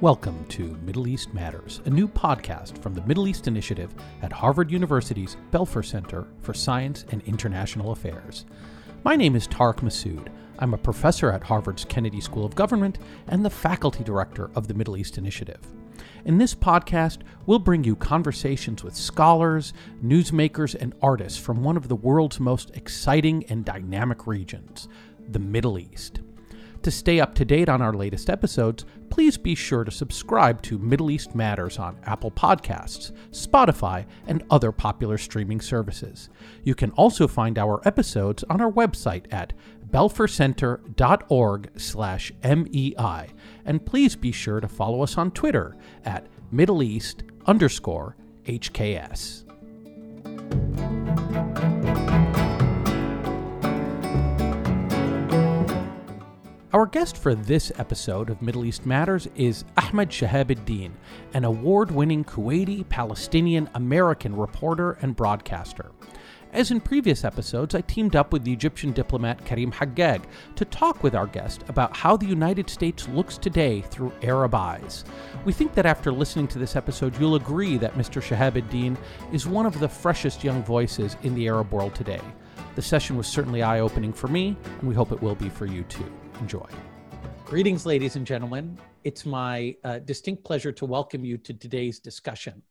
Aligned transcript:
Welcome 0.00 0.46
to 0.46 0.78
Middle 0.82 1.06
East 1.06 1.34
Matters, 1.34 1.82
a 1.84 1.90
new 1.90 2.08
podcast 2.08 2.82
from 2.82 2.94
the 2.94 3.02
Middle 3.02 3.28
East 3.28 3.46
Initiative 3.46 3.94
at 4.22 4.32
Harvard 4.32 4.70
University's 4.70 5.36
Belfer 5.50 5.84
Center 5.84 6.26
for 6.40 6.54
Science 6.54 7.04
and 7.10 7.20
International 7.24 7.92
Affairs. 7.92 8.46
My 9.04 9.14
name 9.14 9.36
is 9.36 9.46
Tarek 9.46 9.80
Masoud. 9.80 10.28
I'm 10.58 10.72
a 10.72 10.78
professor 10.78 11.30
at 11.30 11.44
Harvard's 11.44 11.84
Kennedy 11.84 12.22
School 12.22 12.46
of 12.46 12.54
Government 12.54 12.98
and 13.28 13.44
the 13.44 13.50
faculty 13.50 14.02
director 14.02 14.50
of 14.54 14.68
the 14.68 14.74
Middle 14.74 14.96
East 14.96 15.18
Initiative. 15.18 15.60
In 16.24 16.38
this 16.38 16.54
podcast, 16.54 17.18
we'll 17.44 17.58
bring 17.58 17.84
you 17.84 17.94
conversations 17.94 18.82
with 18.82 18.96
scholars, 18.96 19.74
newsmakers, 20.02 20.74
and 20.80 20.94
artists 21.02 21.38
from 21.38 21.62
one 21.62 21.76
of 21.76 21.88
the 21.88 21.96
world's 21.96 22.40
most 22.40 22.70
exciting 22.70 23.44
and 23.50 23.66
dynamic 23.66 24.26
regions, 24.26 24.88
the 25.28 25.38
Middle 25.38 25.78
East. 25.78 26.20
To 26.82 26.90
stay 26.90 27.20
up 27.20 27.34
to 27.34 27.44
date 27.44 27.68
on 27.68 27.82
our 27.82 27.92
latest 27.92 28.30
episodes, 28.30 28.86
please 29.10 29.36
be 29.36 29.54
sure 29.54 29.84
to 29.84 29.90
subscribe 29.90 30.62
to 30.62 30.78
Middle 30.78 31.10
East 31.10 31.34
Matters 31.34 31.78
on 31.78 31.98
Apple 32.04 32.30
Podcasts, 32.30 33.12
Spotify, 33.32 34.06
and 34.26 34.42
other 34.50 34.72
popular 34.72 35.18
streaming 35.18 35.60
services. 35.60 36.30
You 36.64 36.74
can 36.74 36.90
also 36.92 37.28
find 37.28 37.58
our 37.58 37.82
episodes 37.84 38.44
on 38.44 38.62
our 38.62 38.72
website 38.72 39.26
at 39.30 39.52
belfercenter.org 39.90 41.70
slash 41.76 42.32
MEI. 42.42 43.26
And 43.66 43.84
please 43.84 44.16
be 44.16 44.32
sure 44.32 44.60
to 44.60 44.68
follow 44.68 45.02
us 45.02 45.18
on 45.18 45.32
Twitter 45.32 45.76
at 46.06 46.28
Middle 46.50 46.82
East 46.82 47.24
underscore 47.46 48.16
HKS. 48.46 49.44
Our 56.72 56.86
guest 56.86 57.16
for 57.16 57.34
this 57.34 57.72
episode 57.78 58.30
of 58.30 58.40
Middle 58.40 58.64
East 58.64 58.86
Matters 58.86 59.26
is 59.34 59.64
Ahmed 59.76 60.08
Shihab-Eldin, 60.08 60.92
an 61.34 61.44
award 61.44 61.90
winning 61.90 62.22
Kuwaiti 62.22 62.88
Palestinian 62.88 63.68
American 63.74 64.36
reporter 64.36 64.92
and 65.02 65.16
broadcaster. 65.16 65.90
As 66.52 66.70
in 66.70 66.80
previous 66.80 67.24
episodes, 67.24 67.74
I 67.74 67.80
teamed 67.80 68.14
up 68.14 68.32
with 68.32 68.44
the 68.44 68.52
Egyptian 68.52 68.92
diplomat 68.92 69.44
Karim 69.44 69.72
Haggag 69.72 70.22
to 70.54 70.64
talk 70.64 71.02
with 71.02 71.16
our 71.16 71.26
guest 71.26 71.64
about 71.66 71.96
how 71.96 72.16
the 72.16 72.26
United 72.26 72.70
States 72.70 73.08
looks 73.08 73.36
today 73.36 73.80
through 73.80 74.12
Arab 74.22 74.54
eyes. 74.54 75.04
We 75.44 75.52
think 75.52 75.74
that 75.74 75.86
after 75.86 76.12
listening 76.12 76.46
to 76.48 76.60
this 76.60 76.76
episode, 76.76 77.18
you'll 77.18 77.34
agree 77.34 77.78
that 77.78 77.94
Mr. 77.94 78.22
Shihab-Eldin 78.22 78.96
is 79.32 79.44
one 79.44 79.66
of 79.66 79.80
the 79.80 79.88
freshest 79.88 80.44
young 80.44 80.62
voices 80.62 81.16
in 81.24 81.34
the 81.34 81.48
Arab 81.48 81.72
world 81.72 81.96
today. 81.96 82.20
The 82.76 82.82
session 82.82 83.16
was 83.16 83.26
certainly 83.26 83.64
eye 83.64 83.80
opening 83.80 84.12
for 84.12 84.28
me, 84.28 84.56
and 84.78 84.88
we 84.88 84.94
hope 84.94 85.10
it 85.10 85.20
will 85.20 85.34
be 85.34 85.48
for 85.48 85.66
you 85.66 85.82
too. 85.82 86.08
Enjoy. 86.40 86.66
Greetings, 87.44 87.84
ladies 87.84 88.16
and 88.16 88.26
gentlemen. 88.26 88.78
It's 89.04 89.26
my 89.26 89.76
uh, 89.84 89.98
distinct 89.98 90.42
pleasure 90.42 90.72
to 90.72 90.86
welcome 90.86 91.24
you 91.24 91.36
to 91.38 91.52
today's 91.52 92.00
discussion. 92.00 92.62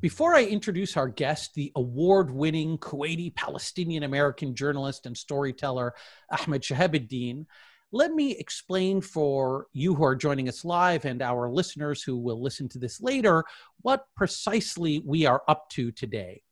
Before 0.00 0.34
I 0.34 0.44
introduce 0.44 0.96
our 0.96 1.08
guest, 1.08 1.54
the 1.54 1.72
award 1.74 2.30
winning 2.30 2.78
Kuwaiti 2.78 3.34
Palestinian 3.34 4.04
American 4.04 4.54
journalist 4.54 5.06
and 5.06 5.16
storyteller 5.16 5.92
Ahmed 6.30 6.62
Shihab-Eldin, 6.62 7.46
let 7.92 8.12
me 8.12 8.36
explain 8.36 9.00
for 9.00 9.66
you 9.72 9.94
who 9.96 10.04
are 10.04 10.14
joining 10.14 10.48
us 10.48 10.64
live 10.64 11.04
and 11.04 11.20
our 11.20 11.50
listeners 11.50 12.04
who 12.04 12.16
will 12.16 12.40
listen 12.40 12.68
to 12.68 12.78
this 12.78 13.00
later 13.00 13.44
what 13.82 14.04
precisely 14.16 15.02
we 15.04 15.26
are 15.26 15.42
up 15.48 15.68
to 15.70 15.90
today. 15.90 16.42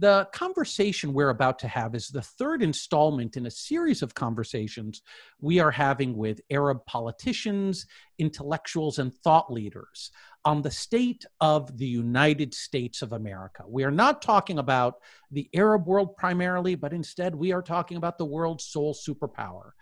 The 0.00 0.26
conversation 0.32 1.12
we're 1.12 1.28
about 1.28 1.58
to 1.58 1.68
have 1.68 1.94
is 1.94 2.08
the 2.08 2.22
third 2.22 2.62
installment 2.62 3.36
in 3.36 3.44
a 3.44 3.50
series 3.50 4.00
of 4.00 4.14
conversations 4.14 5.02
we 5.42 5.60
are 5.60 5.70
having 5.70 6.16
with 6.16 6.40
Arab 6.50 6.86
politicians, 6.86 7.84
intellectuals, 8.18 8.98
and 8.98 9.12
thought 9.12 9.52
leaders 9.52 10.10
on 10.46 10.62
the 10.62 10.70
state 10.70 11.26
of 11.42 11.76
the 11.76 11.86
United 11.86 12.54
States 12.54 13.02
of 13.02 13.12
America. 13.12 13.62
We 13.68 13.84
are 13.84 13.90
not 13.90 14.22
talking 14.22 14.58
about 14.58 14.94
the 15.30 15.50
Arab 15.54 15.86
world 15.86 16.16
primarily, 16.16 16.76
but 16.76 16.94
instead 16.94 17.34
we 17.34 17.52
are 17.52 17.60
talking 17.60 17.98
about 17.98 18.16
the 18.16 18.24
world's 18.24 18.64
sole 18.64 18.94
superpower. 18.94 19.72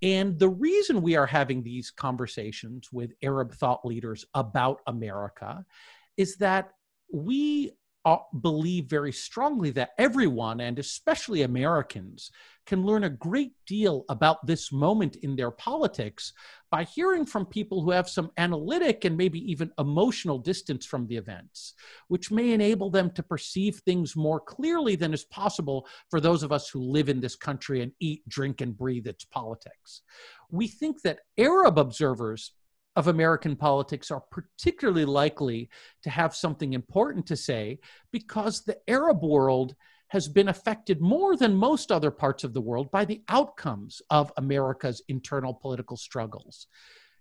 And 0.00 0.38
the 0.38 0.48
reason 0.48 1.02
we 1.02 1.16
are 1.16 1.26
having 1.26 1.64
these 1.64 1.90
conversations 1.90 2.92
with 2.92 3.14
Arab 3.20 3.52
thought 3.54 3.84
leaders 3.84 4.24
about 4.32 4.78
America 4.86 5.64
is 6.16 6.36
that 6.36 6.70
we 7.12 7.72
Uh, 8.06 8.16
believe 8.40 8.86
very 8.86 9.12
strongly 9.12 9.70
that 9.70 9.90
everyone, 9.98 10.62
and 10.62 10.78
especially 10.78 11.42
Americans, 11.42 12.30
can 12.64 12.82
learn 12.82 13.04
a 13.04 13.10
great 13.10 13.52
deal 13.66 14.04
about 14.08 14.46
this 14.46 14.72
moment 14.72 15.16
in 15.16 15.36
their 15.36 15.50
politics 15.50 16.32
by 16.70 16.84
hearing 16.84 17.26
from 17.26 17.44
people 17.44 17.82
who 17.82 17.90
have 17.90 18.08
some 18.08 18.30
analytic 18.38 19.04
and 19.04 19.16
maybe 19.16 19.38
even 19.50 19.70
emotional 19.78 20.38
distance 20.38 20.86
from 20.86 21.06
the 21.08 21.16
events, 21.16 21.74
which 22.08 22.30
may 22.30 22.52
enable 22.52 22.88
them 22.88 23.10
to 23.10 23.22
perceive 23.22 23.76
things 23.76 24.16
more 24.16 24.40
clearly 24.40 24.96
than 24.96 25.12
is 25.12 25.24
possible 25.24 25.86
for 26.08 26.20
those 26.20 26.42
of 26.42 26.52
us 26.52 26.70
who 26.70 26.80
live 26.80 27.08
in 27.08 27.20
this 27.20 27.36
country 27.36 27.82
and 27.82 27.92
eat, 28.00 28.26
drink, 28.28 28.60
and 28.60 28.78
breathe 28.78 29.06
its 29.06 29.24
politics. 29.24 30.02
We 30.50 30.68
think 30.68 31.02
that 31.02 31.20
Arab 31.36 31.78
observers 31.78 32.52
of 32.96 33.06
American 33.06 33.56
politics 33.56 34.10
are 34.10 34.22
particularly 34.30 35.04
likely 35.04 35.68
to 36.02 36.10
have 36.10 36.34
something 36.34 36.72
important 36.72 37.26
to 37.26 37.36
say 37.36 37.78
because 38.12 38.62
the 38.62 38.78
Arab 38.88 39.22
world 39.22 39.74
has 40.08 40.28
been 40.28 40.48
affected 40.48 41.00
more 41.00 41.36
than 41.36 41.54
most 41.54 41.92
other 41.92 42.10
parts 42.10 42.42
of 42.42 42.52
the 42.52 42.60
world 42.60 42.90
by 42.90 43.04
the 43.04 43.22
outcomes 43.28 44.02
of 44.10 44.32
America's 44.36 45.02
internal 45.08 45.54
political 45.54 45.96
struggles. 45.96 46.66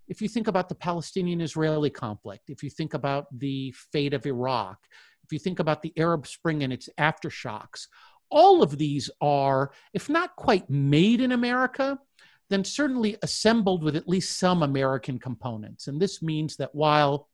If 0.08 0.24
you 0.24 0.28
think 0.28 0.48
about 0.48 0.70
the 0.70 0.76
Palestinian 0.76 1.40
Israeli 1.40 1.92
conflict, 1.92 2.50
if 2.50 2.64
you 2.64 2.72
think 2.72 2.96
about 2.96 3.28
the 3.38 3.72
fate 3.92 4.16
of 4.16 4.26
Iraq, 4.26 4.80
if 5.24 5.32
you 5.32 5.38
think 5.38 5.60
about 5.60 5.84
the 5.84 5.94
Arab 5.98 6.26
Spring 6.26 6.64
and 6.64 6.74
its 6.74 6.90
aftershocks, 7.00 7.86
all 8.32 8.64
of 8.64 8.80
these 8.80 9.12
are, 9.22 9.72
if 9.94 10.10
not 10.10 10.36
quite 10.36 10.68
made 10.68 11.22
in 11.22 11.32
America, 11.32 12.00
then 12.50 12.64
certainly 12.64 13.18
assembled 13.22 13.84
with 13.84 13.96
at 13.96 14.08
least 14.08 14.38
some 14.38 14.64
American 14.64 15.20
components. 15.20 15.88
And 15.88 16.02
this 16.02 16.22
means 16.22 16.56
that 16.58 16.74
while 16.74 17.30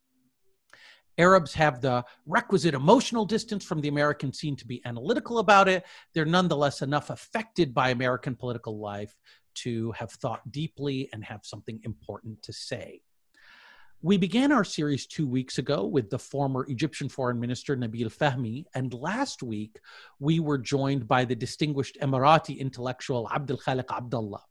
Arabs 1.17 1.53
have 1.53 1.79
the 1.81 2.03
requisite 2.25 2.73
emotional 2.73 3.25
distance 3.25 3.63
from 3.63 3.79
the 3.79 3.87
American 3.87 4.33
scene 4.33 4.55
to 4.57 4.67
be 4.67 4.81
analytical 4.85 5.39
about 5.39 5.67
it, 5.67 5.85
they're 6.13 6.25
nonetheless 6.25 6.81
enough 6.81 7.09
affected 7.09 7.73
by 7.73 7.89
American 7.89 8.35
political 8.35 8.79
life 8.79 9.15
to 9.55 9.91
have 9.93 10.11
thought 10.11 10.51
deeply 10.51 11.09
and 11.13 11.23
have 11.23 11.45
something 11.45 11.79
important 11.83 12.41
to 12.43 12.51
say. 12.51 13.01
We 14.01 14.17
began 14.17 14.51
our 14.51 14.65
series 14.65 15.07
two 15.07 15.25
weeks 15.25 15.57
ago 15.57 15.85
with 15.85 16.09
the 16.09 16.19
former 16.19 16.65
Egyptian 16.69 17.09
Foreign 17.09 17.39
Minister 17.39 17.75
Nabil 17.77 18.13
Fahmy, 18.13 18.65
and 18.75 18.93
last 18.93 19.41
week 19.41 19.79
we 20.19 20.39
were 20.39 20.57
joined 20.57 21.07
by 21.07 21.25
the 21.25 21.35
distinguished 21.35 21.97
Emirati 22.01 22.59
intellectual 22.59 23.27
Khalik 23.33 23.89
Abdullah. 23.89 24.43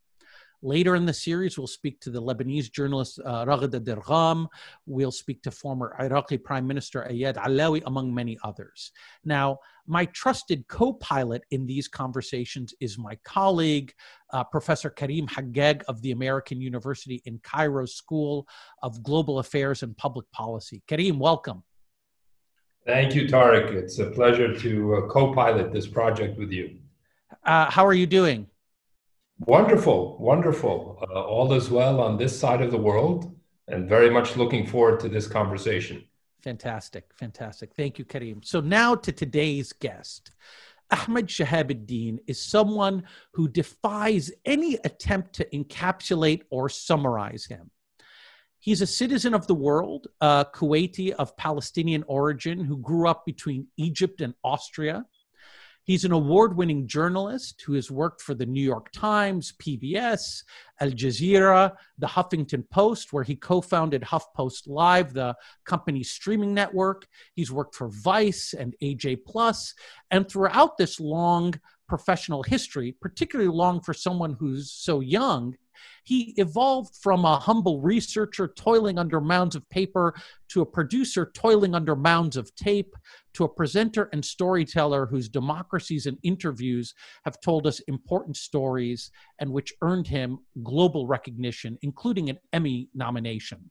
Later 0.64 0.94
in 0.94 1.04
the 1.04 1.12
series, 1.12 1.58
we'll 1.58 1.66
speak 1.66 2.00
to 2.00 2.10
the 2.10 2.22
Lebanese 2.22 2.72
journalist 2.72 3.20
uh, 3.22 3.44
Raghida 3.44 3.84
Dirgham. 3.84 4.48
We'll 4.86 5.12
speak 5.12 5.42
to 5.42 5.50
former 5.50 5.94
Iraqi 6.00 6.38
Prime 6.38 6.66
Minister 6.66 7.06
Ayad 7.10 7.36
Allawi, 7.36 7.82
among 7.84 8.14
many 8.14 8.38
others. 8.42 8.90
Now, 9.26 9.58
my 9.86 10.06
trusted 10.06 10.66
co 10.66 10.94
pilot 10.94 11.42
in 11.50 11.66
these 11.66 11.86
conversations 11.86 12.72
is 12.80 12.96
my 12.96 13.14
colleague, 13.24 13.92
uh, 14.32 14.42
Professor 14.42 14.88
Karim 14.88 15.26
Haggag 15.26 15.82
of 15.86 16.00
the 16.00 16.12
American 16.12 16.62
University 16.62 17.20
in 17.26 17.38
Cairo 17.42 17.84
School 17.84 18.48
of 18.82 19.02
Global 19.02 19.40
Affairs 19.40 19.82
and 19.82 19.94
Public 19.98 20.24
Policy. 20.32 20.82
Karim, 20.88 21.18
welcome. 21.18 21.62
Thank 22.86 23.14
you, 23.14 23.28
Tarek. 23.28 23.74
It's 23.74 23.98
a 23.98 24.06
pleasure 24.06 24.58
to 24.60 24.94
uh, 24.94 25.08
co 25.08 25.34
pilot 25.34 25.74
this 25.74 25.86
project 25.86 26.38
with 26.38 26.50
you. 26.50 26.78
Uh, 27.44 27.70
how 27.70 27.84
are 27.84 27.92
you 27.92 28.06
doing? 28.06 28.46
Wonderful, 29.40 30.16
wonderful. 30.18 30.98
Uh, 31.02 31.22
all 31.22 31.52
is 31.52 31.68
well 31.68 32.00
on 32.00 32.16
this 32.16 32.38
side 32.38 32.62
of 32.62 32.70
the 32.70 32.78
world, 32.78 33.34
and 33.68 33.88
very 33.88 34.10
much 34.10 34.36
looking 34.36 34.66
forward 34.66 35.00
to 35.00 35.08
this 35.08 35.26
conversation. 35.26 36.04
Fantastic, 36.42 37.10
fantastic. 37.14 37.74
Thank 37.74 37.98
you, 37.98 38.04
Karim. 38.04 38.42
So, 38.42 38.60
now 38.60 38.94
to 38.94 39.12
today's 39.12 39.72
guest. 39.72 40.30
Ahmed 40.90 41.26
Shihab-Eldin 41.26 42.18
is 42.26 42.40
someone 42.40 43.04
who 43.32 43.48
defies 43.48 44.30
any 44.44 44.74
attempt 44.84 45.32
to 45.34 45.44
encapsulate 45.46 46.42
or 46.50 46.68
summarize 46.68 47.46
him. 47.46 47.70
He's 48.60 48.82
a 48.82 48.86
citizen 48.86 49.34
of 49.34 49.46
the 49.46 49.54
world, 49.54 50.06
a 50.20 50.46
Kuwaiti 50.54 51.10
of 51.12 51.36
Palestinian 51.36 52.04
origin 52.06 52.64
who 52.64 52.78
grew 52.78 53.08
up 53.08 53.26
between 53.26 53.66
Egypt 53.76 54.20
and 54.20 54.34
Austria. 54.44 55.04
He's 55.84 56.06
an 56.06 56.12
award 56.12 56.56
winning 56.56 56.88
journalist 56.88 57.62
who 57.66 57.74
has 57.74 57.90
worked 57.90 58.22
for 58.22 58.34
the 58.34 58.46
New 58.46 58.62
York 58.62 58.90
Times, 58.92 59.52
PBS, 59.58 60.42
Al 60.80 60.90
Jazeera, 60.90 61.74
the 61.98 62.06
Huffington 62.06 62.68
Post, 62.70 63.12
where 63.12 63.22
he 63.22 63.36
co 63.36 63.60
founded 63.60 64.02
HuffPost 64.02 64.66
Live, 64.66 65.12
the 65.12 65.36
company's 65.64 66.10
streaming 66.10 66.54
network. 66.54 67.06
He's 67.34 67.52
worked 67.52 67.74
for 67.74 67.88
Vice 67.88 68.54
and 68.58 68.74
AJ 68.82 69.24
Plus. 69.26 69.74
And 70.10 70.26
throughout 70.26 70.78
this 70.78 70.98
long 70.98 71.54
professional 71.88 72.42
history, 72.42 72.96
particularly 73.00 73.50
long 73.50 73.80
for 73.80 73.94
someone 73.94 74.36
who's 74.38 74.72
so 74.72 75.00
young, 75.00 75.54
He 76.04 76.34
evolved 76.36 76.96
from 76.96 77.24
a 77.24 77.38
humble 77.38 77.80
researcher 77.80 78.48
toiling 78.48 78.98
under 78.98 79.20
mounds 79.20 79.56
of 79.56 79.68
paper 79.70 80.14
to 80.48 80.60
a 80.60 80.66
producer 80.66 81.30
toiling 81.34 81.74
under 81.74 81.96
mounds 81.96 82.36
of 82.36 82.54
tape 82.54 82.94
to 83.34 83.44
a 83.44 83.48
presenter 83.48 84.08
and 84.12 84.24
storyteller 84.24 85.06
whose 85.06 85.28
democracies 85.28 86.06
and 86.06 86.18
interviews 86.22 86.94
have 87.24 87.40
told 87.40 87.66
us 87.66 87.80
important 87.80 88.36
stories 88.36 89.10
and 89.38 89.50
which 89.50 89.72
earned 89.82 90.06
him 90.06 90.38
global 90.62 91.06
recognition, 91.06 91.78
including 91.82 92.30
an 92.30 92.38
Emmy 92.52 92.88
nomination. 92.94 93.70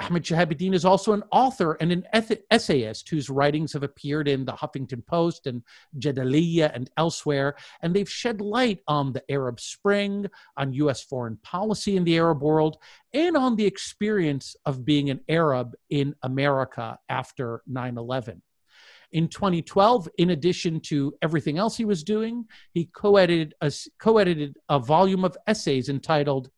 Ahmed 0.00 0.22
Shihab-Eldin 0.22 0.74
is 0.74 0.84
also 0.84 1.12
an 1.12 1.24
author 1.32 1.76
and 1.80 1.90
an 1.90 2.04
essayist 2.50 3.08
whose 3.08 3.28
writings 3.28 3.72
have 3.72 3.82
appeared 3.82 4.28
in 4.28 4.44
the 4.44 4.52
Huffington 4.52 5.04
Post 5.04 5.48
and 5.48 5.62
Jadaliyya 5.98 6.70
and 6.72 6.88
elsewhere, 6.96 7.56
and 7.82 7.94
they've 7.94 8.08
shed 8.08 8.40
light 8.40 8.78
on 8.86 9.12
the 9.12 9.28
Arab 9.28 9.58
Spring, 9.58 10.26
on 10.56 10.72
U.S. 10.74 11.02
foreign 11.02 11.36
policy 11.38 11.96
in 11.96 12.04
the 12.04 12.16
Arab 12.16 12.42
world, 12.42 12.78
and 13.12 13.36
on 13.36 13.56
the 13.56 13.66
experience 13.66 14.54
of 14.64 14.84
being 14.84 15.10
an 15.10 15.20
Arab 15.28 15.74
in 15.90 16.14
America 16.22 16.96
after 17.08 17.62
9 17.66 17.98
11. 17.98 18.40
In 19.10 19.26
2012, 19.26 20.08
in 20.18 20.30
addition 20.30 20.80
to 20.80 21.14
everything 21.22 21.58
else 21.58 21.76
he 21.76 21.86
was 21.86 22.04
doing, 22.04 22.44
he 22.72 22.88
a, 23.02 23.72
co-edited 23.98 24.56
a 24.68 24.78
volume 24.78 25.24
of 25.24 25.36
essays 25.46 25.88
entitled 25.88 26.50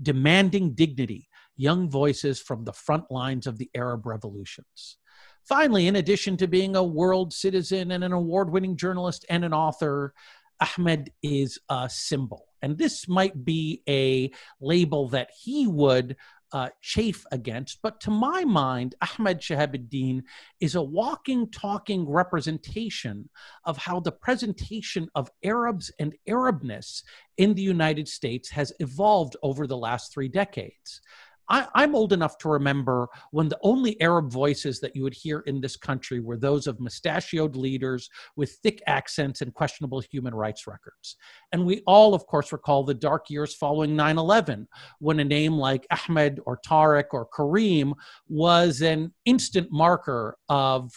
Demanding 0.00 0.74
Dignity 0.74 1.28
young 1.56 1.90
voices 1.90 2.40
from 2.40 2.64
the 2.64 2.72
front 2.72 3.10
lines 3.10 3.46
of 3.46 3.58
the 3.58 3.70
Arab 3.74 4.06
revolutions. 4.06 4.98
Finally, 5.44 5.88
in 5.88 5.96
addition 5.96 6.36
to 6.36 6.46
being 6.46 6.76
a 6.76 6.84
world 6.84 7.32
citizen 7.32 7.90
and 7.90 8.04
an 8.04 8.12
award 8.12 8.50
winning 8.50 8.76
journalist 8.76 9.24
and 9.28 9.44
an 9.44 9.52
author, 9.52 10.14
Ahmed 10.60 11.10
is 11.22 11.58
a 11.68 11.88
symbol. 11.90 12.46
And 12.62 12.78
this 12.78 13.08
might 13.08 13.44
be 13.44 13.82
a 13.88 14.30
label 14.60 15.08
that 15.08 15.30
he 15.36 15.66
would 15.66 16.16
uh, 16.52 16.68
chafe 16.80 17.24
against. 17.32 17.80
But 17.82 18.00
to 18.02 18.10
my 18.10 18.44
mind, 18.44 18.94
Ahmed 19.00 19.40
Shihab-Eldin 19.40 20.22
is 20.60 20.74
a 20.74 20.82
walking, 20.82 21.50
talking 21.50 22.08
representation 22.08 23.30
of 23.64 23.78
how 23.78 24.00
the 24.00 24.12
presentation 24.12 25.08
of 25.14 25.30
Arabs 25.42 25.90
and 25.98 26.14
Arabness 26.28 27.02
in 27.38 27.54
the 27.54 27.62
United 27.62 28.06
States 28.06 28.50
has 28.50 28.72
evolved 28.80 29.36
over 29.42 29.66
the 29.66 29.78
last 29.78 30.12
three 30.12 30.28
decades. 30.28 31.00
I, 31.48 31.66
am 31.74 31.94
old 31.94 32.12
enough 32.12 32.38
to 32.38 32.48
remember 32.48 33.08
when 33.30 33.48
the 33.48 33.58
only 33.62 34.00
Arab 34.00 34.32
voices 34.32 34.80
that 34.80 34.96
you 34.96 35.02
would 35.02 35.14
hear 35.14 35.40
in 35.40 35.60
this 35.60 35.76
country 35.76 36.20
were 36.20 36.36
those 36.36 36.66
of 36.66 36.80
mustachioed 36.80 37.56
leaders 37.56 38.08
with 38.36 38.52
thick 38.62 38.82
accents 38.86 39.40
and 39.40 39.52
questionable 39.52 40.00
human 40.00 40.34
rights 40.34 40.66
records. 40.66 41.16
And 41.52 41.66
we 41.66 41.82
all, 41.86 42.14
of 42.14 42.26
course, 42.26 42.52
recall 42.52 42.84
the 42.84 42.94
dark 42.94 43.30
years 43.30 43.54
following 43.54 43.96
9 43.96 44.18
11, 44.18 44.68
when 44.98 45.20
a 45.20 45.24
name 45.24 45.54
like 45.54 45.86
Ahmed 45.90 46.40
or 46.46 46.58
Tariq 46.66 47.06
or 47.12 47.28
Kareem 47.28 47.92
was 48.28 48.80
an 48.82 49.12
instant 49.24 49.68
marker 49.70 50.36
of 50.48 50.92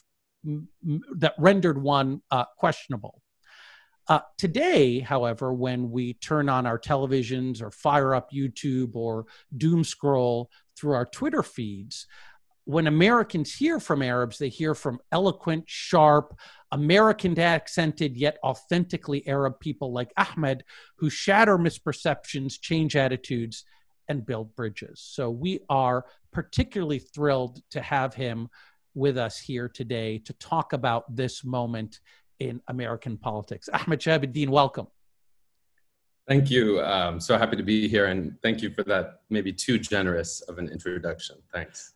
that 1.17 1.33
rendered 1.39 1.81
one 1.81 2.21
uh, 2.31 2.45
questionable. 2.57 3.21
Uh, 4.07 4.19
today, 4.37 4.99
however, 4.99 5.53
when 5.53 5.89
we 5.89 6.13
turn 6.15 6.47
on 6.47 6.65
our 6.65 6.77
televisions 6.77 7.61
or 7.61 7.71
fire 7.71 8.13
up 8.13 8.31
YouTube 8.31 8.95
or 8.95 9.25
doom 9.57 9.83
scroll 9.83 10.49
through 10.77 10.93
our 10.93 11.05
Twitter 11.05 11.41
feeds, 11.41 12.05
when 12.65 12.87
Americans 12.87 13.53
hear 13.53 13.79
from 13.79 14.01
Arabs, 14.01 14.37
they 14.37 14.49
hear 14.49 14.75
from 14.75 14.99
eloquent, 15.11 15.63
sharp, 15.67 16.37
American 16.71 17.39
accented, 17.39 18.17
yet 18.17 18.37
authentically 18.43 19.27
Arab 19.27 19.59
people 19.59 19.91
like 19.91 20.11
Ahmed, 20.17 20.63
who 20.97 21.09
shatter 21.09 21.57
misperceptions, 21.57 22.59
change 22.59 22.95
attitudes, 22.95 23.65
and 24.07 24.25
build 24.25 24.55
bridges. 24.55 24.99
So 25.01 25.29
we 25.29 25.61
are 25.69 26.05
particularly 26.31 26.99
thrilled 26.99 27.61
to 27.71 27.81
have 27.81 28.13
him 28.13 28.49
with 28.93 29.17
us 29.17 29.37
here 29.37 29.67
today 29.67 30.19
to 30.19 30.33
talk 30.33 30.73
about 30.73 31.15
this 31.15 31.43
moment 31.43 31.99
in 32.39 32.61
American 32.67 33.17
politics. 33.17 33.69
Ahmed 33.73 33.99
Shihab-Eldin, 33.99 34.49
welcome. 34.49 34.87
Thank 36.27 36.49
you. 36.49 36.81
I'm 36.81 37.19
so 37.19 37.37
happy 37.37 37.55
to 37.55 37.63
be 37.63 37.87
here, 37.87 38.07
and 38.07 38.35
thank 38.41 38.61
you 38.61 38.71
for 38.71 38.83
that 38.83 39.21
maybe 39.29 39.53
too 39.53 39.77
generous 39.77 40.41
of 40.41 40.57
an 40.57 40.69
introduction. 40.69 41.37
Thanks. 41.53 41.93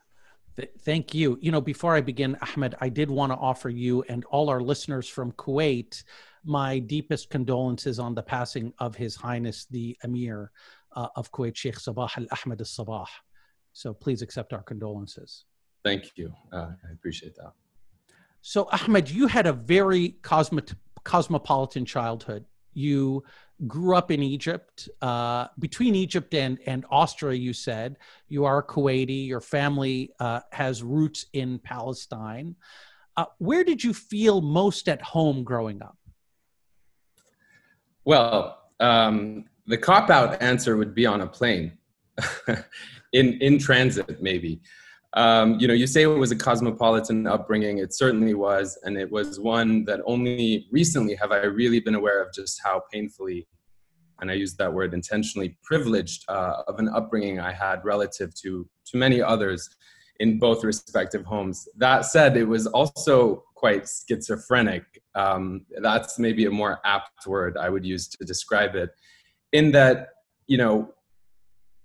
thank 0.81 1.13
you. 1.13 1.37
You 1.41 1.51
know, 1.51 1.61
before 1.61 1.95
I 1.95 2.01
begin, 2.01 2.37
Ahmed, 2.41 2.75
I 2.79 2.89
did 2.89 3.09
want 3.09 3.31
to 3.31 3.37
offer 3.37 3.69
you 3.69 4.03
and 4.09 4.23
all 4.25 4.49
our 4.49 4.61
listeners 4.61 5.07
from 5.07 5.31
Kuwait 5.33 6.03
my 6.45 6.79
deepest 6.79 7.29
condolences 7.29 7.99
on 7.99 8.15
the 8.15 8.23
passing 8.23 8.73
of 8.79 8.95
His 8.95 9.15
Highness 9.15 9.65
the 9.69 9.97
Emir 10.03 10.51
uh, 10.95 11.07
of 11.15 11.31
Kuwait, 11.31 11.55
Sheikh 11.55 11.75
Sabah 11.75 12.09
Al 12.17 12.25
Ahmed 12.31 12.61
Al 12.61 12.65
Sabah. 12.65 13.07
So 13.73 13.93
please 13.93 14.21
accept 14.21 14.53
our 14.53 14.63
condolences. 14.63 15.45
Thank 15.83 16.11
you. 16.15 16.33
Uh, 16.51 16.71
I 16.87 16.91
appreciate 16.93 17.35
that. 17.35 17.53
So, 18.41 18.69
Ahmed, 18.71 19.09
you 19.09 19.27
had 19.27 19.47
a 19.47 19.53
very 19.53 20.09
cosmo- 20.21 20.61
cosmopolitan 21.03 21.85
childhood. 21.85 22.45
You 22.73 23.23
grew 23.67 23.95
up 23.95 24.11
in 24.11 24.23
Egypt, 24.23 24.87
uh, 25.01 25.47
between 25.57 25.95
Egypt 25.95 26.33
and, 26.33 26.59
and 26.65 26.85
Austria, 26.89 27.37
you 27.37 27.51
said. 27.51 27.97
You 28.27 28.45
are 28.45 28.63
Kuwaiti, 28.63 29.27
your 29.27 29.41
family 29.41 30.11
uh, 30.19 30.41
has 30.51 30.81
roots 30.81 31.25
in 31.33 31.59
Palestine. 31.59 32.55
Uh, 33.17 33.25
where 33.39 33.65
did 33.65 33.83
you 33.83 33.93
feel 33.93 34.39
most 34.41 34.87
at 34.87 35.01
home 35.01 35.43
growing 35.43 35.81
up? 35.81 35.97
Well, 38.05 38.69
um, 38.79 39.45
the 39.67 39.77
cop 39.77 40.09
out 40.09 40.41
answer 40.41 40.77
would 40.77 40.95
be 40.95 41.05
on 41.05 41.21
a 41.21 41.27
plane, 41.27 41.77
in, 43.13 43.33
in 43.41 43.59
transit, 43.59 44.21
maybe 44.21 44.61
um, 45.13 45.59
you 45.59 45.67
know, 45.67 45.73
you 45.73 45.87
say 45.87 46.03
it 46.03 46.07
was 46.07 46.31
a 46.31 46.35
cosmopolitan 46.35 47.25
upbringing. 47.25 47.79
It 47.79 47.93
certainly 47.93 48.35
was, 48.35 48.77
and 48.83 48.97
it 48.97 49.11
was 49.11 49.39
one 49.39 49.83
that 49.85 50.01
only 50.05 50.67
recently 50.71 51.15
have 51.15 51.31
I 51.31 51.45
really 51.45 51.79
been 51.79 51.95
aware 51.95 52.21
of 52.21 52.31
just 52.33 52.61
how 52.63 52.83
painfully, 52.91 53.47
and 54.21 54.29
I 54.29 54.35
use 54.35 54.55
that 54.55 54.71
word 54.71 54.93
intentionally, 54.93 55.57
privileged 55.63 56.25
uh, 56.29 56.61
of 56.67 56.77
an 56.77 56.89
upbringing 56.89 57.39
I 57.39 57.51
had 57.51 57.83
relative 57.83 58.35
to 58.35 58.69
to 58.85 58.97
many 58.97 59.21
others 59.21 59.69
in 60.19 60.37
both 60.37 60.63
respective 60.63 61.25
homes. 61.25 61.67
That 61.77 62.05
said, 62.05 62.37
it 62.37 62.43
was 62.43 62.67
also 62.67 63.45
quite 63.55 63.87
schizophrenic. 63.87 64.83
Um, 65.15 65.65
that's 65.81 66.19
maybe 66.19 66.45
a 66.45 66.51
more 66.51 66.79
apt 66.85 67.25
word 67.25 67.57
I 67.57 67.69
would 67.69 67.85
use 67.85 68.07
to 68.09 68.25
describe 68.25 68.75
it, 68.75 68.91
in 69.53 69.71
that 69.71 70.09
you 70.45 70.57
know 70.57 70.93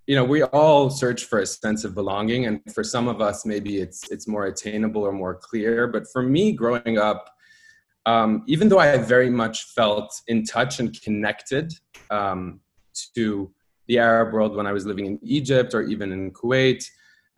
you 0.06 0.14
know 0.14 0.24
we 0.24 0.42
all 0.42 0.90
search 0.90 1.24
for 1.24 1.40
a 1.40 1.46
sense 1.46 1.84
of 1.84 1.94
belonging 1.94 2.46
and 2.46 2.60
for 2.74 2.84
some 2.84 3.08
of 3.08 3.20
us 3.20 3.46
maybe 3.46 3.78
it's 3.78 4.10
it's 4.10 4.28
more 4.28 4.46
attainable 4.46 5.02
or 5.02 5.12
more 5.12 5.34
clear. 5.34 5.86
But 5.86 6.06
for 6.12 6.22
me 6.22 6.52
growing 6.52 6.98
up 6.98 7.30
um, 8.06 8.42
even 8.46 8.68
though 8.68 8.78
i 8.78 8.96
very 8.98 9.30
much 9.30 9.64
felt 9.74 10.20
in 10.28 10.44
touch 10.44 10.80
and 10.80 11.00
connected 11.00 11.72
um, 12.10 12.60
to 13.14 13.50
the 13.88 13.98
arab 13.98 14.32
world 14.32 14.56
when 14.56 14.66
i 14.66 14.72
was 14.72 14.86
living 14.86 15.06
in 15.06 15.18
egypt 15.22 15.74
or 15.74 15.82
even 15.82 16.12
in 16.12 16.30
kuwait 16.32 16.84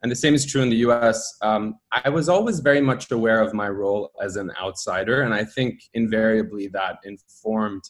and 0.02 0.12
the 0.12 0.16
same 0.16 0.35
is 0.35 0.44
true 0.44 0.62
in 0.62 0.70
the 0.70 0.76
us 0.76 1.37
um, 1.42 1.76
i 1.92 2.08
was 2.08 2.28
always 2.28 2.61
very 2.61 2.80
much 2.80 3.11
aware 3.11 3.40
of 3.40 3.54
my 3.54 3.68
role 3.68 4.11
as 4.20 4.37
an 4.37 4.50
outsider 4.61 5.23
and 5.23 5.32
i 5.35 5.44
think 5.44 5.80
invariably 5.94 6.66
that 6.68 6.99
informed 7.04 7.85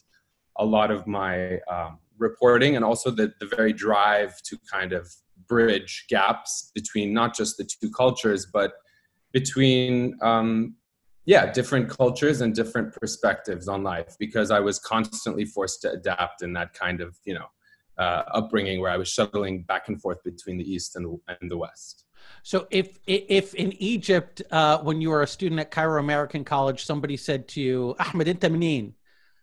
a 0.59 0.65
lot 0.65 0.91
of 0.91 1.05
my 1.05 1.59
um, 1.67 1.99
reporting 2.17 2.75
and 2.75 2.83
also 2.83 3.11
the, 3.11 3.33
the 3.39 3.45
very 3.45 3.73
drive 3.73 4.41
to 4.43 4.57
kind 4.71 4.93
of 4.93 5.11
bridge 5.47 6.05
gaps 6.09 6.71
between 6.73 7.13
not 7.13 7.35
just 7.35 7.57
the 7.57 7.63
two 7.63 7.89
cultures, 7.89 8.47
but 8.51 8.73
between, 9.31 10.17
um, 10.21 10.75
yeah, 11.25 11.51
different 11.51 11.89
cultures 11.89 12.41
and 12.41 12.55
different 12.55 12.93
perspectives 12.93 13.67
on 13.67 13.83
life 13.83 14.15
because 14.17 14.49
I 14.51 14.59
was 14.59 14.79
constantly 14.79 15.45
forced 15.45 15.81
to 15.81 15.91
adapt 15.91 16.41
in 16.41 16.53
that 16.53 16.73
kind 16.73 17.01
of, 17.01 17.17
you 17.25 17.33
know, 17.33 17.47
uh, 17.97 18.23
upbringing 18.33 18.79
where 18.79 18.91
I 18.91 18.97
was 18.97 19.09
shuttling 19.09 19.63
back 19.63 19.87
and 19.87 20.01
forth 20.01 20.23
between 20.23 20.57
the 20.57 20.71
East 20.71 20.95
and, 20.95 21.19
and 21.27 21.51
the 21.51 21.57
West. 21.57 22.05
So 22.43 22.67
if 22.69 22.99
if 23.07 23.53
in 23.55 23.73
Egypt, 23.81 24.41
uh, 24.51 24.79
when 24.79 25.01
you 25.01 25.09
were 25.09 25.23
a 25.23 25.27
student 25.27 25.59
at 25.59 25.71
Cairo 25.71 25.99
American 25.99 26.43
College, 26.43 26.85
somebody 26.85 27.17
said 27.17 27.47
to 27.49 27.61
you, 27.61 27.95
Ahmed, 27.99 28.27
inta 28.27 28.49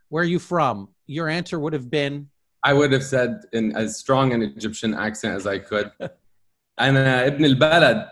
Where 0.09 0.23
are 0.23 0.27
you 0.27 0.39
from? 0.39 0.89
Your 1.07 1.29
answer 1.29 1.59
would 1.59 1.73
have 1.73 1.91
been, 1.91 2.29
I 2.64 2.74
would 2.74 2.92
have 2.92 3.04
said 3.04 3.42
in 3.54 3.76
as 3.76 3.98
strong 3.98 4.34
an 4.34 4.42
Egyptian 4.42 4.94
accent 4.94 5.36
as 5.36 5.48
I 5.48 5.60
could. 5.60 5.92
أنا 6.80 7.28
ابن 7.28 7.46
البلد. 7.46 8.10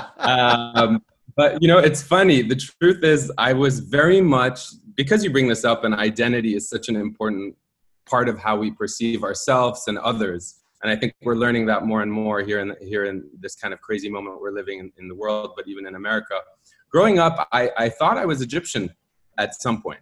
um, 0.19 1.01
but 1.35 1.61
you 1.61 1.67
know, 1.67 1.77
it's 1.77 2.01
funny. 2.01 2.41
The 2.41 2.55
truth 2.55 3.03
is, 3.03 3.31
I 3.37 3.53
was 3.53 3.79
very 3.79 4.21
much 4.21 4.59
because 4.95 5.23
you 5.23 5.31
bring 5.31 5.47
this 5.47 5.63
up, 5.63 5.83
and 5.83 5.93
identity 5.95 6.55
is 6.55 6.69
such 6.69 6.89
an 6.89 6.95
important 6.95 7.55
part 8.09 8.27
of 8.27 8.37
how 8.37 8.57
we 8.57 8.71
perceive 8.71 9.23
ourselves 9.23 9.87
and 9.87 9.97
others. 9.97 10.61
And 10.83 10.91
I 10.91 10.95
think 10.95 11.13
we're 11.21 11.35
learning 11.35 11.67
that 11.67 11.85
more 11.85 12.01
and 12.01 12.11
more 12.11 12.41
here 12.41 12.59
in 12.59 12.75
here 12.81 13.05
in 13.05 13.23
this 13.39 13.55
kind 13.55 13.73
of 13.73 13.79
crazy 13.81 14.09
moment 14.09 14.41
we're 14.41 14.51
living 14.51 14.79
in, 14.79 14.91
in 14.99 15.07
the 15.07 15.15
world, 15.15 15.51
but 15.55 15.67
even 15.67 15.85
in 15.87 15.95
America. 15.95 16.35
Growing 16.91 17.19
up, 17.19 17.47
I, 17.53 17.71
I 17.77 17.89
thought 17.89 18.17
I 18.17 18.25
was 18.25 18.41
Egyptian 18.41 18.89
at 19.37 19.55
some 19.61 19.81
point. 19.81 20.01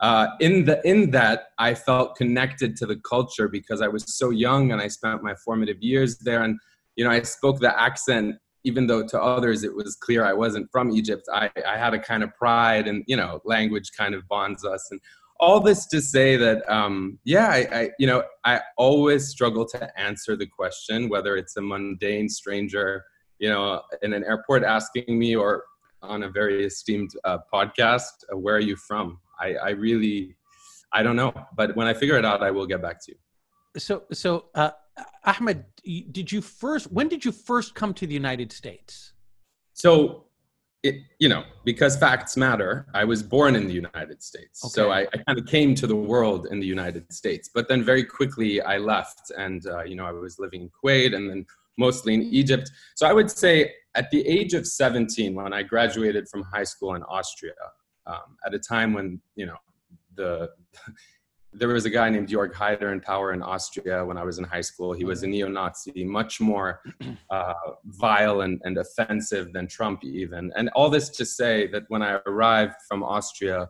uh, 0.00 0.28
in 0.40 0.64
the 0.64 0.80
in 0.88 1.10
that 1.10 1.48
I 1.58 1.74
felt 1.74 2.16
connected 2.16 2.76
to 2.76 2.86
the 2.86 2.96
culture 2.96 3.48
because 3.48 3.82
I 3.82 3.88
was 3.88 4.04
so 4.06 4.30
young 4.30 4.72
and 4.72 4.80
I 4.80 4.88
spent 4.88 5.22
my 5.22 5.34
formative 5.34 5.82
years 5.82 6.18
there, 6.18 6.42
and 6.42 6.58
you 6.96 7.04
know 7.04 7.10
I 7.10 7.22
spoke 7.22 7.60
the 7.60 7.78
accent 7.80 8.36
even 8.64 8.86
though 8.86 9.06
to 9.06 9.18
others 9.18 9.64
it 9.64 9.74
was 9.74 9.96
clear 9.96 10.22
I 10.22 10.34
wasn't 10.34 10.70
from 10.70 10.90
Egypt. 10.90 11.22
I, 11.32 11.50
I 11.66 11.78
had 11.78 11.94
a 11.94 11.98
kind 11.98 12.22
of 12.22 12.34
pride, 12.34 12.88
and 12.88 13.04
you 13.06 13.16
know 13.16 13.40
language 13.44 13.90
kind 13.96 14.14
of 14.14 14.26
bonds 14.28 14.64
us, 14.64 14.88
and 14.90 15.00
all 15.38 15.60
this 15.60 15.86
to 15.86 16.02
say 16.02 16.36
that 16.36 16.62
um, 16.70 17.18
yeah, 17.24 17.48
I, 17.48 17.68
I 17.72 17.90
you 17.98 18.06
know 18.06 18.22
I 18.44 18.60
always 18.76 19.28
struggle 19.28 19.66
to 19.68 20.00
answer 20.00 20.36
the 20.36 20.46
question 20.46 21.08
whether 21.08 21.36
it's 21.36 21.56
a 21.56 21.62
mundane 21.62 22.28
stranger 22.28 23.04
you 23.40 23.48
know 23.48 23.82
in 24.02 24.12
an 24.12 24.22
airport 24.24 24.62
asking 24.62 25.18
me 25.18 25.34
or 25.34 25.64
on 26.02 26.22
a 26.22 26.30
very 26.30 26.64
esteemed 26.64 27.10
uh, 27.24 27.38
podcast 27.52 28.12
uh, 28.32 28.36
where 28.36 28.54
are 28.54 28.60
you 28.60 28.76
from 28.76 29.18
I, 29.40 29.54
I 29.54 29.70
really, 29.70 30.36
I 30.92 31.02
don't 31.02 31.16
know. 31.16 31.32
But 31.56 31.76
when 31.76 31.86
I 31.86 31.94
figure 31.94 32.16
it 32.16 32.24
out, 32.24 32.42
I 32.42 32.50
will 32.50 32.66
get 32.66 32.82
back 32.82 33.02
to 33.04 33.12
you. 33.12 33.18
So, 33.80 34.04
so 34.12 34.46
uh, 34.54 34.70
Ahmed, 35.24 35.64
did 36.10 36.30
you 36.30 36.40
first? 36.40 36.90
When 36.92 37.08
did 37.08 37.24
you 37.24 37.32
first 37.32 37.74
come 37.74 37.94
to 37.94 38.06
the 38.06 38.14
United 38.14 38.52
States? 38.52 39.12
So, 39.74 40.24
it, 40.82 40.96
you 41.18 41.28
know, 41.28 41.44
because 41.64 41.96
facts 41.96 42.36
matter. 42.36 42.86
I 42.94 43.04
was 43.04 43.22
born 43.22 43.54
in 43.54 43.66
the 43.66 43.72
United 43.72 44.22
States, 44.22 44.64
okay. 44.64 44.72
so 44.72 44.90
I, 44.90 45.00
I 45.12 45.18
kind 45.26 45.38
of 45.38 45.46
came 45.46 45.74
to 45.76 45.86
the 45.86 45.96
world 45.96 46.48
in 46.50 46.58
the 46.58 46.66
United 46.66 47.12
States. 47.12 47.50
But 47.52 47.68
then 47.68 47.82
very 47.82 48.04
quickly 48.04 48.60
I 48.62 48.78
left, 48.78 49.30
and 49.36 49.66
uh, 49.66 49.84
you 49.84 49.94
know, 49.94 50.06
I 50.06 50.12
was 50.12 50.38
living 50.38 50.62
in 50.62 50.70
Kuwait, 50.70 51.14
and 51.14 51.28
then 51.30 51.46
mostly 51.78 52.14
in 52.14 52.22
Egypt. 52.22 52.70
So 52.94 53.06
I 53.06 53.12
would 53.12 53.30
say 53.30 53.72
at 53.94 54.10
the 54.10 54.26
age 54.26 54.54
of 54.54 54.66
17, 54.66 55.34
when 55.34 55.52
I 55.52 55.62
graduated 55.62 56.28
from 56.28 56.42
high 56.42 56.64
school 56.64 56.94
in 56.94 57.02
Austria, 57.04 57.54
um, 58.10 58.36
at 58.44 58.54
a 58.54 58.58
time 58.58 58.92
when 58.92 59.20
you 59.36 59.46
know 59.46 59.56
the 60.16 60.50
there 61.52 61.68
was 61.68 61.84
a 61.84 61.90
guy 61.90 62.08
named 62.08 62.28
Jörg 62.28 62.52
Haider 62.52 62.92
in 62.92 63.00
power 63.00 63.32
in 63.32 63.42
Austria 63.42 64.04
when 64.04 64.16
I 64.16 64.22
was 64.22 64.38
in 64.38 64.44
high 64.44 64.60
school. 64.60 64.92
He 64.92 65.04
was 65.04 65.24
a 65.24 65.26
neo-Nazi, 65.26 66.04
much 66.04 66.40
more 66.40 66.80
uh, 67.30 67.54
vile 67.86 68.42
and, 68.42 68.60
and 68.62 68.78
offensive 68.78 69.52
than 69.52 69.66
Trump 69.66 70.04
even. 70.04 70.52
And 70.54 70.68
all 70.76 70.88
this 70.88 71.08
to 71.08 71.24
say 71.24 71.66
that 71.72 71.82
when 71.88 72.02
I 72.02 72.20
arrived 72.26 72.76
from 72.88 73.02
Austria 73.02 73.68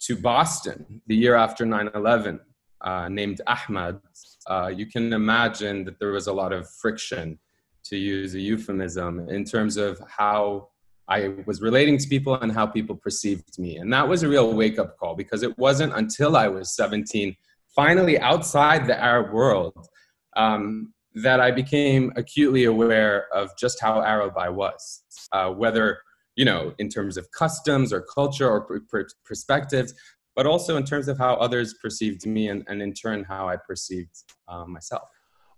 to 0.00 0.16
Boston 0.16 1.00
the 1.06 1.16
year 1.16 1.36
after 1.36 1.64
9/11, 1.64 2.40
uh, 2.82 3.08
named 3.08 3.40
Ahmed, 3.46 4.00
uh, 4.46 4.70
you 4.74 4.86
can 4.86 5.12
imagine 5.12 5.84
that 5.84 5.98
there 5.98 6.12
was 6.12 6.26
a 6.26 6.32
lot 6.32 6.52
of 6.52 6.68
friction, 6.68 7.38
to 7.82 7.96
use 7.96 8.34
a 8.34 8.40
euphemism, 8.40 9.28
in 9.30 9.42
terms 9.44 9.78
of 9.78 10.00
how 10.06 10.68
I 11.10 11.34
was 11.44 11.60
relating 11.60 11.98
to 11.98 12.08
people 12.08 12.36
and 12.36 12.52
how 12.52 12.66
people 12.66 12.94
perceived 12.94 13.58
me. 13.58 13.76
And 13.76 13.92
that 13.92 14.06
was 14.08 14.22
a 14.22 14.28
real 14.28 14.54
wake 14.54 14.78
up 14.78 14.96
call 14.96 15.16
because 15.16 15.42
it 15.42 15.58
wasn't 15.58 15.92
until 15.94 16.36
I 16.36 16.46
was 16.46 16.74
17, 16.76 17.36
finally 17.74 18.18
outside 18.20 18.86
the 18.86 18.98
Arab 18.98 19.32
world, 19.32 19.88
um, 20.36 20.94
that 21.14 21.40
I 21.40 21.50
became 21.50 22.12
acutely 22.14 22.64
aware 22.64 23.26
of 23.34 23.50
just 23.58 23.80
how 23.80 24.00
Arab 24.00 24.38
I 24.38 24.50
was, 24.50 25.02
uh, 25.32 25.50
whether, 25.50 25.98
you 26.36 26.44
know, 26.44 26.72
in 26.78 26.88
terms 26.88 27.16
of 27.16 27.28
customs 27.32 27.92
or 27.92 28.02
culture 28.02 28.48
or 28.48 28.60
pr- 28.60 28.78
pr- 28.88 29.10
perspectives, 29.24 29.92
but 30.36 30.46
also 30.46 30.76
in 30.76 30.84
terms 30.84 31.08
of 31.08 31.18
how 31.18 31.34
others 31.34 31.74
perceived 31.82 32.24
me 32.24 32.48
and, 32.48 32.62
and 32.68 32.80
in 32.80 32.92
turn 32.92 33.24
how 33.24 33.48
I 33.48 33.56
perceived 33.56 34.16
um, 34.46 34.72
myself. 34.72 35.08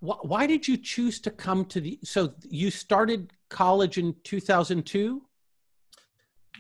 Why 0.01 0.47
did 0.47 0.67
you 0.67 0.79
choose 0.79 1.21
to 1.21 1.31
come 1.31 1.65
to 1.67 1.81
the? 1.81 1.99
So 2.03 2.35
you 2.49 2.73
started 2.73 3.33
college 3.51 3.99
in 3.99 4.17
2002? 4.25 5.23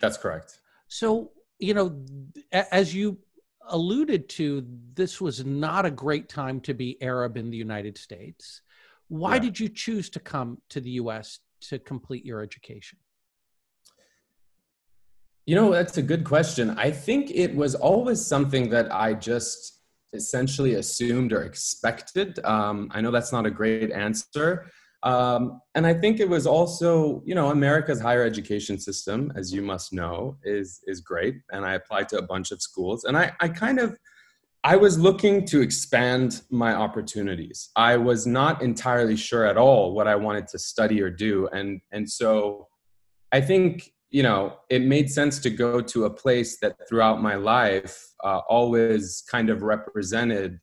That's 0.02 0.18
correct. 0.18 0.58
So, 0.88 1.30
you 1.58 1.72
know, 1.72 2.04
as 2.52 2.94
you 2.94 3.18
alluded 3.68 4.28
to, 4.30 4.66
this 4.94 5.20
was 5.20 5.44
not 5.46 5.86
a 5.86 5.90
great 5.90 6.28
time 6.28 6.60
to 6.62 6.74
be 6.74 7.00
Arab 7.00 7.36
in 7.36 7.50
the 7.50 7.56
United 7.56 7.96
States. 7.96 8.60
Why 9.08 9.34
yeah. 9.34 9.40
did 9.40 9.60
you 9.60 9.68
choose 9.68 10.10
to 10.10 10.20
come 10.20 10.58
to 10.70 10.80
the 10.80 10.90
US 11.02 11.38
to 11.62 11.78
complete 11.78 12.26
your 12.26 12.42
education? 12.42 12.98
You 15.46 15.56
know, 15.56 15.72
that's 15.72 15.98
a 15.98 16.02
good 16.02 16.24
question. 16.24 16.70
I 16.70 16.90
think 16.90 17.30
it 17.30 17.54
was 17.54 17.74
always 17.74 18.24
something 18.24 18.68
that 18.70 18.92
I 18.94 19.14
just 19.14 19.80
essentially 20.12 20.74
assumed 20.74 21.32
or 21.32 21.42
expected. 21.42 22.38
Um, 22.44 22.90
I 22.92 23.00
know 23.00 23.10
that's 23.10 23.32
not 23.32 23.46
a 23.46 23.50
great 23.50 23.90
answer. 23.90 24.70
Um, 25.02 25.60
and 25.74 25.86
I 25.86 25.94
think 25.94 26.20
it 26.20 26.28
was 26.28 26.46
also, 26.46 27.22
you 27.24 27.34
know, 27.34 27.50
America's 27.50 28.00
higher 28.00 28.22
education 28.22 28.78
system, 28.78 29.32
as 29.34 29.52
you 29.52 29.62
must 29.62 29.92
know, 29.92 30.36
is 30.44 30.80
is 30.86 31.00
great. 31.00 31.36
And 31.50 31.64
I 31.64 31.74
applied 31.74 32.08
to 32.10 32.18
a 32.18 32.22
bunch 32.22 32.52
of 32.52 32.62
schools, 32.62 33.04
and 33.04 33.16
I, 33.16 33.32
I 33.40 33.48
kind 33.48 33.80
of, 33.80 33.96
I 34.62 34.76
was 34.76 34.98
looking 34.98 35.44
to 35.46 35.60
expand 35.60 36.42
my 36.50 36.72
opportunities. 36.74 37.70
I 37.74 37.96
was 37.96 38.26
not 38.26 38.62
entirely 38.62 39.16
sure 39.16 39.44
at 39.44 39.56
all 39.56 39.92
what 39.92 40.06
I 40.06 40.14
wanted 40.14 40.46
to 40.48 40.58
study 40.58 41.02
or 41.02 41.10
do, 41.10 41.48
and 41.48 41.80
and 41.90 42.08
so, 42.08 42.68
I 43.32 43.40
think 43.40 43.92
you 44.10 44.22
know 44.22 44.58
it 44.70 44.82
made 44.82 45.10
sense 45.10 45.40
to 45.40 45.50
go 45.50 45.80
to 45.80 46.04
a 46.04 46.10
place 46.10 46.60
that 46.60 46.76
throughout 46.88 47.20
my 47.20 47.34
life 47.34 48.06
uh, 48.22 48.40
always 48.48 49.24
kind 49.28 49.50
of 49.50 49.62
represented 49.62 50.60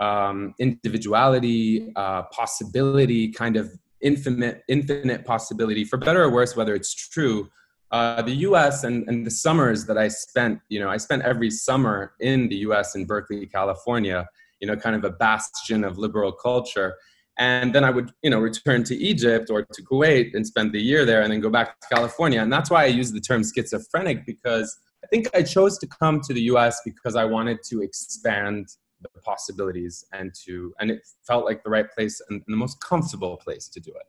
um, 0.00 0.54
individuality, 0.58 1.92
uh, 1.96 2.22
possibility, 2.24 3.30
kind 3.30 3.56
of 3.56 3.70
infinite, 4.00 4.62
infinite 4.68 5.24
possibility, 5.24 5.84
for 5.84 5.96
better 5.96 6.22
or 6.22 6.30
worse, 6.30 6.56
whether 6.56 6.74
it's 6.74 6.94
true. 6.94 7.48
Uh, 7.90 8.22
the 8.22 8.36
U.S. 8.36 8.84
And, 8.84 9.06
and 9.06 9.26
the 9.26 9.30
summers 9.30 9.84
that 9.86 9.98
I 9.98 10.08
spent, 10.08 10.60
you 10.68 10.80
know, 10.80 10.88
I 10.88 10.96
spent 10.96 11.22
every 11.22 11.50
summer 11.50 12.14
in 12.20 12.48
the 12.48 12.56
U.S. 12.56 12.94
in 12.94 13.04
Berkeley, 13.04 13.46
California, 13.46 14.26
you 14.60 14.66
know, 14.66 14.76
kind 14.76 14.96
of 14.96 15.04
a 15.04 15.10
bastion 15.10 15.84
of 15.84 15.98
liberal 15.98 16.32
culture. 16.32 16.96
And 17.38 17.74
then 17.74 17.84
I 17.84 17.90
would, 17.90 18.10
you 18.22 18.30
know, 18.30 18.40
return 18.40 18.84
to 18.84 18.96
Egypt 18.96 19.50
or 19.50 19.62
to 19.62 19.82
Kuwait 19.82 20.34
and 20.34 20.46
spend 20.46 20.72
the 20.72 20.80
year 20.80 21.04
there, 21.04 21.22
and 21.22 21.32
then 21.32 21.40
go 21.40 21.50
back 21.50 21.80
to 21.80 21.94
California. 21.94 22.40
And 22.40 22.52
that's 22.52 22.70
why 22.70 22.84
I 22.84 22.86
use 22.86 23.12
the 23.12 23.20
term 23.20 23.42
schizophrenic 23.42 24.26
because 24.26 24.78
I 25.04 25.06
think 25.08 25.28
I 25.34 25.42
chose 25.42 25.78
to 25.78 25.86
come 25.86 26.20
to 26.22 26.32
the 26.32 26.42
U.S. 26.42 26.80
because 26.84 27.16
I 27.16 27.24
wanted 27.24 27.58
to 27.68 27.82
expand 27.82 28.68
the 29.02 29.20
possibilities 29.20 30.04
and 30.12 30.32
to 30.34 30.74
and 30.80 30.90
it 30.90 31.06
felt 31.26 31.44
like 31.44 31.62
the 31.62 31.70
right 31.70 31.90
place 31.92 32.20
and 32.28 32.42
the 32.46 32.56
most 32.56 32.80
comfortable 32.80 33.36
place 33.36 33.68
to 33.68 33.80
do 33.80 33.90
it 33.90 34.06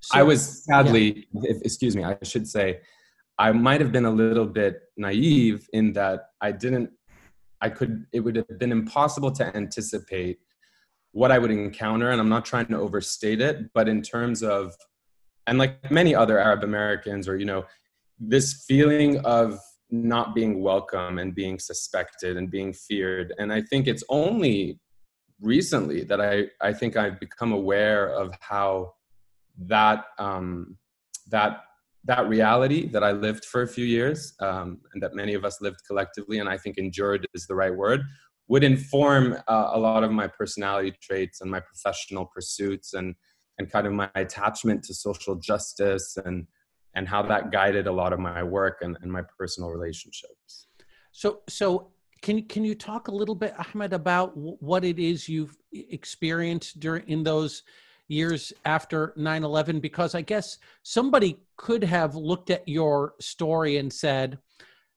so, 0.00 0.18
i 0.18 0.22
was 0.22 0.64
sadly 0.64 1.28
yeah. 1.32 1.50
if, 1.50 1.62
excuse 1.62 1.96
me 1.96 2.04
i 2.04 2.16
should 2.22 2.46
say 2.46 2.80
i 3.38 3.52
might 3.52 3.80
have 3.80 3.92
been 3.92 4.04
a 4.04 4.10
little 4.10 4.46
bit 4.46 4.82
naive 4.96 5.68
in 5.72 5.92
that 5.92 6.30
i 6.40 6.50
didn't 6.50 6.90
i 7.60 7.68
could 7.68 8.06
it 8.12 8.20
would 8.20 8.36
have 8.36 8.58
been 8.58 8.72
impossible 8.72 9.30
to 9.30 9.44
anticipate 9.56 10.38
what 11.12 11.30
i 11.30 11.38
would 11.38 11.50
encounter 11.50 12.10
and 12.10 12.20
i'm 12.20 12.28
not 12.28 12.44
trying 12.44 12.66
to 12.66 12.76
overstate 12.76 13.40
it 13.40 13.72
but 13.74 13.88
in 13.88 14.02
terms 14.02 14.42
of 14.42 14.74
and 15.46 15.58
like 15.58 15.90
many 15.90 16.14
other 16.14 16.38
arab 16.38 16.64
americans 16.64 17.28
or 17.28 17.36
you 17.36 17.46
know 17.46 17.64
this 18.18 18.64
feeling 18.68 19.18
of 19.24 19.58
not 19.90 20.34
being 20.34 20.62
welcome 20.62 21.18
and 21.18 21.34
being 21.34 21.58
suspected 21.58 22.36
and 22.36 22.50
being 22.50 22.72
feared. 22.72 23.34
And 23.38 23.52
I 23.52 23.62
think 23.62 23.86
it's 23.86 24.04
only 24.08 24.78
recently 25.40 26.04
that 26.04 26.20
I, 26.20 26.46
I 26.60 26.72
think 26.72 26.96
I've 26.96 27.18
become 27.18 27.52
aware 27.52 28.08
of 28.10 28.34
how 28.40 28.94
that 29.58 30.04
um, 30.18 30.76
that 31.30 31.62
that 32.04 32.28
reality 32.28 32.88
that 32.88 33.04
I 33.04 33.12
lived 33.12 33.44
for 33.44 33.62
a 33.62 33.68
few 33.68 33.84
years 33.84 34.32
um, 34.40 34.80
and 34.92 35.02
that 35.02 35.14
many 35.14 35.34
of 35.34 35.44
us 35.44 35.60
lived 35.60 35.80
collectively, 35.86 36.38
and 36.38 36.48
I 36.48 36.56
think 36.56 36.78
endured 36.78 37.26
is 37.34 37.46
the 37.46 37.54
right 37.54 37.74
word, 37.74 38.00
would 38.48 38.64
inform 38.64 39.34
uh, 39.48 39.70
a 39.72 39.78
lot 39.78 40.02
of 40.02 40.10
my 40.10 40.26
personality 40.26 40.94
traits 41.02 41.40
and 41.40 41.50
my 41.50 41.60
professional 41.60 42.26
pursuits 42.26 42.94
and 42.94 43.14
and 43.58 43.70
kind 43.70 43.86
of 43.86 43.92
my 43.92 44.08
attachment 44.14 44.82
to 44.84 44.94
social 44.94 45.34
justice 45.36 46.16
and 46.24 46.46
and 46.94 47.06
how 47.06 47.22
that 47.22 47.50
guided 47.52 47.86
a 47.86 47.92
lot 47.92 48.12
of 48.12 48.18
my 48.18 48.42
work 48.42 48.78
and, 48.82 48.96
and 49.02 49.10
my 49.10 49.22
personal 49.38 49.70
relationships. 49.70 50.66
So, 51.12 51.40
so 51.48 51.92
can 52.22 52.42
can 52.46 52.64
you 52.64 52.74
talk 52.74 53.08
a 53.08 53.12
little 53.12 53.34
bit, 53.34 53.54
Ahmed, 53.58 53.92
about 53.92 54.36
what 54.36 54.84
it 54.84 54.98
is 54.98 55.28
you've 55.28 55.56
experienced 55.72 56.80
during 56.80 57.08
in 57.08 57.22
those 57.22 57.62
years 58.08 58.52
after 58.64 59.14
9/11? 59.18 59.80
Because 59.80 60.14
I 60.14 60.20
guess 60.20 60.58
somebody 60.82 61.40
could 61.56 61.82
have 61.84 62.14
looked 62.14 62.50
at 62.50 62.66
your 62.68 63.14
story 63.20 63.78
and 63.78 63.92
said, 63.92 64.38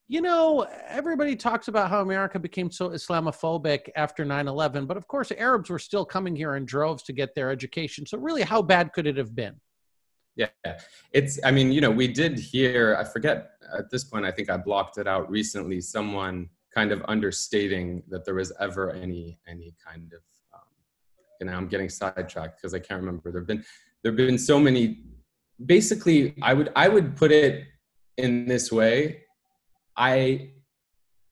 you 0.08 0.22
know, 0.22 0.68
everybody 0.88 1.36
talks 1.36 1.70
about 1.70 1.90
how 1.90 2.02
America 2.02 2.38
became 2.40 2.70
so 2.70 2.90
Islamophobic 2.90 3.90
after 3.96 4.26
9 4.26 4.48
11, 4.48 4.86
but 4.86 4.98
of 4.98 5.08
course, 5.08 5.32
Arabs 5.32 5.70
were 5.70 5.80
still 5.80 6.06
coming 6.06 6.36
here 6.36 6.56
in 6.56 6.66
droves 6.66 7.04
to 7.04 7.14
get 7.14 7.34
their 7.36 7.52
education. 7.52 8.06
So, 8.06 8.18
really, 8.18 8.42
how 8.42 8.62
bad 8.62 8.92
could 8.92 9.08
it 9.08 9.18
have 9.18 9.34
been? 9.34 9.56
Yeah, 10.36 10.48
it's. 11.12 11.40
I 11.44 11.52
mean, 11.52 11.72
you 11.72 11.82
know, 11.82 11.92
we 11.92 12.08
did 12.08 12.40
hear. 12.40 12.98
I 13.00 13.04
forget 13.04 13.52
at 13.78 13.90
this 13.92 14.04
point. 14.04 14.26
I 14.26 14.32
think 14.32 14.50
I 14.50 14.58
blocked 14.58 14.98
it 14.98 15.08
out 15.08 15.30
recently. 15.30 15.80
Someone 15.80 16.50
kind 16.74 16.92
of 16.92 17.04
understating 17.08 18.02
that 18.10 18.26
there 18.26 18.36
was 18.36 18.52
ever 18.60 18.92
any 18.92 19.40
any 19.48 19.76
kind 19.86 20.12
of. 20.14 20.22
Um, 20.54 20.62
and 21.40 21.50
now 21.50 21.58
I'm 21.58 21.68
getting 21.68 21.90
sidetracked 21.90 22.60
because 22.60 22.74
I 22.74 22.80
can't 22.80 23.00
remember. 23.00 23.32
There've 23.32 23.48
been 23.48 23.64
there've 24.02 24.16
been 24.16 24.40
so 24.40 24.60
many. 24.60 25.04
Basically, 25.64 26.36
I 26.42 26.54
would 26.54 26.72
I 26.76 26.90
would 26.90 27.16
put 27.16 27.32
it 27.32 27.66
in 28.18 28.48
this 28.48 28.72
way. 28.72 29.22
I 29.96 30.54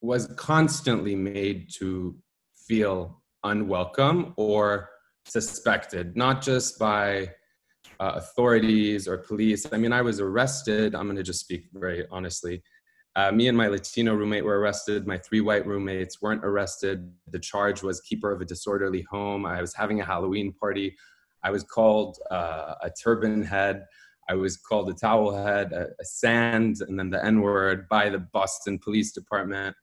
was 0.01 0.27
constantly 0.37 1.15
made 1.15 1.69
to 1.77 2.15
feel 2.55 3.21
unwelcome 3.43 4.33
or 4.37 4.89
suspected, 5.25 6.15
not 6.15 6.41
just 6.41 6.77
by 6.79 7.31
uh, 8.01 8.13
authorities 8.15 9.07
or 9.07 9.19
police. 9.19 9.71
I 9.71 9.77
mean, 9.77 9.93
I 9.93 10.01
was 10.01 10.19
arrested. 10.19 10.95
I'm 10.95 11.05
going 11.05 11.17
to 11.17 11.23
just 11.23 11.39
speak 11.39 11.65
very 11.73 12.05
honestly. 12.11 12.63
Uh, 13.15 13.31
me 13.31 13.47
and 13.47 13.57
my 13.57 13.67
Latino 13.67 14.15
roommate 14.15 14.43
were 14.43 14.59
arrested. 14.59 15.05
My 15.05 15.17
three 15.17 15.41
white 15.41 15.67
roommates 15.67 16.21
weren't 16.21 16.43
arrested. 16.43 17.11
The 17.27 17.39
charge 17.39 17.83
was 17.83 18.01
keeper 18.01 18.31
of 18.31 18.41
a 18.41 18.45
disorderly 18.45 19.05
home. 19.11 19.45
I 19.45 19.61
was 19.61 19.75
having 19.75 20.01
a 20.01 20.05
Halloween 20.05 20.51
party. 20.53 20.95
I 21.43 21.51
was 21.51 21.63
called 21.63 22.17
uh, 22.31 22.75
a 22.81 22.89
turban 22.89 23.43
head. 23.43 23.85
I 24.29 24.33
was 24.33 24.57
called 24.57 24.89
a 24.89 24.93
towel 24.93 25.35
head, 25.35 25.71
a, 25.73 25.87
a 25.99 26.05
sand, 26.05 26.77
and 26.87 26.97
then 26.97 27.09
the 27.11 27.23
N 27.23 27.41
word 27.41 27.87
by 27.89 28.09
the 28.09 28.19
Boston 28.19 28.79
Police 28.79 29.11
Department. 29.11 29.75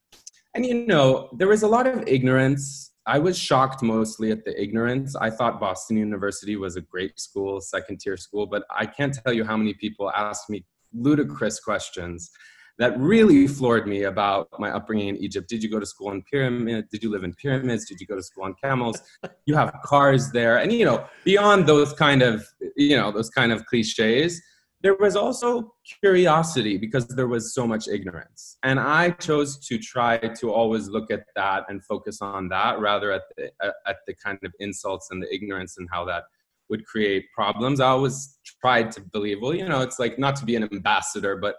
And 0.54 0.66
you 0.66 0.86
know, 0.86 1.28
there 1.36 1.48
was 1.48 1.62
a 1.62 1.68
lot 1.68 1.86
of 1.86 2.02
ignorance. 2.08 2.92
I 3.08 3.18
was 3.18 3.38
shocked 3.38 3.82
mostly 3.82 4.30
at 4.30 4.44
the 4.44 4.60
ignorance. 4.62 5.16
I 5.16 5.30
thought 5.30 5.58
Boston 5.58 5.96
University 5.96 6.56
was 6.56 6.76
a 6.76 6.82
great 6.82 7.18
school, 7.18 7.58
second 7.62 8.00
tier 8.00 8.18
school, 8.18 8.46
but 8.46 8.64
I 8.70 8.84
can't 8.84 9.16
tell 9.24 9.32
you 9.32 9.44
how 9.44 9.56
many 9.56 9.72
people 9.72 10.10
asked 10.10 10.50
me 10.50 10.66
ludicrous 10.92 11.58
questions 11.58 12.30
that 12.76 12.98
really 13.00 13.48
floored 13.48 13.88
me 13.88 14.02
about 14.02 14.48
my 14.58 14.70
upbringing 14.70 15.08
in 15.08 15.16
Egypt. 15.16 15.48
Did 15.48 15.62
you 15.62 15.70
go 15.70 15.80
to 15.80 15.86
school 15.86 16.12
in 16.12 16.22
pyramids? 16.22 16.88
Did 16.92 17.02
you 17.02 17.10
live 17.10 17.24
in 17.24 17.32
pyramids? 17.32 17.88
Did 17.88 17.98
you 17.98 18.06
go 18.06 18.14
to 18.14 18.22
school 18.22 18.44
on 18.44 18.54
camels? 18.62 19.00
You 19.46 19.56
have 19.56 19.74
cars 19.82 20.30
there. 20.30 20.58
And, 20.58 20.70
you 20.70 20.84
know, 20.84 21.06
beyond 21.24 21.66
those 21.66 21.94
kind 21.94 22.20
of, 22.20 22.46
you 22.76 22.94
know, 22.94 23.10
those 23.10 23.30
kind 23.30 23.50
of 23.50 23.64
cliches, 23.64 24.42
there 24.80 24.94
was 24.94 25.16
also 25.16 25.74
curiosity 26.00 26.76
because 26.76 27.08
there 27.08 27.26
was 27.26 27.52
so 27.52 27.66
much 27.66 27.88
ignorance. 27.88 28.58
And 28.62 28.78
I 28.78 29.10
chose 29.10 29.58
to 29.66 29.78
try 29.78 30.18
to 30.18 30.52
always 30.52 30.88
look 30.88 31.10
at 31.10 31.24
that 31.34 31.64
and 31.68 31.84
focus 31.84 32.22
on 32.22 32.48
that 32.50 32.78
rather 32.78 33.10
at 33.10 33.22
the, 33.36 33.50
at 33.86 33.96
the 34.06 34.14
kind 34.14 34.38
of 34.44 34.52
insults 34.60 35.08
and 35.10 35.22
the 35.22 35.34
ignorance 35.34 35.78
and 35.78 35.88
how 35.90 36.04
that 36.04 36.24
would 36.68 36.84
create 36.86 37.24
problems. 37.34 37.80
I 37.80 37.88
always 37.88 38.38
tried 38.60 38.92
to 38.92 39.00
believe, 39.00 39.38
well, 39.42 39.54
you 39.54 39.68
know, 39.68 39.80
it's 39.80 39.98
like 39.98 40.18
not 40.18 40.36
to 40.36 40.44
be 40.44 40.54
an 40.54 40.68
ambassador, 40.72 41.36
but 41.36 41.56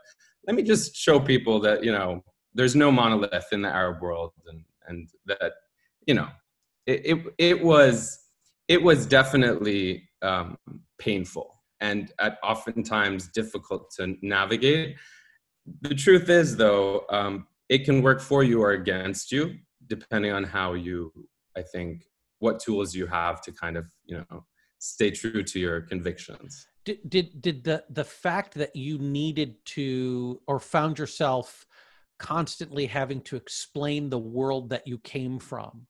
let 0.48 0.56
me 0.56 0.64
just 0.64 0.96
show 0.96 1.20
people 1.20 1.60
that 1.62 1.84
you 1.84 1.92
know 1.92 2.24
there's 2.54 2.76
no 2.76 2.92
monolith 2.92 3.48
in 3.52 3.62
the 3.62 3.70
Arab 3.70 4.02
world, 4.02 4.32
and 4.48 4.64
and 4.88 5.10
that 5.26 5.54
you 6.06 6.14
know 6.14 6.28
it 6.86 7.02
it, 7.06 7.34
it 7.38 7.64
was 7.64 8.18
it 8.68 8.82
was 8.82 9.06
definitely 9.06 10.10
um, 10.22 10.58
painful 10.98 11.59
and 11.82 12.12
at 12.20 12.38
oftentimes 12.44 13.28
difficult 13.30 13.92
to 13.98 14.16
navigate. 14.22 14.98
The 15.82 15.96
truth 15.96 16.30
is, 16.30 16.58
though, 16.58 17.06
um, 17.10 17.48
it 17.70 17.86
can 17.86 18.02
work 18.02 18.20
for 18.20 18.44
you 18.44 18.62
or 18.62 18.72
against 18.72 19.32
you, 19.32 19.56
depending 19.88 20.32
on 20.32 20.44
how 20.44 20.74
you, 20.74 21.12
I 21.56 21.62
think, 21.62 22.06
what 22.40 22.60
tools 22.60 22.96
you 22.96 23.06
have 23.08 23.42
to 23.44 23.52
kind 23.52 23.78
of, 23.78 23.88
you 24.06 24.26
know, 24.30 24.46
stay 24.80 25.12
true 25.12 25.44
to 25.44 25.60
your 25.60 25.82
convictions 25.82 26.68
did 26.86 27.10
did 27.10 27.42
did 27.42 27.64
the 27.64 27.84
the 27.90 28.04
fact 28.04 28.54
that 28.56 28.76
you 28.76 28.98
needed 28.98 29.56
to 29.66 30.42
or 30.48 30.60
found 30.60 30.98
yourself 30.98 31.68
constantly 32.18 32.86
having 32.86 33.22
to 33.22 33.36
explain 33.36 34.10
the 34.10 34.20
world 34.20 34.70
that 34.70 34.86
you 34.86 34.98
came 35.00 35.40
from 35.40 35.88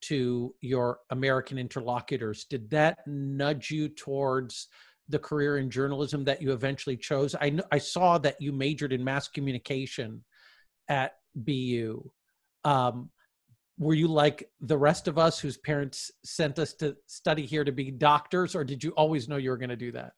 to 0.00 0.54
your 0.60 1.00
American 1.10 1.58
interlocutors, 1.58 2.44
did 2.44 2.70
that 2.70 2.98
nudge 3.06 3.70
you 3.70 3.88
towards 3.88 4.68
the 5.08 5.18
career 5.18 5.58
in 5.58 5.70
journalism 5.70 6.24
that 6.24 6.42
you 6.42 6.52
eventually 6.52 6.96
chose? 6.96 7.34
I 7.34 7.58
I 7.72 7.78
saw 7.78 8.18
that 8.18 8.36
you 8.40 8.52
majored 8.52 8.92
in 8.92 9.02
mass 9.02 9.28
communication 9.28 10.24
at 10.88 11.12
BU. 11.34 12.02
Um, 12.64 13.10
were 13.78 13.94
you 13.94 14.08
like 14.08 14.50
the 14.60 14.76
rest 14.76 15.06
of 15.06 15.18
us 15.18 15.38
whose 15.38 15.56
parents 15.56 16.10
sent 16.24 16.58
us 16.58 16.74
to 16.74 16.96
study 17.06 17.46
here 17.46 17.64
to 17.64 17.72
be 17.72 17.90
doctors 17.90 18.54
or 18.54 18.64
did 18.64 18.82
you 18.82 18.90
always 18.90 19.28
know 19.28 19.36
you 19.36 19.50
were 19.50 19.56
going 19.56 19.68
to 19.68 19.76
do 19.76 19.92
that 19.92 20.12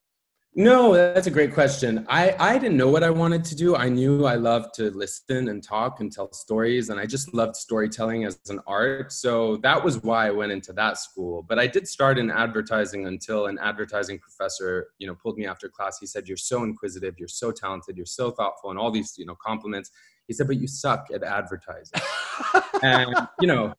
no 0.54 0.92
that's 0.92 1.26
a 1.26 1.30
great 1.30 1.54
question. 1.54 2.04
I 2.08 2.34
i 2.38 2.58
didn't 2.58 2.76
know 2.76 2.88
what 2.88 3.04
i 3.04 3.10
wanted 3.10 3.44
to 3.44 3.54
do. 3.54 3.76
I 3.76 3.88
knew 3.88 4.24
i 4.24 4.34
loved 4.34 4.74
to 4.74 4.90
listen 4.90 5.48
and 5.48 5.62
talk 5.62 6.00
and 6.00 6.10
tell 6.10 6.32
stories 6.32 6.90
and 6.90 6.98
i 6.98 7.06
just 7.06 7.32
loved 7.32 7.56
storytelling 7.56 8.24
as 8.24 8.38
an 8.48 8.60
art. 8.66 9.12
So 9.12 9.58
that 9.58 9.82
was 9.82 10.02
why 10.02 10.26
i 10.26 10.30
went 10.30 10.52
into 10.52 10.72
that 10.74 10.98
school. 10.98 11.42
But 11.42 11.58
i 11.58 11.66
did 11.66 11.86
start 11.86 12.18
in 12.18 12.30
advertising 12.30 13.06
until 13.06 13.46
an 13.46 13.58
advertising 13.58 14.18
professor 14.18 14.88
you 14.98 15.06
know 15.06 15.14
pulled 15.14 15.36
me 15.36 15.46
after 15.46 15.68
class. 15.68 15.98
He 16.00 16.06
said 16.06 16.26
you're 16.26 16.36
so 16.36 16.64
inquisitive. 16.64 17.14
You're 17.18 17.28
so 17.28 17.52
talented. 17.52 17.96
You're 17.96 18.06
so 18.06 18.30
thoughtful 18.30 18.70
and 18.70 18.78
all 18.78 18.90
these 18.90 19.14
you 19.16 19.26
know 19.26 19.36
compliments. 19.36 19.90
He 20.30 20.34
said, 20.34 20.46
but 20.46 20.60
you 20.60 20.68
suck 20.68 21.08
at 21.12 21.24
advertising. 21.24 22.00
and, 22.84 23.12
you 23.40 23.48
know, 23.48 23.74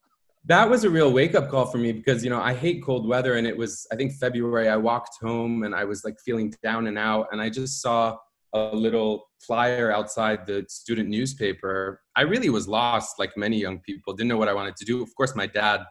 that 0.45 0.69
was 0.69 0.84
a 0.84 0.89
real 0.89 1.12
wake 1.12 1.36
up 1.36 1.49
call 1.49 1.65
for 1.65 1.77
me 1.77 1.91
because, 1.91 2.23
you 2.23 2.30
know, 2.30 2.41
I 2.41 2.54
hate 2.54 2.84
cold 2.84 3.08
weather. 3.08 3.36
And 3.36 3.45
it 3.45 3.56
was, 3.56 3.86
I 3.91 3.95
think, 3.95 4.13
February. 4.13 4.69
I 4.69 4.77
walked 4.77 5.17
home 5.21 5.63
and 5.63 5.75
I 5.75 5.84
was 5.84 6.04
like 6.04 6.19
feeling 6.19 6.54
down 6.63 6.88
and 6.88 6.97
out. 6.97 7.27
And 7.32 7.41
I 7.41 7.49
just 7.49 7.82
saw 7.82 8.17
a 8.54 8.75
little 8.75 9.30
flyer 9.39 9.91
outside 9.91 10.45
the 10.47 10.65
student 10.67 11.10
newspaper. 11.10 12.01
I 12.15 12.21
really 12.21 12.49
was 12.49 12.67
lost, 12.67 13.19
like 13.19 13.38
many 13.38 13.58
young 13.58 13.80
people, 13.80 14.13
didn't 14.13 14.30
know 14.30 14.38
what 14.38 14.49
I 14.49 14.54
wanted 14.54 14.75
to 14.77 14.86
do. 14.86 15.01
Of 15.04 15.15
course, 15.15 15.36
my 15.36 15.45
dad 15.45 15.82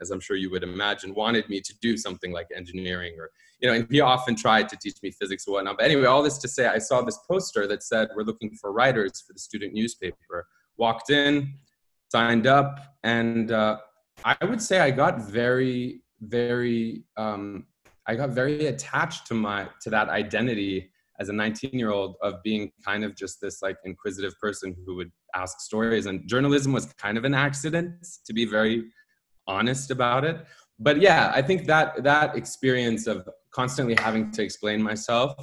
as 0.00 0.10
I'm 0.10 0.20
sure 0.20 0.36
you 0.36 0.50
would 0.50 0.62
imagine, 0.62 1.14
wanted 1.14 1.48
me 1.48 1.60
to 1.60 1.74
do 1.80 1.96
something 1.96 2.32
like 2.32 2.48
engineering 2.54 3.14
or, 3.18 3.30
you 3.60 3.68
know, 3.68 3.74
and 3.74 3.86
he 3.90 4.00
often 4.00 4.36
tried 4.36 4.68
to 4.68 4.76
teach 4.76 4.96
me 5.02 5.10
physics 5.10 5.46
and 5.46 5.54
whatnot. 5.54 5.78
But 5.78 5.86
anyway, 5.86 6.04
all 6.04 6.22
this 6.22 6.38
to 6.38 6.48
say, 6.48 6.66
I 6.66 6.78
saw 6.78 7.02
this 7.02 7.18
poster 7.28 7.66
that 7.66 7.82
said, 7.82 8.08
We're 8.14 8.24
looking 8.24 8.54
for 8.60 8.72
writers 8.72 9.22
for 9.26 9.32
the 9.32 9.38
student 9.38 9.72
newspaper. 9.72 10.46
Walked 10.76 11.10
in, 11.10 11.54
signed 12.12 12.46
up, 12.46 12.78
and 13.02 13.50
uh, 13.50 13.78
I 14.24 14.36
would 14.44 14.60
say 14.60 14.80
I 14.80 14.90
got 14.90 15.20
very, 15.20 16.00
very, 16.20 17.04
um, 17.16 17.66
I 18.06 18.14
got 18.14 18.30
very 18.30 18.66
attached 18.66 19.26
to 19.28 19.34
my 19.34 19.68
to 19.82 19.90
that 19.90 20.08
identity 20.08 20.90
as 21.18 21.28
a 21.28 21.32
19 21.32 21.70
year 21.72 21.90
old 21.90 22.16
of 22.22 22.42
being 22.42 22.70
kind 22.84 23.04
of 23.04 23.14
just 23.16 23.40
this 23.40 23.62
like 23.62 23.76
inquisitive 23.84 24.38
person 24.40 24.74
who 24.84 24.96
would 24.96 25.10
ask 25.34 25.60
stories. 25.60 26.06
And 26.06 26.26
journalism 26.28 26.72
was 26.72 26.86
kind 26.94 27.16
of 27.18 27.24
an 27.24 27.34
accident 27.34 28.06
to 28.26 28.32
be 28.32 28.44
very 28.44 28.84
honest 29.46 29.90
about 29.90 30.24
it. 30.24 30.44
But 30.78 31.00
yeah 31.00 31.32
i 31.34 31.40
think 31.40 31.66
that 31.66 32.02
that 32.04 32.36
experience 32.36 33.06
of 33.06 33.28
constantly 33.50 33.96
having 33.98 34.30
to 34.32 34.42
explain 34.42 34.82
myself 34.82 35.34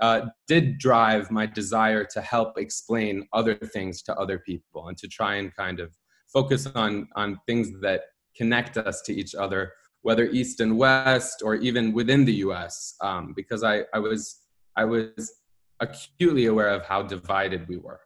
uh, 0.00 0.22
did 0.48 0.78
drive 0.78 1.30
my 1.30 1.46
desire 1.46 2.04
to 2.04 2.20
help 2.20 2.58
explain 2.58 3.24
other 3.32 3.54
things 3.54 4.02
to 4.02 4.12
other 4.16 4.40
people 4.40 4.88
and 4.88 4.98
to 4.98 5.06
try 5.06 5.36
and 5.36 5.54
kind 5.54 5.78
of 5.78 5.96
focus 6.32 6.66
on 6.74 7.06
on 7.14 7.38
things 7.46 7.68
that 7.80 8.00
connect 8.36 8.76
us 8.76 9.02
to 9.02 9.12
each 9.12 9.34
other 9.34 9.72
whether 10.02 10.26
east 10.26 10.60
and 10.60 10.76
west 10.76 11.42
or 11.44 11.54
even 11.54 11.92
within 11.92 12.24
the 12.24 12.34
us 12.34 12.94
um, 13.00 13.32
because 13.34 13.62
I, 13.62 13.82
I 13.94 13.98
was 13.98 14.40
i 14.76 14.84
was 14.84 15.32
acutely 15.80 16.46
aware 16.46 16.68
of 16.68 16.84
how 16.84 17.02
divided 17.02 17.68
we 17.68 17.76
were 17.76 18.00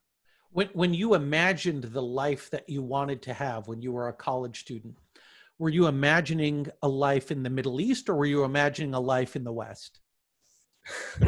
when, 0.50 0.68
when 0.72 0.94
you 0.94 1.14
imagined 1.14 1.84
the 1.84 2.02
life 2.02 2.50
that 2.50 2.68
you 2.68 2.82
wanted 2.82 3.22
to 3.22 3.34
have 3.34 3.68
when 3.68 3.82
you 3.82 3.92
were 3.92 4.08
a 4.08 4.12
college 4.12 4.60
student 4.60 4.96
were 5.58 5.70
you 5.70 5.86
imagining 5.86 6.66
a 6.82 6.88
life 6.88 7.30
in 7.30 7.42
the 7.42 7.50
Middle 7.50 7.80
East 7.80 8.08
or 8.08 8.14
were 8.14 8.26
you 8.26 8.44
imagining 8.44 8.94
a 8.94 9.00
life 9.00 9.36
in 9.36 9.44
the 9.44 9.52
West? 9.52 10.00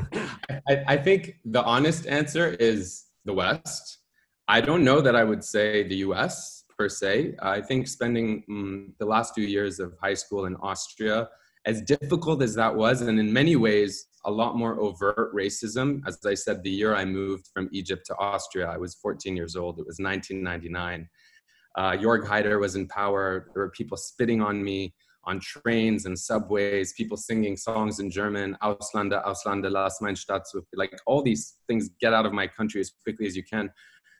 I, 0.68 0.84
I, 0.86 0.96
think 0.96 1.36
the 1.44 1.62
honest 1.64 2.06
answer 2.06 2.48
is 2.60 3.04
the 3.24 3.32
West. 3.32 3.98
I 4.46 4.60
don't 4.60 4.84
know 4.84 5.00
that 5.00 5.16
I 5.16 5.24
would 5.24 5.42
say 5.42 5.82
the 5.82 5.96
US 5.96 6.57
per 6.78 6.88
se. 6.88 7.34
I 7.40 7.60
think 7.60 7.88
spending 7.88 8.44
um, 8.48 8.94
the 8.98 9.06
last 9.06 9.34
few 9.34 9.46
years 9.46 9.80
of 9.80 9.94
high 10.02 10.14
school 10.14 10.46
in 10.46 10.56
Austria, 10.56 11.28
as 11.66 11.82
difficult 11.82 12.42
as 12.42 12.54
that 12.54 12.74
was, 12.74 13.02
and 13.02 13.18
in 13.18 13.32
many 13.32 13.56
ways, 13.56 14.06
a 14.24 14.30
lot 14.30 14.56
more 14.56 14.80
overt 14.80 15.34
racism. 15.34 16.00
As 16.06 16.18
I 16.24 16.34
said, 16.34 16.62
the 16.62 16.70
year 16.70 16.94
I 16.94 17.04
moved 17.04 17.48
from 17.52 17.68
Egypt 17.72 18.04
to 18.06 18.16
Austria, 18.16 18.68
I 18.68 18.76
was 18.76 18.94
14 18.96 19.36
years 19.36 19.56
old. 19.56 19.78
It 19.78 19.86
was 19.86 19.98
1999 19.98 21.08
uh, 21.78 21.92
Jörg 21.92 22.26
Haider 22.26 22.58
was 22.60 22.74
in 22.74 22.88
power. 22.88 23.50
There 23.54 23.62
were 23.62 23.70
people 23.70 23.96
spitting 23.96 24.42
on 24.42 24.62
me 24.62 24.94
on 25.24 25.38
trains 25.40 26.06
and 26.06 26.18
subways, 26.18 26.92
people 26.94 27.16
singing 27.16 27.56
songs 27.56 28.00
in 28.00 28.10
German, 28.10 28.56
Ausländer, 28.62 29.24
Ausländer, 29.24 29.70
lass 29.70 30.00
mein 30.00 30.16
Stadt, 30.16 30.42
like 30.74 30.98
all 31.06 31.22
these 31.22 31.56
things, 31.68 31.90
get 32.00 32.14
out 32.14 32.26
of 32.26 32.32
my 32.32 32.46
country 32.46 32.80
as 32.80 32.90
quickly 33.04 33.26
as 33.26 33.36
you 33.36 33.44
can. 33.44 33.70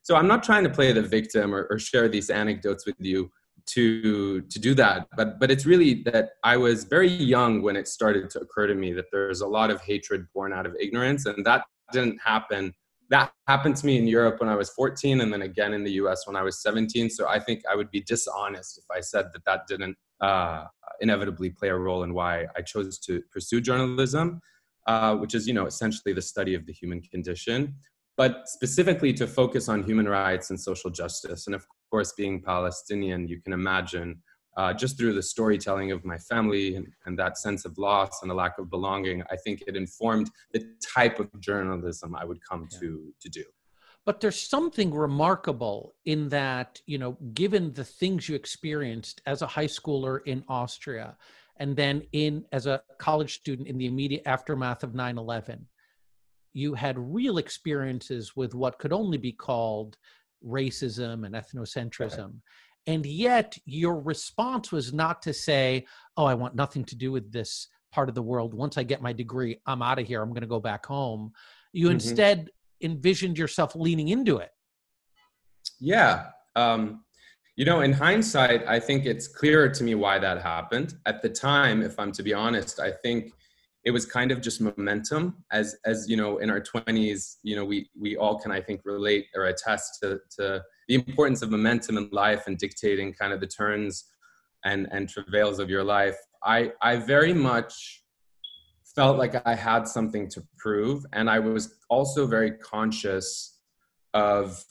So 0.09 0.16
I'm 0.16 0.27
not 0.27 0.42
trying 0.42 0.64
to 0.64 0.71
play 0.71 0.90
the 0.92 1.03
victim 1.03 1.55
or, 1.55 1.66
or 1.71 1.79
share 1.79 2.09
these 2.09 2.31
anecdotes 2.31 2.87
with 2.87 2.97
you 2.99 3.31
to 3.66 4.40
to 4.40 4.59
do 4.59 4.73
that 4.73 5.07
but 5.14 5.38
but 5.38 5.51
it's 5.51 5.66
really 5.66 6.03
that 6.05 6.31
i 6.42 6.57
was 6.57 6.85
very 6.85 7.11
young 7.11 7.61
when 7.61 7.77
it 7.77 7.87
started 7.87 8.31
to 8.31 8.40
occur 8.40 8.66
to 8.66 8.75
me 8.75 8.94
that 8.94 9.05
there's 9.12 9.42
a 9.42 9.47
lot 9.47 9.71
of 9.71 9.79
hatred 9.83 10.27
born 10.33 10.55
out 10.55 10.64
of 10.64 10.75
ignorance 10.81 11.27
and 11.27 11.44
that 11.44 11.64
didn't 11.92 12.18
happen 12.25 12.73
that 13.11 13.31
happened 13.47 13.77
to 13.77 13.85
me 13.85 13.97
in 13.97 14.07
Europe 14.07 14.38
when 14.40 14.51
I 14.51 14.55
was 14.55 14.68
14 14.71 15.23
and 15.23 15.33
then 15.33 15.42
again 15.42 15.73
in 15.73 15.83
the 15.83 15.92
US 15.92 16.27
when 16.27 16.37
I 16.37 16.42
was 16.42 16.61
17. 16.61 17.09
So 17.09 17.27
I 17.27 17.40
think 17.40 17.62
I 17.71 17.75
would 17.75 17.90
be 17.90 18.03
dishonest 18.03 18.77
if 18.77 18.85
I 18.94 19.01
said 19.01 19.27
that 19.33 19.44
that 19.47 19.66
didn't 19.66 19.97
uh, 20.21 20.64
inevitably 21.01 21.49
play 21.49 21.68
a 21.68 21.75
role 21.75 22.03
in 22.03 22.12
why 22.12 22.44
I 22.55 22.61
chose 22.61 22.99
to 22.99 23.23
pursue 23.33 23.62
journalism, 23.62 24.42
uh, 24.87 25.16
which 25.16 25.35
is, 25.35 25.49
you 25.49 25.55
know, 25.55 25.64
essentially 25.64 26.12
the 26.12 26.21
study 26.21 26.55
of 26.55 26.66
the 26.66 26.73
human 26.73 27.01
condition, 27.01 27.77
but 28.18 28.48
specifically 28.48 29.12
to 29.14 29.28
focus 29.28 29.68
on 29.68 29.85
human 29.85 30.09
rights 30.09 30.50
and 30.50 30.61
social 30.61 30.90
justice. 30.90 31.46
And 31.46 31.54
of 31.54 31.64
course, 31.88 32.12
being 32.12 32.42
Palestinian, 32.42 33.28
you 33.28 33.40
can 33.40 33.52
imagine 33.52 34.20
uh, 34.57 34.72
just 34.72 34.98
through 34.98 35.14
the 35.14 35.22
storytelling 35.22 35.92
of 35.92 36.04
my 36.04 36.18
family 36.18 36.74
and, 36.74 36.88
and, 37.07 37.16
that 37.16 37.38
sense 37.38 37.64
of 37.64 37.78
loss 37.78 38.22
and 38.22 38.31
a 38.33 38.35
lack 38.35 38.59
of 38.59 38.68
belonging, 38.68 39.22
I 39.31 39.37
think 39.37 39.62
it 39.68 39.76
informed 39.76 40.28
the 40.52 40.66
type 40.96 41.20
of 41.20 41.28
journalism 41.38 42.16
I 42.16 42.24
would 42.24 42.40
come 42.42 42.66
yeah. 42.72 42.81
to 42.81 43.14
to 43.20 43.28
do. 43.28 43.44
But 44.04 44.20
there's 44.20 44.40
something 44.40 44.92
remarkable 44.92 45.94
in 46.04 46.28
that, 46.31 46.81
you 46.87 46.98
know, 46.98 47.12
given 47.35 47.72
the 47.72 47.85
things 47.85 48.28
you 48.28 48.35
experienced 48.35 49.22
as 49.26 49.42
a 49.42 49.46
high 49.46 49.66
schooler 49.66 50.20
in 50.26 50.42
Austria, 50.48 51.16
and 51.59 51.76
then 51.76 52.02
in 52.11 52.44
as 52.50 52.66
a 52.66 52.83
college 52.98 53.35
student 53.35 53.68
in 53.68 53.78
the 53.78 53.87
immediate 53.87 54.22
aftermath 54.26 54.83
of 54.83 54.90
9/11, 54.92 55.66
you 56.53 56.75
had 56.75 56.99
real 56.99 57.39
experiences 57.39 58.37
with 58.37 58.55
what 58.55 58.79
could 58.79 58.93
only 58.93 59.19
be 59.19 59.33
called 59.33 59.97
racism 60.45 61.27
and 61.27 61.35
ethnocentrism. 61.35 62.19
Right 62.19 62.43
and 62.89 63.05
yet 63.05 63.57
your 63.67 64.01
response 64.01 64.73
was 64.73 64.93
not 64.93 65.23
to 65.23 65.33
say 65.33 65.87
oh 66.17 66.25
i 66.25 66.35
want 66.35 66.57
nothing 66.57 66.85
to 66.85 66.97
do 66.97 67.13
with 67.13 67.31
this 67.31 67.69
part 67.93 68.09
of 68.09 68.15
the 68.15 68.23
world. 68.23 68.53
Once 68.55 68.77
i 68.77 68.83
get 68.83 69.01
my 69.01 69.13
degree 69.13 69.61
i'm 69.67 69.83
out 69.83 70.01
of 70.01 70.07
here. 70.07 70.21
I'm 70.23 70.31
going 70.31 70.41
to 70.41 70.49
go 70.49 70.61
back 70.61 70.85
home. 70.85 71.33
You 71.73 71.87
mm-hmm. 71.87 71.95
instead 71.95 72.51
envisioned 72.83 73.39
yourself 73.39 73.75
leaning 73.77 74.09
into 74.09 74.39
it. 74.39 74.51
Yeah 75.79 76.27
um, 76.57 77.05
you 77.57 77.65
know 77.65 77.81
in 77.83 77.93
hindsight 77.93 78.67
i 78.67 78.81
think 78.81 79.05
it's 79.05 79.29
clearer 79.29 79.69
to 79.69 79.85
me 79.85 79.95
why 79.95 80.19
that 80.19 80.43
happened. 80.43 80.95
At 81.07 81.23
the 81.23 81.29
time 81.29 81.83
if 81.83 81.99
i'm 81.99 82.13
to 82.13 82.23
be 82.23 82.33
honest 82.33 82.81
i 82.81 82.91
think 82.91 83.33
it 83.85 83.91
was 83.91 84.05
kind 84.05 84.31
of 84.31 84.41
just 84.41 84.61
momentum 84.61 85.45
as 85.53 85.77
as 85.87 86.09
you 86.09 86.17
know 86.17 86.38
in 86.38 86.51
our 86.51 86.61
20s 86.61 87.37
you 87.43 87.57
know 87.57 87.64
we 87.64 87.88
we 87.99 88.17
all 88.17 88.38
can 88.38 88.51
i 88.51 88.61
think 88.61 88.81
relate 88.85 89.27
or 89.35 89.47
attest 89.47 89.99
to 90.03 90.21
to 90.37 90.62
the 90.88 90.95
importance 90.95 91.43
of 91.43 91.51
momentum 91.51 91.97
in 91.97 92.09
life 92.12 92.47
and 92.47 92.59
dictating 92.59 93.12
kind 93.12 93.33
of 93.33 93.41
the 93.41 93.47
turns 93.47 94.05
and 94.64 94.88
and 94.91 95.09
travails 95.09 95.59
of 95.59 95.71
your 95.71 95.85
life. 95.85 96.17
I 96.43 96.73
i 96.83 96.97
very 96.97 97.35
much 97.35 98.05
felt 98.95 99.19
like 99.19 99.35
i 99.47 99.55
had 99.55 99.87
something 99.87 100.29
to 100.29 100.43
prove 100.57 101.05
and 101.12 101.29
i 101.29 101.38
was 101.38 101.75
also 101.88 102.27
very 102.27 102.53
conscious 102.53 103.59
of 104.14 104.64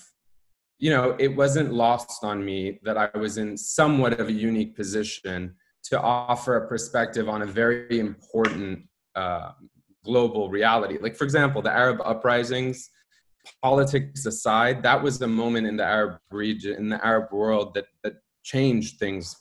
you 0.80 0.90
know 0.90 1.16
it 1.20 1.36
wasn't 1.36 1.74
lost 1.74 2.24
on 2.24 2.44
me 2.44 2.80
that 2.84 2.98
i 2.98 3.10
was 3.18 3.38
in 3.38 3.56
somewhat 3.58 4.20
of 4.20 4.28
a 4.28 4.32
unique 4.32 4.76
position 4.76 5.56
to 5.84 6.02
offer 6.02 6.58
a 6.58 6.68
perspective 6.68 7.30
on 7.30 7.42
a 7.42 7.46
very 7.46 8.00
important 8.00 8.86
uh, 9.18 9.52
global 10.06 10.50
reality 10.50 10.98
like 11.02 11.16
for 11.16 11.26
example 11.26 11.62
the 11.62 11.72
arab 11.72 12.00
uprisings 12.06 12.90
politics 13.62 14.26
aside, 14.26 14.84
that 14.84 15.02
was 15.02 15.20
the 15.20 15.28
moment 15.28 15.68
in 15.68 15.78
the 15.78 15.84
Arab 15.84 16.20
region, 16.32 16.74
in 16.78 16.90
the 16.90 17.06
Arab 17.06 17.32
world, 17.32 17.74
that 17.74 17.86
that 18.04 18.14
changed 18.44 19.00
things. 19.00 19.36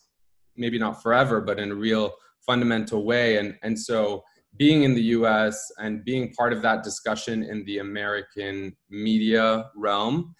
Maybe 0.56 0.78
not 0.78 1.02
forever, 1.02 1.40
but 1.40 1.58
in 1.58 1.70
a 1.70 1.74
real 1.74 2.12
fundamental 2.44 3.04
way. 3.04 3.38
And 3.38 3.56
and 3.62 3.78
so 3.78 4.24
being 4.56 4.84
in 4.84 4.94
the 4.94 5.02
U.S. 5.18 5.70
and 5.78 6.04
being 6.04 6.32
part 6.32 6.52
of 6.52 6.62
that 6.62 6.82
discussion 6.82 7.42
in 7.42 7.64
the 7.66 7.78
American 7.78 8.74
media 8.88 9.70
realm 9.76 10.34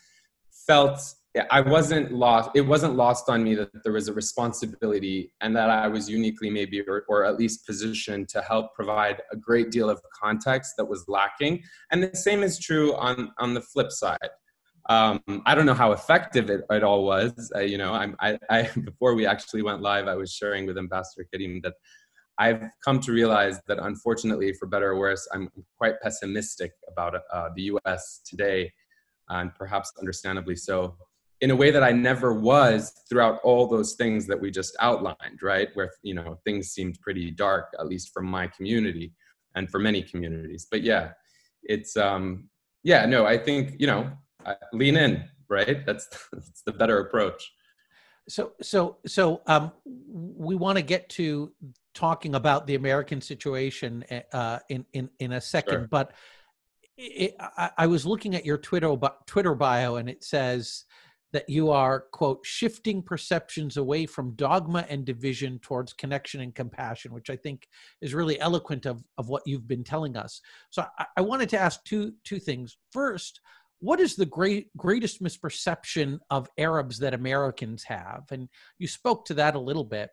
felt 0.67 1.01
I 1.51 1.61
wasn't 1.61 2.13
lost. 2.13 2.51
It 2.55 2.63
wasn't 2.63 2.97
lost 2.97 3.29
on 3.29 3.45
me 3.45 3.55
that 3.57 3.71
there 3.85 3.93
was 3.93 4.09
a 4.09 4.13
responsibility 4.13 5.33
and 5.41 5.55
that 5.57 5.71
I 5.71 5.87
was 5.89 6.09
uniquely, 6.09 6.51
maybe, 6.51 6.81
or, 6.83 7.05
or, 7.09 7.25
at 7.25 7.37
least 7.37 7.67
positioned 7.67 8.29
to 8.31 8.41
help 8.43 8.75
provide 8.75 9.23
a 9.33 9.37
great 9.37 9.71
deal 9.71 9.91
of 9.91 10.01
context 10.19 10.75
that 10.79 10.85
was 10.85 11.05
lacking. 11.09 11.63
And 11.91 12.03
the 12.03 12.17
same 12.17 12.43
is 12.43 12.59
true 12.59 12.95
on 12.95 13.33
on 13.39 13.55
the 13.55 13.61
flip 13.61 13.93
side. 13.93 14.31
Um, 14.89 15.21
I 15.47 15.55
don't 15.55 15.67
know 15.67 15.75
how 15.75 15.93
effective 15.93 16.49
it, 16.49 16.63
it 16.71 16.85
all 16.85 17.05
was. 17.05 17.51
Uh, 17.55 17.61
you 17.61 17.77
know, 17.77 17.93
I'm, 17.93 18.17
I, 18.21 18.39
I 18.51 18.71
before 18.85 19.15
we 19.15 19.27
actually 19.27 19.63
went 19.63 19.83
live, 19.83 20.07
I 20.07 20.15
was 20.15 20.33
sharing 20.33 20.67
with 20.67 20.79
Ambassador 20.79 21.27
Karim 21.33 21.61
that 21.65 21.75
I've 22.39 22.63
come 22.85 23.01
to 23.01 23.13
realize 23.13 23.61
that 23.67 23.79
unfortunately, 23.79 24.53
for 24.53 24.67
better 24.67 24.91
or 24.93 24.99
worse, 24.99 25.27
I'm 25.33 25.49
quite 25.77 26.01
pessimistic 26.03 26.73
about 26.89 27.15
uh, 27.33 27.49
the 27.57 27.63
U.S. 27.63 28.21
today, 28.25 28.73
and 29.29 29.55
perhaps 29.55 29.93
understandably 29.99 30.55
so 30.55 30.97
in 31.41 31.51
a 31.51 31.57
way 31.57 31.71
that 31.71 31.83
I 31.83 31.93
never 31.93 32.33
was 32.33 32.93
throughout 33.09 33.41
all 33.43 33.67
those 33.67 33.95
things 33.95 34.27
that 34.27 34.41
we 34.41 34.51
just 34.51 34.75
outlined, 34.81 35.43
right? 35.43 35.69
Where, 35.75 35.91
you 36.03 36.15
know, 36.15 36.39
things 36.45 36.69
seemed 36.69 36.99
pretty 37.01 37.31
dark, 37.31 37.75
at 37.79 37.87
least 37.87 38.13
from 38.15 38.27
my 38.27 38.47
community 38.47 39.13
and 39.55 39.71
for 39.71 39.79
many 39.79 40.03
communities. 40.03 40.67
But 40.71 40.83
yeah, 40.83 41.11
it's, 41.63 41.97
um, 41.97 42.49
yeah, 42.83 43.05
no, 43.05 43.27
I 43.27 43.37
think, 43.37 43.75
you 43.79 43.87
know, 43.87 44.11
lean 44.73 44.97
in, 44.97 45.25
right? 45.49 45.85
That's, 45.85 46.09
that's 46.33 46.63
the 46.63 46.73
better 46.73 47.01
approach. 47.01 47.53
So, 48.29 48.53
so, 48.61 48.97
so, 49.07 49.43
um, 49.47 49.73
we 49.85 50.57
want 50.57 50.79
to 50.79 50.83
get 50.83 51.09
to 51.11 51.53
talking 51.95 52.35
about 52.35 52.67
the 52.67 52.75
American 52.75 53.21
situation, 53.21 54.05
uh, 54.33 54.59
in, 54.69 54.85
in, 54.95 55.11
in 55.21 55.33
a 55.33 55.41
second, 55.41 55.75
sure. 55.75 55.89
but 55.89 56.13
it, 56.97 57.37
I, 57.39 57.71
I 57.79 57.87
was 57.87 58.05
looking 58.05 58.35
at 58.35 58.45
your 58.45 58.59
Twitter, 58.59 58.97
Twitter 59.27 59.55
bio 59.55 59.97
and 59.97 60.09
it 60.09 60.25
says, 60.25 60.87
that 61.33 61.49
you 61.49 61.71
are, 61.71 62.05
quote, 62.13 62.45
shifting 62.45 63.03
perceptions 63.03 63.77
away 63.77 64.07
from 64.07 64.35
dogma 64.37 64.87
and 64.89 65.05
division 65.05 65.59
towards 65.59 65.93
connection 65.93 66.41
and 66.41 66.55
compassion, 66.55 67.13
which 67.13 67.31
I 67.31 67.37
think 67.37 67.69
is 68.01 68.15
really 68.15 68.41
eloquent 68.41 68.87
of, 68.87 69.03
of 69.19 69.29
what 69.29 69.43
you've 69.47 69.69
been 69.69 69.85
telling 69.85 70.17
us. 70.17 70.41
So 70.71 70.85
I, 70.99 71.07
I 71.17 71.21
wanted 71.21 71.49
to 71.51 71.59
ask 71.59 71.83
two, 71.85 72.15
two 72.25 72.39
things. 72.39 72.77
First, 72.93 73.41
what 73.81 74.01
is 74.01 74.17
the 74.17 74.27
great, 74.27 74.75
greatest 74.77 75.23
misperception 75.23 76.19
of 76.31 76.49
Arabs 76.59 76.99
that 77.01 77.15
Americans 77.15 77.85
have? 77.85 78.25
And 78.31 78.49
you 78.79 78.89
spoke 78.89 79.25
to 79.27 79.35
that 79.35 79.55
a 79.55 79.61
little 79.61 79.85
bit. 79.85 80.11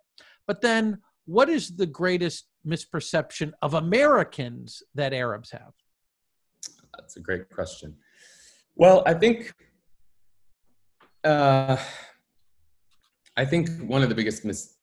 But 0.47 0.61
then, 0.61 0.99
what 1.25 1.47
is 1.47 1.77
the 1.77 1.85
greatest 1.85 2.47
misperception 2.67 3.53
of 3.61 3.75
Americans 3.75 4.83
that 4.95 5.13
Arabs 5.13 5.51
have? 5.51 5.71
That's 6.97 7.15
a 7.15 7.21
great 7.21 7.49
question. 7.49 7.95
Well, 8.75 9.03
I 9.05 9.13
think 9.13 9.53
uh, 11.23 11.77
I 13.35 13.45
think 13.45 13.69
one 13.81 14.03
of 14.03 14.09
the 14.09 14.15
biggest 14.15 14.45
mis- 14.45 14.75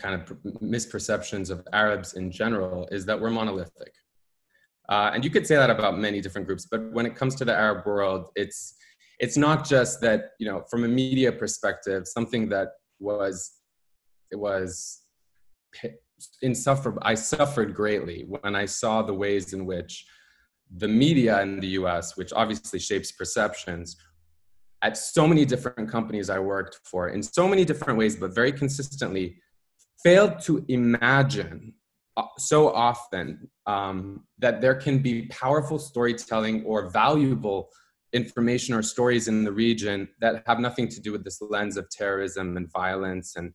kind 0.00 0.14
of 0.14 0.28
misperceptions 0.62 1.50
of 1.50 1.66
Arabs 1.72 2.14
in 2.14 2.30
general 2.30 2.88
is 2.90 3.04
that 3.06 3.20
we're 3.20 3.30
monolithic. 3.30 3.92
Uh, 4.88 5.10
and 5.12 5.24
you 5.24 5.30
could 5.30 5.46
say 5.46 5.56
that 5.56 5.70
about 5.70 5.98
many 5.98 6.20
different 6.20 6.46
groups, 6.46 6.66
but 6.70 6.92
when 6.92 7.06
it 7.06 7.16
comes 7.16 7.34
to 7.34 7.44
the 7.44 7.52
Arab 7.54 7.84
world, 7.86 8.28
it's 8.36 8.74
it's 9.18 9.36
not 9.36 9.66
just 9.66 10.00
that 10.02 10.32
you 10.38 10.46
know 10.46 10.62
from 10.70 10.84
a 10.84 10.88
media 10.88 11.32
perspective, 11.32 12.06
something 12.06 12.48
that 12.50 12.68
was 13.00 13.52
it 14.30 14.36
was 14.36 15.02
insufferable. 16.42 17.02
I 17.02 17.14
suffered 17.14 17.74
greatly 17.74 18.26
when 18.28 18.54
I 18.54 18.66
saw 18.66 19.02
the 19.02 19.14
ways 19.14 19.52
in 19.52 19.66
which 19.66 20.06
the 20.76 20.88
media 20.88 21.40
in 21.42 21.60
the 21.60 21.68
U.S., 21.80 22.16
which 22.16 22.32
obviously 22.32 22.78
shapes 22.78 23.12
perceptions, 23.12 23.96
at 24.86 24.96
so 24.96 25.26
many 25.26 25.44
different 25.44 25.90
companies 25.90 26.30
I 26.30 26.38
worked 26.38 26.78
for 26.84 27.08
in 27.08 27.20
so 27.20 27.48
many 27.48 27.64
different 27.64 27.98
ways, 27.98 28.14
but 28.14 28.32
very 28.32 28.52
consistently, 28.52 29.26
failed 30.04 30.38
to 30.42 30.64
imagine 30.68 31.74
uh, 32.16 32.22
so 32.38 32.72
often 32.72 33.50
um, 33.66 34.24
that 34.38 34.60
there 34.60 34.76
can 34.76 35.00
be 35.00 35.26
powerful 35.26 35.78
storytelling 35.80 36.64
or 36.64 36.88
valuable 36.88 37.68
information 38.12 38.76
or 38.76 38.82
stories 38.82 39.26
in 39.26 39.42
the 39.42 39.50
region 39.50 40.08
that 40.20 40.44
have 40.46 40.60
nothing 40.60 40.86
to 40.94 41.00
do 41.00 41.10
with 41.10 41.24
this 41.24 41.42
lens 41.42 41.76
of 41.76 41.90
terrorism 41.90 42.56
and 42.56 42.70
violence. 42.70 43.34
And 43.34 43.52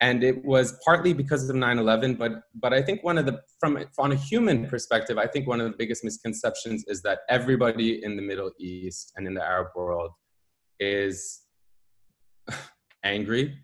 and 0.00 0.24
it 0.24 0.44
was 0.44 0.78
partly 0.84 1.12
because 1.12 1.48
of 1.48 1.54
9-11 1.54 2.18
but 2.18 2.32
but 2.64 2.72
i 2.78 2.82
think 2.82 3.04
one 3.04 3.16
of 3.16 3.26
the 3.26 3.40
from 3.60 3.72
on 3.96 4.10
a 4.10 4.16
human 4.16 4.66
perspective 4.66 5.16
i 5.18 5.26
think 5.32 5.46
one 5.46 5.60
of 5.60 5.70
the 5.70 5.76
biggest 5.78 6.02
misconceptions 6.02 6.84
is 6.88 7.00
that 7.02 7.20
everybody 7.28 8.02
in 8.02 8.16
the 8.16 8.22
middle 8.30 8.50
east 8.58 9.12
and 9.16 9.28
in 9.28 9.34
the 9.34 9.44
arab 9.54 9.68
world 9.76 10.10
is 10.80 11.42
angry, 13.04 13.58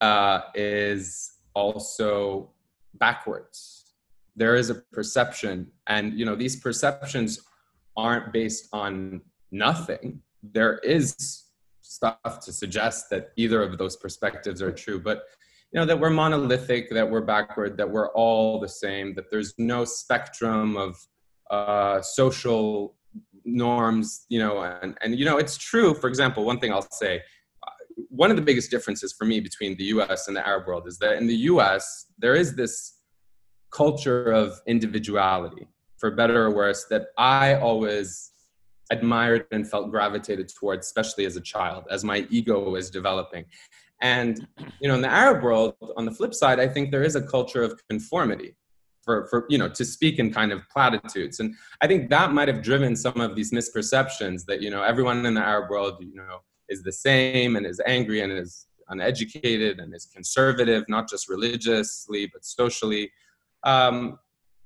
uh, 0.00 0.40
is 0.54 1.32
also 1.54 2.50
backwards. 2.94 3.92
There 4.36 4.56
is 4.56 4.70
a 4.70 4.76
perception, 4.92 5.70
and 5.86 6.18
you 6.18 6.24
know 6.24 6.34
these 6.34 6.56
perceptions 6.56 7.40
aren't 7.96 8.32
based 8.32 8.68
on 8.72 9.20
nothing. 9.52 10.20
There 10.42 10.78
is 10.78 11.44
stuff 11.80 12.40
to 12.40 12.52
suggest 12.52 13.08
that 13.10 13.30
either 13.36 13.62
of 13.62 13.78
those 13.78 13.96
perspectives 13.96 14.60
are 14.60 14.72
true, 14.72 14.98
but 14.98 15.24
you 15.72 15.80
know 15.80 15.86
that 15.86 15.98
we're 15.98 16.10
monolithic, 16.10 16.90
that 16.90 17.08
we're 17.08 17.20
backward, 17.20 17.76
that 17.76 17.88
we're 17.88 18.10
all 18.10 18.60
the 18.60 18.68
same, 18.68 19.14
that 19.14 19.30
there's 19.30 19.54
no 19.58 19.84
spectrum 19.84 20.76
of 20.76 20.96
uh, 21.50 22.00
social 22.00 22.96
norms 23.44 24.26
you 24.28 24.38
know 24.38 24.62
and, 24.82 24.96
and 25.02 25.18
you 25.18 25.24
know 25.24 25.36
it's 25.36 25.56
true 25.56 25.94
for 25.94 26.08
example 26.08 26.44
one 26.44 26.58
thing 26.58 26.72
i'll 26.72 26.88
say 26.92 27.20
uh, 27.66 27.70
one 28.08 28.30
of 28.30 28.36
the 28.36 28.42
biggest 28.42 28.70
differences 28.70 29.12
for 29.12 29.24
me 29.24 29.40
between 29.40 29.76
the 29.76 29.84
us 29.84 30.28
and 30.28 30.36
the 30.36 30.46
arab 30.46 30.66
world 30.66 30.86
is 30.86 30.98
that 30.98 31.16
in 31.16 31.26
the 31.26 31.34
us 31.34 32.06
there 32.18 32.34
is 32.34 32.56
this 32.56 33.00
culture 33.70 34.32
of 34.32 34.60
individuality 34.66 35.68
for 35.98 36.10
better 36.10 36.44
or 36.44 36.54
worse 36.54 36.86
that 36.88 37.06
i 37.18 37.54
always 37.56 38.32
admired 38.90 39.46
and 39.50 39.68
felt 39.68 39.90
gravitated 39.90 40.48
towards, 40.48 40.86
especially 40.86 41.24
as 41.26 41.36
a 41.36 41.40
child, 41.40 41.84
as 41.90 42.04
my 42.04 42.26
ego 42.30 42.70
was 42.70 42.90
developing. 42.90 43.44
And 44.00 44.46
you 44.80 44.88
know, 44.88 44.94
in 44.94 45.00
the 45.00 45.08
Arab 45.08 45.42
world, 45.42 45.74
on 45.96 46.04
the 46.04 46.10
flip 46.10 46.34
side, 46.34 46.60
I 46.60 46.68
think 46.68 46.90
there 46.90 47.02
is 47.02 47.16
a 47.16 47.22
culture 47.22 47.62
of 47.62 47.80
conformity. 47.88 48.56
For, 49.04 49.26
for 49.26 49.44
you 49.50 49.58
know 49.58 49.68
to 49.68 49.84
speak 49.84 50.18
in 50.18 50.32
kind 50.32 50.50
of 50.52 50.66
platitudes. 50.70 51.40
And 51.40 51.54
i 51.82 51.86
think 51.86 52.08
that 52.10 52.32
might 52.32 52.48
have 52.48 52.62
driven 52.62 52.96
some 52.96 53.20
of 53.20 53.36
these 53.36 53.52
misperceptions 53.52 54.46
that 54.46 54.62
you 54.62 54.70
know 54.70 54.82
everyone 54.82 55.26
in 55.26 55.34
the 55.34 55.40
arab 55.40 55.70
world 55.70 55.94
you 56.00 56.14
know 56.14 56.38
is 56.68 56.82
the 56.82 56.92
same 56.92 57.56
and 57.56 57.66
is 57.66 57.80
angry 57.86 58.20
and 58.22 58.32
is 58.32 58.66
uneducated 58.88 59.78
and 59.80 59.94
is 59.94 60.06
conservative 60.06 60.84
not 60.88 61.08
just 61.08 61.28
religiously 61.28 62.30
but 62.32 62.44
socially. 62.44 63.10
Um, 63.64 64.18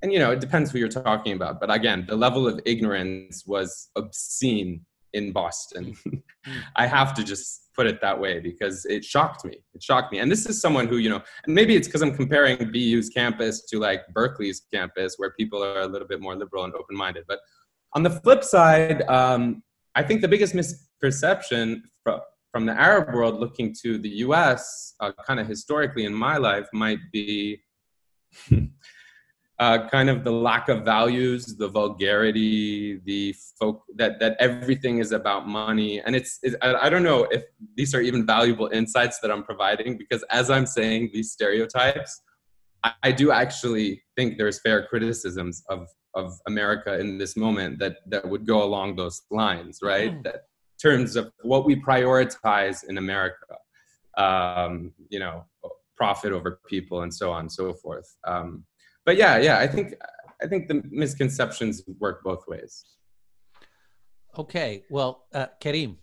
and 0.03 0.12
you 0.12 0.20
know 0.20 0.31
it 0.31 0.40
depends 0.40 0.70
who 0.70 0.79
you're 0.79 0.88
talking 0.88 1.33
about. 1.33 1.61
But 1.61 1.74
again 1.74 2.05
the 2.09 2.16
level 2.16 2.46
of 2.46 2.61
ignorance 2.64 3.44
was 3.46 3.90
obscene 3.96 4.85
in 5.12 5.33
boston. 5.33 5.97
I 6.77 6.87
have 6.87 7.14
to 7.14 7.25
just 7.25 7.68
put 7.75 7.87
it 7.87 8.01
that 8.01 8.18
way 8.18 8.40
because 8.40 8.85
it 8.87 9.05
shocked 9.05 9.44
me. 9.44 9.59
It 9.75 9.83
shocked 9.83 10.12
me. 10.12 10.18
And 10.18 10.31
this 10.31 10.47
is 10.47 10.61
someone 10.61 10.87
who 10.87 10.97
you 10.97 11.11
know 11.11 11.23
and 11.44 11.55
maybe 11.55 11.77
it's 11.77 11.88
because 11.88 12.03
i'm 12.03 12.14
comparing 12.14 12.59
bu's 12.73 13.09
campus 13.09 13.64
to 13.66 13.79
like 13.79 14.07
berkeley's 14.09 14.62
campus 14.73 15.14
where 15.16 15.33
people 15.38 15.62
are 15.62 15.81
a 15.81 15.87
little 15.87 16.09
bit 16.09 16.21
more 16.21 16.35
liberal 16.35 16.64
and 16.64 16.75
open-minded. 16.75 17.25
But 17.29 17.40
on 17.94 18.03
the 18.03 18.11
flip 18.11 18.44
side 18.44 19.03
um, 19.09 19.62
i 19.94 20.03
think 20.03 20.21
the 20.21 20.29
biggest 20.29 20.55
misperception 20.55 21.81
from, 22.03 22.21
from 22.53 22.66
the 22.66 22.73
arab 22.73 23.14
world 23.14 23.40
looking 23.40 23.75
to 23.83 23.99
the 23.99 24.11
us 24.11 24.94
uh, 25.01 25.12
kind 25.27 25.40
of 25.40 25.47
historically 25.47 26.05
in 26.05 26.12
my 26.12 26.37
life 26.37 26.68
might 26.73 26.99
be 27.12 27.62
uh, 29.59 29.88
kind 29.88 30.09
of 30.09 30.23
the 30.23 30.31
lack 30.31 30.68
of 30.68 30.85
values, 30.85 31.57
the 31.57 31.68
vulgarity, 31.68 33.01
the 33.05 33.35
folk 33.59 33.83
that 33.97 34.21
that 34.21 34.37
everything 34.38 34.99
is 34.99 35.11
about 35.11 35.49
money, 35.49 36.01
and 36.01 36.14
it's, 36.14 36.38
it's 36.42 36.55
I, 36.62 36.75
I, 36.75 36.88
don't 36.88 37.03
know 37.03 37.25
if 37.25 37.42
these 37.77 37.92
are 37.94 38.01
even 38.01 38.25
valuable 38.25 38.68
insights 38.68 39.18
that 39.21 39.33
I'm 39.33 39.42
providing 39.42 39.99
because 39.99 40.23
as 40.31 40.49
I'm 40.49 40.64
saying 40.64 41.11
these 41.12 41.33
stereotypes, 41.33 42.23
I, 42.85 42.92
I 43.03 43.12
do 43.12 43.33
actually 43.33 44.03
think 44.16 44.38
there's 44.38 44.61
fair 44.61 44.87
criticisms 44.87 45.64
of 45.68 45.88
of 46.14 46.38
America 46.47 46.99
in 46.99 47.18
this 47.18 47.37
moment 47.37 47.81
that 47.81 47.97
that 48.07 48.29
would 48.29 48.47
go 48.47 48.62
along 48.62 48.94
those 48.94 49.23
lines, 49.31 49.81
right? 49.83 50.12
Mm. 50.12 50.23
That 50.23 50.42
terms 50.81 51.16
of 51.16 51.33
what 51.42 51.64
we 51.64 51.75
prioritize 51.75 52.85
in 52.88 52.99
America, 52.99 53.57
um, 54.16 54.92
you 55.09 55.18
know, 55.18 55.44
profit 55.97 56.33
over 56.33 56.61
people 56.68 57.03
and 57.03 57.12
so 57.12 57.33
on 57.33 57.40
and 57.40 57.53
so 57.53 57.75
forth. 57.75 58.16
Um, 58.27 58.64
but 59.09 59.16
yeah, 59.16 59.38
yeah, 59.38 59.57
I 59.59 59.66
think 59.66 59.94
I 60.42 60.47
think 60.47 60.68
the 60.68 60.83
misconceptions 60.90 61.81
work 61.99 62.23
both 62.23 62.47
ways. 62.47 62.85
Okay, 64.37 64.85
well, 64.90 65.25
uh, 65.33 65.47
Karim. 65.61 65.97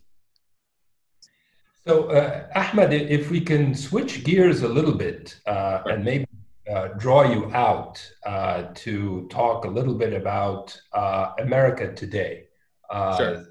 So, 1.86 2.10
uh, 2.10 2.48
Ahmed, 2.56 2.94
if 2.94 3.30
we 3.30 3.42
can 3.42 3.76
switch 3.76 4.24
gears 4.24 4.64
a 4.64 4.68
little 4.68 4.96
bit 4.96 5.40
uh, 5.46 5.84
and 5.86 6.04
maybe 6.04 6.26
uh, 6.74 6.88
draw 6.98 7.22
you 7.32 7.54
out 7.54 7.96
uh, 8.26 8.64
to 8.74 9.28
talk 9.30 9.66
a 9.66 9.72
little 9.78 9.94
bit 9.94 10.14
about 10.14 10.76
uh, 10.94 11.34
America 11.38 11.94
today 11.94 12.46
uh, 12.90 13.18
sure. 13.18 13.46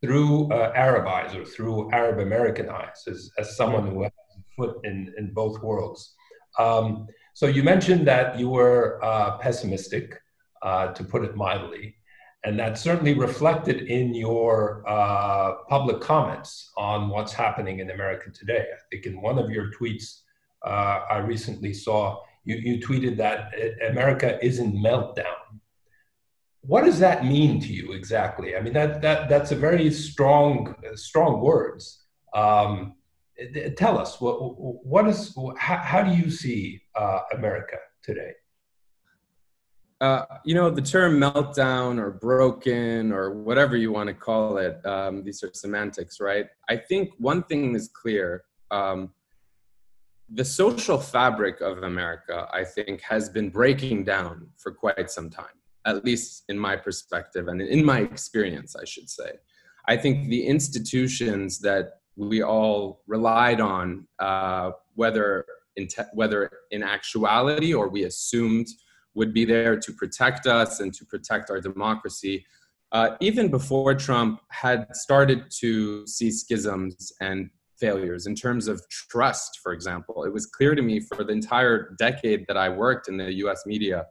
through 0.00 0.52
Arab 0.52 1.08
eyes 1.08 1.34
or 1.34 1.44
through 1.44 1.90
Arab 1.90 2.20
American 2.20 2.68
eyes, 2.68 2.98
as, 3.08 3.28
as 3.38 3.56
someone 3.56 3.88
who 3.88 4.04
has 4.04 4.12
a 4.38 4.42
foot 4.54 4.76
in, 4.84 5.12
in 5.18 5.34
both 5.34 5.60
worlds. 5.64 6.14
Um, 6.60 7.08
so 7.38 7.46
you 7.46 7.62
mentioned 7.62 8.04
that 8.08 8.36
you 8.36 8.48
were 8.48 8.98
uh, 9.00 9.38
pessimistic, 9.38 10.20
uh, 10.60 10.88
to 10.88 11.04
put 11.04 11.22
it 11.22 11.36
mildly, 11.36 11.94
and 12.44 12.58
that 12.58 12.76
certainly 12.76 13.14
reflected 13.14 13.82
in 13.82 14.12
your 14.12 14.82
uh, 14.88 15.52
public 15.68 16.00
comments 16.00 16.72
on 16.76 17.08
what's 17.08 17.32
happening 17.32 17.78
in 17.78 17.92
America 17.92 18.28
today. 18.32 18.66
I 18.74 18.78
think 18.90 19.06
in 19.06 19.22
one 19.22 19.38
of 19.38 19.50
your 19.50 19.70
tweets 19.70 20.22
uh, 20.66 21.02
I 21.08 21.18
recently 21.18 21.72
saw, 21.72 22.20
you, 22.44 22.56
you 22.56 22.80
tweeted 22.80 23.16
that 23.18 23.52
America 23.88 24.44
is 24.44 24.58
in 24.58 24.72
meltdown. 24.72 25.60
What 26.62 26.86
does 26.86 26.98
that 26.98 27.24
mean 27.24 27.60
to 27.60 27.72
you 27.72 27.92
exactly? 27.92 28.56
I 28.56 28.60
mean, 28.60 28.72
that, 28.72 29.00
that, 29.02 29.28
that's 29.28 29.52
a 29.52 29.56
very 29.68 29.92
strong, 29.92 30.74
strong 30.96 31.40
words. 31.40 32.02
Um, 32.34 32.94
tell 33.76 33.98
us 33.98 34.20
what 34.20 34.36
what 34.38 35.06
is 35.06 35.36
how, 35.56 35.76
how 35.76 36.02
do 36.02 36.14
you 36.14 36.30
see 36.30 36.80
uh, 36.94 37.20
America 37.32 37.76
today? 38.02 38.32
Uh, 40.00 40.24
you 40.44 40.54
know, 40.54 40.70
the 40.70 40.82
term 40.82 41.18
meltdown 41.18 41.98
or 41.98 42.12
broken 42.12 43.12
or 43.12 43.34
whatever 43.34 43.76
you 43.76 43.90
want 43.90 44.06
to 44.06 44.14
call 44.14 44.56
it, 44.58 44.84
um, 44.86 45.24
these 45.24 45.42
are 45.42 45.50
semantics, 45.52 46.20
right? 46.20 46.46
I 46.68 46.76
think 46.76 47.10
one 47.18 47.42
thing 47.42 47.74
is 47.74 47.88
clear. 47.88 48.44
Um, 48.70 49.10
the 50.30 50.44
social 50.44 50.98
fabric 50.98 51.60
of 51.60 51.82
America, 51.82 52.46
I 52.52 52.62
think, 52.62 53.00
has 53.00 53.28
been 53.28 53.50
breaking 53.50 54.04
down 54.04 54.48
for 54.56 54.70
quite 54.70 55.10
some 55.10 55.30
time, 55.30 55.46
at 55.84 56.04
least 56.04 56.44
in 56.48 56.56
my 56.56 56.76
perspective 56.76 57.48
and 57.48 57.60
in 57.60 57.84
my 57.84 58.00
experience, 58.00 58.76
I 58.76 58.84
should 58.84 59.10
say. 59.10 59.32
I 59.88 59.96
think 59.96 60.28
the 60.28 60.46
institutions 60.46 61.58
that 61.60 62.02
we 62.18 62.42
all 62.42 63.02
relied 63.06 63.60
on, 63.60 64.06
uh, 64.18 64.72
whether 64.94 65.46
in 65.76 65.86
te- 65.86 66.02
whether 66.12 66.50
in 66.72 66.82
actuality 66.82 67.72
or 67.72 67.88
we 67.88 68.04
assumed 68.04 68.66
would 69.14 69.32
be 69.32 69.44
there 69.44 69.78
to 69.78 69.92
protect 69.92 70.46
us 70.46 70.80
and 70.80 70.92
to 70.94 71.06
protect 71.06 71.50
our 71.50 71.60
democracy. 71.60 72.44
Uh, 72.90 73.10
even 73.20 73.48
before 73.48 73.94
Trump 73.94 74.40
had 74.50 74.86
started 74.96 75.44
to 75.50 76.06
see 76.06 76.30
schisms 76.30 77.12
and 77.20 77.50
failures 77.78 78.26
in 78.26 78.34
terms 78.34 78.66
of 78.66 78.82
trust, 78.88 79.60
for 79.62 79.72
example, 79.72 80.24
it 80.24 80.32
was 80.32 80.46
clear 80.46 80.74
to 80.74 80.82
me 80.82 80.98
for 80.98 81.22
the 81.22 81.32
entire 81.32 81.94
decade 81.98 82.44
that 82.48 82.56
I 82.56 82.68
worked 82.68 83.08
in 83.08 83.16
the 83.16 83.32
US 83.44 83.64
media 83.66 84.06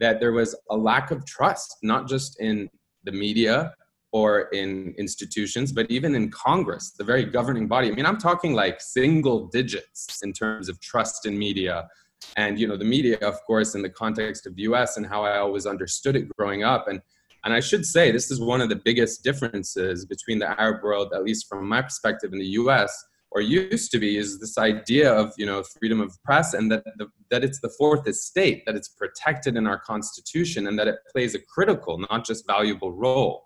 that 0.00 0.20
there 0.20 0.32
was 0.32 0.56
a 0.70 0.76
lack 0.76 1.10
of 1.10 1.24
trust, 1.26 1.76
not 1.82 2.08
just 2.08 2.40
in 2.40 2.68
the 3.04 3.12
media, 3.12 3.74
or 4.14 4.42
in 4.52 4.94
institutions, 4.96 5.72
but 5.72 5.90
even 5.90 6.14
in 6.14 6.30
Congress, 6.30 6.92
the 6.96 7.02
very 7.02 7.24
governing 7.24 7.66
body. 7.66 7.90
I 7.90 7.94
mean, 7.96 8.06
I'm 8.06 8.16
talking 8.16 8.54
like 8.54 8.80
single 8.80 9.48
digits 9.48 10.20
in 10.22 10.32
terms 10.32 10.68
of 10.68 10.80
trust 10.80 11.26
in 11.26 11.36
media. 11.36 11.88
And, 12.36 12.56
you 12.56 12.68
know, 12.68 12.76
the 12.76 12.84
media, 12.84 13.18
of 13.22 13.42
course, 13.44 13.74
in 13.74 13.82
the 13.82 13.90
context 13.90 14.46
of 14.46 14.54
the 14.54 14.62
US 14.62 14.96
and 14.96 15.04
how 15.04 15.24
I 15.24 15.38
always 15.38 15.66
understood 15.66 16.14
it 16.14 16.28
growing 16.38 16.62
up. 16.62 16.86
And, 16.86 17.00
and 17.44 17.52
I 17.52 17.58
should 17.58 17.84
say, 17.84 18.12
this 18.12 18.30
is 18.30 18.40
one 18.40 18.60
of 18.60 18.68
the 18.68 18.80
biggest 18.84 19.24
differences 19.24 20.06
between 20.06 20.38
the 20.38 20.48
Arab 20.60 20.84
world, 20.84 21.12
at 21.12 21.24
least 21.24 21.48
from 21.48 21.68
my 21.68 21.82
perspective 21.82 22.32
in 22.32 22.38
the 22.38 22.52
US, 22.62 22.96
or 23.32 23.40
used 23.40 23.90
to 23.90 23.98
be, 23.98 24.16
is 24.16 24.38
this 24.38 24.56
idea 24.58 25.12
of, 25.12 25.32
you 25.36 25.44
know, 25.44 25.64
freedom 25.80 26.00
of 26.00 26.16
press 26.22 26.54
and 26.54 26.70
that, 26.70 26.84
the, 26.98 27.08
that 27.32 27.42
it's 27.42 27.58
the 27.58 27.74
fourth 27.76 28.06
estate, 28.06 28.62
that 28.64 28.76
it's 28.76 28.90
protected 28.90 29.56
in 29.56 29.66
our 29.66 29.80
constitution 29.80 30.68
and 30.68 30.78
that 30.78 30.86
it 30.86 30.98
plays 31.10 31.34
a 31.34 31.40
critical, 31.52 31.98
not 32.08 32.24
just 32.24 32.46
valuable 32.46 32.92
role. 32.92 33.42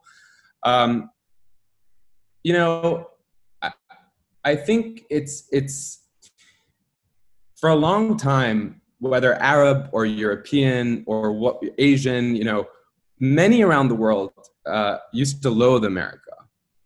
Um, 0.63 1.11
you 2.43 2.53
know, 2.53 3.09
I, 3.63 3.73
I 4.45 4.57
think 4.57 5.05
it's 5.11 5.49
it's 5.53 6.05
for 7.57 7.71
a 7.71 7.75
long 7.75 8.17
time, 8.17 8.81
whether 9.01 9.35
Arab 9.35 9.89
or 9.93 10.07
European 10.07 11.05
or 11.07 11.33
what 11.33 11.61
Asian, 11.79 12.37
you 12.37 12.45
know, 12.45 12.67
many 13.19 13.63
around 13.63 13.89
the 13.89 13.95
world 13.95 14.33
uh, 14.67 14.99
used 15.13 15.43
to 15.43 15.51
loathe 15.51 15.85
America. 15.85 16.23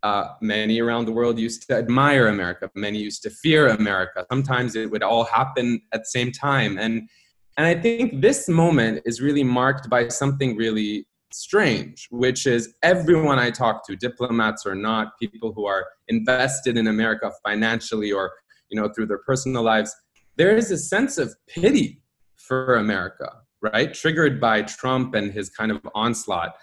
Uh, 0.03 0.35
many 0.41 0.81
around 0.81 1.05
the 1.05 1.13
world 1.13 1.39
used 1.39 1.67
to 1.69 1.77
admire 1.77 2.27
America. 2.27 2.69
Many 2.75 2.99
used 2.99 3.23
to 3.23 3.31
fear 3.31 3.69
America. 3.69 4.27
Sometimes 4.31 4.75
it 4.75 4.91
would 4.91 5.03
all 5.03 5.25
happen 5.25 5.81
at 5.93 6.01
the 6.01 6.07
same 6.07 6.33
time. 6.33 6.77
And, 6.79 7.09
and 7.57 7.67
I 7.67 7.75
think 7.75 8.21
this 8.21 8.49
moment 8.49 9.03
is 9.05 9.21
really 9.21 9.45
marked 9.45 9.89
by 9.89 10.09
something 10.09 10.57
really 10.57 11.07
strange, 11.35 12.09
which 12.11 12.47
is 12.47 12.75
everyone 12.83 13.39
I 13.39 13.51
talk 13.51 13.87
to, 13.87 13.97
diplomats 13.97 14.65
or 14.67 14.75
not, 14.75 15.19
people 15.19 15.53
who 15.53 15.67
are 15.67 15.87
invested 16.09 16.77
in 16.77 16.87
America 16.87 17.33
financially 17.45 18.13
or 18.13 18.33
you 18.71 18.81
know 18.81 18.89
through 18.95 19.07
their 19.07 19.19
personal 19.19 19.63
lives, 19.63 19.95
there 20.37 20.57
is 20.57 20.71
a 20.71 20.79
sense 20.79 21.19
of 21.19 21.35
pity 21.49 22.03
for 22.37 22.77
America, 22.77 23.31
right? 23.61 23.93
Triggered 23.93 24.41
by 24.41 24.63
Trump 24.63 25.15
and 25.15 25.33
his 25.33 25.51
kind 25.51 25.71
of 25.71 25.81
onslaught. 25.95 26.57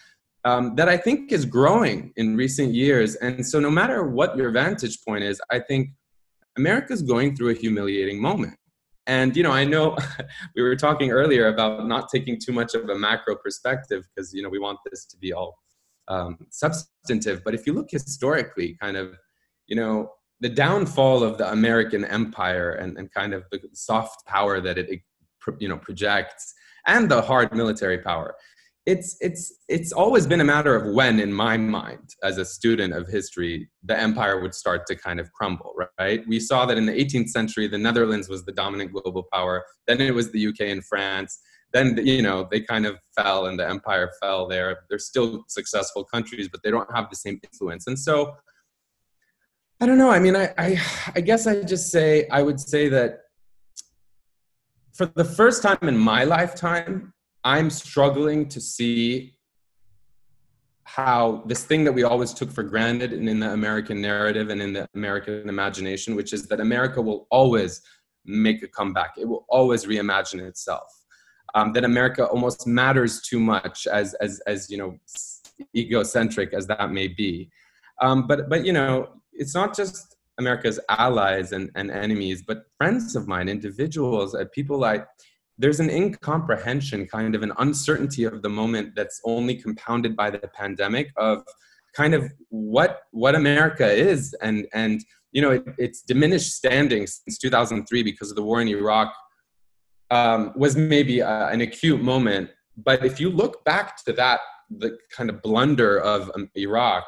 Um, 0.46 0.76
that 0.76 0.88
I 0.88 0.96
think 0.96 1.34
is 1.34 1.44
growing 1.44 2.14
in 2.16 2.38
recent 2.38 2.74
years. 2.74 3.16
And 3.16 3.46
so, 3.46 3.60
no 3.60 3.70
matter 3.70 4.08
what 4.08 4.38
your 4.38 4.52
vantage 4.52 5.00
point 5.06 5.24
is, 5.24 5.42
I 5.52 5.60
think 5.60 5.90
America's 6.58 7.02
going 7.02 7.36
through 7.36 7.50
a 7.50 7.54
humiliating 7.54 8.22
moment. 8.22 8.56
And 9.10 9.36
you 9.36 9.42
know, 9.42 9.52
I 9.52 9.64
know 9.64 9.98
we 10.56 10.62
were 10.62 10.76
talking 10.76 11.10
earlier 11.10 11.48
about 11.48 11.88
not 11.88 12.10
taking 12.14 12.40
too 12.40 12.54
much 12.54 12.76
of 12.76 12.88
a 12.90 12.96
macro 12.96 13.36
perspective 13.36 14.08
because 14.08 14.34
you 14.36 14.44
know 14.44 14.50
we 14.50 14.60
want 14.60 14.78
this 14.86 15.06
to 15.06 15.18
be 15.18 15.34
all 15.34 15.58
um, 16.08 16.38
substantive. 16.52 17.44
But 17.44 17.56
if 17.56 17.66
you 17.66 17.74
look 17.74 17.90
historically, 17.90 18.78
kind 18.80 18.98
of, 18.98 19.16
you 19.66 19.76
know, 19.76 20.12
the 20.42 20.50
downfall 20.50 21.24
of 21.24 21.40
the 21.40 21.52
American 21.52 22.06
empire 22.06 22.74
and, 22.74 22.98
and 23.00 23.12
kind 23.12 23.34
of 23.34 23.46
the 23.52 23.60
soft 23.74 24.28
power 24.28 24.62
that 24.62 24.78
it, 24.78 25.02
you 25.60 25.68
know 25.68 25.78
projects, 25.78 26.54
and 26.86 27.10
the 27.10 27.20
hard 27.20 27.52
military 27.52 27.98
power, 27.98 28.36
it's 28.90 29.16
it's 29.22 29.44
it's 29.68 29.92
always 29.92 30.26
been 30.26 30.42
a 30.42 30.50
matter 30.56 30.76
of 30.76 30.94
when 30.96 31.20
in 31.20 31.32
my 31.32 31.56
mind 31.58 32.08
as 32.24 32.40
a 32.40 32.46
student 32.46 32.92
of 32.94 33.08
history 33.08 33.70
the 33.84 33.98
empire 34.08 34.42
would 34.42 34.56
start 34.56 34.88
to 34.88 34.96
kind 34.96 35.20
of 35.20 35.32
crumble 35.32 35.74
right? 36.00 36.28
We 36.28 36.40
saw 36.40 36.66
that 36.66 36.78
in 36.78 36.86
the 36.88 36.94
18th 36.94 37.30
century 37.30 37.68
the 37.68 37.78
netherlands 37.78 38.28
was 38.30 38.44
the 38.46 38.52
dominant 38.52 38.92
global 38.92 39.24
power 39.32 39.64
then 39.88 40.02
it 40.02 40.14
was 40.14 40.32
the 40.32 40.48
uk 40.48 40.60
and 40.60 40.84
france 40.84 41.40
then 41.72 41.86
you 42.04 42.24
know 42.24 42.48
they 42.50 42.62
kind 42.62 42.86
of 42.90 42.98
fell 43.16 43.46
and 43.46 43.60
the 43.60 43.68
empire 43.70 44.10
fell 44.20 44.48
there. 44.48 44.70
They're 44.90 44.98
still 44.98 45.44
successful 45.48 46.04
countries 46.04 46.50
but 46.52 46.62
they 46.64 46.72
don't 46.72 46.92
have 46.96 47.10
the 47.12 47.16
same 47.16 47.40
influence. 47.44 47.86
And 47.86 47.98
so 48.08 48.36
i 49.82 49.86
don't 49.86 49.98
know 49.98 50.12
i 50.18 50.20
mean 50.20 50.36
i 50.36 50.46
i, 50.58 50.70
I 51.16 51.22
guess 51.22 51.48
i 51.48 51.62
just 51.62 51.90
say 51.90 52.28
i 52.38 52.42
would 52.42 52.60
say 52.60 52.90
that 52.90 53.12
for 54.98 55.06
the 55.06 55.24
first 55.24 55.64
time 55.64 55.78
in 55.84 55.98
my 55.98 56.22
lifetime 56.26 57.14
I'm 57.44 57.70
struggling 57.70 58.48
to 58.50 58.62
see 58.62 59.36
how 60.84 61.44
this 61.46 61.64
thing 61.64 61.84
that 61.84 61.94
we 61.94 62.04
always 62.04 62.34
took 62.34 62.52
for 62.52 62.64
granted 62.64 63.14
and 63.14 63.30
in 63.30 63.40
the 63.40 63.52
American 63.52 64.02
narrative 64.02 64.50
and 64.50 64.62
in 64.62 64.74
the 64.74 64.88
American 64.96 65.48
imagination, 65.48 66.16
which 66.16 66.34
is 66.34 66.48
that 66.48 66.60
America 66.60 67.02
will 67.02 67.28
always 67.30 67.82
make 68.26 68.64
a 68.64 68.68
comeback. 68.68 69.12
It 69.18 69.28
will 69.28 69.46
always 69.50 69.86
reimagine 69.86 70.42
itself. 70.42 70.88
Um, 71.56 71.74
that 71.74 71.84
America 71.84 72.26
almost 72.26 72.68
matters 72.68 73.22
too 73.22 73.40
much 73.40 73.88
as, 73.88 74.14
as, 74.16 74.40
as, 74.46 74.70
you 74.70 74.78
know, 74.78 74.98
egocentric 75.76 76.54
as 76.54 76.68
that 76.68 76.92
may 76.92 77.08
be. 77.08 77.50
Um, 78.02 78.28
but, 78.28 78.50
but, 78.50 78.66
you 78.66 78.74
know, 78.74 79.10
it's 79.34 79.56
not 79.56 79.76
just 79.76 80.16
America's 80.38 80.80
allies 80.90 81.52
and, 81.52 81.70
and 81.76 81.92
enemies, 81.92 82.44
but 82.46 82.66
friends 82.78 83.16
of 83.16 83.28
mine, 83.28 83.50
individuals, 83.50 84.36
uh, 84.36 84.46
people 84.54 84.84
I, 84.84 85.04
there's 85.60 85.82
an 85.82 85.90
incomprehension, 85.90 87.06
kind 87.06 87.36
of 87.36 87.44
an 87.44 87.52
uncertainty 87.60 88.24
of 88.24 88.42
the 88.42 88.50
moment 88.50 88.96
that's 88.96 89.20
only 89.26 89.56
compounded 89.56 90.16
by 90.16 90.30
the 90.32 90.40
pandemic 90.40 91.12
of 91.18 91.44
kind 91.94 92.14
of 92.14 92.32
what 92.48 93.02
what 93.12 93.36
America 93.36 93.86
is, 93.86 94.34
and 94.42 94.68
and 94.74 95.04
you 95.34 95.42
know 95.42 95.52
it, 95.52 95.64
it's 95.78 96.02
diminished 96.02 96.54
standing 96.56 97.06
since 97.06 97.38
2003 97.38 98.04
because 98.04 98.30
of 98.30 98.38
the 98.38 98.44
war 98.44 98.62
in 98.62 98.70
Iraq 98.70 99.14
um, 100.12 100.54
was 100.56 100.78
maybe 100.78 101.22
uh, 101.22 101.50
an 101.50 101.60
acute 101.62 102.02
moment. 102.02 102.50
But 102.78 103.06
if 103.06 103.20
you 103.20 103.30
look 103.30 103.64
back 103.66 104.02
to 104.06 104.14
that, 104.14 104.40
the 104.70 104.98
kind 105.12 105.30
of 105.30 105.42
blunder 105.42 106.00
of 106.00 106.32
um, 106.36 106.50
Iraq, 106.56 107.04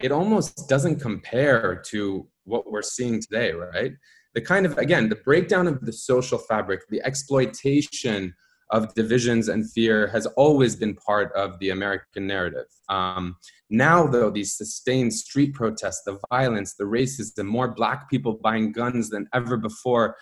it 0.00 0.12
almost 0.12 0.66
doesn't 0.66 0.98
compare 0.98 1.82
to 1.90 2.26
what 2.44 2.70
we're 2.70 2.82
seeing 2.82 3.20
today, 3.20 3.52
right? 3.52 3.92
The 4.34 4.40
kind 4.40 4.66
of 4.66 4.78
again 4.78 5.08
the 5.08 5.16
breakdown 5.16 5.66
of 5.66 5.84
the 5.84 5.92
social 5.92 6.38
fabric 6.38 6.80
the 6.88 7.02
exploitation 7.02 8.34
of 8.70 8.94
divisions 8.94 9.48
and 9.48 9.70
fear 9.70 10.06
has 10.08 10.24
always 10.26 10.74
been 10.76 10.94
part 10.94 11.32
of 11.34 11.58
the 11.58 11.70
american 11.70 12.26
narrative. 12.26 12.66
Um, 12.88 13.36
now 13.70 14.06
though 14.06 14.30
these 14.30 14.54
sustained 14.54 15.12
street 15.12 15.54
protests 15.54 16.02
the 16.04 16.18
violence 16.30 16.74
the 16.74 16.84
racism 16.84 17.46
more 17.46 17.68
black 17.68 18.08
people 18.08 18.34
buying 18.34 18.72
guns 18.72 19.10
than 19.10 19.28
ever 19.32 19.56
before 19.56 20.16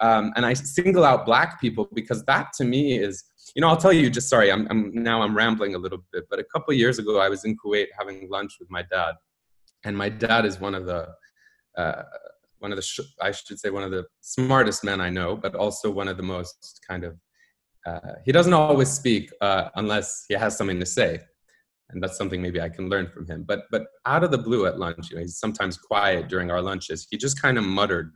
um, 0.00 0.32
and 0.36 0.44
i 0.46 0.54
single 0.54 1.04
out 1.04 1.26
black 1.26 1.60
people 1.60 1.88
because 1.94 2.24
that 2.24 2.52
to 2.54 2.64
me 2.64 2.98
is 2.98 3.24
you 3.54 3.60
know 3.60 3.68
i'll 3.68 3.76
tell 3.76 3.92
you 3.92 4.08
just 4.08 4.28
sorry 4.28 4.50
i'm, 4.50 4.66
I'm 4.70 4.90
now 4.94 5.22
i'm 5.22 5.36
rambling 5.36 5.74
a 5.74 5.78
little 5.78 6.02
bit 6.12 6.24
but 6.30 6.38
a 6.38 6.44
couple 6.44 6.72
years 6.72 6.98
ago 6.98 7.20
i 7.20 7.28
was 7.28 7.44
in 7.44 7.56
kuwait 7.56 7.88
having 7.98 8.28
lunch 8.30 8.56
with 8.58 8.70
my 8.70 8.82
dad 8.90 9.14
and 9.84 9.96
my 9.96 10.08
dad 10.08 10.46
is 10.46 10.58
one 10.58 10.74
of 10.74 10.86
the 10.86 11.08
uh, 11.76 12.02
one 12.64 12.72
of 12.72 12.76
the 12.76 12.82
sh- 12.82 13.12
I 13.20 13.30
should 13.30 13.60
say 13.60 13.68
one 13.68 13.82
of 13.82 13.90
the 13.90 14.04
smartest 14.22 14.84
men 14.84 14.98
I 14.98 15.10
know, 15.10 15.36
but 15.36 15.54
also 15.54 15.90
one 15.90 16.08
of 16.08 16.16
the 16.16 16.22
most 16.22 16.80
kind 16.88 17.04
of 17.04 17.12
uh, 17.86 18.14
he 18.24 18.32
doesn't 18.32 18.54
always 18.54 18.90
speak 18.90 19.30
uh, 19.42 19.68
unless 19.76 20.24
he 20.28 20.34
has 20.34 20.56
something 20.56 20.80
to 20.80 20.86
say, 20.86 21.20
and 21.90 22.02
that's 22.02 22.16
something 22.16 22.40
maybe 22.40 22.62
I 22.62 22.70
can 22.70 22.88
learn 22.88 23.06
from 23.14 23.26
him. 23.26 23.44
But 23.46 23.60
but 23.70 23.82
out 24.06 24.24
of 24.24 24.30
the 24.30 24.38
blue 24.38 24.64
at 24.64 24.78
lunch, 24.78 25.10
you 25.10 25.16
know, 25.16 25.20
he's 25.20 25.36
sometimes 25.36 25.76
quiet 25.76 26.28
during 26.28 26.50
our 26.50 26.62
lunches. 26.62 27.06
He 27.10 27.18
just 27.18 27.40
kind 27.40 27.58
of 27.58 27.64
muttered 27.64 28.12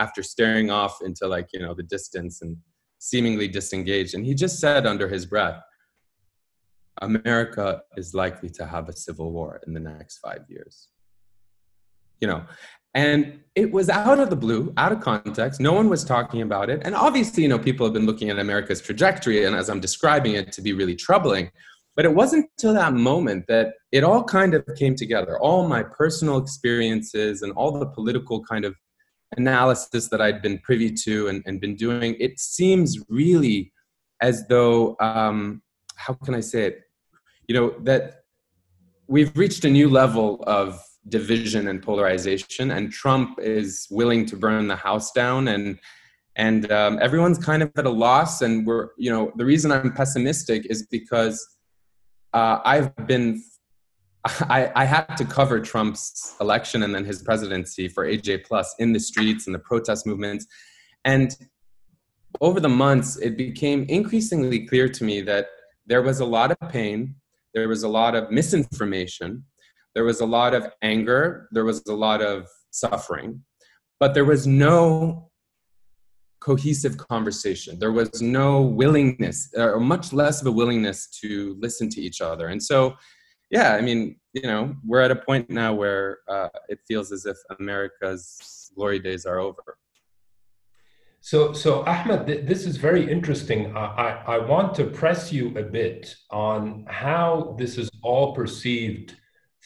after 0.00 0.20
staring 0.20 0.68
off 0.68 0.98
into 1.08 1.28
like 1.28 1.48
you 1.54 1.60
know 1.60 1.72
the 1.72 1.88
distance 1.96 2.42
and 2.42 2.56
seemingly 2.98 3.46
disengaged, 3.46 4.14
and 4.16 4.26
he 4.26 4.34
just 4.34 4.58
said 4.58 4.84
under 4.84 5.08
his 5.08 5.24
breath. 5.26 5.62
America 7.00 7.82
is 7.96 8.14
likely 8.14 8.50
to 8.58 8.66
have 8.66 8.88
a 8.88 8.96
civil 9.06 9.32
war 9.32 9.60
in 9.66 9.72
the 9.72 9.80
next 9.80 10.18
five 10.18 10.42
years 10.48 10.88
you 12.22 12.26
know 12.26 12.42
and 12.94 13.40
it 13.54 13.70
was 13.70 13.88
out 13.88 14.18
of 14.18 14.30
the 14.30 14.36
blue, 14.36 14.72
out 14.76 14.92
of 14.92 15.00
context. 15.00 15.60
No 15.60 15.72
one 15.72 15.88
was 15.88 16.04
talking 16.04 16.42
about 16.42 16.70
it. 16.70 16.80
And 16.84 16.94
obviously, 16.94 17.42
you 17.42 17.48
know, 17.48 17.58
people 17.58 17.86
have 17.86 17.92
been 17.92 18.06
looking 18.06 18.30
at 18.30 18.38
America's 18.38 18.80
trajectory 18.80 19.44
and 19.44 19.54
as 19.54 19.68
I'm 19.68 19.80
describing 19.80 20.34
it 20.34 20.52
to 20.52 20.62
be 20.62 20.72
really 20.72 20.94
troubling. 20.94 21.50
But 21.94 22.06
it 22.06 22.14
wasn't 22.14 22.48
until 22.56 22.72
that 22.74 22.94
moment 22.94 23.46
that 23.48 23.74
it 23.92 24.04
all 24.04 24.24
kind 24.24 24.54
of 24.54 24.64
came 24.78 24.94
together. 24.94 25.38
All 25.38 25.68
my 25.68 25.82
personal 25.82 26.38
experiences 26.38 27.42
and 27.42 27.52
all 27.52 27.78
the 27.78 27.86
political 27.86 28.42
kind 28.44 28.64
of 28.64 28.74
analysis 29.36 30.08
that 30.08 30.20
I'd 30.20 30.40
been 30.40 30.58
privy 30.58 30.90
to 31.04 31.28
and, 31.28 31.42
and 31.44 31.60
been 31.60 31.76
doing, 31.76 32.16
it 32.18 32.40
seems 32.40 32.98
really 33.08 33.72
as 34.22 34.46
though, 34.48 34.96
um, 35.00 35.62
how 35.96 36.14
can 36.14 36.34
I 36.34 36.40
say 36.40 36.64
it? 36.64 36.82
You 37.48 37.54
know, 37.54 37.74
that 37.80 38.24
we've 39.08 39.36
reached 39.36 39.64
a 39.66 39.70
new 39.70 39.90
level 39.90 40.42
of 40.46 40.80
division 41.08 41.68
and 41.68 41.82
polarization 41.82 42.70
and 42.70 42.92
trump 42.92 43.38
is 43.40 43.88
willing 43.90 44.24
to 44.24 44.36
burn 44.36 44.68
the 44.68 44.76
house 44.76 45.10
down 45.12 45.48
and 45.48 45.78
and 46.36 46.72
um, 46.72 46.98
everyone's 47.02 47.38
kind 47.38 47.62
of 47.62 47.70
at 47.76 47.84
a 47.84 47.90
loss 47.90 48.40
and 48.42 48.66
we're 48.66 48.90
you 48.96 49.10
know 49.10 49.32
the 49.36 49.44
reason 49.44 49.72
i'm 49.72 49.92
pessimistic 49.92 50.64
is 50.66 50.86
because 50.86 51.56
uh, 52.34 52.58
i've 52.64 52.94
been 53.06 53.42
I, 54.24 54.70
I 54.76 54.84
had 54.84 55.16
to 55.16 55.24
cover 55.24 55.58
trump's 55.58 56.36
election 56.40 56.84
and 56.84 56.94
then 56.94 57.04
his 57.04 57.22
presidency 57.22 57.88
for 57.88 58.06
aj 58.06 58.44
plus 58.44 58.72
in 58.78 58.92
the 58.92 59.00
streets 59.00 59.46
and 59.46 59.54
the 59.54 59.58
protest 59.58 60.06
movements 60.06 60.46
and 61.04 61.36
over 62.40 62.60
the 62.60 62.68
months 62.68 63.16
it 63.16 63.36
became 63.36 63.84
increasingly 63.88 64.66
clear 64.66 64.88
to 64.88 65.04
me 65.04 65.20
that 65.22 65.48
there 65.86 66.02
was 66.02 66.20
a 66.20 66.24
lot 66.24 66.52
of 66.52 66.70
pain 66.70 67.16
there 67.54 67.68
was 67.68 67.82
a 67.82 67.88
lot 67.88 68.14
of 68.14 68.30
misinformation 68.30 69.44
there 69.94 70.04
was 70.04 70.20
a 70.20 70.26
lot 70.26 70.54
of 70.54 70.70
anger, 70.82 71.48
there 71.52 71.64
was 71.64 71.82
a 71.88 71.94
lot 71.94 72.22
of 72.22 72.48
suffering, 72.70 73.42
but 74.00 74.14
there 74.14 74.24
was 74.24 74.46
no 74.46 75.30
cohesive 76.40 76.98
conversation. 76.98 77.78
There 77.78 77.92
was 77.92 78.20
no 78.20 78.62
willingness, 78.62 79.52
or 79.56 79.78
much 79.78 80.12
less 80.12 80.40
of 80.40 80.48
a 80.48 80.52
willingness 80.52 81.06
to 81.20 81.56
listen 81.60 81.88
to 81.90 82.00
each 82.00 82.20
other. 82.20 82.48
And 82.48 82.60
so, 82.60 82.96
yeah, 83.50 83.74
I 83.74 83.80
mean, 83.80 84.16
you 84.32 84.42
know, 84.42 84.74
we're 84.84 85.02
at 85.02 85.10
a 85.10 85.16
point 85.16 85.50
now 85.50 85.72
where 85.72 86.18
uh, 86.28 86.48
it 86.68 86.80
feels 86.88 87.12
as 87.12 87.26
if 87.26 87.36
America's 87.60 88.70
glory 88.74 88.98
days 88.98 89.24
are 89.24 89.38
over. 89.38 89.78
So, 91.20 91.52
so 91.52 91.84
Ahmed, 91.84 92.26
th- 92.26 92.46
this 92.46 92.66
is 92.66 92.76
very 92.76 93.08
interesting. 93.08 93.76
I, 93.76 93.84
I, 93.84 94.36
I 94.36 94.38
want 94.38 94.74
to 94.76 94.84
press 94.84 95.32
you 95.32 95.56
a 95.56 95.62
bit 95.62 96.16
on 96.30 96.84
how 96.88 97.54
this 97.56 97.78
is 97.78 97.88
all 98.02 98.34
perceived 98.34 99.14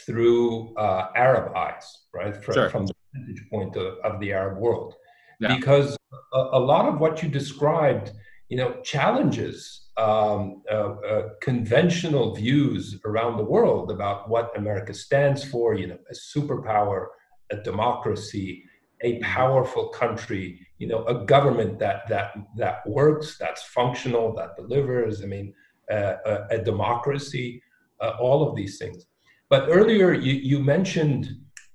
through 0.05 0.75
uh, 0.77 1.09
Arab 1.17 1.55
eyes, 1.57 1.99
right? 2.15 2.37
From, 2.37 2.55
sure. 2.55 2.71
from 2.71 2.87
the 2.87 2.95
vantage 3.15 3.49
point 3.51 3.77
of, 3.77 3.99
of, 4.05 4.21
the 4.21 4.33
Arab 4.33 4.59
world. 4.59 4.95
Yeah. 5.41 5.57
Because 5.57 5.97
a, 6.33 6.39
a, 6.53 6.61
lot 6.61 6.87
of 6.87 7.01
what 7.01 7.23
you 7.23 7.29
described, 7.29 8.13
you 8.49 8.57
know, 8.57 8.81
challenges 8.83 9.89
um, 9.97 10.63
uh, 10.71 10.75
uh, 10.75 11.29
conventional 11.41 12.35
views 12.35 13.01
around 13.07 13.39
the 13.39 13.45
world 13.45 13.91
about 13.91 14.29
what 14.29 14.57
America 14.57 14.93
stands 14.93 15.43
for, 15.43 15.75
you 15.75 15.87
know, 15.87 15.99
a 16.11 16.15
superpower, 16.15 17.07
a 17.51 17.57
democracy, 17.57 18.65
a 19.03 19.19
powerful 19.21 19.89
country, 19.89 20.59
you 20.79 20.87
know, 20.87 21.05
a 21.07 21.25
government 21.25 21.79
that 21.79 22.09
that 22.09 22.35
that 22.57 22.87
works, 22.87 23.39
that's 23.39 23.63
functional, 23.63 24.35
that 24.35 24.57
delivers. 24.57 25.23
I 25.23 25.27
mean, 25.27 25.55
uh, 25.91 26.15
a, 26.25 26.47
a, 26.51 26.59
democracy, 26.59 27.63
uh, 28.01 28.13
all 28.21 28.49
of 28.49 28.57
these 28.57 28.79
things. 28.79 29.07
But 29.49 29.69
earlier 29.69 30.13
you, 30.13 30.35
you 30.35 30.59
mentioned, 30.63 31.29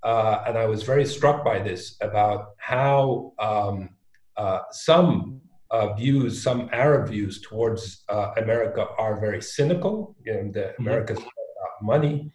uh, 0.03 0.43
and 0.47 0.57
I 0.57 0.65
was 0.65 0.83
very 0.83 1.05
struck 1.05 1.43
by 1.45 1.59
this, 1.59 1.95
about 2.01 2.51
how 2.57 3.33
um, 3.39 3.89
uh, 4.35 4.59
some 4.71 5.41
uh, 5.69 5.93
views, 5.93 6.41
some 6.41 6.69
Arab 6.73 7.09
views 7.09 7.41
towards 7.41 8.03
uh, 8.09 8.31
America 8.37 8.87
are 8.97 9.19
very 9.19 9.41
cynical. 9.41 10.15
You 10.25 10.33
know, 10.33 10.51
the 10.51 10.59
mm-hmm. 10.59 10.87
America's 10.87 11.19
about 11.19 11.81
money, 11.81 12.31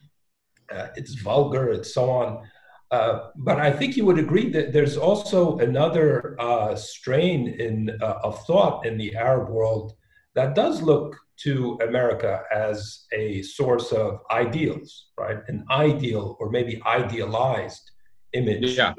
uh, 0.72 0.88
it's 0.96 1.14
vulgar, 1.14 1.72
and 1.72 1.84
so 1.84 2.10
on. 2.10 2.48
Uh, 2.90 3.30
but 3.36 3.60
I 3.60 3.70
think 3.72 3.96
you 3.96 4.06
would 4.06 4.18
agree 4.18 4.48
that 4.50 4.72
there's 4.72 4.96
also 4.96 5.58
another 5.58 6.36
strain 6.76 7.48
in 7.48 7.90
of 8.00 8.44
thought 8.46 8.86
in 8.86 8.96
the 8.96 9.16
Arab 9.16 9.50
world 9.50 9.95
that 10.36 10.54
does 10.54 10.82
look 10.82 11.16
to 11.38 11.78
America 11.82 12.42
as 12.54 13.06
a 13.12 13.42
source 13.42 13.90
of 13.90 14.20
ideals, 14.30 15.08
right? 15.18 15.38
An 15.48 15.64
ideal 15.70 16.36
or 16.38 16.50
maybe 16.50 16.80
idealized 16.86 17.90
image 18.32 18.76
yeah. 18.76 18.92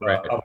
right. 0.00 0.24
of, 0.28 0.42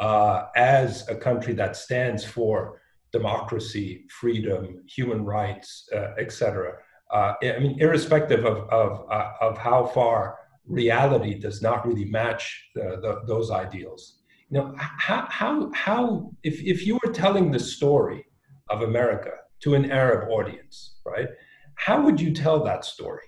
uh, 0.00 0.46
as 0.56 1.08
a 1.08 1.14
country 1.14 1.54
that 1.54 1.76
stands 1.76 2.24
for 2.24 2.80
democracy, 3.12 4.04
freedom, 4.20 4.82
human 4.86 5.24
rights, 5.24 5.88
uh, 5.94 6.14
etc. 6.18 6.74
uh, 7.12 7.34
I 7.42 7.58
mean, 7.58 7.80
irrespective 7.80 8.44
of, 8.44 8.68
of, 8.70 9.06
uh, 9.10 9.32
of 9.40 9.58
how 9.58 9.86
far 9.86 10.38
reality 10.66 11.34
does 11.34 11.62
not 11.62 11.86
really 11.86 12.04
match 12.04 12.70
the, 12.74 12.98
the, 13.02 13.20
those 13.26 13.50
ideals. 13.50 14.18
You 14.48 14.58
know, 14.58 14.74
how, 14.76 15.26
how, 15.28 15.70
how 15.72 16.30
if, 16.42 16.60
if 16.62 16.84
you 16.84 16.98
were 17.04 17.12
telling 17.12 17.52
the 17.52 17.58
story 17.60 18.24
of 18.70 18.82
America 18.82 19.32
to 19.60 19.74
an 19.74 19.90
Arab 19.90 20.30
audience, 20.30 20.96
right, 21.04 21.28
how 21.74 22.00
would 22.02 22.20
you 22.20 22.32
tell 22.32 22.62
that 22.64 22.84
story? 22.84 23.24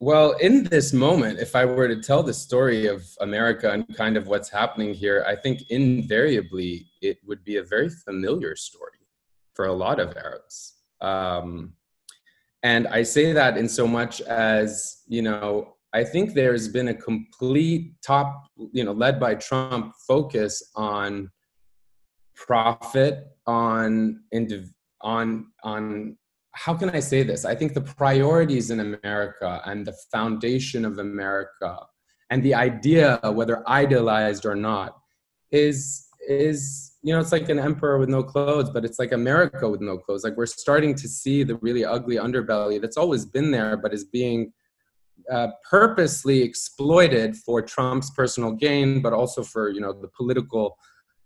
Well, 0.00 0.32
in 0.32 0.64
this 0.64 0.92
moment, 0.92 1.38
if 1.38 1.56
I 1.56 1.64
were 1.64 1.88
to 1.88 2.02
tell 2.02 2.22
the 2.22 2.34
story 2.34 2.86
of 2.86 3.06
America 3.20 3.70
and 3.70 3.86
kind 3.96 4.16
of 4.16 4.26
what's 4.26 4.50
happening 4.50 4.92
here, 4.92 5.24
I 5.26 5.34
think 5.34 5.62
invariably 5.70 6.88
it 7.00 7.18
would 7.26 7.42
be 7.44 7.56
a 7.56 7.62
very 7.62 7.88
familiar 7.88 8.54
story 8.54 8.98
for 9.54 9.66
a 9.66 9.72
lot 9.72 9.98
of 9.98 10.16
Arabs. 10.16 10.74
Um, 11.00 11.72
and 12.62 12.86
I 12.88 13.02
say 13.02 13.32
that 13.32 13.56
in 13.56 13.68
so 13.68 13.86
much 13.86 14.20
as, 14.22 15.02
you 15.06 15.22
know, 15.22 15.76
I 15.92 16.04
think 16.04 16.34
there's 16.34 16.68
been 16.68 16.88
a 16.88 16.94
complete 16.94 17.94
top, 18.02 18.46
you 18.72 18.84
know, 18.84 18.92
led 18.92 19.18
by 19.18 19.34
Trump 19.36 19.94
focus 20.06 20.62
on 20.76 21.30
profit, 22.46 23.26
on 23.46 24.20
indiv- 24.34 24.72
on 25.02 25.46
on 25.62 26.16
how 26.52 26.74
can 26.74 26.90
I 26.90 27.00
say 27.00 27.22
this? 27.22 27.44
I 27.44 27.54
think 27.54 27.74
the 27.74 27.80
priorities 27.80 28.70
in 28.70 28.80
America 28.80 29.62
and 29.66 29.86
the 29.86 29.94
foundation 30.10 30.84
of 30.84 30.98
America 30.98 31.78
and 32.30 32.42
the 32.42 32.54
idea, 32.54 33.20
whether 33.22 33.68
idealized 33.68 34.46
or 34.46 34.54
not, 34.54 34.98
is 35.50 36.06
is 36.28 36.96
you 37.02 37.12
know 37.12 37.20
it's 37.20 37.32
like 37.32 37.48
an 37.48 37.58
emperor 37.58 37.98
with 37.98 38.08
no 38.08 38.22
clothes, 38.22 38.70
but 38.70 38.84
it's 38.84 38.98
like 38.98 39.12
America 39.12 39.68
with 39.68 39.80
no 39.80 39.98
clothes. 39.98 40.24
Like 40.24 40.36
we're 40.36 40.46
starting 40.46 40.94
to 40.96 41.08
see 41.08 41.42
the 41.42 41.56
really 41.56 41.84
ugly 41.84 42.16
underbelly 42.16 42.80
that's 42.80 42.96
always 42.96 43.24
been 43.24 43.50
there, 43.50 43.76
but 43.76 43.94
is 43.94 44.04
being 44.04 44.52
uh, 45.30 45.48
purposely 45.68 46.42
exploited 46.42 47.36
for 47.36 47.62
Trump's 47.62 48.10
personal 48.10 48.52
gain, 48.52 49.00
but 49.00 49.12
also 49.12 49.42
for 49.42 49.70
you 49.70 49.80
know 49.80 49.92
the 49.92 50.08
political 50.08 50.76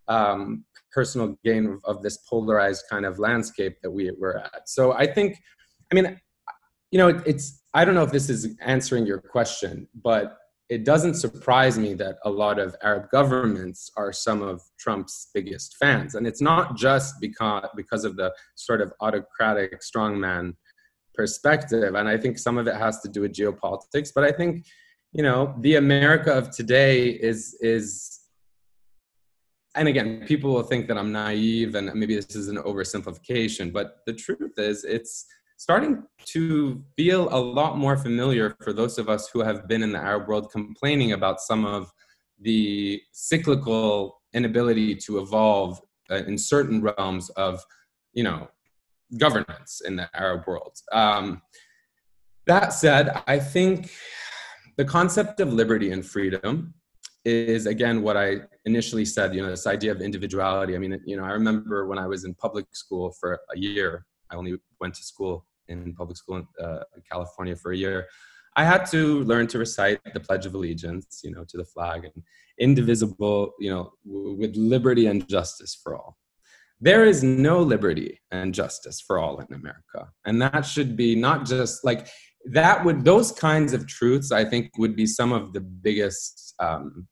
um, 0.09 0.65
personal 0.95 1.37
gain 1.45 1.67
of, 1.67 1.81
of, 1.85 2.03
this 2.03 2.19
polarized 2.19 2.85
kind 2.89 3.05
of 3.05 3.19
landscape 3.19 3.77
that 3.83 3.91
we 3.91 4.11
were 4.19 4.39
at. 4.39 4.69
So 4.69 4.93
I 4.93 5.07
think, 5.07 5.37
I 5.91 5.95
mean, 5.95 6.21
you 6.91 6.99
know, 6.99 7.09
it, 7.09 7.23
it's 7.27 7.63
I 7.75 7.85
don't 7.85 7.97
know 7.97 8.05
if 8.05 8.13
this 8.13 8.31
is 8.31 8.57
answering 8.61 9.05
your 9.05 9.19
question, 9.19 9.89
but 10.03 10.37
it 10.69 10.85
doesn't 10.85 11.15
surprise 11.15 11.79
me 11.79 11.93
that 11.95 12.17
a 12.25 12.31
lot 12.31 12.59
of 12.59 12.75
Arab 12.83 13.11
governments 13.11 13.91
are 13.97 14.13
some 14.13 14.43
of 14.43 14.63
Trump's 14.79 15.29
biggest 15.35 15.77
fans, 15.77 16.15
and 16.15 16.27
it's 16.27 16.41
not 16.41 16.77
just 16.77 17.15
because 17.21 17.69
because 17.77 18.05
of 18.05 18.17
the 18.17 18.33
sort 18.55 18.81
of 18.81 18.93
autocratic 19.01 19.81
strongman 19.81 20.55
perspective. 21.15 21.95
And 21.95 22.09
I 22.09 22.17
think 22.17 22.39
some 22.39 22.59
of 22.59 22.67
it 22.67 22.77
has 22.77 23.01
to 23.01 23.09
do 23.09 23.23
with 23.23 23.33
geopolitics, 23.33 24.11
but 24.15 24.25
I 24.25 24.33
think 24.33 24.65
you 25.13 25.23
know 25.23 25.55
the 25.61 25.77
America 25.77 26.33
of 26.33 26.51
today 26.51 27.09
is 27.09 27.57
is 27.61 28.21
and 29.75 29.89
again, 29.89 30.25
people 30.27 30.53
will 30.53 30.63
think 30.63 30.87
that 30.89 30.97
I'm 30.97 31.13
naive 31.13 31.75
and 31.75 31.93
maybe 31.95 32.15
this 32.15 32.37
is 32.37 32.49
an 32.49 32.57
oversimplification, 32.57 33.73
but 33.73 33.99
the 34.07 34.13
truth 34.13 34.53
is 34.59 34.85
it's 34.85 35.27
starting 35.57 36.03
to 36.27 36.83
feel 36.97 37.29
a 37.35 37.39
lot 37.39 37.77
more 37.79 37.97
familiar 37.97 38.57
for 38.63 38.73
those 38.73 38.99
of 38.99 39.09
us 39.09 39.29
who 39.29 39.41
have 39.41 39.67
been 39.67 39.83
in 39.83 39.93
the 39.93 39.99
Arab 39.99 40.29
world 40.29 40.51
complaining 40.53 41.13
about 41.13 41.41
some 41.41 41.65
of 41.65 41.93
the 42.41 43.01
cyclical 43.13 44.21
inability 44.33 44.95
to 44.95 45.19
evolve 45.19 45.81
uh, 46.11 46.17
in 46.17 46.37
certain 46.37 46.83
realms 46.83 47.31
of, 47.31 47.65
you 48.13 48.23
know, 48.23 48.49
governance 49.19 49.81
in 49.87 49.97
the 49.97 50.09
Arab 50.15 50.47
world. 50.47 50.79
Um, 50.93 51.43
that 52.47 52.73
said, 52.73 53.23
I 53.27 53.39
think 53.39 53.91
the 54.77 54.85
concept 54.85 55.41
of 55.41 55.53
liberty 55.53 55.93
and 55.93 56.05
freedom 56.05 56.75
is 57.25 57.67
again 57.67 58.03
what 58.03 58.17
I 58.17 58.41
initially 58.65 59.05
said. 59.05 59.35
You 59.35 59.43
know, 59.43 59.51
this 59.51 59.67
idea 59.67 59.93
of 59.93 60.01
individuality. 60.01 60.75
I 60.75 60.79
mean, 60.79 61.01
you 61.07 61.17
know, 61.17 61.25
I 61.25 61.31
remember 61.31 61.87
when 61.87 61.99
I 61.99 62.07
was 62.07 62.25
in 62.25 62.35
public 62.35 62.67
school 62.73 63.15
for 63.19 63.41
a 63.55 63.59
year. 63.59 64.07
I 64.31 64.37
only 64.37 64.57
went 64.81 64.95
to 64.95 65.03
school 65.03 65.47
in 65.69 65.95
public 65.95 66.17
school 66.17 66.37
in, 66.37 66.47
uh, 66.65 66.81
California 67.11 67.57
for 67.57 67.73
a 67.73 67.77
year. 67.77 68.07
I 68.57 68.65
had 68.65 68.85
to 68.87 69.25
learn 69.25 69.47
to 69.49 69.59
recite 69.59 70.01
the 70.13 70.21
Pledge 70.21 70.47
of 70.47 70.55
Allegiance, 70.55 71.23
you 71.25 71.33
know, 71.33 71.45
to 71.49 71.57
the 71.57 71.65
flag 71.65 72.05
and 72.05 72.23
indivisible, 72.59 73.53
you 73.59 73.71
know, 73.71 73.93
w- 74.07 74.37
with 74.37 74.55
liberty 74.57 75.07
and 75.07 75.29
justice 75.29 75.79
for 75.83 75.97
all. 75.97 76.17
There 76.81 77.05
is 77.05 77.25
no 77.25 77.61
liberty 77.61 78.21
and 78.31 78.55
justice 78.55 79.01
for 79.01 79.19
all 79.19 79.41
in 79.41 79.53
America. 79.53 80.11
And 80.25 80.41
that 80.43 80.63
should 80.67 80.97
be 80.97 81.17
not 81.17 81.47
just 81.47 81.85
like 81.85 82.09
that 82.47 82.85
would, 82.85 83.05
those 83.05 83.33
kinds 83.33 83.73
of 83.73 83.87
truths, 83.87 84.31
I 84.31 84.45
think, 84.45 84.71
would 84.79 84.95
be 84.95 85.07
some 85.07 85.33
of 85.33 85.53
the 85.53 85.61
biggest 85.61 86.55
um, 86.59 87.09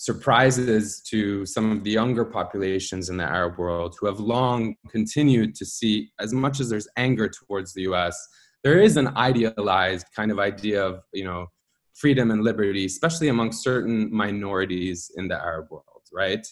surprises 0.00 1.02
to 1.02 1.44
some 1.44 1.70
of 1.70 1.84
the 1.84 1.90
younger 1.90 2.24
populations 2.24 3.10
in 3.10 3.18
the 3.18 3.22
Arab 3.22 3.58
world 3.58 3.94
who 4.00 4.06
have 4.06 4.18
long 4.18 4.74
continued 4.88 5.54
to 5.54 5.66
see, 5.66 6.10
as 6.18 6.32
much 6.32 6.58
as 6.58 6.70
there's 6.70 6.88
anger 6.96 7.28
towards 7.28 7.74
the 7.74 7.82
US, 7.82 8.16
there 8.64 8.80
is 8.80 8.96
an 8.96 9.08
idealized 9.18 10.06
kind 10.16 10.30
of 10.30 10.38
idea 10.38 10.82
of, 10.82 11.02
you 11.12 11.24
know, 11.24 11.48
freedom 11.92 12.30
and 12.30 12.42
liberty, 12.42 12.86
especially 12.86 13.28
among 13.28 13.52
certain 13.52 14.08
minorities 14.10 15.10
in 15.18 15.28
the 15.28 15.36
Arab 15.36 15.70
world, 15.70 16.04
right? 16.14 16.46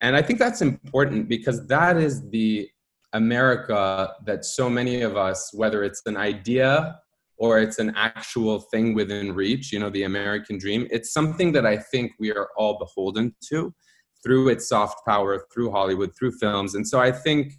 And 0.00 0.14
I 0.14 0.22
think 0.22 0.38
that's 0.38 0.62
important 0.62 1.28
because 1.28 1.66
that 1.66 1.96
is 1.96 2.30
the 2.30 2.68
America 3.14 4.12
that 4.26 4.44
so 4.44 4.70
many 4.70 5.02
of 5.02 5.16
us, 5.16 5.50
whether 5.52 5.82
it's 5.82 6.02
an 6.06 6.16
idea 6.16 7.00
or 7.38 7.58
it's 7.58 7.78
an 7.78 7.92
actual 7.96 8.60
thing 8.60 8.94
within 8.94 9.34
reach, 9.34 9.72
you 9.72 9.78
know, 9.78 9.90
the 9.90 10.04
American 10.04 10.58
dream. 10.58 10.86
It's 10.90 11.12
something 11.12 11.52
that 11.52 11.66
I 11.66 11.76
think 11.76 12.12
we 12.18 12.32
are 12.32 12.48
all 12.56 12.78
beholden 12.78 13.34
to 13.48 13.74
through 14.22 14.48
its 14.48 14.68
soft 14.68 15.06
power, 15.06 15.46
through 15.52 15.70
Hollywood, 15.70 16.12
through 16.16 16.32
films. 16.32 16.74
And 16.74 16.86
so 16.86 17.00
I 17.00 17.12
think 17.12 17.52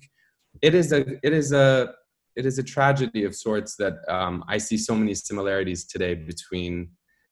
it 0.61 0.73
is 0.73 0.91
a 0.91 1.05
it 1.23 1.33
is 1.33 1.51
a 1.51 1.93
it 2.35 2.45
is 2.45 2.59
a 2.59 2.63
tragedy 2.63 3.23
of 3.23 3.35
sorts 3.35 3.75
that 3.77 3.95
um, 4.07 4.43
I 4.47 4.57
see 4.57 4.77
so 4.77 4.95
many 4.95 5.15
similarities 5.15 5.85
today 5.85 6.13
between 6.13 6.89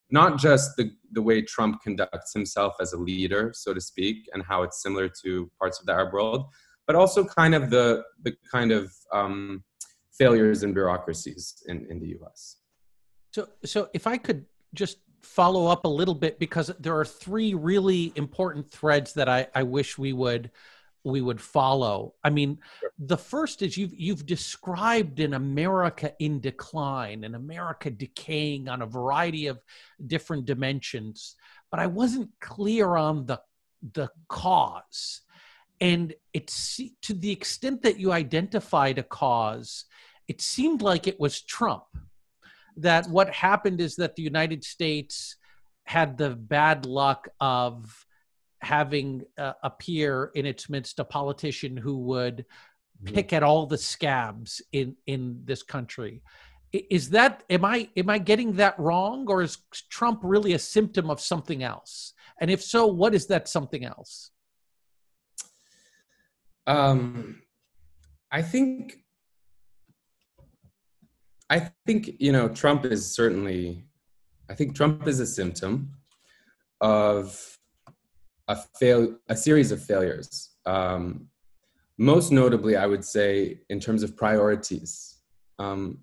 not 0.09 0.39
just 0.39 0.75
the, 0.77 0.91
the 1.11 1.21
way 1.21 1.41
Trump 1.41 1.81
conducts 1.81 2.33
himself 2.33 2.75
as 2.79 2.93
a 2.93 2.97
leader, 2.97 3.51
so 3.53 3.73
to 3.73 3.81
speak, 3.81 4.27
and 4.33 4.43
how 4.43 4.63
it's 4.63 4.81
similar 4.81 5.09
to 5.23 5.49
parts 5.59 5.79
of 5.79 5.85
the 5.85 5.93
Arab 5.93 6.13
world, 6.13 6.45
but 6.87 6.95
also 6.95 7.23
kind 7.23 7.55
of 7.55 7.69
the 7.69 8.03
the 8.23 8.33
kind 8.51 8.71
of 8.71 8.91
um, 9.11 9.63
failures 10.17 10.63
in 10.63 10.73
bureaucracies 10.73 11.63
in, 11.67 11.85
in 11.89 11.99
the 11.99 12.15
US. 12.19 12.57
So, 13.33 13.47
so 13.63 13.89
if 13.93 14.07
I 14.07 14.17
could 14.17 14.45
just 14.73 14.97
follow 15.21 15.67
up 15.67 15.85
a 15.85 15.89
little 15.89 16.13
bit 16.13 16.39
because 16.39 16.71
there 16.79 16.97
are 16.97 17.05
three 17.05 17.53
really 17.53 18.13
important 18.15 18.69
threads 18.69 19.13
that 19.13 19.27
I, 19.27 19.47
I 19.53 19.63
wish 19.63 19.97
we 19.97 20.13
would 20.13 20.51
we 21.03 21.21
would 21.21 21.39
follow. 21.39 22.15
I 22.23 22.31
mean, 22.31 22.57
the 22.97 23.17
first 23.17 23.61
is 23.61 23.77
you've 23.77 23.93
you've 23.93 24.25
described 24.25 25.19
an 25.19 25.35
America 25.35 26.13
in 26.19 26.39
decline, 26.39 27.23
an 27.23 27.35
America 27.35 27.91
decaying 27.91 28.67
on 28.67 28.81
a 28.81 28.87
variety 28.87 29.47
of 29.47 29.61
different 30.05 30.45
dimensions, 30.45 31.35
but 31.69 31.79
I 31.79 31.87
wasn't 31.87 32.31
clear 32.41 32.95
on 32.95 33.25
the 33.27 33.39
the 33.93 34.09
cause. 34.29 35.21
And 35.79 36.13
it's 36.33 36.79
to 37.03 37.13
the 37.13 37.31
extent 37.31 37.83
that 37.83 37.99
you 37.99 38.11
identified 38.11 38.97
a 38.97 39.03
cause, 39.03 39.85
it 40.27 40.41
seemed 40.41 40.81
like 40.81 41.07
it 41.07 41.19
was 41.19 41.41
Trump. 41.41 41.85
That 42.77 43.07
what 43.07 43.29
happened 43.29 43.79
is 43.79 43.95
that 43.95 44.15
the 44.15 44.23
United 44.23 44.63
States 44.63 45.37
had 45.85 46.17
the 46.17 46.31
bad 46.31 46.85
luck 46.85 47.29
of 47.39 48.05
having 48.61 49.23
uh, 49.37 49.53
appear 49.63 50.31
in 50.33 50.45
its 50.45 50.69
midst 50.69 50.99
a 50.99 51.05
politician 51.05 51.77
who 51.77 51.99
would 51.99 52.45
mm-hmm. 53.03 53.13
pick 53.13 53.31
at 53.31 53.43
all 53.43 53.67
the 53.67 53.77
scabs 53.77 54.61
in 54.71 54.95
in 55.05 55.39
this 55.45 55.61
country 55.61 56.21
is 56.89 57.09
that 57.11 57.43
am 57.49 57.63
i 57.63 57.87
am 57.95 58.09
i 58.09 58.17
getting 58.17 58.53
that 58.53 58.77
wrong 58.79 59.25
or 59.29 59.41
is 59.41 59.59
trump 59.89 60.19
really 60.23 60.53
a 60.53 60.59
symptom 60.59 61.09
of 61.09 61.21
something 61.21 61.63
else 61.63 62.13
and 62.41 62.49
if 62.49 62.61
so 62.61 62.87
what 62.87 63.13
is 63.13 63.27
that 63.27 63.47
something 63.47 63.85
else 63.85 64.31
um 66.67 67.41
i 68.31 68.41
think 68.41 69.04
I 71.49 71.71
think 71.85 72.11
you 72.19 72.31
know 72.31 72.47
Trump 72.49 72.85
is 72.85 73.09
certainly. 73.09 73.85
I 74.49 74.53
think 74.53 74.75
Trump 74.75 75.07
is 75.07 75.19
a 75.19 75.25
symptom 75.25 75.91
of 76.79 77.57
a 78.47 78.55
fail, 78.79 79.17
a 79.27 79.35
series 79.35 79.71
of 79.71 79.83
failures. 79.83 80.51
Um, 80.65 81.27
most 81.97 82.31
notably, 82.31 82.75
I 82.75 82.85
would 82.85 83.03
say 83.03 83.61
in 83.69 83.79
terms 83.79 84.03
of 84.03 84.15
priorities. 84.15 85.15
Um, 85.57 85.99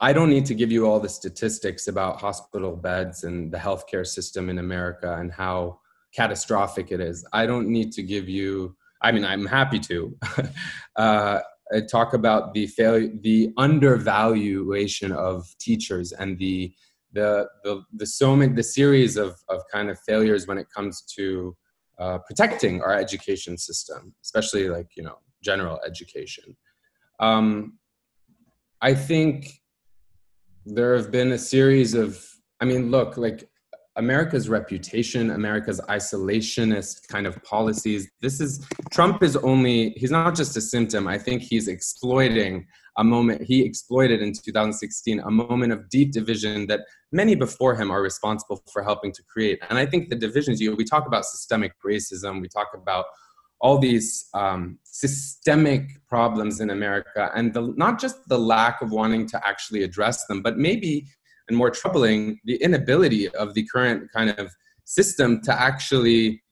I 0.00 0.14
don't 0.14 0.30
need 0.30 0.46
to 0.46 0.54
give 0.54 0.72
you 0.72 0.86
all 0.86 0.98
the 0.98 1.08
statistics 1.08 1.86
about 1.86 2.20
hospital 2.20 2.74
beds 2.74 3.24
and 3.24 3.52
the 3.52 3.58
healthcare 3.58 4.06
system 4.06 4.48
in 4.48 4.58
America 4.58 5.16
and 5.18 5.30
how 5.30 5.80
catastrophic 6.14 6.90
it 6.90 7.00
is. 7.00 7.24
I 7.32 7.44
don't 7.46 7.68
need 7.68 7.92
to 7.92 8.02
give 8.02 8.28
you. 8.28 8.76
I 9.02 9.12
mean, 9.12 9.24
I'm 9.24 9.46
happy 9.46 9.78
to. 9.80 10.16
uh, 10.96 11.40
uh, 11.74 11.80
talk 11.90 12.14
about 12.14 12.54
the 12.54 12.66
failure, 12.66 13.10
the 13.20 13.52
undervaluation 13.56 15.12
of 15.12 15.46
teachers 15.58 16.12
and 16.12 16.38
the 16.38 16.72
the 17.12 17.48
the 17.64 17.82
the 17.94 18.06
so 18.06 18.36
many 18.36 18.52
the 18.52 18.62
series 18.62 19.16
of 19.16 19.36
of 19.48 19.62
kind 19.72 19.90
of 19.90 19.98
failures 20.00 20.46
when 20.46 20.58
it 20.58 20.66
comes 20.74 21.02
to 21.02 21.56
uh, 21.98 22.18
protecting 22.18 22.80
our 22.82 22.94
education 22.94 23.58
system, 23.58 24.14
especially 24.22 24.68
like 24.68 24.88
you 24.96 25.02
know 25.02 25.16
general 25.42 25.80
education. 25.86 26.56
Um, 27.18 27.78
I 28.80 28.94
think 28.94 29.60
there 30.64 30.96
have 30.96 31.10
been 31.10 31.32
a 31.32 31.38
series 31.38 31.94
of. 31.94 32.24
I 32.62 32.66
mean, 32.66 32.90
look, 32.90 33.16
like 33.16 33.49
America's 33.96 34.48
reputation, 34.48 35.30
America's 35.30 35.80
isolationist 35.88 37.08
kind 37.08 37.26
of 37.26 37.42
policies. 37.42 38.08
This 38.20 38.40
is 38.40 38.66
Trump 38.92 39.22
is 39.22 39.36
only 39.36 39.90
he's 39.96 40.10
not 40.10 40.36
just 40.36 40.56
a 40.56 40.60
symptom. 40.60 41.08
I 41.08 41.18
think 41.18 41.42
he's 41.42 41.68
exploiting 41.68 42.66
a 42.96 43.04
moment 43.04 43.42
he 43.42 43.64
exploited 43.64 44.20
in 44.20 44.32
2016 44.32 45.20
a 45.20 45.30
moment 45.30 45.72
of 45.72 45.88
deep 45.88 46.12
division 46.12 46.66
that 46.66 46.80
many 47.12 47.34
before 47.34 47.74
him 47.74 47.90
are 47.90 48.02
responsible 48.02 48.62
for 48.72 48.82
helping 48.82 49.12
to 49.12 49.22
create. 49.24 49.58
And 49.68 49.78
I 49.78 49.86
think 49.86 50.08
the 50.08 50.16
divisions 50.16 50.60
you 50.60 50.74
we 50.76 50.84
talk 50.84 51.06
about 51.06 51.24
systemic 51.24 51.72
racism, 51.84 52.40
we 52.40 52.48
talk 52.48 52.68
about 52.74 53.06
all 53.60 53.78
these 53.78 54.26
um, 54.32 54.78
systemic 54.84 56.06
problems 56.08 56.60
in 56.60 56.70
America, 56.70 57.30
and 57.34 57.52
the, 57.52 57.74
not 57.76 58.00
just 58.00 58.26
the 58.28 58.38
lack 58.38 58.80
of 58.80 58.90
wanting 58.90 59.26
to 59.26 59.46
actually 59.46 59.82
address 59.82 60.24
them, 60.26 60.40
but 60.40 60.56
maybe 60.56 61.06
and 61.50 61.58
more 61.58 61.70
troubling, 61.70 62.40
the 62.44 62.56
inability 62.56 63.28
of 63.30 63.54
the 63.54 63.66
current 63.66 64.10
kind 64.12 64.30
of 64.30 64.50
system 64.84 65.42
to 65.42 65.52
actually 65.52 66.42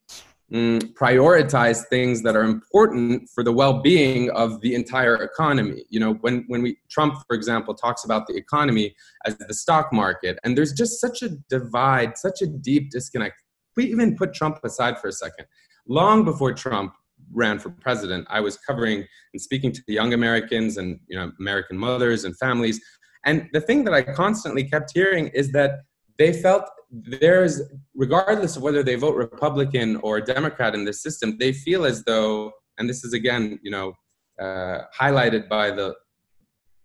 mm, 0.53 0.81
prioritize 0.95 1.87
things 1.87 2.23
that 2.23 2.37
are 2.37 2.43
important 2.43 3.29
for 3.35 3.43
the 3.43 3.53
well-being 3.53 4.31
of 4.31 4.61
the 4.61 4.75
entire 4.75 5.17
economy. 5.23 5.85
You 5.89 6.01
know, 6.01 6.15
when 6.15 6.45
when 6.49 6.63
we 6.63 6.77
Trump, 6.91 7.15
for 7.27 7.35
example, 7.35 7.75
talks 7.75 8.05
about 8.05 8.27
the 8.27 8.37
economy 8.37 8.95
as 9.25 9.39
the 9.39 9.55
stock 9.55 9.93
market, 9.93 10.39
and 10.45 10.59
there's 10.59 10.73
just 10.73 11.01
such 11.01 11.23
a 11.23 11.31
divide, 11.49 12.19
such 12.19 12.43
a 12.43 12.47
deep 12.47 12.91
disconnect. 12.91 13.43
We 13.77 13.85
even 13.87 14.17
put 14.17 14.35
Trump 14.35 14.59
aside 14.65 14.99
for 14.99 15.09
a 15.09 15.13
second. 15.13 15.47
Long 15.87 16.25
before 16.25 16.53
Trump 16.53 16.93
ran 17.33 17.59
for 17.59 17.71
president, 17.71 18.27
I 18.29 18.41
was 18.41 18.57
covering 18.59 19.07
and 19.33 19.41
speaking 19.41 19.71
to 19.73 19.83
the 19.87 19.95
young 19.95 20.13
Americans 20.13 20.77
and 20.77 20.99
you 21.09 21.17
know 21.17 21.31
American 21.39 21.79
mothers 21.79 22.25
and 22.25 22.37
families 22.37 22.81
and 23.25 23.49
the 23.53 23.61
thing 23.61 23.85
that 23.85 23.95
I 23.95 24.03
constantly 24.03 24.65
kept 24.65 24.93
hearing 24.95 25.29
is 25.29 25.53
that 25.53 25.81
they 26.19 26.33
felt 26.33 26.65
there's, 26.91 27.61
regardless 27.95 28.57
of 28.57 28.63
whether 28.63 28.83
they 28.83 28.95
vote 28.95 29.15
Republican 29.15 29.97
or 29.97 30.21
Democrat 30.21 30.75
in 30.75 30.85
this 30.85 31.03
system, 31.03 31.37
they 31.39 31.53
feel 31.53 31.85
as 31.85 32.05
though, 32.05 32.53
and 32.79 32.89
this 32.89 33.05
is 33.05 33.13
again, 33.13 33.59
you 33.63 33.71
know, 33.71 33.93
uh, 34.41 34.83
highlighted 34.99 35.49
by 35.49 35.71
the 35.71 35.95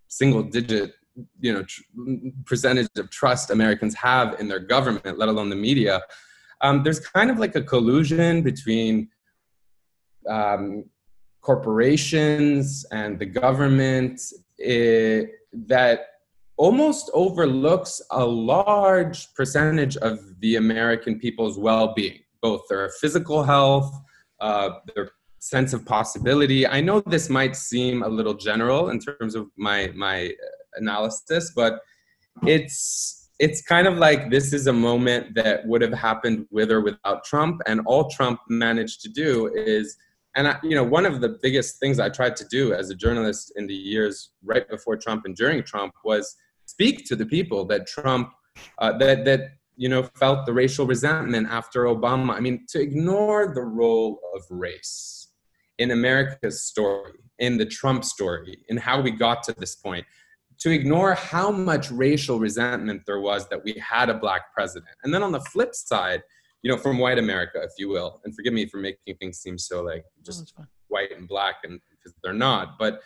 single 0.08 0.44
digit, 0.44 0.94
you 1.40 1.54
know, 1.54 1.64
tr- 1.64 1.82
percentage 2.46 2.90
of 2.98 3.10
trust 3.10 3.50
Americans 3.50 3.96
have 3.96 4.40
in 4.40 4.48
their 4.48 4.60
government, 4.60 5.18
let 5.18 5.30
alone 5.30 5.50
the 5.50 5.56
media. 5.56 6.02
Um, 6.62 6.84
there's 6.84 7.00
kind 7.00 7.30
of 7.30 7.40
like 7.40 7.56
a 7.56 7.62
collusion 7.62 8.42
between 8.42 9.10
um, 10.28 10.86
corporations 11.42 12.86
and 12.92 13.20
the 13.20 13.26
government 13.26 14.20
it, 14.58 15.30
eh, 15.30 15.32
that 15.68 16.13
almost 16.64 17.12
overlooks 17.14 18.02
a 18.12 18.26
large 18.26 19.34
percentage 19.34 19.98
of 19.98 20.20
the 20.40 20.56
American 20.56 21.20
people's 21.20 21.58
well 21.60 21.94
being, 21.94 22.20
both 22.42 22.62
their 22.70 22.88
physical 23.02 23.44
health, 23.44 23.94
uh, 24.40 24.70
their 24.96 25.10
sense 25.40 25.74
of 25.74 25.86
possibility. 25.86 26.66
I 26.66 26.80
know 26.80 27.02
this 27.02 27.30
might 27.30 27.58
seem 27.58 28.02
a 28.02 28.08
little 28.08 28.34
general 28.34 28.92
in 28.92 29.00
terms 29.00 29.36
of 29.36 29.48
my, 29.58 29.92
my 29.94 30.32
analysis, 30.76 31.52
but 31.54 31.82
it's 32.48 33.20
it's 33.40 33.62
kind 33.62 33.86
of 33.86 33.98
like 33.98 34.32
this 34.32 34.54
is 34.54 34.68
a 34.68 34.74
moment 34.74 35.36
that 35.36 35.68
would 35.68 35.82
have 35.82 35.94
happened 35.94 36.46
with 36.50 36.72
or 36.72 36.80
without 36.80 37.26
Trump, 37.26 37.60
and 37.66 37.82
all 37.86 38.10
Trump 38.10 38.40
managed 38.48 39.02
to 39.02 39.10
do 39.10 39.52
is 39.54 39.98
and 40.36 40.48
I, 40.48 40.58
you 40.64 40.76
know 40.76 40.84
one 40.84 41.06
of 41.06 41.22
the 41.22 41.38
biggest 41.44 41.80
things 41.80 42.00
i 42.00 42.10
tried 42.10 42.36
to 42.38 42.46
do 42.46 42.74
as 42.74 42.90
a 42.90 42.96
journalist 42.96 43.54
in 43.56 43.68
the 43.68 43.76
years 43.76 44.32
right 44.44 44.68
before 44.68 44.98
trump 44.98 45.26
and 45.26 45.36
during 45.36 45.62
trump 45.62 45.94
was 46.04 46.36
speak 46.66 47.06
to 47.06 47.16
the 47.16 47.26
people 47.26 47.66
that 47.66 47.88
trump 47.88 48.32
uh, 48.80 48.98
that 48.98 49.26
that 49.26 49.52
you 49.76 49.90
know 49.90 50.04
felt 50.16 50.46
the 50.46 50.54
racial 50.54 50.86
resentment 50.86 51.48
after 51.50 51.86
obama 51.86 52.34
i 52.34 52.40
mean 52.40 52.66
to 52.68 52.82
ignore 52.82 53.54
the 53.54 53.62
role 53.62 54.20
of 54.36 54.42
race 54.50 55.30
in 55.78 55.92
america's 55.92 56.64
story 56.64 57.14
in 57.40 57.58
the 57.58 57.66
trump 57.66 58.04
story 58.04 58.58
in 58.70 58.78
how 58.78 59.02
we 59.02 59.12
got 59.12 59.44
to 59.44 59.54
this 59.54 59.76
point 59.76 60.06
to 60.60 60.70
ignore 60.70 61.14
how 61.16 61.52
much 61.52 61.90
racial 61.92 62.40
resentment 62.40 63.02
there 63.08 63.20
was 63.20 63.50
that 63.50 63.64
we 63.64 63.74
had 63.74 64.10
a 64.10 64.14
black 64.14 64.54
president 64.54 64.96
and 65.04 65.14
then 65.14 65.24
on 65.24 65.32
the 65.32 65.42
flip 65.42 65.74
side 65.74 66.22
you 66.64 66.72
know, 66.72 66.78
from 66.78 66.98
white 66.98 67.20
America, 67.20 67.62
if 67.62 67.74
you 67.78 67.90
will. 67.90 68.22
And 68.24 68.34
forgive 68.34 68.54
me 68.54 68.66
for 68.66 68.78
making 68.78 69.16
things 69.20 69.38
seem 69.38 69.58
so 69.58 69.84
like 69.84 70.06
just 70.26 70.54
white 70.88 71.16
and 71.16 71.28
black, 71.28 71.58
and 71.64 71.80
because 71.92 72.18
they're 72.24 72.34
not. 72.34 72.80
But 72.80 73.02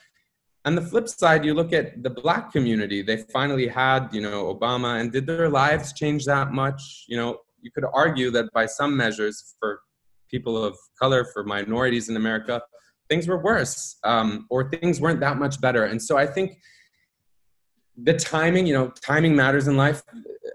on 0.67 0.75
the 0.75 0.81
flip 0.81 1.07
side, 1.07 1.45
you 1.45 1.53
look 1.53 1.71
at 1.71 2.03
the 2.03 2.09
black 2.09 2.51
community. 2.51 3.01
They 3.01 3.17
finally 3.37 3.67
had, 3.67 4.09
you 4.11 4.19
know, 4.19 4.53
Obama, 4.53 4.99
and 4.99 5.09
did 5.13 5.25
their 5.25 5.47
lives 5.47 5.93
change 5.93 6.25
that 6.25 6.51
much? 6.51 7.05
You 7.07 7.15
know, 7.15 7.37
you 7.61 7.71
could 7.71 7.85
argue 7.93 8.29
that 8.31 8.51
by 8.53 8.65
some 8.65 8.95
measures, 8.97 9.55
for 9.59 9.79
people 10.29 10.61
of 10.61 10.77
color, 11.01 11.23
for 11.23 11.45
minorities 11.45 12.09
in 12.09 12.17
America, 12.17 12.61
things 13.09 13.29
were 13.29 13.41
worse, 13.41 13.97
um, 14.03 14.45
or 14.49 14.69
things 14.69 14.99
weren't 14.99 15.21
that 15.21 15.37
much 15.37 15.61
better. 15.61 15.85
And 15.85 16.01
so 16.01 16.17
I 16.17 16.27
think 16.27 16.57
the 17.95 18.13
timing, 18.13 18.67
you 18.67 18.73
know, 18.73 18.91
timing 19.01 19.37
matters 19.37 19.69
in 19.69 19.77
life 19.77 20.03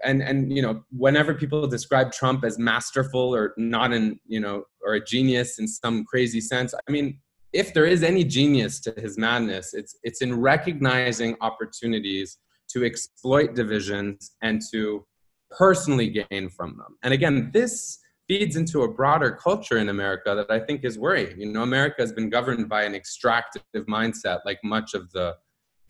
and 0.03 0.21
and 0.21 0.51
you 0.55 0.61
know 0.61 0.83
whenever 0.91 1.33
people 1.33 1.65
describe 1.67 2.11
trump 2.11 2.43
as 2.43 2.57
masterful 2.57 3.33
or 3.35 3.53
not 3.57 3.93
in 3.93 4.19
you 4.27 4.39
know 4.39 4.63
or 4.85 4.95
a 4.95 5.03
genius 5.03 5.59
in 5.59 5.67
some 5.67 6.03
crazy 6.03 6.41
sense 6.41 6.73
i 6.73 6.91
mean 6.91 7.19
if 7.53 7.73
there 7.73 7.85
is 7.85 8.03
any 8.03 8.23
genius 8.23 8.79
to 8.79 8.91
his 8.97 9.17
madness 9.17 9.73
it's 9.73 9.97
it's 10.03 10.21
in 10.21 10.39
recognizing 10.39 11.35
opportunities 11.41 12.37
to 12.69 12.83
exploit 12.83 13.53
divisions 13.55 14.35
and 14.41 14.61
to 14.71 15.05
personally 15.51 16.09
gain 16.09 16.49
from 16.49 16.77
them 16.77 16.97
and 17.03 17.13
again 17.13 17.49
this 17.53 17.99
feeds 18.27 18.55
into 18.55 18.81
a 18.81 18.87
broader 18.87 19.31
culture 19.31 19.77
in 19.77 19.89
america 19.89 20.33
that 20.35 20.49
i 20.49 20.59
think 20.59 20.83
is 20.83 20.97
worrying 20.97 21.39
you 21.39 21.51
know 21.51 21.63
america 21.63 21.97
has 21.99 22.11
been 22.11 22.29
governed 22.29 22.67
by 22.67 22.83
an 22.83 22.95
extractive 22.95 23.63
mindset 23.87 24.39
like 24.45 24.59
much 24.63 24.93
of 24.93 25.11
the 25.11 25.35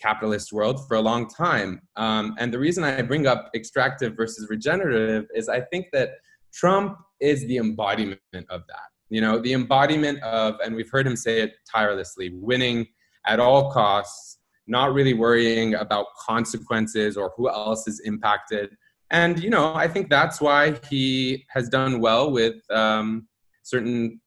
capitalist 0.04 0.52
world 0.52 0.86
for 0.88 0.96
a 0.96 1.02
long 1.02 1.30
time. 1.30 1.82
Um, 1.96 2.36
and 2.38 2.54
the 2.54 2.60
reason 2.60 2.84
I 2.84 3.02
bring 3.02 3.26
up 3.26 3.50
extractive 3.56 4.16
versus 4.16 4.50
regenerative 4.50 5.26
is 5.34 5.48
I 5.48 5.62
think 5.62 5.88
that 5.94 6.10
Trump 6.54 6.98
is 7.20 7.46
the 7.48 7.58
embodiment 7.58 8.20
of 8.50 8.62
that. 8.68 8.93
You 9.14 9.22
know, 9.22 9.38
the 9.38 9.54
embodiment 9.54 10.18
of, 10.24 10.56
and 10.64 10.76
we've 10.76 10.90
heard 10.90 11.06
him 11.06 11.16
say 11.16 11.42
it 11.42 11.52
tirelessly, 11.72 12.32
winning 12.34 12.88
at 13.28 13.40
all 13.40 13.72
costs, 13.72 14.40
not 14.66 14.88
really 14.98 15.14
worrying 15.14 15.76
about 15.76 16.08
consequences 16.20 17.16
or 17.16 17.32
who 17.38 17.48
else 17.48 17.88
is 17.88 18.02
impacted. 18.12 18.68
And, 19.12 19.34
you 19.44 19.52
know, 19.52 19.76
I 19.76 19.88
think 19.88 20.10
that's 20.10 20.42
why 20.42 20.80
he 20.90 21.46
has 21.50 21.70
done 21.70 22.02
well 22.08 22.32
with 22.32 22.56
um, 22.72 23.28
certain, 23.62 24.20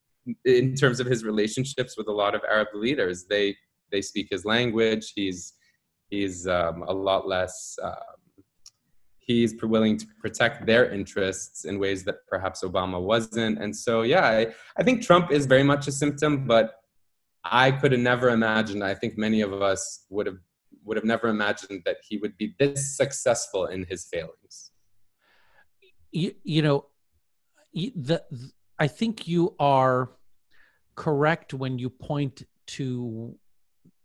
in 0.45 0.77
terms 0.77 1.01
of 1.01 1.07
his 1.09 1.25
relationships 1.25 1.97
with 1.99 2.07
a 2.07 2.13
lot 2.23 2.37
of 2.37 2.43
Arab 2.49 2.69
leaders. 2.73 3.27
They, 3.29 3.57
they 3.91 4.03
speak 4.03 4.29
his 4.31 4.45
language. 4.45 5.13
He's 5.17 5.55
he's 6.11 6.47
um, 6.47 6.85
a 6.87 6.93
lot 6.93 7.27
less 7.27 7.77
um, 7.83 8.19
he's 9.27 9.55
willing 9.63 9.97
to 9.99 10.07
protect 10.21 10.67
their 10.67 10.91
interests 10.91 11.65
in 11.65 11.79
ways 11.79 12.05
that 12.05 12.27
perhaps 12.29 12.63
obama 12.63 13.01
wasn't. 13.01 13.59
And 13.59 13.75
so 13.75 14.03
yeah 14.03 14.27
I, 14.27 14.47
I 14.79 14.83
think 14.83 15.03
trump 15.03 15.31
is 15.31 15.47
very 15.47 15.63
much 15.63 15.89
a 15.89 15.93
symptom 15.93 16.47
but 16.47 16.81
i 17.45 17.71
could 17.71 17.93
have 17.93 18.01
never 18.01 18.31
imagined 18.31 18.83
i 18.83 18.95
think 18.95 19.17
many 19.17 19.41
of 19.41 19.53
us 19.53 20.07
would 20.11 20.27
have 20.27 20.39
would 20.87 20.97
have 20.97 21.05
never 21.05 21.29
imagined 21.29 21.83
that 21.85 21.99
he 22.09 22.17
would 22.19 22.37
be 22.39 22.55
this 22.59 22.97
successful 22.97 23.67
in 23.67 23.85
his 23.85 24.05
failings. 24.05 24.71
You, 26.13 26.33
you 26.45 26.63
know 26.63 26.87
the, 27.75 28.23
the 28.31 28.51
i 28.79 28.87
think 28.87 29.29
you 29.29 29.55
are 29.59 30.13
correct 30.95 31.53
when 31.53 31.79
you 31.79 31.91
point 31.91 32.45
to 32.67 33.37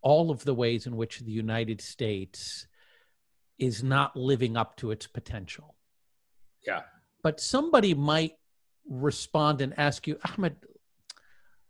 all 0.02 0.32
of 0.32 0.44
the 0.44 0.54
ways 0.54 0.88
in 0.88 0.98
which 0.98 1.20
the 1.20 1.32
United 1.32 1.80
States 1.80 2.68
is 3.62 3.84
not 3.84 4.18
living 4.18 4.58
up 4.58 4.76
to 4.78 4.92
its 4.92 5.08
potential. 5.08 5.76
Yeah. 6.66 6.82
But 7.24 7.40
somebody 7.40 7.94
might 7.94 8.34
respond 8.90 9.62
and 9.62 9.78
ask 9.78 10.08
you, 10.08 10.18
Ahmed, 10.26 10.56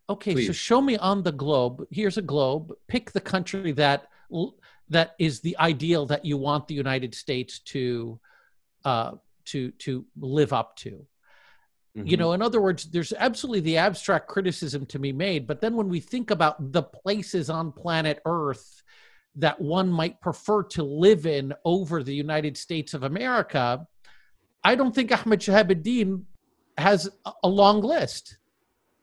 okay, 0.09 0.33
Please. 0.33 0.47
so 0.47 0.53
show 0.53 0.81
me 0.81 0.97
on 0.97 1.21
the 1.21 1.33
globe. 1.33 1.85
Here's 1.91 2.17
a 2.17 2.21
globe. 2.21 2.73
Pick 2.87 3.11
the 3.11 3.19
country 3.19 3.73
that 3.73 4.07
that 4.89 5.15
is 5.19 5.41
the 5.41 5.57
ideal 5.57 6.05
that 6.05 6.23
you 6.23 6.37
want 6.37 6.67
the 6.67 6.73
United 6.73 7.13
States 7.13 7.59
to 7.59 8.19
uh, 8.85 9.11
to 9.45 9.71
to 9.71 10.05
live 10.17 10.53
up 10.53 10.77
to. 10.77 11.05
Mm-hmm. 11.97 12.07
You 12.07 12.15
know, 12.15 12.31
in 12.31 12.41
other 12.41 12.61
words, 12.61 12.85
there's 12.85 13.11
absolutely 13.11 13.59
the 13.59 13.77
abstract 13.77 14.29
criticism 14.29 14.85
to 14.87 14.99
be 14.99 15.11
made. 15.11 15.45
But 15.45 15.59
then 15.59 15.75
when 15.75 15.89
we 15.89 15.99
think 15.99 16.31
about 16.31 16.71
the 16.71 16.83
places 16.83 17.49
on 17.49 17.73
planet 17.73 18.21
Earth 18.25 18.81
that 19.35 19.59
one 19.59 19.89
might 19.89 20.19
prefer 20.21 20.63
to 20.63 20.83
live 20.83 21.25
in 21.25 21.53
over 21.63 22.03
the 22.03 22.13
United 22.13 22.57
States 22.57 22.93
of 22.93 23.03
America, 23.03 23.87
I 24.63 24.75
don't 24.75 24.93
think 24.93 25.11
Ahmed 25.11 25.39
Shihab-Eldin 25.39 26.23
has 26.77 27.09
a 27.43 27.47
long 27.47 27.81
list. 27.81 28.37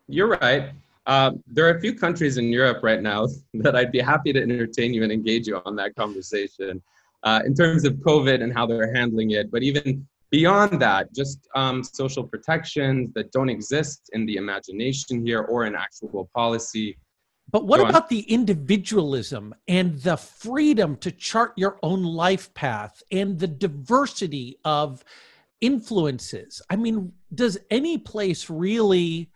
You're 0.06 0.38
right. 0.38 0.70
Uh, 1.06 1.32
there 1.46 1.66
are 1.66 1.76
a 1.76 1.80
few 1.80 1.94
countries 1.94 2.36
in 2.36 2.48
Europe 2.50 2.80
right 2.82 3.00
now 3.00 3.26
that 3.54 3.74
I'd 3.74 3.92
be 3.92 4.00
happy 4.00 4.32
to 4.32 4.42
entertain 4.42 4.92
you 4.92 5.02
and 5.02 5.12
engage 5.12 5.46
you 5.46 5.60
on 5.64 5.74
that 5.76 5.94
conversation 5.96 6.82
uh, 7.22 7.40
in 7.44 7.54
terms 7.54 7.84
of 7.84 7.94
COVID 7.94 8.42
and 8.42 8.52
how 8.52 8.66
they're 8.66 8.94
handling 8.94 9.30
it. 9.32 9.50
But 9.50 9.62
even 9.62 10.06
beyond 10.30 10.80
that, 10.80 11.12
just 11.14 11.48
um, 11.54 11.82
social 11.82 12.22
protections 12.22 13.12
that 13.14 13.32
don't 13.32 13.48
exist 13.48 14.10
in 14.12 14.26
the 14.26 14.36
imagination 14.36 15.24
here 15.24 15.42
or 15.42 15.64
in 15.64 15.74
actual 15.74 16.28
policy. 16.34 16.96
But 17.50 17.66
what 17.66 17.80
about 17.80 18.10
the 18.10 18.20
individualism 18.20 19.54
and 19.66 19.98
the 20.00 20.16
freedom 20.18 20.96
to 20.98 21.10
chart 21.10 21.52
your 21.56 21.78
own 21.82 22.02
life 22.02 22.52
path 22.52 23.02
and 23.10 23.38
the 23.38 23.46
diversity 23.46 24.58
of 24.64 25.02
influences? 25.60 26.60
I 26.68 26.76
mean, 26.76 27.12
does 27.34 27.56
any 27.70 27.96
place 27.96 28.50
really 28.50 29.30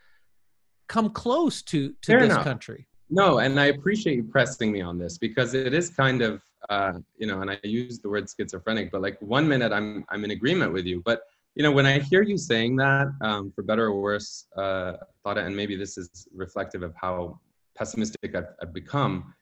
come 0.89 1.09
close 1.09 1.63
to, 1.63 1.95
to 2.03 2.13
this 2.19 2.25
enough. 2.25 2.45
country? 2.45 2.87
No, 3.09 3.39
and 3.39 3.59
I 3.59 3.67
appreciate 3.67 4.17
you 4.17 4.25
pressing 4.25 4.73
me 4.73 4.83
on 4.83 4.99
this 4.99 5.17
because 5.17 5.55
it 5.55 5.73
is 5.73 5.89
kind 5.89 6.21
of 6.23 6.43
uh, 6.69 6.93
you 7.17 7.27
know, 7.27 7.41
and 7.41 7.51
I 7.51 7.59
use 7.65 7.99
the 7.99 8.09
word 8.09 8.29
schizophrenic, 8.31 8.93
but 8.93 9.03
like 9.03 9.21
one 9.21 9.49
minute 9.49 9.73
I'm 9.73 10.05
I'm 10.11 10.25
in 10.25 10.31
agreement 10.31 10.73
with 10.73 10.87
you, 10.87 11.03
but 11.05 11.23
you 11.55 11.63
know, 11.63 11.73
when 11.73 11.87
I 11.87 11.99
hear 11.99 12.23
you 12.23 12.39
saying 12.39 12.77
that, 12.77 13.09
um, 13.21 13.53
for 13.55 13.63
better 13.63 13.87
or 13.87 14.01
worse, 14.01 14.47
uh, 14.57 14.95
thought, 15.23 15.37
and 15.37 15.55
maybe 15.55 15.77
this 15.77 15.99
is 15.99 16.27
reflective 16.35 16.83
of 16.83 16.95
how 16.95 17.39
pessimistic 17.77 18.35
I've, 18.35 18.53
I've 18.61 18.73
become. 18.73 19.35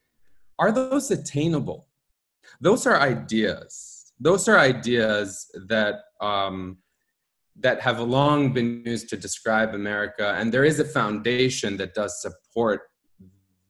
Are 0.59 0.72
those 0.72 1.11
attainable? 1.11 1.89
Those 2.61 2.87
are 2.87 3.01
ideas. 3.01 4.12
Those 4.18 4.49
are 4.49 4.59
ideas 4.59 5.51
that 5.68 5.97
um, 6.20 6.78
that 7.57 7.81
have 7.81 8.01
long 8.01 8.53
been 8.53 8.83
used 8.87 9.09
to 9.11 9.16
describe 9.16 9.74
America, 9.74 10.35
and 10.39 10.53
there 10.53 10.64
is 10.64 10.81
a 10.81 10.85
foundation 10.85 11.76
that 11.76 11.95
does 11.95 12.20
support 12.22 12.83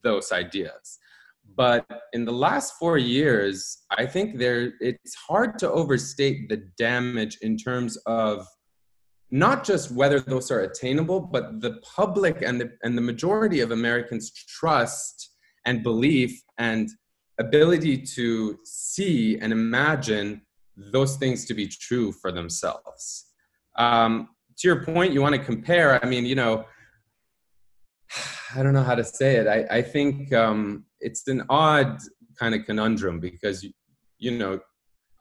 those 0.02 0.32
ideas. 0.32 0.98
But 1.56 1.86
in 2.12 2.24
the 2.24 2.32
last 2.32 2.74
four 2.78 2.98
years, 2.98 3.84
I 3.90 4.06
think 4.06 4.38
there 4.38 4.72
it's 4.80 5.14
hard 5.14 5.58
to 5.60 5.70
overstate 5.70 6.48
the 6.48 6.58
damage 6.78 7.38
in 7.42 7.56
terms 7.56 7.96
of 8.06 8.46
not 9.30 9.64
just 9.64 9.92
whether 9.92 10.20
those 10.20 10.50
are 10.50 10.60
attainable, 10.60 11.20
but 11.20 11.60
the 11.60 11.80
public 11.82 12.42
and 12.42 12.60
the 12.60 12.72
and 12.82 12.96
the 12.96 13.02
majority 13.02 13.60
of 13.60 13.70
Americans' 13.70 14.32
trust 14.32 15.30
and 15.66 15.82
belief 15.82 16.42
and 16.58 16.88
ability 17.38 17.98
to 17.98 18.58
see 18.64 19.38
and 19.38 19.52
imagine 19.52 20.42
those 20.76 21.16
things 21.16 21.44
to 21.46 21.54
be 21.54 21.66
true 21.66 22.12
for 22.12 22.32
themselves. 22.32 23.26
Um, 23.76 24.28
to 24.58 24.68
your 24.68 24.84
point, 24.84 25.12
you 25.12 25.22
want 25.22 25.34
to 25.34 25.42
compare. 25.42 26.02
I 26.02 26.06
mean, 26.06 26.26
you 26.26 26.34
know, 26.34 26.64
I 28.54 28.62
don't 28.62 28.74
know 28.74 28.82
how 28.82 28.94
to 28.94 29.04
say 29.04 29.36
it. 29.36 29.46
I, 29.46 29.78
I 29.78 29.82
think 29.82 30.32
um, 30.32 30.84
it's 31.00 31.26
an 31.28 31.42
odd 31.48 31.98
kind 32.38 32.54
of 32.54 32.64
conundrum 32.64 33.20
because, 33.20 33.66
you 34.18 34.30
know, 34.32 34.60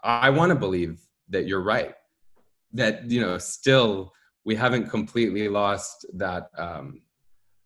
I 0.03 0.29
want 0.29 0.49
to 0.49 0.55
believe 0.55 0.99
that 1.29 1.45
you're 1.45 1.63
right. 1.63 1.93
That, 2.73 3.09
you 3.09 3.21
know, 3.21 3.37
still 3.37 4.13
we 4.45 4.55
haven't 4.55 4.89
completely 4.89 5.47
lost 5.47 6.05
that. 6.13 6.49
Um, 6.57 7.01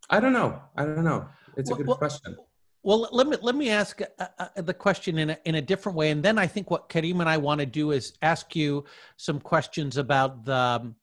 I 0.09 0.19
don't 0.19 0.33
know. 0.33 0.61
I 0.75 0.85
don't 0.85 1.03
know. 1.03 1.27
It's 1.57 1.71
a 1.71 1.75
good 1.75 1.87
well, 1.87 1.97
question. 1.97 2.35
Well, 2.83 3.07
let 3.11 3.27
me 3.27 3.37
let 3.41 3.55
me 3.55 3.69
ask 3.69 4.01
uh, 4.01 4.27
uh, 4.37 4.61
the 4.61 4.73
question 4.73 5.17
in 5.17 5.29
a, 5.29 5.37
in 5.45 5.55
a 5.55 5.61
different 5.61 5.97
way, 5.97 6.11
and 6.11 6.21
then 6.21 6.37
I 6.37 6.47
think 6.47 6.69
what 6.69 6.89
Karim 6.89 7.21
and 7.21 7.29
I 7.29 7.37
want 7.37 7.59
to 7.59 7.65
do 7.65 7.91
is 7.91 8.13
ask 8.21 8.55
you 8.55 8.83
some 9.15 9.39
questions 9.39 9.95
about 9.97 10.43
the 10.43 10.55
um, 10.55 10.95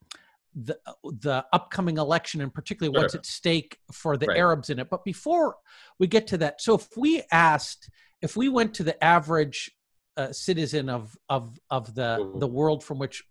the 0.55 0.79
the 1.03 1.45
upcoming 1.53 1.97
election 1.97 2.41
and 2.41 2.53
particularly 2.53 2.97
what's 2.99 3.15
at 3.15 3.25
stake 3.25 3.79
for 3.93 4.17
the 4.17 4.27
right. 4.27 4.37
Arabs 4.37 4.69
in 4.69 4.79
it. 4.79 4.91
But 4.91 5.05
before 5.05 5.57
we 5.99 6.07
get 6.07 6.27
to 6.29 6.39
that, 6.39 6.61
so 6.61 6.75
if 6.75 6.89
we 6.97 7.23
asked, 7.33 7.89
if 8.21 8.37
we 8.37 8.49
went 8.49 8.75
to 8.75 8.83
the 8.83 9.03
average 9.03 9.71
uh, 10.17 10.33
citizen 10.33 10.91
of 10.91 11.17
of 11.29 11.59
of 11.71 11.95
the 11.95 12.33
the 12.37 12.47
world 12.49 12.85
from 12.85 12.99
which 12.99 13.25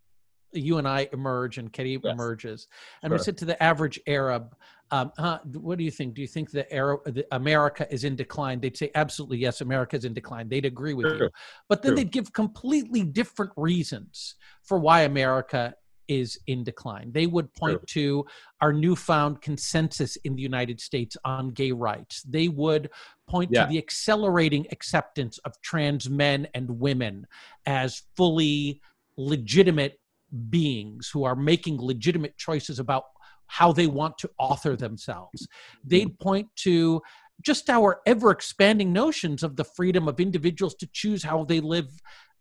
you 0.51 0.77
and 0.77 0.87
I 0.87 1.09
emerge 1.13 1.57
and 1.57 1.71
Karim 1.71 2.01
yes. 2.03 2.13
emerges, 2.13 2.67
and 3.03 3.11
sure. 3.11 3.17
we 3.17 3.23
said 3.23 3.37
to 3.37 3.45
the 3.45 3.61
average 3.61 3.99
Arab, 4.07 4.55
um, 4.91 5.11
huh, 5.17 5.39
what 5.53 5.77
do 5.77 5.83
you 5.83 5.91
think? 5.91 6.15
Do 6.15 6.21
you 6.21 6.27
think 6.27 6.51
the 6.51 6.71
Arab, 6.73 7.01
the 7.05 7.25
America 7.31 7.87
is 7.91 8.03
in 8.03 8.15
decline? 8.15 8.59
They'd 8.59 8.77
say 8.77 8.91
absolutely 8.95 9.37
yes, 9.37 9.61
America 9.61 9.95
is 9.95 10.05
in 10.05 10.13
decline. 10.13 10.49
They'd 10.49 10.65
agree 10.65 10.93
with 10.93 11.05
True. 11.05 11.25
you, 11.25 11.29
but 11.67 11.81
then 11.81 11.91
True. 11.91 11.97
they'd 11.97 12.11
give 12.11 12.33
completely 12.33 13.03
different 13.03 13.51
reasons 13.55 14.35
for 14.63 14.79
why 14.79 15.01
America 15.01 15.75
is 16.07 16.39
in 16.47 16.63
decline. 16.63 17.11
They 17.13 17.27
would 17.27 17.53
point 17.53 17.85
to 17.89 18.25
our 18.61 18.73
newfound 18.73 19.41
consensus 19.41 20.15
in 20.17 20.35
the 20.35 20.41
United 20.41 20.81
States 20.81 21.15
on 21.23 21.51
gay 21.51 21.71
rights. 21.71 22.23
They 22.23 22.47
would 22.47 22.89
point 23.27 23.51
yeah. 23.53 23.65
to 23.65 23.69
the 23.69 23.77
accelerating 23.77 24.65
acceptance 24.71 25.37
of 25.45 25.53
trans 25.61 26.09
men 26.09 26.47
and 26.55 26.79
women 26.79 27.27
as 27.67 28.01
fully 28.17 28.81
legitimate 29.17 29.98
beings 30.49 31.09
who 31.11 31.23
are 31.23 31.35
making 31.35 31.81
legitimate 31.81 32.37
choices 32.37 32.79
about 32.79 33.05
how 33.47 33.71
they 33.71 33.87
want 33.87 34.17
to 34.19 34.29
author 34.37 34.75
themselves. 34.75 35.47
They'd 35.83 36.09
mm-hmm. 36.09 36.23
point 36.23 36.47
to 36.57 37.01
just 37.41 37.69
our 37.69 38.01
ever 38.05 38.31
expanding 38.31 38.93
notions 38.93 39.43
of 39.43 39.55
the 39.55 39.63
freedom 39.63 40.07
of 40.07 40.19
individuals 40.19 40.75
to 40.75 40.87
choose 40.93 41.23
how 41.23 41.45
they 41.45 41.59
live 41.59 41.89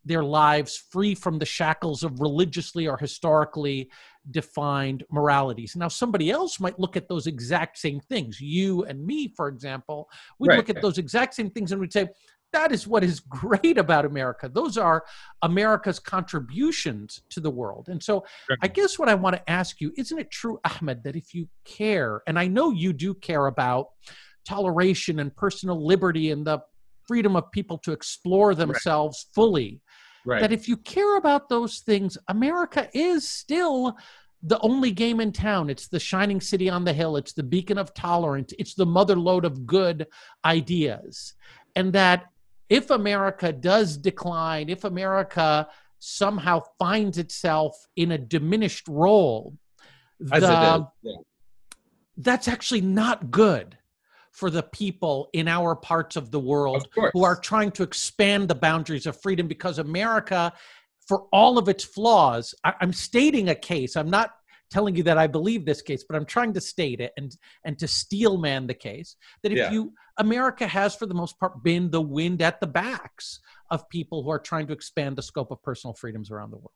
their 0.05 0.25
lives 0.25 0.77
free 0.77 1.15
from 1.15 1.39
the 1.39 1.47
shackles 1.47 2.03
of 2.03 2.21
religiously 2.21 2.87
or 2.87 2.97
historically 2.97 3.91
defined 4.31 5.05
moralities. 5.11 5.77
Now, 5.77 5.89
somebody 5.89 6.31
else 6.31 6.61
might 6.61 6.79
look 6.79 6.97
at 6.97 7.09
those 7.09 7.27
exact 7.27 7.79
same 7.79 8.01
things. 8.01 8.41
You 8.41 8.85
and 8.85 9.05
me, 9.05 9.33
for 9.37 9.49
example, 9.49 10.09
we 10.39 10.49
right. 10.49 10.57
look 10.57 10.71
at 10.71 10.83
those 10.83 10.99
exact 10.99 11.35
same 11.35 11.51
things 11.51 11.73
and 11.73 11.81
we'd 11.81 11.93
say, 11.93 12.09
that 12.53 12.73
is 12.73 12.87
what 12.87 13.05
is 13.05 13.21
great 13.29 13.79
about 13.79 14.05
America. 14.05 14.49
Those 14.53 14.79
are 14.79 15.05
America's 15.43 15.99
contributions 15.99 17.23
to 17.31 17.41
the 17.41 17.51
world. 17.51 17.89
And 17.89 18.03
so 18.03 18.25
I 18.63 18.69
guess 18.69 18.99
what 18.99 19.09
I 19.09 19.15
want 19.15 19.37
to 19.37 19.51
ask 19.51 19.81
you 19.81 19.93
isn't 19.97 20.19
it 20.19 20.31
true, 20.31 20.59
Ahmed, 20.65 21.03
that 21.05 21.17
if 21.17 21.35
you 21.35 21.49
care, 21.65 22.23
and 22.27 22.39
I 22.39 22.47
know 22.47 22.71
you 22.71 22.93
do 22.93 23.15
care 23.15 23.47
about 23.47 23.89
toleration 24.45 25.19
and 25.19 25.35
personal 25.35 25.85
liberty 25.85 26.31
and 26.31 26.47
the 26.47 26.61
freedom 27.07 27.37
of 27.37 27.51
people 27.53 27.79
to 27.79 27.93
explore 27.93 28.55
themselves 28.55 29.27
right. 29.29 29.35
fully. 29.35 29.81
Right. 30.27 30.41
That 30.41 30.53
if 30.53 30.69
you 30.69 30.77
care 30.77 31.17
about 31.17 31.49
those 31.49 31.79
things, 31.79 32.19
America 32.29 32.89
is 32.93 33.27
still 33.27 33.97
the 34.43 34.61
only 34.61 34.91
game 34.91 35.21
in 35.21 35.33
town. 35.33 35.71
It's 35.71 35.89
the 35.89 35.99
shining 35.99 36.41
city 36.41 36.69
on 36.69 36.85
the 36.85 36.93
hill. 36.93 37.17
It's 37.17 37.33
the 37.33 37.43
beacon 37.43 37.79
of 37.79 37.95
tolerance. 37.95 38.53
It's 38.59 38.75
the 38.75 38.87
mother 38.87 39.17
lode 39.17 39.45
of 39.45 39.67
good 39.67 40.07
ideas. 40.45 41.35
And 41.75 41.93
that 41.95 42.27
if 42.69 42.91
America 42.91 43.53
does 43.53 43.97
decline, 43.97 44.69
if 44.69 44.85
America 44.85 45.69
somehow 45.99 46.63
finds 46.79 47.19
itself 47.19 47.87
in 47.97 48.13
a 48.13 48.19
diminished 48.19 48.87
role, 48.89 49.57
the, 50.21 50.87
yeah. 51.03 51.13
that's 52.17 52.49
actually 52.49 52.81
not 52.81 53.31
good 53.31 53.79
for 54.33 54.51
the 54.51 54.63
people 54.63 55.31
in 55.33 55.49
our 55.49 55.75
parts 55.75 56.15
of 56.15 56.31
the 56.31 56.39
world 56.39 56.87
of 56.97 57.11
who 57.13 57.25
are 57.25 57.37
trying 57.37 57.73
to 57.73 57.83
expand 57.83 58.49
the 58.49 58.55
boundaries 58.55 59.07
of 59.07 59.21
freedom 59.21 59.49
because 59.49 59.79
America, 59.79 60.53
for 61.07 61.27
all 61.33 61.59
of 61.59 61.69
its 61.69 61.83
flaws, 61.83 62.55
I, 62.63 62.75
am 62.81 62.93
stating 62.93 63.49
a 63.49 63.55
case. 63.55 63.97
I'm 63.97 64.11
not 64.11 64.38
telling 64.71 64.95
you 64.97 65.03
that 65.05 65.19
I 65.19 65.27
believe 65.27 65.65
this 65.65 65.83
case, 65.83 66.05
but 66.09 66.17
I'm 66.17 66.25
trying 66.25 66.53
to 66.55 66.61
state 66.61 67.01
it 67.01 67.13
and 67.17 67.37
and 67.65 67.79
to 67.79 67.89
steel 67.89 68.39
man 68.39 68.67
the 68.67 68.75
case 68.75 69.17
that 69.43 69.53
if 69.53 69.59
yeah. 69.59 69.71
you 69.71 69.93
America 70.19 70.67
has 70.67 70.95
for 70.95 71.07
the 71.07 71.15
most 71.15 71.39
part 71.39 71.63
been 71.63 71.91
the 71.91 72.01
wind 72.01 72.43
at 72.43 72.61
the 72.61 72.67
backs 72.67 73.41
of 73.71 73.89
people 73.89 74.23
who 74.23 74.31
are 74.31 74.39
trying 74.39 74.67
to 74.67 74.73
expand 74.73 75.17
the 75.17 75.23
scope 75.23 75.51
of 75.51 75.63
personal 75.63 75.95
freedoms 75.95 76.31
around 76.31 76.51
the 76.51 76.57
world 76.57 76.73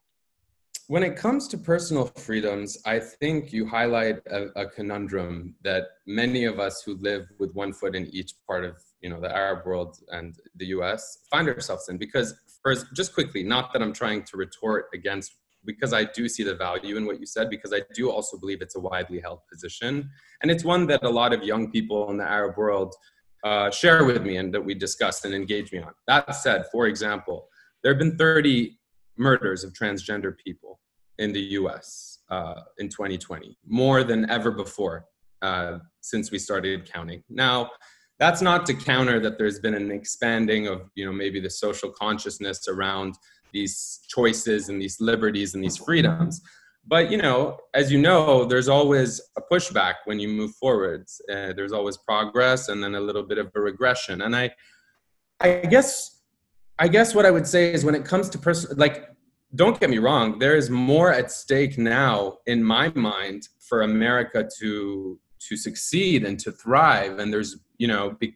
when 0.89 1.03
it 1.03 1.17
comes 1.17 1.49
to 1.49 1.57
personal 1.57 2.07
freedoms, 2.07 2.77
I 2.85 2.99
think 2.99 3.53
you 3.53 3.67
highlight 3.67 4.17
a, 4.27 4.49
a, 4.61 4.67
conundrum 4.67 5.55
that 5.63 5.85
many 6.07 6.45
of 6.45 6.59
us 6.59 6.83
who 6.85 6.97
live 6.97 7.29
with 7.39 7.55
one 7.55 7.73
foot 7.73 7.95
in 7.95 8.09
each 8.09 8.35
part 8.47 8.65
of 8.65 8.77
you 9.01 9.09
know 9.09 9.21
the 9.21 9.35
Arab 9.35 9.65
world 9.65 9.99
and 10.09 10.37
the 10.57 10.67
U.S. 10.67 11.21
find 11.31 11.49
ourselves 11.49 11.89
in. 11.89 11.99
Because 11.99 12.35
first, 12.63 12.87
just 12.95 13.15
quickly, 13.15 13.43
not 13.43 13.73
that 13.73 13.83
I'm 13.83 13.93
trying 13.93 14.25
to 14.25 14.37
retort 14.37 14.87
against, 14.93 15.37
because 15.65 15.93
I 15.93 16.05
do 16.05 16.29
see 16.29 16.43
the 16.43 16.55
value 16.55 16.97
in 16.97 17.07
what 17.07 17.21
you 17.21 17.27
said, 17.27 17.51
because 17.51 17.73
I 17.73 17.83
do 17.95 18.11
also 18.11 18.39
believe 18.39 18.63
it's 18.63 18.77
a 18.77 18.81
widely 18.81 19.21
held 19.21 19.41
position, 19.51 20.11
and 20.43 20.51
it's 20.51 20.65
one 20.65 20.87
that 20.89 21.03
a 21.05 21.11
lot 21.11 21.33
of 21.33 21.43
young 21.43 21.71
people 21.71 22.11
in 22.11 22.17
the 22.17 22.25
Arab 22.25 22.57
world 22.57 22.95
uh, 23.45 23.71
share 23.71 24.05
with 24.05 24.23
me 24.23 24.37
and 24.37 24.55
that 24.55 24.65
we 24.65 24.75
discuss 24.75 25.25
and 25.25 25.35
engage 25.35 25.73
me 25.73 25.81
on. 25.81 25.93
That 26.07 26.35
said, 26.35 26.65
for 26.71 26.87
example, 26.87 27.49
there 27.83 27.93
have 27.93 27.99
been 27.99 28.17
30 28.17 28.79
murders 29.19 29.65
of 29.65 29.73
transgender 29.73 30.35
people 30.45 30.81
in 31.19 31.33
the 31.33 31.41
US. 31.59 32.13
uh, 32.33 32.63
in 32.79 32.89
2020, 32.89 33.59
more 33.67 34.03
than 34.03 34.29
ever 34.31 34.51
before 34.51 35.05
uh, 35.43 35.79
since 36.01 36.31
we 36.31 36.39
started 36.39 36.91
counting. 36.91 37.23
Now, 37.29 37.71
that's 38.19 38.41
not 38.41 38.65
to 38.67 38.75
counter 38.75 39.21
that 39.21 39.37
there's 39.37 39.59
been 39.59 39.75
an 39.75 39.91
expanding 39.91 40.67
of, 40.67 40.89
you 40.95 41.05
know, 41.05 41.13
maybe 41.13 41.41
the 41.41 41.51
social 41.51 41.91
consciousness 41.91 42.69
around 42.69 43.15
these 43.53 44.01
choices 44.09 44.69
and 44.69 44.81
these 44.81 45.01
liberties 45.01 45.55
and 45.55 45.63
these 45.63 45.77
freedoms. 45.77 46.41
But 46.87 47.11
you 47.11 47.19
know, 47.19 47.59
as 47.75 47.93
you 47.93 48.01
know, 48.01 48.45
there's 48.45 48.69
always 48.69 49.21
a 49.37 49.43
pushback 49.43 49.95
when 50.05 50.19
you 50.19 50.29
move 50.29 50.53
forwards. 50.57 51.21
Uh, 51.31 51.53
there's 51.53 51.73
always 51.73 51.97
progress 51.97 52.69
and 52.69 52.83
then 52.83 52.95
a 52.95 53.01
little 53.01 53.23
bit 53.23 53.39
of 53.39 53.51
a 53.55 53.61
regression. 53.61 54.23
And 54.23 54.35
I, 54.35 54.51
I 55.41 55.61
guess, 55.71 56.23
I 56.79 56.89
guess 56.89 57.15
what 57.15 57.25
I 57.25 57.31
would 57.31 57.47
say 57.47 57.73
is 57.73 57.85
when 57.85 57.95
it 57.95 58.05
comes 58.05 58.29
to 58.31 58.39
person, 58.39 58.77
like 58.79 59.13
don't 59.55 59.79
get 59.79 59.91
me 59.91 59.99
wrong 59.99 60.39
there 60.39 60.57
is 60.57 60.71
more 60.71 61.13
at 61.13 61.31
stake 61.31 61.77
now 61.77 62.39
in 62.47 62.63
my 62.63 62.89
mind 62.95 63.49
for 63.61 63.83
america 63.83 64.49
to 64.59 65.19
to 65.39 65.57
succeed 65.57 66.25
and 66.25 66.39
to 66.39 66.53
thrive 66.53 67.19
and 67.19 67.33
there's 67.33 67.57
you 67.79 67.87
know 67.87 68.17
be, 68.19 68.35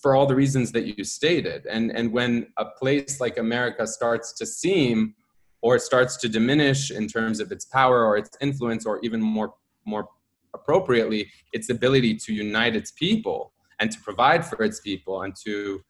for 0.00 0.14
all 0.14 0.26
the 0.26 0.34
reasons 0.34 0.72
that 0.72 0.84
you 0.86 1.04
stated 1.04 1.66
and 1.66 1.90
and 1.90 2.12
when 2.12 2.46
a 2.58 2.64
place 2.64 3.20
like 3.20 3.38
america 3.38 3.86
starts 3.86 4.32
to 4.32 4.46
seem 4.46 5.14
or 5.60 5.78
starts 5.78 6.16
to 6.16 6.28
diminish 6.28 6.90
in 6.90 7.06
terms 7.08 7.40
of 7.40 7.50
its 7.50 7.64
power 7.64 8.04
or 8.04 8.16
its 8.16 8.30
influence 8.40 8.86
or 8.86 9.00
even 9.02 9.20
more 9.20 9.54
more 9.84 10.08
appropriately 10.54 11.30
its 11.52 11.68
ability 11.70 12.14
to 12.14 12.32
unite 12.32 12.74
its 12.74 12.90
people 12.92 13.52
and 13.80 13.90
to 13.90 14.00
provide 14.00 14.44
for 14.44 14.62
its 14.62 14.80
people 14.80 15.22
and 15.22 15.34
to 15.36 15.80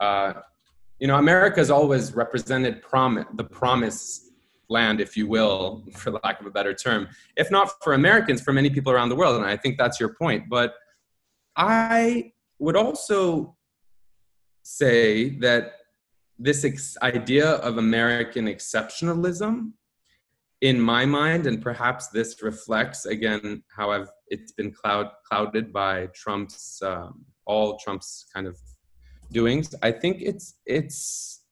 uh, 0.00 0.34
you 0.98 1.06
know, 1.06 1.16
America's 1.16 1.70
always 1.70 2.14
represented 2.14 2.82
prom- 2.82 3.26
the 3.34 3.44
promise 3.44 4.30
land, 4.68 5.00
if 5.00 5.16
you 5.16 5.26
will, 5.26 5.84
for 5.92 6.12
lack 6.24 6.40
of 6.40 6.46
a 6.46 6.50
better 6.50 6.74
term, 6.74 7.08
if 7.36 7.50
not 7.50 7.70
for 7.82 7.94
Americans, 7.94 8.40
for 8.40 8.52
many 8.52 8.70
people 8.70 8.92
around 8.92 9.08
the 9.08 9.16
world. 9.16 9.36
And 9.36 9.44
I 9.44 9.56
think 9.56 9.78
that's 9.78 9.98
your 9.98 10.14
point. 10.14 10.44
But 10.48 10.74
I 11.56 12.32
would 12.58 12.76
also 12.76 13.56
say 14.62 15.30
that 15.38 15.72
this 16.38 16.64
ex- 16.64 16.96
idea 17.02 17.50
of 17.56 17.78
American 17.78 18.46
exceptionalism, 18.46 19.72
in 20.60 20.80
my 20.80 21.04
mind, 21.04 21.46
and 21.46 21.60
perhaps 21.60 22.08
this 22.08 22.42
reflects 22.42 23.06
again 23.06 23.62
how 23.76 23.90
I've 23.90 24.10
it's 24.28 24.52
been 24.52 24.72
cloud 24.72 25.10
clouded 25.28 25.72
by 25.72 26.06
Trump's 26.14 26.80
um, 26.82 27.24
all 27.44 27.76
Trump's 27.76 28.26
kind 28.34 28.46
of 28.46 28.56
doings 29.32 29.74
i 29.82 29.90
think 29.90 30.18
it's 30.20 30.54
it's 30.66 31.42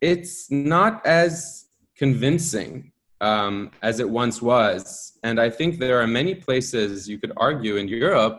it's 0.00 0.50
not 0.50 1.04
as 1.06 1.66
convincing 1.96 2.90
um, 3.20 3.70
as 3.82 4.00
it 4.00 4.10
once 4.10 4.42
was. 4.42 5.18
And 5.22 5.40
i 5.40 5.48
think 5.48 5.78
there 5.78 5.98
are 6.02 6.06
many 6.06 6.34
places 6.34 7.08
you 7.08 7.18
could 7.18 7.32
argue 7.36 7.76
in 7.76 7.88
europe 7.88 8.38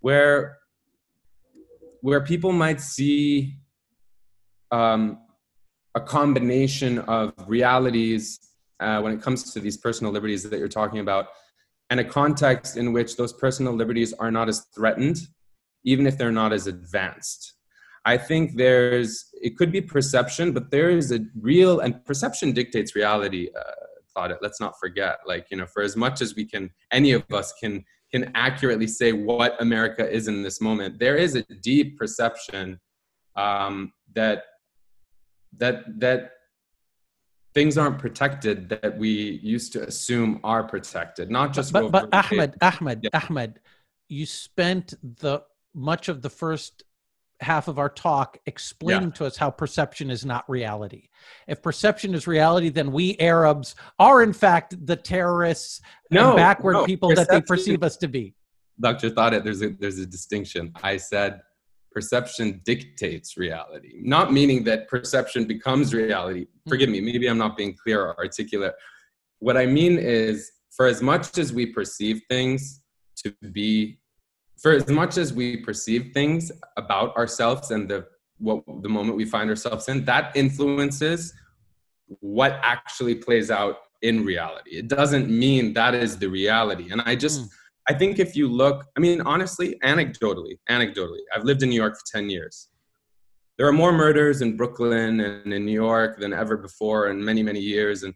where 0.00 0.58
where 2.02 2.20
people 2.20 2.52
might 2.52 2.80
see 2.80 3.56
um, 4.70 5.18
a 5.94 6.00
combination 6.00 6.98
of 7.00 7.32
realities 7.46 8.38
uh, 8.80 9.00
when 9.00 9.12
it 9.12 9.22
comes 9.22 9.52
to 9.54 9.60
these 9.60 9.76
personal 9.76 10.12
liberties 10.12 10.42
that 10.48 10.58
you're 10.58 10.68
talking 10.68 11.00
about 11.00 11.28
and 11.90 11.98
a 12.00 12.04
context 12.04 12.76
in 12.76 12.92
which 12.92 13.16
those 13.16 13.32
personal 13.32 13.72
liberties 13.72 14.12
are 14.14 14.30
not 14.30 14.48
as 14.48 14.66
threatened 14.74 15.18
even 15.84 16.06
if 16.06 16.18
they're 16.18 16.32
not 16.32 16.52
as 16.52 16.66
advanced 16.66 17.54
I 18.04 18.16
think 18.16 18.56
there's 18.56 19.26
it 19.40 19.56
could 19.56 19.70
be 19.70 19.80
perception, 19.80 20.52
but 20.52 20.70
there 20.70 20.90
is 20.90 21.12
a 21.12 21.20
real 21.40 21.80
and 21.80 22.04
perception 22.04 22.52
dictates 22.52 22.96
reality. 22.96 23.48
Uh, 23.56 23.62
Tarek. 24.16 24.38
Let's 24.42 24.60
not 24.60 24.78
forget, 24.78 25.20
like 25.26 25.46
you 25.50 25.56
know, 25.56 25.66
for 25.66 25.82
as 25.82 25.96
much 25.96 26.20
as 26.20 26.34
we 26.34 26.44
can, 26.44 26.70
any 26.90 27.12
of 27.12 27.24
us 27.32 27.52
can 27.54 27.84
can 28.12 28.30
accurately 28.34 28.86
say 28.86 29.12
what 29.12 29.60
America 29.60 30.08
is 30.08 30.28
in 30.28 30.42
this 30.42 30.60
moment. 30.60 30.98
There 30.98 31.16
is 31.16 31.34
a 31.34 31.42
deep 31.62 31.98
perception 31.98 32.78
um, 33.36 33.92
that 34.14 34.44
that 35.56 35.84
that 36.00 36.32
things 37.54 37.76
aren't 37.76 37.98
protected 37.98 38.68
that 38.68 38.96
we 38.96 39.40
used 39.42 39.72
to 39.74 39.86
assume 39.86 40.40
are 40.44 40.64
protected. 40.64 41.30
Not 41.30 41.52
just 41.52 41.72
but, 41.72 41.90
but 41.90 42.08
Ahmed, 42.12 42.56
Ahmed, 42.60 43.00
yeah. 43.04 43.10
Ahmed, 43.14 43.60
you 44.08 44.26
spent 44.26 44.94
the 45.02 45.42
much 45.74 46.08
of 46.08 46.22
the 46.22 46.30
first 46.30 46.84
half 47.42 47.68
of 47.68 47.78
our 47.78 47.88
talk 47.88 48.38
explaining 48.46 49.08
yeah. 49.08 49.14
to 49.14 49.26
us 49.26 49.36
how 49.36 49.50
perception 49.50 50.10
is 50.10 50.24
not 50.24 50.48
reality. 50.48 51.08
If 51.46 51.62
perception 51.62 52.14
is 52.14 52.26
reality, 52.26 52.68
then 52.68 52.92
we 52.92 53.16
Arabs 53.18 53.74
are 53.98 54.22
in 54.22 54.32
fact 54.32 54.74
the 54.86 54.96
terrorists 54.96 55.80
no, 56.10 56.36
backward 56.36 56.74
no. 56.74 56.86
people 56.86 57.14
that 57.14 57.28
they 57.28 57.40
perceive 57.40 57.82
us 57.82 57.96
to 57.98 58.08
be. 58.08 58.34
Dr. 58.80 59.10
Thought 59.10 59.44
there's 59.44 59.62
a 59.62 59.70
there's 59.70 59.98
a 59.98 60.06
distinction. 60.06 60.72
I 60.82 60.96
said 60.96 61.40
perception 61.92 62.60
dictates 62.64 63.36
reality, 63.36 64.00
not 64.00 64.32
meaning 64.32 64.64
that 64.64 64.88
perception 64.88 65.44
becomes 65.44 65.92
reality. 65.92 66.46
Hmm. 66.64 66.70
Forgive 66.70 66.88
me, 66.90 67.00
maybe 67.00 67.26
I'm 67.26 67.38
not 67.38 67.56
being 67.56 67.76
clear 67.80 68.02
or 68.02 68.18
articulate. 68.18 68.74
What 69.40 69.56
I 69.56 69.66
mean 69.66 69.98
is, 69.98 70.50
for 70.76 70.86
as 70.86 71.02
much 71.02 71.36
as 71.38 71.52
we 71.52 71.66
perceive 71.66 72.22
things 72.30 72.80
to 73.18 73.34
be 73.52 73.98
for 74.60 74.72
as 74.72 74.88
much 74.88 75.16
as 75.18 75.32
we 75.32 75.56
perceive 75.58 76.12
things 76.12 76.52
about 76.76 77.16
ourselves 77.16 77.70
and 77.70 77.88
the 77.88 78.06
what 78.38 78.64
the 78.82 78.88
moment 78.88 79.16
we 79.16 79.24
find 79.24 79.48
ourselves 79.48 79.88
in, 79.88 80.04
that 80.04 80.36
influences 80.36 81.32
what 82.20 82.58
actually 82.62 83.14
plays 83.14 83.50
out 83.50 83.76
in 84.02 84.24
reality. 84.24 84.72
It 84.72 84.88
doesn't 84.88 85.30
mean 85.30 85.72
that 85.74 85.94
is 85.94 86.18
the 86.18 86.28
reality. 86.28 86.90
And 86.90 87.00
I 87.02 87.14
just 87.14 87.42
mm. 87.42 87.48
I 87.88 87.94
think 87.94 88.18
if 88.18 88.36
you 88.36 88.48
look, 88.48 88.84
I 88.96 89.00
mean, 89.00 89.20
honestly, 89.22 89.76
anecdotally, 89.82 90.58
anecdotally, 90.70 91.18
I've 91.34 91.44
lived 91.44 91.62
in 91.62 91.70
New 91.70 91.76
York 91.76 91.96
for 91.96 92.04
10 92.12 92.30
years. 92.30 92.68
There 93.58 93.66
are 93.66 93.72
more 93.72 93.92
murders 93.92 94.40
in 94.40 94.56
Brooklyn 94.56 95.20
and 95.20 95.52
in 95.52 95.64
New 95.64 95.72
York 95.72 96.20
than 96.20 96.32
ever 96.32 96.56
before 96.56 97.10
in 97.10 97.24
many, 97.24 97.42
many 97.42 97.58
years. 97.58 98.04
And 98.04 98.14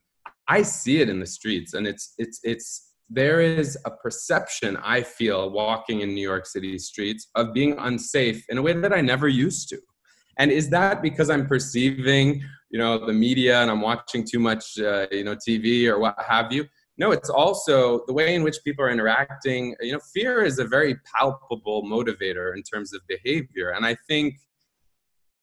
I 0.49 0.63
see 0.63 1.01
it 1.01 1.09
in 1.09 1.19
the 1.19 1.27
streets 1.27 1.75
and 1.75 1.87
it's 1.87 2.15
it's 2.19 2.41
it's 2.45 2.86
there 3.09 3.41
is 3.41 3.79
a 3.85 3.91
perception 3.91 4.77
I 4.79 5.03
feel 5.03 5.51
walking 5.51 6.01
in 6.01 6.15
New 6.15 6.23
York 6.23 6.47
City 6.47 6.79
streets 6.79 7.29
of 7.35 7.53
being 7.53 7.77
unsafe 7.79 8.45
in 8.49 8.59
a 8.59 8.63
way 8.63 8.73
that 8.73 8.93
I 8.93 9.01
never 9.01 9.29
used 9.29 9.69
to. 9.71 9.79
And 10.39 10.51
is 10.51 10.69
that 10.71 11.03
because 11.03 11.31
I'm 11.31 11.47
perceiving, 11.47 12.43
you 12.71 12.79
know, 12.79 13.07
the 13.07 13.13
media 13.13 13.63
and 13.63 13.71
I'm 13.71 13.81
watching 13.81 14.25
too 14.25 14.39
much, 14.39 14.79
uh, 14.79 15.07
you 15.11 15.25
know, 15.25 15.37
TV 15.37 15.87
or 15.87 15.99
what 15.99 16.17
have 16.27 16.53
you? 16.53 16.67
No, 16.99 17.13
it's 17.13 17.29
also 17.29 18.03
the 18.07 18.13
way 18.13 18.35
in 18.35 18.43
which 18.43 18.57
people 18.65 18.85
are 18.85 18.91
interacting. 18.91 19.75
You 19.81 19.93
know, 19.93 20.01
fear 20.15 20.43
is 20.43 20.59
a 20.59 20.65
very 20.65 20.97
palpable 21.15 21.83
motivator 21.85 22.57
in 22.57 22.63
terms 22.63 22.95
of 22.95 23.03
behavior, 23.07 23.71
and 23.71 23.85
I 23.85 23.97
think, 24.09 24.37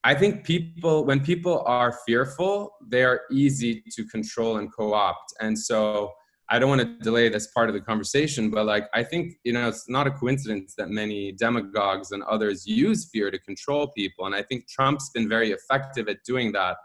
I 0.04 0.16
think 0.16 0.46
people 0.46 1.06
when 1.06 1.24
people 1.24 1.64
are 1.68 1.96
fearful, 2.08 2.72
they 2.88 3.04
are 3.04 3.22
easy 3.32 3.84
to 3.92 4.04
control 4.06 4.58
and 4.58 4.74
co-opt, 4.74 5.34
and 5.42 5.58
so 5.58 6.12
I 6.54 6.60
don't 6.60 6.70
want 6.70 6.82
to 6.82 7.04
delay 7.04 7.30
this 7.30 7.48
part 7.48 7.68
of 7.68 7.74
the 7.74 7.82
conversation, 7.82 8.52
but 8.52 8.68
like 8.68 8.86
I 8.94 9.04
think 9.04 9.34
you 9.44 9.54
know 9.54 9.68
it's 9.68 9.90
not 9.90 10.06
a 10.06 10.12
coincidence 10.12 10.76
that 10.78 10.88
many 10.88 11.32
demagogues 11.32 12.12
and 12.12 12.22
others 12.22 12.68
use 12.68 13.10
fear 13.12 13.32
to 13.32 13.40
control 13.40 13.88
people, 13.98 14.28
and 14.28 14.36
I 14.36 14.44
think 14.44 14.68
Trump's 14.70 15.10
been 15.10 15.28
very 15.28 15.50
effective 15.50 16.08
at 16.08 16.18
doing 16.24 16.52
that. 16.52 16.78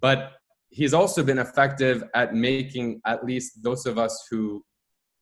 But 0.00 0.34
he's 0.68 0.94
also 0.94 1.24
been 1.24 1.40
effective 1.40 2.04
at 2.14 2.36
making 2.36 3.00
at 3.04 3.24
least 3.24 3.64
those 3.64 3.86
of 3.86 3.98
us 3.98 4.14
who 4.30 4.64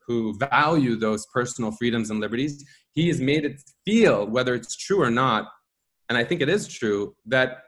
who 0.06 0.36
value 0.36 0.94
those 0.94 1.24
personal 1.32 1.70
freedoms 1.70 2.10
and 2.10 2.20
liberties, 2.20 2.62
he 2.92 3.08
has 3.08 3.18
made 3.18 3.46
it 3.46 3.62
feel, 3.86 4.26
whether 4.26 4.54
it's 4.54 4.76
true 4.76 5.00
or 5.00 5.10
not, 5.10 5.48
and 6.10 6.18
I 6.18 6.24
think 6.24 6.42
it 6.42 6.50
is 6.50 6.68
true, 6.68 7.14
that 7.24 7.62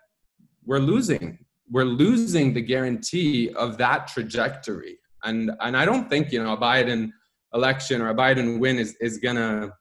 we're 0.63 0.79
losing. 0.93 1.39
We're 1.71 1.85
losing 1.85 2.53
the 2.53 2.61
guarantee 2.61 3.49
of 3.55 3.79
that 3.79 4.09
trajectory 4.09 4.99
and 5.25 5.51
and 5.61 5.77
I 5.77 5.85
don't 5.85 6.09
think 6.09 6.33
you 6.33 6.43
know 6.43 6.53
a 6.53 6.57
Biden 6.57 7.11
election 7.55 8.01
or 8.01 8.11
a 8.11 8.15
Biden 8.15 8.59
win 8.59 8.79
is 8.79 8.97
is 9.01 9.19
gonna 9.19 9.73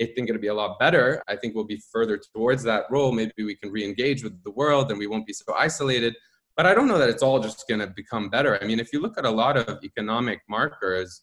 I 0.00 0.06
think 0.06 0.30
it'll 0.30 0.40
be 0.40 0.48
a 0.48 0.54
lot 0.54 0.78
better. 0.78 1.22
I 1.28 1.36
think 1.36 1.54
we'll 1.54 1.64
be 1.64 1.82
further 1.92 2.18
towards 2.34 2.62
that 2.62 2.84
role. 2.90 3.12
Maybe 3.12 3.32
we 3.38 3.54
can 3.54 3.70
re-engage 3.70 4.24
with 4.24 4.42
the 4.44 4.50
world 4.52 4.90
and 4.90 4.98
we 4.98 5.06
won't 5.06 5.26
be 5.26 5.34
so 5.34 5.52
isolated. 5.54 6.16
But 6.56 6.64
I 6.64 6.74
don't 6.74 6.88
know 6.88 6.98
that 6.98 7.10
it's 7.10 7.22
all 7.22 7.38
just 7.38 7.68
going 7.68 7.80
to 7.80 7.86
become 7.86 8.30
better. 8.30 8.58
I 8.62 8.66
mean, 8.66 8.80
if 8.80 8.94
you 8.94 9.00
look 9.00 9.18
at 9.18 9.26
a 9.26 9.30
lot 9.30 9.58
of 9.58 9.84
economic 9.84 10.40
markers, 10.48 11.22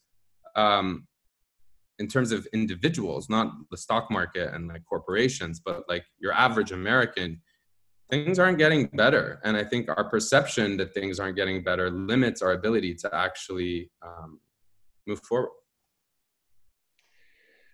um, 0.55 1.08
in 1.99 2.08
terms 2.08 2.32
of 2.32 2.47
individuals, 2.53 3.30
not 3.30 3.51
the 3.72 3.78
stock 3.78 4.12
market 4.12 4.53
and 4.53 4.68
like 4.68 4.84
corporations, 4.86 5.60
but 5.60 5.84
like 5.89 6.05
your 6.20 6.32
average 6.34 6.72
American, 6.72 7.41
things 8.10 8.39
aren't 8.39 8.58
getting 8.58 8.88
better. 8.93 9.39
And 9.43 9.58
I 9.58 9.64
think 9.64 9.89
our 9.89 10.10
perception 10.10 10.78
that 10.78 10.93
things 10.93 11.20
aren't 11.20 11.36
getting 11.36 11.64
better 11.64 11.89
limits 11.89 12.41
our 12.41 12.53
ability 12.53 12.95
to 12.95 13.14
actually 13.14 13.91
um, 14.01 14.39
move 15.05 15.22
forward. 15.22 15.51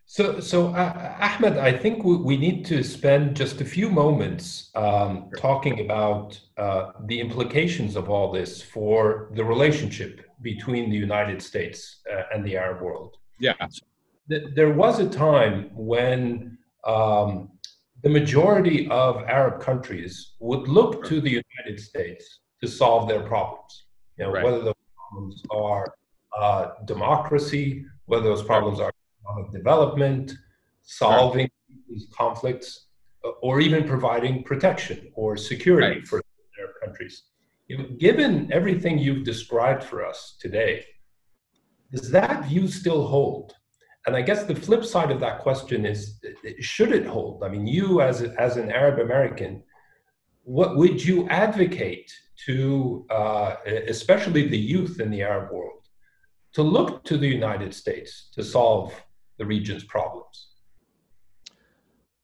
So, 0.05 0.39
so 0.39 0.67
uh, 0.67 1.15
Ahmed, 1.19 1.57
I 1.57 1.71
think 1.71 2.03
we, 2.03 2.17
we, 2.17 2.37
need 2.37 2.65
to 2.65 2.83
spend 2.83 3.35
just 3.35 3.61
a 3.61 3.65
few 3.65 3.89
moments 3.89 4.69
um, 4.75 5.29
talking 5.37 5.79
about 5.79 6.39
uh, 6.57 6.91
the 7.05 7.19
implications 7.19 7.95
of 7.95 8.09
all 8.09 8.31
this 8.31 8.61
for 8.61 9.31
the 9.33 9.43
relationship 9.43 10.21
between 10.41 10.89
the 10.89 10.97
United 10.97 11.41
States 11.41 12.01
uh, 12.11 12.23
and 12.33 12.45
the 12.45 12.57
Arab 12.57 12.81
world. 12.81 13.15
Yeah. 13.39 13.53
There 14.27 14.73
was 14.73 14.99
a 14.99 15.09
time 15.09 15.69
when 15.73 16.57
um, 16.85 17.49
the 18.03 18.09
majority 18.09 18.87
of 18.89 19.23
Arab 19.23 19.61
countries 19.61 20.33
would 20.39 20.67
look 20.67 21.05
to 21.05 21.21
the 21.21 21.41
United 21.41 21.79
States 21.79 22.41
to 22.61 22.67
solve 22.67 23.07
their 23.07 23.21
problems. 23.21 23.85
You 24.17 24.25
know, 24.25 24.31
right. 24.31 24.43
whether 24.43 24.61
those 24.61 24.73
problems 25.09 25.41
are 25.49 25.95
uh, 26.37 26.71
democracy, 26.85 27.85
whether 28.05 28.23
those 28.23 28.43
problems 28.43 28.79
are 28.81 28.91
economic 29.21 29.53
development, 29.53 30.33
solving 30.81 31.49
these 31.89 32.07
conflicts, 32.15 32.87
uh, 33.23 33.29
or 33.41 33.61
even 33.61 33.87
providing 33.87 34.43
protection 34.43 35.09
or 35.15 35.37
security 35.37 35.99
right. 35.99 36.07
for 36.07 36.21
their 36.57 36.73
countries. 36.83 37.23
You 37.67 37.77
know, 37.77 37.85
given 37.97 38.51
everything 38.51 38.99
you've 38.99 39.23
described 39.23 39.81
for 39.83 40.05
us 40.05 40.35
today, 40.41 40.83
does 41.91 42.11
that 42.11 42.45
view 42.45 42.67
still 42.67 43.07
hold? 43.07 43.53
And 44.05 44.15
I 44.15 44.21
guess 44.21 44.43
the 44.43 44.55
flip 44.55 44.83
side 44.83 45.11
of 45.11 45.19
that 45.21 45.39
question 45.39 45.85
is 45.85 46.19
should 46.59 46.91
it 46.91 47.05
hold? 47.05 47.43
I 47.43 47.49
mean, 47.49 47.65
you 47.65 48.01
as, 48.01 48.21
a, 48.21 48.39
as 48.39 48.57
an 48.57 48.71
Arab 48.71 48.99
American, 48.99 49.63
what 50.43 50.75
would 50.75 51.03
you 51.03 51.27
advocate 51.29 52.11
to, 52.45 53.05
uh, 53.09 53.55
especially 53.87 54.47
the 54.47 54.57
youth 54.57 54.99
in 54.99 55.09
the 55.09 55.21
Arab 55.21 55.53
world, 55.53 55.87
to 56.53 56.63
look 56.63 57.03
to 57.05 57.17
the 57.17 57.27
United 57.27 57.73
States 57.73 58.29
to 58.33 58.43
solve 58.43 58.93
the 59.37 59.45
region's 59.45 59.85
problems? 59.85 60.49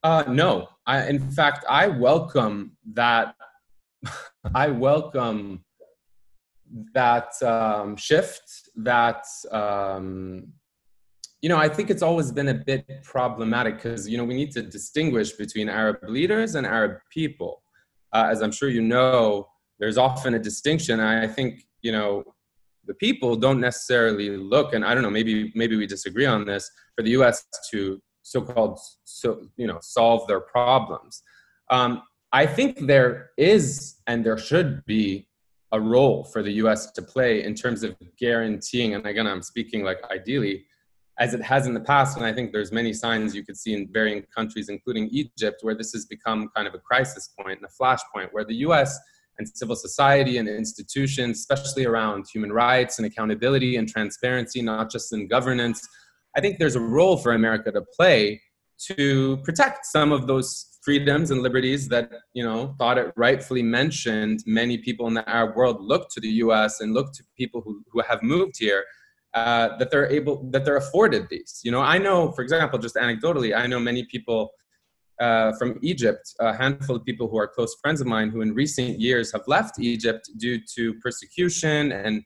Uh, 0.03 0.23
no. 0.27 0.67
I, 0.85 1.07
in 1.07 1.19
fact, 1.31 1.65
I 1.69 1.87
welcome 1.87 2.77
that. 2.93 3.35
I 4.55 4.67
welcome 4.69 5.63
that 6.93 7.41
um, 7.41 7.95
shift. 7.95 8.69
That 8.75 9.25
um, 9.51 10.53
you 11.41 11.47
know, 11.47 11.57
I 11.57 11.69
think 11.69 11.89
it's 11.89 12.01
always 12.01 12.31
been 12.31 12.49
a 12.49 12.53
bit 12.53 13.03
problematic 13.03 13.75
because 13.75 14.09
you 14.09 14.17
know 14.17 14.25
we 14.25 14.33
need 14.33 14.51
to 14.51 14.61
distinguish 14.61 15.31
between 15.33 15.69
Arab 15.69 15.97
leaders 16.07 16.55
and 16.55 16.65
Arab 16.65 16.99
people. 17.09 17.63
Uh, 18.11 18.27
as 18.29 18.41
I'm 18.41 18.51
sure 18.51 18.69
you 18.69 18.81
know, 18.81 19.47
there's 19.79 19.97
often 19.97 20.33
a 20.33 20.39
distinction. 20.39 20.99
I 20.99 21.27
think 21.27 21.65
you 21.81 21.91
know 21.91 22.23
the 22.85 22.93
people 22.95 23.35
don't 23.35 23.61
necessarily 23.61 24.35
look, 24.35 24.73
and 24.73 24.83
I 24.83 24.93
don't 24.93 25.03
know, 25.03 25.09
maybe 25.09 25.51
maybe 25.55 25.77
we 25.77 25.87
disagree 25.87 26.25
on 26.25 26.45
this, 26.45 26.69
for 26.95 27.03
the 27.03 27.11
U.S. 27.11 27.45
to 27.71 28.01
so-called 28.23 28.79
so 29.05 29.47
you 29.55 29.67
know 29.67 29.79
solve 29.81 30.27
their 30.27 30.41
problems. 30.41 31.23
Um, 31.69 32.01
I 32.33 32.45
think 32.45 32.85
there 32.85 33.31
is 33.37 33.95
and 34.07 34.25
there 34.25 34.37
should 34.37 34.85
be 34.85 35.27
a 35.71 35.79
role 35.79 36.23
for 36.25 36.43
the 36.43 36.51
U.S. 36.63 36.91
to 36.91 37.01
play 37.01 37.43
in 37.43 37.55
terms 37.55 37.83
of 37.83 37.95
guaranteeing, 38.17 38.95
and 38.95 39.05
again, 39.05 39.25
I'm 39.25 39.41
speaking 39.41 39.83
like 39.83 39.99
ideally, 40.11 40.65
as 41.19 41.33
it 41.33 41.41
has 41.41 41.67
in 41.67 41.73
the 41.73 41.81
past, 41.81 42.17
and 42.17 42.25
I 42.25 42.33
think 42.33 42.51
there's 42.51 42.71
many 42.71 42.93
signs 42.93 43.35
you 43.35 43.43
could 43.43 43.57
see 43.57 43.73
in 43.73 43.89
varying 43.91 44.23
countries, 44.35 44.69
including 44.69 45.09
Egypt, 45.11 45.59
where 45.61 45.75
this 45.75 45.91
has 45.91 46.05
become 46.05 46.49
kind 46.55 46.67
of 46.67 46.73
a 46.73 46.79
crisis 46.79 47.29
point 47.39 47.59
and 47.59 47.65
a 47.65 47.83
flashpoint, 47.83 48.29
where 48.31 48.45
the 48.45 48.55
U.S 48.55 48.97
and 49.39 49.49
civil 49.57 49.75
society 49.75 50.37
and 50.37 50.47
institutions, 50.47 51.39
especially 51.39 51.85
around 51.85 52.25
human 52.31 52.51
rights 52.51 52.99
and 52.99 53.07
accountability 53.07 53.77
and 53.77 53.87
transparency, 53.87 54.61
not 54.61 54.91
just 54.91 55.11
in 55.13 55.27
governance. 55.27 55.87
I 56.35 56.41
think 56.41 56.59
there's 56.59 56.75
a 56.75 56.81
role 56.81 57.17
for 57.17 57.31
America 57.31 57.71
to 57.71 57.81
play 57.97 58.41
to 58.87 59.37
protect 59.37 59.85
some 59.85 60.11
of 60.11 60.27
those 60.27 60.77
freedoms 60.81 61.31
and 61.31 61.41
liberties 61.41 61.89
that 61.89 62.11
you 62.33 62.43
know 62.43 62.75
Tarek 62.79 63.11
rightfully 63.15 63.63
mentioned 63.63 64.41
many 64.45 64.77
people 64.77 65.07
in 65.07 65.13
the 65.13 65.29
arab 65.29 65.57
world 65.57 65.81
look 65.81 66.09
to 66.11 66.21
the 66.21 66.29
us 66.29 66.79
and 66.79 66.93
look 66.93 67.11
to 67.13 67.23
people 67.37 67.59
who, 67.59 67.83
who 67.91 68.01
have 68.01 68.23
moved 68.23 68.55
here 68.57 68.85
uh, 69.33 69.77
that 69.77 69.91
they're 69.91 70.09
able 70.09 70.49
that 70.51 70.65
they're 70.65 70.77
afforded 70.77 71.27
these 71.29 71.61
you 71.63 71.71
know 71.71 71.81
i 71.81 71.97
know 71.97 72.31
for 72.31 72.41
example 72.41 72.79
just 72.79 72.95
anecdotally 72.95 73.55
i 73.55 73.67
know 73.67 73.79
many 73.79 74.03
people 74.05 74.51
uh, 75.19 75.51
from 75.57 75.77
Egypt, 75.81 76.33
a 76.39 76.55
handful 76.55 76.95
of 76.95 77.03
people 77.03 77.27
who 77.27 77.37
are 77.37 77.47
close 77.47 77.75
friends 77.81 77.99
of 77.99 78.07
mine 78.07 78.29
who 78.29 78.41
in 78.41 78.53
recent 78.53 78.99
years 78.99 79.31
have 79.33 79.41
left 79.47 79.77
Egypt 79.79 80.29
due 80.37 80.59
to 80.75 80.93
persecution 80.95 81.91
and 81.91 82.23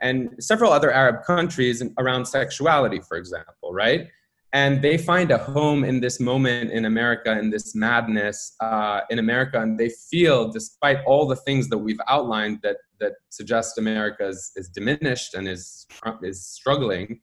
and 0.00 0.30
several 0.40 0.72
other 0.72 0.90
Arab 0.90 1.24
countries 1.24 1.80
around 1.98 2.26
sexuality, 2.26 2.98
for 2.98 3.16
example, 3.16 3.72
right? 3.72 4.08
And 4.52 4.82
they 4.82 4.98
find 4.98 5.30
a 5.30 5.38
home 5.38 5.84
in 5.84 6.00
this 6.00 6.18
moment 6.18 6.72
in 6.72 6.86
America, 6.86 7.38
in 7.38 7.50
this 7.50 7.76
madness 7.76 8.56
uh, 8.60 9.02
in 9.10 9.20
America, 9.20 9.60
and 9.60 9.78
they 9.78 9.90
feel, 10.10 10.50
despite 10.50 10.98
all 11.06 11.28
the 11.28 11.36
things 11.36 11.68
that 11.68 11.78
we've 11.78 12.00
outlined 12.08 12.58
that 12.64 12.78
that 13.02 13.14
suggest 13.28 13.78
America 13.78 14.24
is, 14.26 14.52
is 14.56 14.68
diminished 14.68 15.34
and 15.34 15.44
is 15.48 15.86
is 16.22 16.38
struggling, 16.46 17.20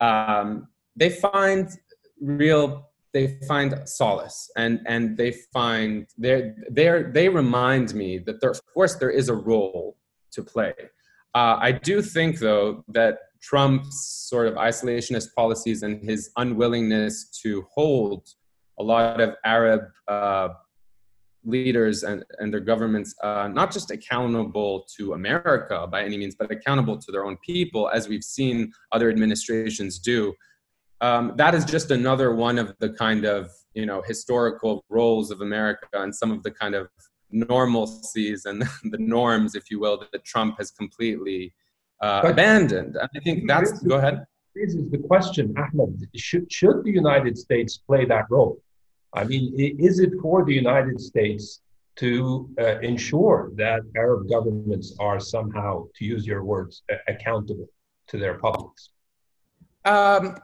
um, 0.00 0.68
they 0.94 1.10
find 1.10 1.68
real 2.20 2.90
they 3.16 3.38
find 3.48 3.70
solace 3.86 4.50
and 4.56 4.80
and 4.86 5.16
they 5.16 5.32
find 5.52 6.06
they 6.18 6.52
they 6.70 6.88
they 7.16 7.28
remind 7.28 7.94
me 7.94 8.18
that 8.18 8.40
there 8.40 8.50
of 8.50 8.60
course 8.74 8.94
there 8.96 9.14
is 9.20 9.28
a 9.28 9.34
role 9.34 9.96
to 10.32 10.42
play. 10.42 10.74
Uh, 11.34 11.56
i 11.68 11.70
do 11.70 12.00
think 12.00 12.38
though 12.38 12.84
that 12.88 13.14
trump's 13.48 13.98
sort 14.30 14.46
of 14.50 14.54
isolationist 14.54 15.28
policies 15.40 15.82
and 15.82 15.94
his 16.10 16.30
unwillingness 16.36 17.14
to 17.42 17.50
hold 17.76 18.22
a 18.78 18.82
lot 18.82 19.20
of 19.20 19.30
arab 19.44 19.82
uh, 20.08 20.48
leaders 21.46 22.02
and, 22.02 22.24
and 22.38 22.52
their 22.52 22.60
governments 22.60 23.14
uh, 23.22 23.48
not 23.48 23.72
just 23.72 23.90
accountable 23.90 24.86
to 24.96 25.14
america 25.14 25.86
by 25.90 26.02
any 26.02 26.18
means 26.18 26.34
but 26.34 26.50
accountable 26.50 26.98
to 26.98 27.12
their 27.12 27.24
own 27.24 27.36
people 27.44 27.88
as 27.90 28.08
we've 28.08 28.24
seen 28.24 28.72
other 28.92 29.08
administrations 29.08 29.98
do 29.98 30.34
um, 31.00 31.34
that 31.36 31.54
is 31.54 31.64
just 31.64 31.90
another 31.90 32.34
one 32.34 32.58
of 32.58 32.74
the 32.78 32.90
kind 32.90 33.24
of 33.24 33.50
you 33.74 33.86
know 33.86 34.02
historical 34.02 34.84
roles 34.88 35.30
of 35.30 35.40
America 35.40 35.86
and 35.92 36.14
some 36.14 36.32
of 36.32 36.42
the 36.42 36.50
kind 36.50 36.74
of 36.74 36.88
normalcies 37.32 38.46
and 38.46 38.62
the 38.92 38.98
norms, 38.98 39.54
if 39.54 39.70
you 39.70 39.78
will, 39.80 39.98
that 40.12 40.24
Trump 40.24 40.56
has 40.58 40.70
completely 40.70 41.54
uh, 42.00 42.22
abandoned. 42.24 42.96
And 42.96 43.08
I 43.14 43.20
think 43.20 43.46
that's 43.46 43.82
go 43.82 43.96
ahead. 43.96 44.24
This 44.54 44.74
is 44.74 44.90
the 44.90 44.98
question, 44.98 45.54
Ahmed. 45.58 46.08
Should, 46.14 46.50
should 46.50 46.82
the 46.82 46.90
United 46.90 47.36
States 47.36 47.76
play 47.76 48.06
that 48.06 48.24
role? 48.30 48.58
I 49.16 49.24
mean, 49.24 49.54
is 49.56 49.98
it 49.98 50.12
for 50.20 50.44
the 50.44 50.54
United 50.54 51.00
States 51.00 51.60
to 51.96 52.48
uh, 52.60 52.78
ensure 52.80 53.50
that 53.56 53.80
Arab 53.96 54.28
governments 54.28 54.94
are 55.00 55.18
somehow, 55.18 55.86
to 55.96 56.04
use 56.04 56.26
your 56.26 56.44
words, 56.44 56.82
accountable 57.08 57.68
to 58.08 58.18
their 58.18 58.34
publics? 58.34 58.90
Um, 59.86 60.36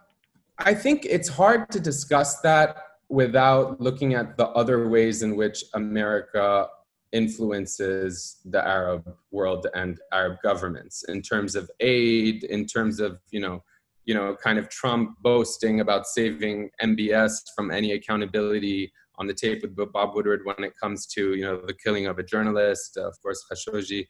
I 0.58 0.74
think 0.74 1.04
it's 1.04 1.28
hard 1.28 1.70
to 1.70 1.80
discuss 1.80 2.40
that 2.40 2.76
without 3.08 3.78
looking 3.80 4.14
at 4.14 4.38
the 4.38 4.48
other 4.48 4.88
ways 4.88 5.22
in 5.22 5.36
which 5.36 5.64
America 5.74 6.68
influences 7.12 8.40
the 8.46 8.66
Arab 8.66 9.14
world 9.30 9.66
and 9.74 10.00
Arab 10.12 10.38
governments 10.42 11.04
in 11.08 11.20
terms 11.20 11.54
of 11.54 11.70
aid, 11.80 12.44
in 12.44 12.64
terms 12.64 13.00
of, 13.00 13.18
you 13.30 13.40
know, 13.40 13.62
you 14.04 14.14
know, 14.14 14.36
kind 14.42 14.58
of 14.58 14.68
Trump 14.68 15.16
boasting 15.20 15.80
about 15.80 16.06
saving 16.06 16.70
MBS 16.82 17.42
from 17.54 17.70
any 17.70 17.92
accountability 17.92 18.92
on 19.18 19.26
the 19.26 19.34
tape 19.34 19.62
with 19.62 19.92
Bob 19.92 20.14
Woodward 20.14 20.40
when 20.44 20.64
it 20.64 20.72
comes 20.80 21.06
to, 21.06 21.34
you 21.34 21.44
know, 21.44 21.60
the 21.66 21.74
killing 21.74 22.06
of 22.06 22.18
a 22.18 22.22
journalist, 22.22 22.96
of 22.96 23.14
course, 23.22 23.44
Khashoggi. 23.50 24.06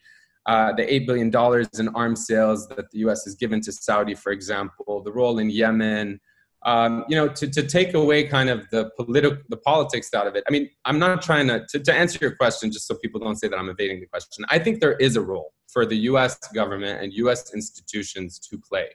Uh, 0.46 0.72
the 0.72 0.82
$8 0.82 1.06
billion 1.06 1.68
in 1.78 1.94
arms 1.94 2.26
sales 2.26 2.66
that 2.68 2.90
the 2.90 2.98
US 3.00 3.24
has 3.24 3.36
given 3.36 3.60
to 3.60 3.70
Saudi, 3.70 4.14
for 4.14 4.32
example, 4.32 5.00
the 5.02 5.12
role 5.12 5.38
in 5.38 5.50
Yemen, 5.50 6.20
um, 6.64 7.04
you 7.08 7.14
know, 7.14 7.28
to, 7.28 7.48
to 7.48 7.62
take 7.66 7.94
away 7.94 8.24
kind 8.24 8.48
of 8.48 8.68
the 8.70 8.90
political, 8.96 9.38
the 9.48 9.56
politics 9.56 10.12
out 10.14 10.26
of 10.26 10.34
it. 10.34 10.42
I 10.48 10.50
mean, 10.50 10.68
I'm 10.84 10.98
not 10.98 11.22
trying 11.22 11.48
to, 11.48 11.64
to, 11.70 11.78
to 11.80 11.94
answer 11.94 12.18
your 12.20 12.34
question, 12.36 12.72
just 12.72 12.86
so 12.86 12.94
people 12.96 13.20
don't 13.20 13.36
say 13.36 13.48
that 13.48 13.56
I'm 13.56 13.68
evading 13.68 14.00
the 14.00 14.06
question. 14.06 14.44
I 14.48 14.58
think 14.58 14.80
there 14.80 14.96
is 14.96 15.16
a 15.16 15.20
role 15.20 15.52
for 15.68 15.86
the 15.86 15.96
U.S. 15.96 16.36
government 16.54 17.02
and 17.02 17.12
U.S. 17.14 17.52
institutions 17.54 18.38
to 18.50 18.58
play 18.58 18.88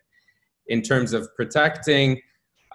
in 0.68 0.82
terms 0.82 1.14
of 1.14 1.28
protecting 1.36 2.22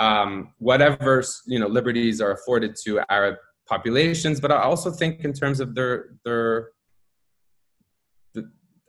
um, 0.00 0.54
whatever 0.58 1.22
you 1.46 1.58
know 1.58 1.66
liberties 1.66 2.20
are 2.20 2.32
afforded 2.32 2.76
to 2.84 3.00
Arab 3.10 3.36
populations, 3.68 4.40
but 4.40 4.50
I 4.50 4.62
also 4.62 4.90
think 4.90 5.24
in 5.24 5.32
terms 5.32 5.60
of 5.60 5.74
their 5.74 6.16
their 6.24 6.70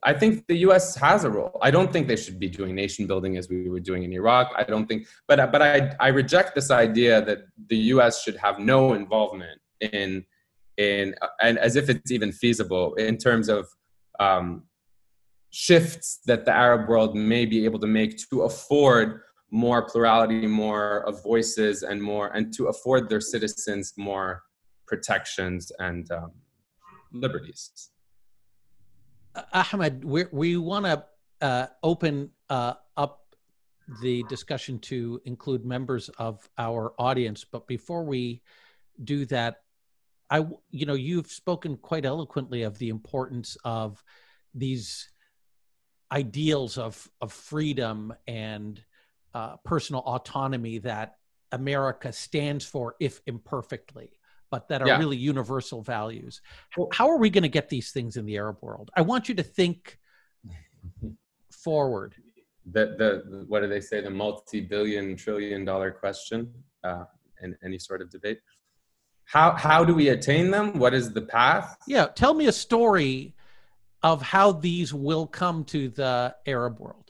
I 0.05 0.13
think 0.13 0.45
the 0.47 0.57
U.S. 0.67 0.95
has 0.95 1.23
a 1.23 1.29
role. 1.29 1.57
I 1.61 1.71
don't 1.71 1.91
think 1.91 2.07
they 2.07 2.15
should 2.17 2.39
be 2.39 2.49
doing 2.49 2.75
nation 2.75 3.07
building 3.07 3.37
as 3.37 3.47
we 3.49 3.69
were 3.69 3.79
doing 3.79 4.03
in 4.03 4.11
Iraq. 4.11 4.53
I 4.57 4.63
don't 4.63 4.85
think, 4.85 5.07
but 5.27 5.51
but 5.51 5.61
I 5.61 5.95
I 5.99 6.07
reject 6.09 6.55
this 6.55 6.71
idea 6.71 7.23
that 7.23 7.39
the 7.69 7.77
U.S. 7.93 8.21
should 8.23 8.35
have 8.37 8.59
no 8.59 8.93
involvement 8.93 9.59
in 9.79 10.25
in 10.77 11.15
and 11.41 11.57
as 11.57 11.75
if 11.75 11.89
it's 11.89 12.11
even 12.11 12.31
feasible 12.31 12.95
in 12.95 13.17
terms 13.17 13.47
of 13.49 13.67
um, 14.19 14.63
shifts 15.53 16.19
that 16.25 16.45
the 16.45 16.51
Arab 16.51 16.89
world 16.89 17.15
may 17.15 17.45
be 17.45 17.63
able 17.63 17.79
to 17.79 17.85
make 17.85 18.17
to 18.27 18.41
afford 18.41 19.21
more 19.51 19.83
plurality, 19.87 20.47
more 20.47 21.07
of 21.07 21.21
voices, 21.21 21.83
and 21.83 22.01
more, 22.01 22.29
and 22.29 22.51
to 22.55 22.67
afford 22.67 23.07
their 23.07 23.21
citizens 23.21 23.93
more 23.95 24.41
protections 24.87 25.71
and 25.77 26.11
um, 26.11 26.31
liberties. 27.11 27.91
Ahmed, 29.53 30.03
we 30.03 30.57
want 30.57 30.85
to 30.85 31.05
uh, 31.41 31.67
open 31.83 32.31
uh, 32.49 32.73
up 32.97 33.35
the 34.01 34.23
discussion 34.29 34.79
to 34.79 35.21
include 35.25 35.65
members 35.65 36.09
of 36.17 36.49
our 36.57 36.93
audience, 36.97 37.43
but 37.43 37.67
before 37.67 38.03
we 38.03 38.41
do 39.03 39.25
that, 39.27 39.61
I 40.31 40.47
you 40.71 40.87
know 40.87 40.95
you've 40.95 41.31
spoken 41.31 41.77
quite 41.77 42.05
eloquently 42.05 42.63
of 42.63 42.79
the 42.79 42.89
importance 42.89 43.55
of 43.63 44.03
these 44.55 45.09
ideals 46.13 46.77
of 46.77 47.09
of 47.19 47.33
freedom 47.33 48.13
and 48.27 48.81
uh, 49.33 49.57
personal 49.65 50.01
autonomy 50.01 50.77
that 50.77 51.17
America 51.51 52.13
stands 52.13 52.63
for, 52.63 52.95
if 52.99 53.21
imperfectly, 53.25 54.11
but 54.51 54.67
that 54.67 54.81
are 54.81 54.87
yeah. 54.87 54.99
really 54.99 55.17
universal 55.17 55.81
values. 55.81 56.41
Well, 56.77 56.89
How 56.91 57.09
are 57.09 57.17
we 57.17 57.29
going 57.29 57.43
to 57.43 57.49
get 57.49 57.69
these 57.69 57.91
things 57.91 58.15
in 58.15 58.25
the 58.25 58.37
Arab 58.37 58.57
world? 58.61 58.91
I 58.95 59.01
want 59.01 59.27
you 59.27 59.35
to 59.35 59.43
think 59.43 59.97
forward. 61.51 62.15
The, 62.71 62.95
the 62.97 63.45
what 63.47 63.61
do 63.61 63.67
they 63.67 63.81
say? 63.81 64.01
The 64.01 64.09
multi-billion 64.09 65.17
trillion 65.17 65.65
dollar 65.65 65.91
question 65.91 66.53
uh, 66.83 67.05
in 67.41 67.57
any 67.63 67.79
sort 67.79 68.01
of 68.01 68.09
debate. 68.09 68.39
How 69.25 69.53
how 69.53 69.83
do 69.83 69.93
we 69.93 70.09
attain 70.09 70.51
them? 70.51 70.77
What 70.77 70.93
is 70.93 71.11
the 71.11 71.21
path? 71.21 71.75
Yeah, 71.87 72.05
tell 72.07 72.33
me 72.33 72.47
a 72.47 72.51
story 72.51 73.35
of 74.03 74.21
how 74.21 74.51
these 74.51 74.93
will 74.93 75.25
come 75.25 75.63
to 75.65 75.89
the 75.89 76.35
Arab 76.45 76.79
world. 76.79 77.03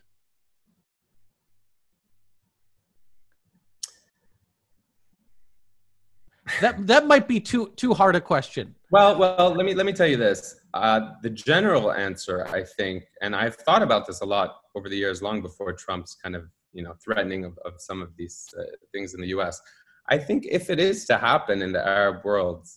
that 6.62 6.88
that 6.88 7.08
might 7.08 7.28
be 7.28 7.40
too 7.40 7.72
too 7.76 7.94
hard 7.94 8.16
a 8.16 8.22
question. 8.22 8.76
Well, 8.92 9.18
well, 9.18 9.54
let 9.56 9.66
me 9.66 9.74
let 9.74 9.86
me 9.86 9.94
tell 9.94 10.08
you 10.08 10.18
this. 10.18 10.60
Uh, 10.74 11.12
the 11.22 11.30
general 11.30 11.92
answer, 11.92 12.48
I 12.48 12.64
think, 12.64 13.06
and 13.22 13.36
I've 13.36 13.56
thought 13.56 13.82
about 13.82 14.06
this 14.08 14.22
a 14.22 14.26
lot 14.26 14.58
over 14.76 14.90
the 14.90 14.98
years, 14.98 15.22
long 15.22 15.42
before 15.42 15.74
Trump's 15.74 16.16
kind 16.16 16.36
of 16.36 16.46
you 16.74 16.84
know 16.84 16.94
threatening 17.04 17.46
of, 17.46 17.58
of 17.66 17.74
some 17.78 18.02
of 18.02 18.16
these 18.18 18.48
uh, 18.60 18.64
things 18.92 19.14
in 19.14 19.22
the 19.22 19.28
U.S. 19.28 19.62
I 20.10 20.18
think 20.18 20.46
if 20.50 20.70
it 20.70 20.80
is 20.80 21.06
to 21.06 21.18
happen 21.18 21.62
in 21.62 21.72
the 21.72 21.86
Arab 21.86 22.26
world, 22.26 22.68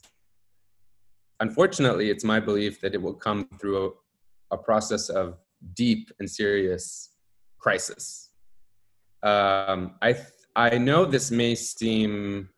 unfortunately, 1.40 2.10
it's 2.10 2.24
my 2.24 2.38
belief 2.38 2.80
that 2.80 2.94
it 2.94 3.02
will 3.02 3.14
come 3.14 3.48
through 3.60 3.94
a, 4.50 4.58
process 4.58 5.08
of 5.08 5.38
deep 5.74 6.10
and 6.18 6.30
serious 6.30 7.10
crisis. 7.58 8.30
Um, 9.22 9.94
I 10.02 10.12
th- 10.12 10.26
I 10.54 10.78
know 10.78 11.04
this 11.04 11.30
may 11.30 11.54
seem 11.54 12.48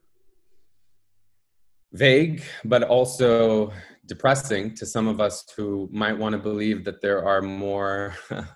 vague, 1.92 2.42
but 2.64 2.82
also 2.84 3.72
depressing 4.06 4.74
to 4.76 4.86
some 4.86 5.08
of 5.08 5.20
us 5.20 5.44
who 5.56 5.88
might 5.92 6.16
want 6.16 6.32
to 6.34 6.38
believe 6.38 6.84
that 6.84 7.00
there 7.00 7.24
are 7.26 7.42
more. 7.42 8.14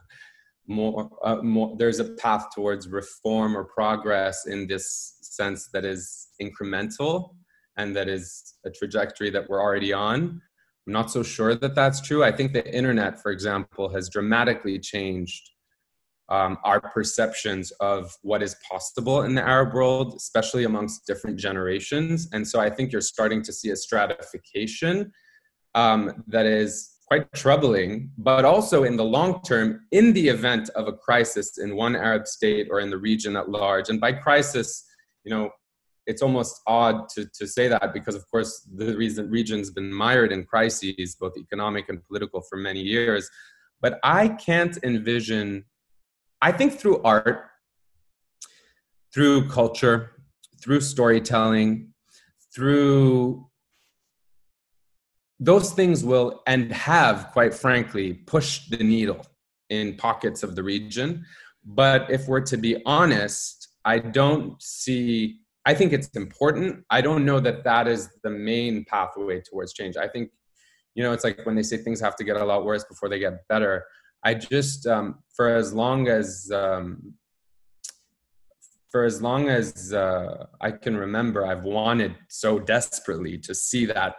more, 0.69 1.11
uh, 1.25 1.43
more 1.43 1.75
there's 1.77 1.99
a 1.99 2.13
path 2.15 2.47
towards 2.55 2.89
reform 2.89 3.57
or 3.57 3.65
progress 3.65 4.47
in 4.47 4.67
this 4.69 5.19
sense 5.21 5.69
that 5.73 5.85
is 5.85 6.29
incremental 6.41 7.35
and 7.77 7.97
that 7.97 8.09
is 8.09 8.55
a 8.65 8.71
trajectory 8.71 9.31
that 9.31 9.49
we're 9.49 9.61
already 9.61 9.93
on 9.93 10.41
i'm 10.87 10.93
not 10.93 11.11
so 11.11 11.23
sure 11.23 11.55
that 11.55 11.75
that's 11.75 12.01
true 12.01 12.23
i 12.25 12.33
think 12.33 12.53
the 12.53 12.75
internet 12.75 13.21
for 13.21 13.31
example 13.33 13.89
has 13.89 14.09
dramatically 14.09 14.79
changed 14.79 15.51
um, 16.29 16.57
our 16.65 16.81
perceptions 16.81 17.73
of 17.73 18.17
what 18.23 18.43
is 18.43 18.57
possible 18.71 19.23
in 19.23 19.35
the 19.35 19.43
Arab 19.43 19.75
world, 19.75 20.15
especially 20.17 20.65
amongst 20.65 21.07
different 21.07 21.39
generations. 21.39 22.29
And 22.33 22.49
so 22.49 22.59
I 22.59 22.71
think 22.71 22.91
you're 22.91 23.03
starting 23.03 23.43
to 23.43 23.53
see 23.53 23.69
a 23.69 23.77
stratification 23.77 25.13
um, 25.75 26.25
that 26.29 26.47
is 26.47 26.93
quite 27.07 27.31
troubling, 27.35 28.11
but 28.17 28.47
also 28.47 28.85
in 28.85 28.97
the 28.97 29.05
long 29.05 29.43
term, 29.43 29.81
in 29.91 30.15
the 30.15 30.29
event 30.29 30.71
of 30.71 30.89
a 30.89 30.93
crisis 30.93 31.59
in 31.59 31.77
one 31.77 31.95
Arab 31.95 32.27
state 32.27 32.69
or 32.71 32.81
in 32.81 32.89
the 32.89 32.97
region 32.97 33.37
at 33.37 33.51
large. 33.51 33.91
And 33.91 34.01
by 34.01 34.13
crisis, 34.13 34.87
you 35.25 35.31
know, 35.31 35.51
it's 36.07 36.23
almost 36.23 36.61
odd 36.67 37.09
to, 37.11 37.27
to 37.39 37.47
say 37.47 37.69
that 37.69 37.93
because, 37.95 38.15
of 38.15 38.29
course, 38.31 38.69
the 38.75 38.97
reason 38.97 39.31
region's 39.31 39.71
been 39.71 39.93
mired 39.93 40.33
in 40.33 40.45
crises, 40.45 41.17
both 41.19 41.37
economic 41.37 41.89
and 41.89 42.05
political, 42.07 42.43
for 42.43 42.57
many 42.57 42.81
years. 42.81 43.29
But 43.81 43.99
I 44.03 44.29
can't 44.29 44.79
envision 44.83 45.65
I 46.43 46.51
think 46.51 46.73
through 46.73 47.01
art, 47.05 47.51
through 49.15 49.49
culture, 49.49 50.11
through 50.61 50.81
storytelling, 50.81 51.93
through 52.53 53.49
those 55.39 55.73
things 55.73 56.05
will 56.05 56.43
and 56.49 56.73
have, 56.73 57.31
quite 57.33 57.55
frankly, 57.55 58.15
pushed 58.15 58.71
the 58.71 58.83
needle 58.83 59.25
in 59.71 59.97
pockets 59.97 60.43
of 60.43 60.57
the 60.57 60.65
region. 60.65 61.25
But 61.65 62.11
if 62.11 62.27
we're 62.27 62.41
to 62.43 62.57
be 62.57 62.83
honest, 62.87 63.69
I 63.85 64.01
don't 64.01 64.61
see, 64.61 65.42
I 65.65 65.75
think 65.75 65.93
it's 65.93 66.09
important. 66.09 66.85
I 66.91 67.01
don't 67.01 67.25
know 67.25 67.39
that 67.41 67.65
that 67.65 67.87
is 67.87 68.09
the 68.25 68.31
main 68.31 68.85
pathway 68.85 69.41
towards 69.41 69.73
change. 69.73 69.97
I 69.97 70.09
think, 70.09 70.31
you 70.95 71.03
know, 71.03 71.13
it's 71.13 71.25
like 71.25 71.45
when 71.47 71.55
they 71.55 71.63
say 71.63 71.77
things 71.77 72.01
have 72.01 72.17
to 72.17 72.25
get 72.25 72.37
a 72.37 72.45
lot 72.45 72.65
worse 72.65 72.85
before 72.85 73.09
they 73.09 73.19
get 73.19 73.47
better. 73.49 73.85
I 74.25 74.35
just 74.35 74.87
um, 74.87 75.19
for 75.35 75.49
as 75.49 75.73
long 75.73 76.09
as 76.09 76.51
um, 76.53 77.15
for 78.91 79.05
as 79.05 79.23
long 79.23 79.49
as 79.49 79.93
uh, 79.93 80.47
I 80.61 80.71
can 80.71 80.97
remember, 80.97 81.47
I've 81.47 81.65
wanted 81.65 82.15
so 82.29 82.59
desperately 82.59 83.39
to 83.39 83.55
see 83.55 83.87
that 83.87 84.17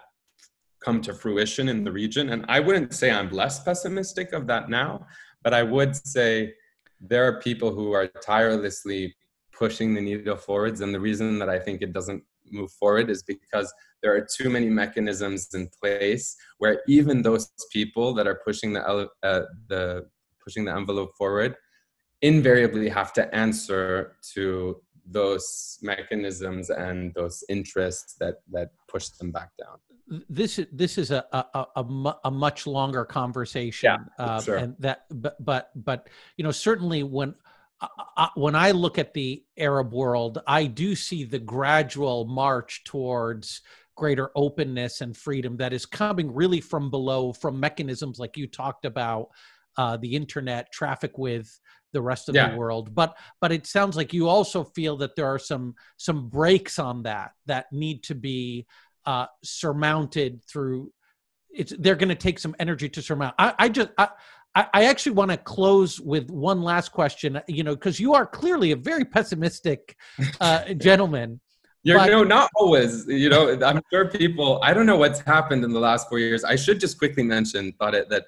come 0.83 0.99
to 1.01 1.13
fruition 1.13 1.69
in 1.69 1.83
the 1.83 1.91
region. 1.91 2.29
And 2.29 2.43
I 2.49 2.59
wouldn't 2.59 2.93
say 2.93 3.11
I'm 3.11 3.29
less 3.29 3.63
pessimistic 3.63 4.33
of 4.33 4.47
that 4.47 4.69
now, 4.69 5.05
but 5.43 5.53
I 5.53 5.63
would 5.63 5.95
say 5.95 6.53
there 6.99 7.25
are 7.27 7.39
people 7.39 7.73
who 7.73 7.91
are 7.91 8.07
tirelessly 8.07 9.15
pushing 9.53 9.93
the 9.93 10.01
needle 10.01 10.35
forwards. 10.35 10.81
And 10.81 10.93
the 10.93 10.99
reason 10.99 11.39
that 11.39 11.49
I 11.49 11.59
think 11.59 11.81
it 11.81 11.93
doesn't 11.93 12.23
move 12.51 12.71
forward 12.71 13.09
is 13.09 13.23
because 13.23 13.73
there 14.01 14.13
are 14.15 14.27
too 14.37 14.49
many 14.49 14.69
mechanisms 14.69 15.53
in 15.53 15.69
place 15.81 16.35
where 16.57 16.81
even 16.87 17.21
those 17.21 17.49
people 17.71 18.13
that 18.13 18.27
are 18.27 18.39
pushing 18.45 18.73
the 18.73 19.09
uh, 19.23 19.41
the 19.67 20.05
pushing 20.43 20.65
the 20.65 20.75
envelope 20.75 21.15
forward 21.17 21.55
invariably 22.21 22.89
have 22.89 23.13
to 23.13 23.33
answer 23.33 24.15
to 24.33 24.81
those 25.05 25.77
mechanisms 25.81 26.69
and 26.69 27.13
those 27.13 27.43
interests 27.49 28.15
that 28.19 28.35
that 28.51 28.71
push 28.87 29.07
them 29.09 29.31
back 29.31 29.49
down 29.57 29.77
this 30.29 30.59
this 30.71 30.97
is 30.97 31.11
a 31.11 31.25
a, 31.31 31.67
a, 31.75 32.15
a 32.25 32.31
much 32.31 32.67
longer 32.67 33.05
conversation 33.05 33.97
yeah, 34.19 34.25
uh, 34.25 34.41
sure. 34.41 34.57
and 34.57 34.75
that 34.79 35.05
but 35.09 35.43
but 35.43 35.71
but 35.75 36.09
you 36.37 36.43
know 36.43 36.51
certainly 36.51 37.03
when 37.03 37.33
uh, 38.17 38.27
when 38.35 38.55
I 38.55 38.71
look 38.71 38.97
at 38.97 39.13
the 39.13 39.43
Arab 39.57 39.93
world, 39.93 40.41
I 40.47 40.65
do 40.65 40.95
see 40.95 41.23
the 41.23 41.39
gradual 41.39 42.25
march 42.25 42.83
towards 42.83 43.61
greater 43.95 44.31
openness 44.35 45.01
and 45.01 45.15
freedom 45.15 45.57
that 45.57 45.73
is 45.73 45.85
coming 45.85 46.33
really 46.33 46.61
from 46.61 46.89
below, 46.89 47.33
from 47.33 47.59
mechanisms 47.59 48.19
like 48.19 48.37
you 48.37 48.47
talked 48.47 48.85
about, 48.85 49.29
uh, 49.77 49.97
the 49.97 50.15
internet, 50.15 50.71
traffic 50.71 51.17
with 51.17 51.59
the 51.93 52.01
rest 52.01 52.29
of 52.29 52.35
yeah. 52.35 52.49
the 52.49 52.57
world. 52.57 52.93
But 52.93 53.17
but 53.39 53.51
it 53.51 53.67
sounds 53.67 53.95
like 53.95 54.13
you 54.13 54.27
also 54.27 54.63
feel 54.63 54.97
that 54.97 55.15
there 55.15 55.27
are 55.27 55.39
some 55.39 55.75
some 55.97 56.29
breaks 56.29 56.79
on 56.79 57.03
that 57.03 57.31
that 57.45 57.71
need 57.71 58.03
to 58.03 58.15
be 58.15 58.65
uh, 59.05 59.27
surmounted 59.43 60.43
through. 60.45 60.91
It's 61.51 61.73
they're 61.77 61.95
going 61.95 62.09
to 62.09 62.15
take 62.15 62.39
some 62.39 62.55
energy 62.59 62.89
to 62.89 63.01
surmount. 63.01 63.35
I, 63.37 63.53
I 63.59 63.69
just. 63.69 63.89
I, 63.97 64.09
I, 64.55 64.85
actually 64.85 65.13
want 65.13 65.31
to 65.31 65.37
close 65.37 65.99
with 65.99 66.29
one 66.29 66.61
last 66.61 66.91
question, 66.91 67.41
you 67.47 67.63
know, 67.63 67.73
because 67.73 67.99
you 67.99 68.13
are 68.13 68.25
clearly 68.25 68.71
a 68.71 68.75
very 68.75 69.03
pessimistic 69.03 69.97
uh, 70.39 70.73
gentleman. 70.77 71.41
You're 71.81 71.97
but, 71.97 72.09
no, 72.09 72.23
not 72.23 72.49
always. 72.55 73.05
You 73.07 73.29
know, 73.29 73.59
I'm 73.65 73.81
sure 73.91 74.09
people. 74.09 74.59
I 74.63 74.73
don't 74.73 74.85
know 74.85 74.95
what's 74.95 75.19
happened 75.21 75.65
in 75.65 75.73
the 75.73 75.79
last 75.79 76.07
four 76.07 76.19
years. 76.19 76.43
I 76.43 76.55
should 76.55 76.79
just 76.79 76.97
quickly 76.97 77.23
mention, 77.23 77.73
thought 77.79 77.95
it 77.95 78.09
that 78.09 78.25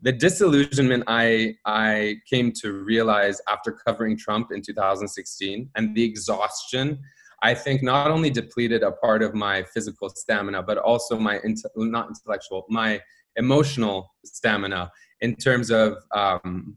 the 0.00 0.12
disillusionment 0.12 1.04
I 1.06 1.54
I 1.64 2.16
came 2.28 2.52
to 2.62 2.72
realize 2.72 3.40
after 3.48 3.72
covering 3.72 4.16
Trump 4.16 4.52
in 4.52 4.62
2016 4.62 5.70
and 5.74 5.94
the 5.94 6.04
exhaustion 6.04 6.98
I 7.42 7.54
think 7.54 7.82
not 7.82 8.10
only 8.10 8.30
depleted 8.30 8.82
a 8.82 8.92
part 8.92 9.22
of 9.22 9.34
my 9.34 9.64
physical 9.74 10.08
stamina 10.08 10.62
but 10.62 10.78
also 10.78 11.18
my 11.18 11.40
not 11.76 12.08
intellectual 12.08 12.64
my 12.68 13.00
emotional 13.36 14.14
stamina 14.24 14.90
in 15.20 15.34
terms 15.36 15.70
of 15.70 15.98
um, 16.14 16.76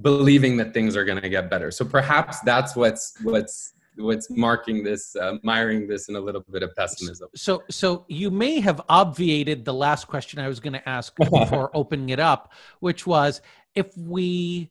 believing 0.00 0.56
that 0.58 0.72
things 0.72 0.96
are 0.96 1.04
going 1.04 1.20
to 1.20 1.28
get 1.28 1.50
better. 1.50 1.70
So 1.70 1.84
perhaps 1.84 2.40
that's 2.40 2.76
what's 2.76 3.16
what's 3.22 3.72
what's 3.98 4.30
marking 4.30 4.84
this, 4.84 5.16
uh, 5.16 5.34
miring 5.42 5.86
this 5.86 6.08
in 6.08 6.16
a 6.16 6.20
little 6.20 6.44
bit 6.50 6.62
of 6.62 6.74
pessimism. 6.76 7.28
So, 7.34 7.62
so 7.70 8.04
you 8.08 8.30
may 8.30 8.60
have 8.60 8.80
obviated 8.88 9.64
the 9.64 9.74
last 9.74 10.06
question 10.06 10.38
I 10.38 10.48
was 10.48 10.60
going 10.60 10.74
to 10.74 10.88
ask 10.88 11.14
before 11.30 11.70
opening 11.74 12.10
it 12.10 12.20
up, 12.20 12.52
which 12.80 13.06
was 13.06 13.40
if 13.74 13.96
we 13.96 14.70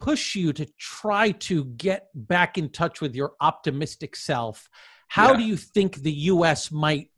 push 0.00 0.36
you 0.36 0.52
to 0.52 0.64
try 0.78 1.32
to 1.32 1.64
get 1.64 2.08
back 2.14 2.56
in 2.56 2.68
touch 2.68 3.00
with 3.00 3.14
your 3.14 3.32
optimistic 3.40 4.14
self, 4.14 4.68
how 5.08 5.32
yeah. 5.32 5.38
do 5.38 5.42
you 5.42 5.56
think 5.56 5.96
the 5.96 6.12
US 6.12 6.70
might 6.70 7.10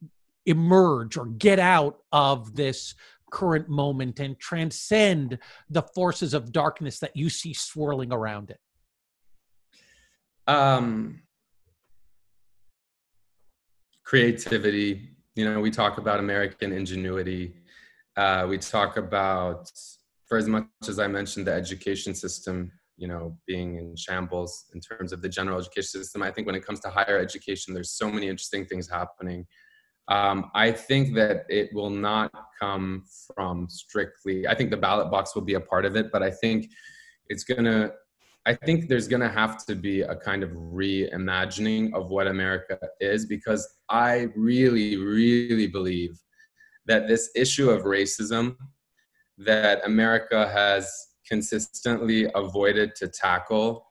emerge 0.46 1.16
or 1.16 1.26
get 1.26 1.58
out 1.58 1.98
of 2.12 2.56
this 2.56 2.94
current 3.30 3.68
moment 3.68 4.20
and 4.20 4.38
transcend 4.38 5.38
the 5.68 5.82
forces 5.82 6.34
of 6.34 6.52
darkness 6.52 6.98
that 6.98 7.16
you 7.16 7.30
see 7.30 7.54
swirling 7.54 8.12
around 8.12 8.50
it? 8.50 8.58
Um, 10.46 11.22
creativity. 14.04 15.10
You 15.36 15.44
know, 15.44 15.60
we 15.60 15.70
talk 15.70 15.98
about 15.98 16.18
American 16.18 16.72
ingenuity. 16.72 17.54
Uh, 18.16 18.46
we 18.48 18.58
talk 18.58 18.96
about, 18.96 19.70
for 20.26 20.36
as 20.36 20.48
much 20.48 20.66
as 20.88 20.98
I 20.98 21.06
mentioned, 21.06 21.46
the 21.46 21.52
education 21.52 22.14
system, 22.14 22.72
you 22.96 23.06
know, 23.08 23.38
being 23.46 23.76
in 23.76 23.96
shambles 23.96 24.66
in 24.74 24.80
terms 24.80 25.12
of 25.12 25.22
the 25.22 25.28
general 25.28 25.58
education 25.58 26.02
system. 26.02 26.22
I 26.22 26.30
think 26.30 26.46
when 26.46 26.56
it 26.56 26.66
comes 26.66 26.80
to 26.80 26.90
higher 26.90 27.18
education, 27.18 27.72
there's 27.72 27.92
so 27.92 28.10
many 28.10 28.28
interesting 28.28 28.66
things 28.66 28.90
happening. 28.90 29.46
Um, 30.10 30.50
I 30.56 30.72
think 30.72 31.14
that 31.14 31.46
it 31.48 31.72
will 31.72 31.88
not 31.88 32.32
come 32.60 33.04
from 33.34 33.68
strictly, 33.70 34.46
I 34.46 34.56
think 34.56 34.70
the 34.70 34.76
ballot 34.76 35.08
box 35.08 35.36
will 35.36 35.42
be 35.42 35.54
a 35.54 35.60
part 35.60 35.84
of 35.84 35.94
it, 35.94 36.10
but 36.10 36.20
I 36.20 36.32
think 36.32 36.68
it's 37.28 37.44
to, 37.64 37.92
I 38.44 38.54
think 38.54 38.88
there's 38.88 39.06
to 39.20 39.28
have 39.28 39.64
to 39.66 39.76
be 39.76 40.00
a 40.00 40.16
kind 40.16 40.42
of 40.42 40.50
reimagining 40.50 41.94
of 41.94 42.10
what 42.10 42.26
America 42.26 42.76
is 42.98 43.24
because 43.24 43.76
I 43.88 44.28
really, 44.34 44.96
really 44.96 45.68
believe 45.68 46.18
that 46.86 47.06
this 47.06 47.30
issue 47.36 47.70
of 47.70 47.82
racism 47.82 48.56
that 49.38 49.80
America 49.86 50.48
has 50.48 50.92
consistently 51.24 52.28
avoided 52.34 52.96
to 52.96 53.06
tackle 53.06 53.86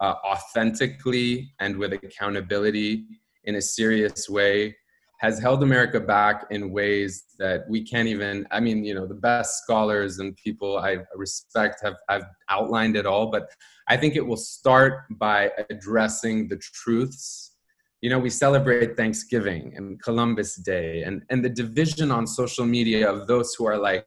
uh, 0.00 0.14
authentically 0.26 1.52
and 1.60 1.76
with 1.76 1.92
accountability 1.92 3.06
in 3.44 3.54
a 3.54 3.62
serious 3.62 4.28
way 4.28 4.74
has 5.20 5.38
held 5.38 5.62
America 5.62 6.00
back 6.00 6.46
in 6.50 6.72
ways 6.72 7.24
that 7.38 7.68
we 7.68 7.82
can't 7.82 8.08
even. 8.08 8.46
I 8.50 8.58
mean, 8.58 8.84
you 8.84 8.94
know, 8.94 9.06
the 9.06 9.14
best 9.14 9.62
scholars 9.62 10.18
and 10.18 10.34
people 10.36 10.78
I 10.78 10.98
respect 11.14 11.82
have, 11.82 11.96
have 12.08 12.24
outlined 12.48 12.96
it 12.96 13.04
all, 13.04 13.30
but 13.30 13.50
I 13.86 13.98
think 13.98 14.16
it 14.16 14.26
will 14.26 14.38
start 14.38 15.04
by 15.18 15.52
addressing 15.68 16.48
the 16.48 16.56
truths. 16.56 17.52
You 18.00 18.08
know, 18.08 18.18
we 18.18 18.30
celebrate 18.30 18.96
Thanksgiving 18.96 19.74
and 19.76 20.02
Columbus 20.02 20.56
Day 20.56 21.02
and, 21.02 21.22
and 21.28 21.44
the 21.44 21.50
division 21.50 22.10
on 22.10 22.26
social 22.26 22.64
media 22.64 23.10
of 23.10 23.26
those 23.26 23.54
who 23.54 23.66
are 23.66 23.76
like 23.76 24.06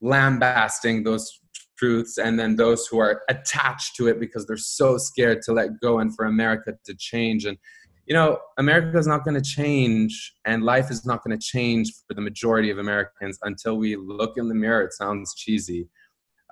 lambasting 0.00 1.02
those 1.02 1.40
truths 1.76 2.16
and 2.16 2.38
then 2.38 2.56
those 2.56 2.86
who 2.86 2.98
are 2.98 3.22
attached 3.28 3.96
to 3.96 4.08
it 4.08 4.18
because 4.18 4.46
they're 4.46 4.56
so 4.56 4.96
scared 4.96 5.42
to 5.42 5.52
let 5.52 5.78
go 5.82 5.98
and 5.98 6.16
for 6.16 6.24
America 6.24 6.72
to 6.86 6.94
change. 6.94 7.44
And 7.44 7.58
you 8.06 8.14
know, 8.14 8.38
America 8.58 8.98
is 8.98 9.06
not 9.06 9.24
going 9.24 9.40
to 9.40 9.50
change 9.50 10.34
and 10.44 10.62
life 10.62 10.90
is 10.90 11.06
not 11.06 11.24
going 11.24 11.38
to 11.38 11.44
change 11.44 11.92
for 12.06 12.14
the 12.14 12.20
majority 12.20 12.70
of 12.70 12.78
Americans 12.78 13.38
until 13.42 13.76
we 13.76 13.96
look 13.96 14.36
in 14.36 14.48
the 14.48 14.54
mirror. 14.54 14.82
It 14.82 14.92
sounds 14.92 15.34
cheesy. 15.34 15.88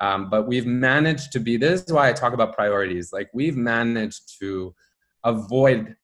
Um, 0.00 0.30
but 0.30 0.48
we've 0.48 0.66
managed 0.66 1.30
to 1.32 1.40
be, 1.40 1.56
this 1.56 1.82
is 1.82 1.92
why 1.92 2.08
I 2.08 2.12
talk 2.12 2.32
about 2.32 2.54
priorities. 2.54 3.12
Like, 3.12 3.28
we've 3.34 3.56
managed 3.56 4.38
to 4.40 4.74
avoid 5.24 5.94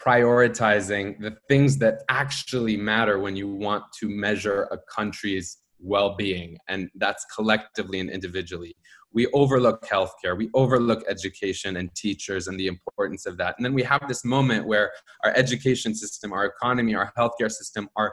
prioritizing 0.00 1.20
the 1.20 1.36
things 1.46 1.76
that 1.78 2.02
actually 2.08 2.76
matter 2.76 3.18
when 3.18 3.36
you 3.36 3.48
want 3.48 3.84
to 4.00 4.08
measure 4.08 4.62
a 4.72 4.78
country's 4.92 5.58
well 5.78 6.16
being, 6.16 6.56
and 6.68 6.88
that's 6.96 7.24
collectively 7.36 8.00
and 8.00 8.10
individually 8.10 8.74
we 9.12 9.26
overlook 9.28 9.84
healthcare, 9.86 10.36
we 10.36 10.50
overlook 10.54 11.02
education 11.08 11.76
and 11.76 11.94
teachers 11.94 12.48
and 12.48 12.58
the 12.58 12.68
importance 12.68 13.26
of 13.26 13.36
that. 13.38 13.54
And 13.56 13.64
then 13.64 13.74
we 13.74 13.82
have 13.82 14.06
this 14.06 14.24
moment 14.24 14.66
where 14.66 14.92
our 15.24 15.32
education 15.34 15.94
system, 15.94 16.32
our 16.32 16.44
economy, 16.44 16.94
our 16.94 17.12
healthcare 17.18 17.50
system 17.50 17.88
are 17.96 18.12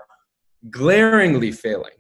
glaringly 0.72 1.52
failing 1.52 1.92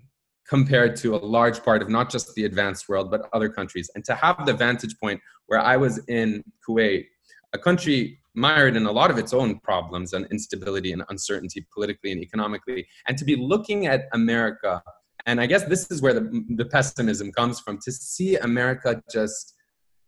compared 0.48 0.95
to 0.95 1.16
a 1.16 1.18
large 1.18 1.62
part 1.64 1.82
of 1.82 1.89
not 1.89 2.10
just 2.10 2.34
the 2.36 2.45
advanced 2.45 2.88
world, 2.89 3.12
but 3.12 3.30
other 3.34 3.50
countries. 3.50 3.89
And 3.95 4.04
to 4.06 4.16
have 4.16 4.45
the 4.45 4.54
vantage 4.54 4.95
point 5.00 5.20
where 5.48 5.60
I 5.60 5.78
was 5.78 6.00
in 6.08 6.43
Kuwait, 6.68 7.06
a 7.54 7.60
country 7.60 8.20
mired 8.34 8.76
in 8.76 8.86
a 8.86 8.91
lot 8.91 9.10
of 9.12 9.18
its 9.18 9.34
own 9.34 9.60
problems 9.60 10.14
and 10.14 10.26
instability 10.32 10.91
and 10.93 11.04
uncertainty 11.10 11.66
politically 11.74 12.12
and 12.12 12.22
economically, 12.22 12.88
and 13.08 13.18
to 13.18 13.26
be 13.26 13.36
looking 13.36 13.88
at 13.88 14.06
America 14.14 14.82
and 15.28 15.42
I 15.42 15.46
guess 15.46 15.66
this 15.66 15.92
is 15.92 16.02
where 16.02 16.14
the, 16.14 16.46
the 16.56 16.66
pessimism 16.66 17.32
comes 17.32 17.60
from 17.60 17.78
to 17.84 17.92
see 17.92 18.38
America 18.38 19.04
just, 19.12 19.54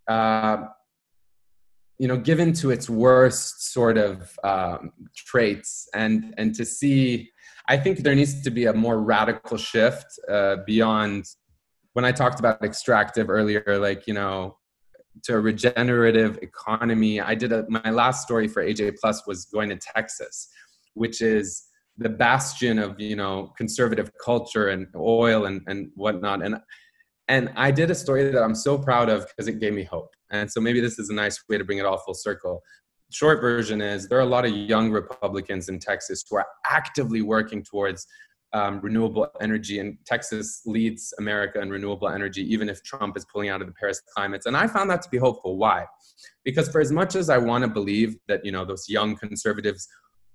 uh, 0.07 0.63
you 1.99 2.07
know, 2.07 2.17
given 2.17 2.53
to 2.53 2.71
its 2.71 2.89
worst 2.89 3.73
sort 3.73 3.97
of 3.97 4.39
um, 4.43 4.93
traits, 5.15 5.89
and 5.93 6.33
and 6.37 6.55
to 6.55 6.63
see, 6.63 7.29
I 7.67 7.75
think 7.75 7.99
there 7.99 8.15
needs 8.15 8.41
to 8.41 8.49
be 8.49 8.65
a 8.65 8.73
more 8.73 8.99
radical 8.99 9.57
shift 9.57 10.07
uh, 10.31 10.57
beyond. 10.65 11.25
When 11.93 12.05
I 12.05 12.13
talked 12.13 12.39
about 12.39 12.63
extractive 12.63 13.29
earlier, 13.29 13.77
like 13.77 14.07
you 14.07 14.13
know, 14.13 14.55
to 15.23 15.35
a 15.35 15.39
regenerative 15.39 16.39
economy. 16.41 17.19
I 17.19 17.35
did 17.35 17.51
a, 17.51 17.65
my 17.69 17.89
last 17.89 18.23
story 18.23 18.47
for 18.47 18.63
AJ 18.63 18.97
Plus 19.01 19.27
was 19.27 19.45
going 19.45 19.69
to 19.69 19.75
Texas, 19.75 20.49
which 20.93 21.21
is 21.21 21.68
the 21.99 22.09
bastion 22.09 22.79
of 22.79 22.99
you 22.99 23.15
know 23.15 23.53
conservative 23.57 24.11
culture 24.23 24.69
and 24.69 24.87
oil 24.95 25.45
and 25.45 25.61
and 25.67 25.91
whatnot. 25.95 26.43
And 26.43 26.55
and 27.27 27.51
i 27.55 27.69
did 27.69 27.91
a 27.91 27.95
story 27.95 28.29
that 28.29 28.41
i'm 28.41 28.55
so 28.55 28.77
proud 28.77 29.07
of 29.07 29.27
because 29.27 29.47
it 29.47 29.59
gave 29.59 29.73
me 29.73 29.83
hope. 29.83 30.09
And 30.31 30.51
so 30.51 30.59
maybe 30.61 30.79
this 30.79 30.99
is 30.99 31.09
a 31.09 31.13
nice 31.13 31.41
way 31.47 31.57
to 31.57 31.63
bring 31.63 31.77
it 31.77 31.85
all 31.85 31.97
full 31.97 32.13
circle. 32.13 32.61
Short 33.11 33.41
version 33.41 33.81
is 33.81 34.07
there 34.07 34.19
are 34.19 34.21
a 34.21 34.33
lot 34.37 34.45
of 34.45 34.51
young 34.51 34.91
republicans 34.91 35.69
in 35.69 35.79
texas 35.79 36.23
who 36.29 36.37
are 36.37 36.47
actively 36.67 37.21
working 37.21 37.63
towards 37.63 38.05
um, 38.51 38.79
renewable 38.81 39.27
energy 39.41 39.77
and 39.79 39.97
texas 40.05 40.61
leads 40.65 41.13
america 41.19 41.61
in 41.61 41.69
renewable 41.69 42.09
energy 42.09 42.41
even 42.51 42.67
if 42.67 42.81
trump 42.83 43.15
is 43.15 43.23
pulling 43.31 43.49
out 43.49 43.61
of 43.61 43.67
the 43.67 43.73
paris 43.73 44.01
climates 44.15 44.47
and 44.47 44.57
i 44.57 44.65
found 44.65 44.89
that 44.89 45.03
to 45.03 45.09
be 45.09 45.17
hopeful. 45.17 45.57
Why? 45.57 45.85
Because 46.43 46.67
for 46.69 46.81
as 46.81 46.91
much 46.91 47.15
as 47.15 47.29
i 47.29 47.37
want 47.37 47.63
to 47.63 47.67
believe 47.67 48.17
that 48.27 48.43
you 48.43 48.51
know 48.51 48.65
those 48.65 48.85
young 48.89 49.15
conservatives 49.15 49.87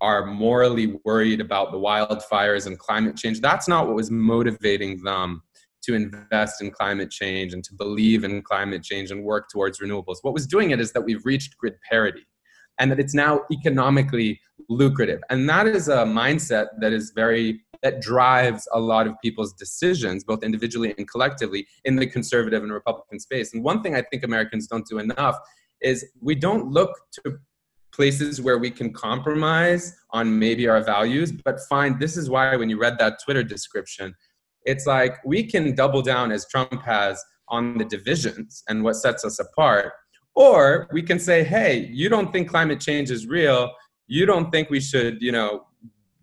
are 0.05 0.26
morally 0.26 0.98
worried 1.07 1.40
about 1.40 1.72
the 1.72 1.78
wildfires 1.78 2.66
and 2.66 2.78
climate 2.78 3.16
change. 3.16 3.40
That's 3.40 3.66
not 3.66 3.86
what 3.86 3.96
was 3.96 4.11
motivating 4.11 5.02
them 5.02 5.42
to 5.84 5.94
invest 5.94 6.61
in 6.61 6.70
climate 6.70 7.11
change 7.11 7.55
and 7.55 7.64
to 7.64 7.72
believe 7.72 8.22
in 8.22 8.42
climate 8.42 8.82
change 8.82 9.11
and 9.11 9.24
work 9.24 9.48
towards 9.50 9.78
renewables. 9.78 10.18
What 10.20 10.34
was 10.34 10.46
doing 10.46 10.72
it 10.72 10.78
is 10.78 10.92
that 10.92 11.00
we've 11.00 11.24
reached 11.24 11.57
grid 11.57 11.76
parity 11.90 12.26
and 12.78 12.90
that 12.90 13.00
it's 13.00 13.14
now 13.14 13.40
economically 13.50 14.38
lucrative. 14.68 15.20
And 15.30 15.48
that 15.48 15.66
is 15.66 15.88
a 15.88 16.05
mindset 16.05 16.66
that 16.80 16.92
is 16.92 17.12
very 17.14 17.62
that 17.82 18.02
drives 18.02 18.68
a 18.72 18.80
lot 18.80 19.07
of 19.07 19.14
people's 19.22 19.55
decisions, 19.55 20.22
both 20.22 20.42
individually 20.42 20.94
and 20.98 21.09
collectively, 21.09 21.66
in 21.84 21.96
the 21.96 22.07
conservative 22.07 22.62
and 22.62 22.72
Republican 22.72 23.20
space. 23.20 23.55
And 23.55 23.64
one 23.64 23.82
thing 23.82 23.94
I 23.94 24.02
think 24.02 24.22
Americans 24.22 24.66
don't 24.66 24.86
do 24.86 24.98
enough 24.98 25.38
is 25.80 26.07
we 26.20 26.34
don't 26.34 26.70
look 26.70 26.92
to 27.12 27.38
places 27.95 28.40
where 28.40 28.59
we 28.59 28.70
can 28.70 28.92
compromise 28.92 29.97
on 30.11 30.38
maybe 30.38 30.66
our 30.66 30.82
values, 30.82 31.30
but 31.32 31.61
find 31.68 32.01
this 32.01 32.16
is 32.16 32.28
why 32.28 32.56
when 32.56 32.68
you 32.68 32.78
read 32.78 32.98
that 32.98 33.18
Twitter 33.24 33.43
description, 33.43 34.14
it's 34.64 34.86
like 34.86 35.24
we 35.24 35.44
can 35.44 35.74
double 35.74 36.02
down 36.02 36.32
as 36.32 36.47
Trump 36.48 36.82
has 36.82 37.23
on 37.48 37.78
the 37.78 37.85
divisions 37.85 38.64
and 38.68 38.82
what 38.82 38.97
sets 38.97 39.24
us 39.24 39.39
apart. 39.39 39.93
Or 40.35 40.89
we 40.93 41.02
can 41.02 41.20
say, 41.20 41.44
hey, 41.44 41.89
you 41.93 42.09
don't 42.09 42.32
think 42.32 42.48
climate 42.48 42.81
change 42.81 43.10
is 43.10 43.27
real. 43.27 43.70
You 44.09 44.27
don't 44.27 44.51
think 44.51 44.70
we 44.70 44.81
should, 44.81 45.23
you 45.23 45.31
know, 45.31 45.66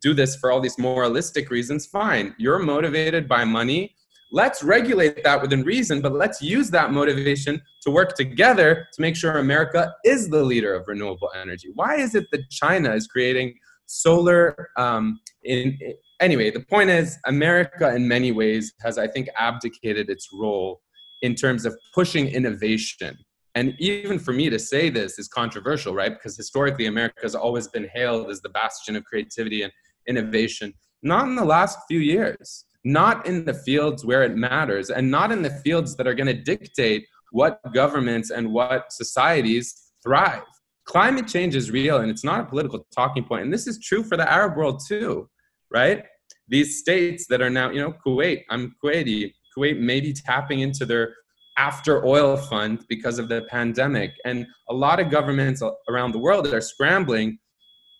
do 0.01 0.13
this 0.13 0.35
for 0.35 0.51
all 0.51 0.59
these 0.59 0.77
moralistic 0.77 1.49
reasons. 1.49 1.85
Fine. 1.85 2.35
You're 2.37 2.59
motivated 2.59 3.29
by 3.29 3.45
money 3.45 3.95
let's 4.31 4.63
regulate 4.63 5.23
that 5.23 5.41
within 5.41 5.63
reason, 5.63 6.01
but 6.01 6.13
let's 6.13 6.41
use 6.41 6.69
that 6.71 6.91
motivation 6.91 7.61
to 7.81 7.91
work 7.91 8.15
together 8.15 8.87
to 8.93 9.01
make 9.01 9.15
sure 9.15 9.37
America 9.37 9.93
is 10.05 10.29
the 10.29 10.41
leader 10.41 10.73
of 10.73 10.87
renewable 10.87 11.29
energy. 11.39 11.69
Why 11.75 11.97
is 11.97 12.15
it 12.15 12.27
that 12.31 12.49
China 12.49 12.93
is 12.93 13.07
creating 13.07 13.53
solar? 13.87 14.69
Um, 14.77 15.19
in, 15.43 15.77
anyway, 16.21 16.49
the 16.49 16.61
point 16.61 16.89
is, 16.89 17.17
America 17.25 17.93
in 17.93 18.07
many 18.07 18.31
ways 18.31 18.73
has, 18.81 18.97
I 18.97 19.07
think, 19.07 19.27
abdicated 19.37 20.09
its 20.09 20.29
role 20.33 20.81
in 21.21 21.35
terms 21.35 21.65
of 21.65 21.77
pushing 21.93 22.27
innovation. 22.27 23.17
And 23.53 23.75
even 23.79 24.17
for 24.17 24.31
me 24.31 24.49
to 24.49 24.57
say 24.57 24.89
this 24.89 25.19
is 25.19 25.27
controversial, 25.27 25.93
right? 25.93 26.13
Because 26.13 26.37
historically, 26.37 26.85
America 26.85 27.19
has 27.21 27.35
always 27.35 27.67
been 27.67 27.89
hailed 27.93 28.29
as 28.29 28.39
the 28.39 28.49
bastion 28.49 28.95
of 28.95 29.03
creativity 29.03 29.63
and 29.63 29.73
innovation. 30.07 30.73
Not 31.03 31.27
in 31.27 31.35
the 31.35 31.43
last 31.43 31.79
few 31.89 31.99
years 31.99 32.65
not 32.83 33.25
in 33.25 33.45
the 33.45 33.53
fields 33.53 34.05
where 34.05 34.23
it 34.23 34.35
matters 34.35 34.89
and 34.89 35.09
not 35.09 35.31
in 35.31 35.41
the 35.41 35.49
fields 35.49 35.95
that 35.95 36.07
are 36.07 36.13
going 36.13 36.27
to 36.27 36.33
dictate 36.33 37.05
what 37.31 37.59
governments 37.73 38.31
and 38.31 38.51
what 38.51 38.91
societies 38.91 39.91
thrive. 40.03 40.43
Climate 40.85 41.27
change 41.27 41.55
is 41.55 41.71
real 41.71 41.97
and 41.97 42.09
it's 42.09 42.23
not 42.23 42.41
a 42.41 42.45
political 42.45 42.85
talking 42.93 43.23
point. 43.23 43.43
And 43.43 43.53
this 43.53 43.67
is 43.67 43.79
true 43.79 44.03
for 44.03 44.17
the 44.17 44.29
Arab 44.29 44.57
world 44.57 44.81
too, 44.85 45.29
right? 45.69 46.03
These 46.47 46.79
states 46.79 47.27
that 47.27 47.41
are 47.41 47.49
now, 47.49 47.69
you 47.69 47.79
know, 47.79 47.93
Kuwait, 48.05 48.43
I'm 48.49 48.75
Kuwaiti, 48.83 49.33
Kuwait 49.55 49.79
may 49.79 50.01
be 50.01 50.13
tapping 50.13 50.61
into 50.61 50.85
their 50.85 51.15
after 51.57 52.05
oil 52.05 52.37
fund 52.37 52.85
because 52.89 53.19
of 53.19 53.29
the 53.29 53.43
pandemic. 53.43 54.11
And 54.25 54.47
a 54.69 54.73
lot 54.73 54.99
of 54.99 55.09
governments 55.09 55.61
around 55.89 56.11
the 56.13 56.19
world 56.19 56.47
are 56.47 56.61
scrambling 56.61 57.37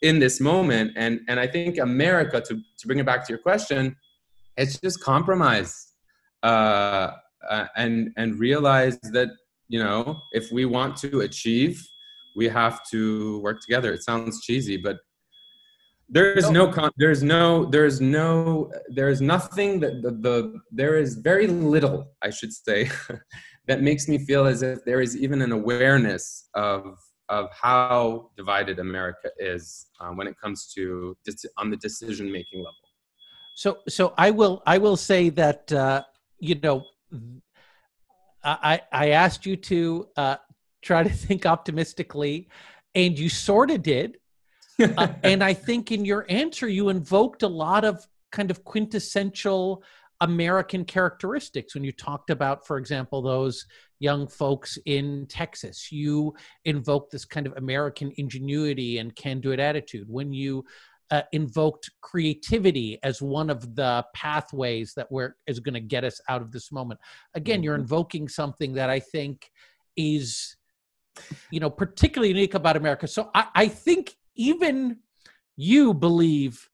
in 0.01 0.19
this 0.19 0.39
moment. 0.41 0.93
And, 0.95 1.21
and 1.27 1.39
I 1.39 1.47
think 1.47 1.77
America, 1.77 2.41
to, 2.41 2.55
to 2.55 2.87
bring 2.87 2.99
it 2.99 3.05
back 3.05 3.25
to 3.27 3.31
your 3.31 3.39
question, 3.39 3.95
it's 4.61 4.79
just 4.79 5.03
compromise. 5.03 5.87
Uh, 6.43 7.11
uh, 7.49 7.65
and, 7.75 8.11
and 8.17 8.39
realize 8.39 8.99
that, 9.01 9.29
you 9.67 9.79
know, 9.83 10.19
if 10.31 10.51
we 10.51 10.65
want 10.65 10.95
to 10.97 11.21
achieve, 11.21 11.83
we 12.35 12.47
have 12.47 12.81
to 12.91 13.39
work 13.39 13.61
together. 13.61 13.93
It 13.93 14.03
sounds 14.03 14.41
cheesy, 14.41 14.77
but 14.77 14.97
there 16.11 16.33
is 16.33 16.49
no. 16.49 16.67
con- 16.67 16.91
there's 16.97 17.23
no 17.23 17.65
there's 17.65 18.01
no 18.01 18.69
there's 18.89 19.21
nothing 19.21 19.79
that 19.79 20.01
the, 20.01 20.11
the 20.11 20.59
there 20.69 20.97
is 20.97 21.15
very 21.15 21.47
little 21.47 22.11
i 22.21 22.29
should 22.29 22.51
say 22.51 22.89
that 23.67 23.81
makes 23.81 24.09
me 24.09 24.17
feel 24.17 24.45
as 24.45 24.61
if 24.61 24.83
there 24.83 24.99
is 24.99 25.15
even 25.15 25.41
an 25.41 25.53
awareness 25.53 26.49
of 26.53 26.97
of 27.29 27.49
how 27.53 28.29
divided 28.35 28.77
america 28.79 29.29
is 29.39 29.87
um, 30.01 30.17
when 30.17 30.27
it 30.27 30.35
comes 30.37 30.67
to 30.73 31.15
on 31.57 31.69
the 31.69 31.77
decision 31.77 32.29
making 32.29 32.59
level 32.59 32.90
so 33.53 33.77
so 33.87 34.13
i 34.17 34.31
will 34.31 34.61
i 34.65 34.77
will 34.77 34.97
say 34.97 35.29
that 35.29 35.71
uh, 35.71 36.01
you 36.39 36.55
know 36.61 36.85
i 38.43 38.81
i 38.91 39.09
asked 39.09 39.45
you 39.45 39.55
to 39.55 40.07
uh, 40.17 40.35
try 40.81 41.03
to 41.03 41.09
think 41.25 41.45
optimistically 41.45 42.49
and 42.95 43.17
you 43.17 43.29
sort 43.29 43.71
of 43.71 43.81
did 43.81 44.17
uh, 44.97 45.07
and 45.23 45.43
I 45.43 45.53
think 45.53 45.91
in 45.91 46.05
your 46.05 46.25
answer, 46.29 46.67
you 46.67 46.89
invoked 46.89 47.43
a 47.43 47.47
lot 47.47 47.85
of 47.85 48.05
kind 48.31 48.51
of 48.51 48.63
quintessential 48.63 49.83
American 50.21 50.85
characteristics 50.85 51.73
when 51.73 51.83
you 51.83 51.91
talked 51.91 52.29
about, 52.29 52.65
for 52.65 52.77
example, 52.77 53.21
those 53.21 53.65
young 53.99 54.27
folks 54.27 54.77
in 54.85 55.25
Texas. 55.27 55.91
You 55.91 56.35
invoked 56.65 57.11
this 57.11 57.25
kind 57.25 57.47
of 57.47 57.53
American 57.57 58.11
ingenuity 58.17 58.99
and 58.99 59.15
can 59.15 59.39
do 59.39 59.51
it 59.51 59.59
attitude. 59.59 60.07
When 60.07 60.31
you 60.31 60.63
uh, 61.11 61.23
invoked 61.33 61.89
creativity 62.01 62.97
as 63.03 63.21
one 63.21 63.49
of 63.49 63.75
the 63.75 64.03
pathways 64.15 64.93
that 64.95 65.11
we're 65.11 65.35
is 65.45 65.59
going 65.59 65.73
to 65.73 65.81
get 65.81 66.03
us 66.03 66.19
out 66.29 66.41
of 66.41 66.51
this 66.51 66.71
moment. 66.71 66.99
Again 67.35 67.57
mm-hmm. 67.57 67.65
you're 67.65 67.75
invoking 67.75 68.27
something 68.27 68.73
that 68.73 68.89
i 68.89 68.99
think 68.99 69.51
is 69.97 70.55
you 71.51 71.59
know 71.59 71.69
particularly 71.69 72.29
unique 72.29 72.53
about 72.53 72.77
america. 72.77 73.07
So 73.07 73.29
i, 73.35 73.47
I 73.53 73.67
think 73.67 74.15
even 74.35 74.99
you 75.57 75.93
believe 75.93 76.69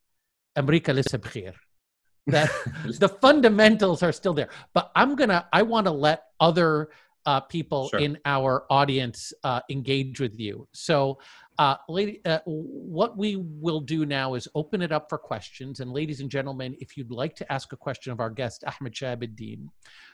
america 0.56 0.92
lisabhir 0.94 1.54
that 2.28 2.50
the 3.00 3.10
fundamentals 3.10 4.04
are 4.04 4.12
still 4.12 4.34
there. 4.34 4.50
But 4.74 4.92
i'm 4.96 5.16
gonna 5.16 5.48
i 5.52 5.64
want 5.64 5.88
to 5.88 5.92
let 5.92 6.24
other 6.40 6.90
uh, 7.28 7.40
people 7.42 7.90
sure. 7.90 8.00
in 8.00 8.18
our 8.26 8.66
audience 8.72 9.32
uh, 9.44 9.60
engage 9.70 10.20
with 10.20 10.40
you 10.40 10.68
so 10.74 11.18
uh, 11.60 11.76
lady, 11.90 12.22
uh, 12.26 12.40
what 12.46 13.18
we 13.18 13.36
will 13.36 13.80
do 13.80 14.06
now 14.06 14.36
is 14.36 14.48
open 14.54 14.80
it 14.82 14.92
up 14.92 15.10
for 15.10 15.18
questions. 15.18 15.80
And 15.80 15.92
ladies 15.92 16.20
and 16.20 16.30
gentlemen, 16.30 16.76
if 16.80 16.96
you'd 16.96 17.10
like 17.10 17.36
to 17.38 17.52
ask 17.52 17.74
a 17.74 17.78
question 17.78 18.12
of 18.12 18.20
our 18.20 18.30
guest, 18.30 18.64
Ahmed 18.64 18.94
Shihab-Eldin, 18.94 19.68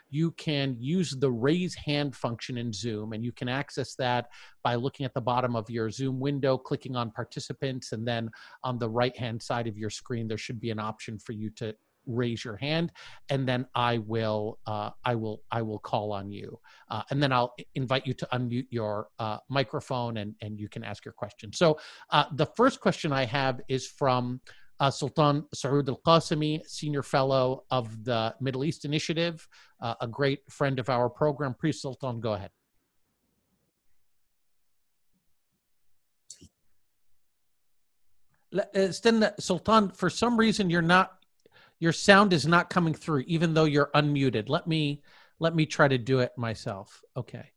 you 0.09 0.31
can 0.31 0.77
use 0.79 1.11
the 1.11 1.29
raise 1.29 1.75
hand 1.75 2.15
function 2.15 2.57
in 2.57 2.71
Zoom, 2.71 3.11
and 3.11 3.25
you 3.25 3.33
can 3.33 3.49
access 3.49 3.93
that 3.95 4.27
by 4.63 4.75
looking 4.75 5.05
at 5.05 5.13
the 5.13 5.21
bottom 5.21 5.53
of 5.55 5.69
your 5.69 5.89
Zoom 5.89 6.17
window, 6.17 6.57
clicking 6.57 6.95
on 6.95 7.11
participants, 7.11 7.91
and 7.91 8.07
then 8.07 8.29
on 8.63 8.77
the 8.77 8.89
right 8.89 9.17
hand 9.17 9.41
side 9.41 9.67
of 9.67 9.77
your 9.77 9.89
screen, 9.89 10.29
there 10.29 10.37
should 10.37 10.61
be 10.61 10.69
an 10.69 10.79
option 10.79 11.19
for 11.19 11.33
you 11.33 11.49
to 11.57 11.75
raise 12.05 12.43
your 12.43 12.55
hand 12.55 12.91
and 13.29 13.47
then 13.47 13.65
i 13.75 13.97
will 13.99 14.59
uh, 14.67 14.89
i 15.05 15.15
will 15.15 15.41
i 15.51 15.61
will 15.61 15.79
call 15.79 16.11
on 16.11 16.31
you 16.31 16.59
uh, 16.89 17.03
and 17.09 17.21
then 17.21 17.31
i'll 17.31 17.53
invite 17.75 18.05
you 18.05 18.13
to 18.13 18.27
unmute 18.33 18.67
your 18.69 19.07
uh, 19.19 19.37
microphone 19.49 20.17
and 20.17 20.35
and 20.41 20.59
you 20.59 20.69
can 20.69 20.83
ask 20.83 21.05
your 21.05 21.13
question 21.13 21.51
so 21.53 21.77
uh, 22.11 22.25
the 22.35 22.45
first 22.55 22.79
question 22.79 23.11
i 23.11 23.25
have 23.25 23.61
is 23.67 23.87
from 23.87 24.39
uh, 24.79 24.91
Sultan 24.91 25.45
Sooud 25.53 25.87
Al 25.87 26.01
Qassemi, 26.05 26.59
Senior 26.67 27.03
Fellow 27.03 27.63
of 27.71 28.03
the 28.03 28.35
Middle 28.41 28.65
East 28.65 28.83
Initiative, 28.83 29.47
uh, 29.81 29.93
a 30.01 30.07
great 30.07 30.39
friend 30.49 30.79
of 30.79 30.89
our 30.89 31.09
program. 31.09 31.53
Priest 31.53 31.81
Sultan, 31.81 32.19
go 32.19 32.33
ahead. 32.33 32.51
Uh, 38.75 39.31
Sultan, 39.39 39.89
for 39.89 40.09
some 40.09 40.37
reason 40.37 40.69
you're 40.69 40.81
not, 40.81 41.22
your 41.83 41.91
sound 41.91 42.31
is 42.31 42.47
not 42.47 42.69
coming 42.69 42.93
through, 42.93 43.25
even 43.27 43.53
though 43.53 43.65
you're 43.65 43.91
unmuted. 43.93 44.47
Let 44.47 44.67
me, 44.67 45.01
let 45.39 45.53
me 45.53 45.65
try 45.65 45.89
to 45.89 45.97
do 45.97 46.19
it 46.19 46.31
myself. 46.37 47.03
Okay. 47.17 47.51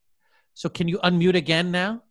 So 0.53 0.69
can 0.69 0.89
you 0.89 0.99
unmute 0.99 1.37
again 1.37 1.71
now? 1.71 2.03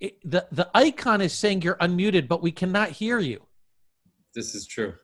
it, 0.00 0.18
the 0.28 0.46
the 0.50 0.68
icon 0.74 1.20
is 1.20 1.32
saying 1.32 1.62
you're 1.62 1.76
unmuted, 1.76 2.26
but 2.26 2.42
we 2.42 2.50
cannot 2.50 2.90
hear 2.90 3.20
you. 3.20 3.46
This 4.34 4.56
is 4.56 4.66
true. 4.66 4.94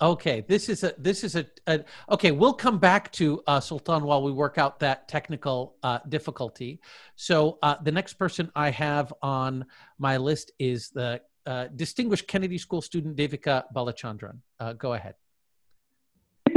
Okay, 0.00 0.44
this 0.48 0.68
is 0.68 0.82
a 0.82 0.92
this 0.98 1.22
is 1.22 1.36
a, 1.36 1.46
a 1.68 1.84
okay. 2.10 2.32
We'll 2.32 2.52
come 2.52 2.78
back 2.78 3.12
to 3.12 3.42
uh, 3.46 3.60
Sultan 3.60 4.02
while 4.02 4.22
we 4.22 4.32
work 4.32 4.58
out 4.58 4.80
that 4.80 5.06
technical 5.06 5.76
uh, 5.84 6.00
difficulty. 6.08 6.80
So 7.14 7.58
uh, 7.62 7.76
the 7.80 7.92
next 7.92 8.14
person 8.14 8.50
I 8.56 8.70
have 8.70 9.12
on 9.22 9.66
my 9.98 10.16
list 10.16 10.50
is 10.58 10.90
the 10.90 11.20
uh, 11.46 11.68
distinguished 11.76 12.26
Kennedy 12.26 12.58
School 12.58 12.82
student 12.82 13.16
Devika 13.16 13.64
Balachandran. 13.74 14.38
Uh, 14.58 14.72
go 14.72 14.94
ahead. 14.94 15.14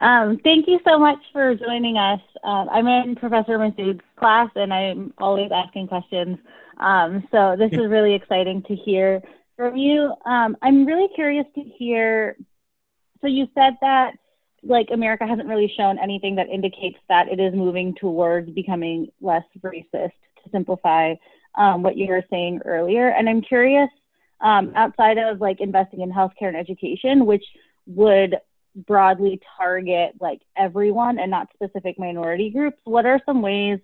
Um, 0.00 0.38
thank 0.44 0.66
you 0.68 0.80
so 0.86 0.98
much 0.98 1.18
for 1.32 1.54
joining 1.54 1.96
us. 1.96 2.20
Uh, 2.42 2.66
I'm 2.70 2.86
in 2.86 3.16
Professor 3.16 3.56
Masoud's 3.56 4.02
class, 4.18 4.50
and 4.54 4.74
I'm 4.74 5.14
always 5.16 5.50
asking 5.50 5.86
questions. 5.86 6.36
Um, 6.78 7.26
so 7.32 7.56
this 7.58 7.72
is 7.72 7.88
really 7.88 8.12
exciting 8.12 8.62
to 8.64 8.76
hear 8.76 9.22
from 9.56 9.76
you. 9.76 10.12
Um, 10.26 10.56
I'm 10.62 10.84
really 10.84 11.08
curious 11.14 11.46
to 11.54 11.62
hear. 11.62 12.36
So 13.20 13.26
you 13.26 13.48
said 13.54 13.74
that 13.80 14.12
like 14.62 14.88
America 14.92 15.26
hasn't 15.26 15.48
really 15.48 15.72
shown 15.76 15.98
anything 15.98 16.36
that 16.36 16.48
indicates 16.48 16.98
that 17.08 17.28
it 17.28 17.38
is 17.38 17.54
moving 17.54 17.94
towards 17.94 18.50
becoming 18.50 19.08
less 19.20 19.44
racist. 19.62 20.12
To 20.44 20.50
simplify 20.50 21.14
um, 21.54 21.82
what 21.82 21.96
you 21.96 22.06
were 22.06 22.22
saying 22.28 22.60
earlier, 22.66 23.08
and 23.08 23.30
I'm 23.30 23.40
curious 23.40 23.88
um, 24.42 24.72
outside 24.76 25.16
of 25.16 25.40
like 25.40 25.60
investing 25.60 26.02
in 26.02 26.12
healthcare 26.12 26.48
and 26.48 26.56
education, 26.56 27.24
which 27.24 27.44
would 27.86 28.36
broadly 28.86 29.40
target 29.56 30.16
like 30.20 30.42
everyone 30.56 31.18
and 31.18 31.30
not 31.30 31.48
specific 31.54 31.98
minority 31.98 32.50
groups, 32.50 32.76
what 32.84 33.06
are 33.06 33.20
some 33.24 33.40
ways 33.40 33.78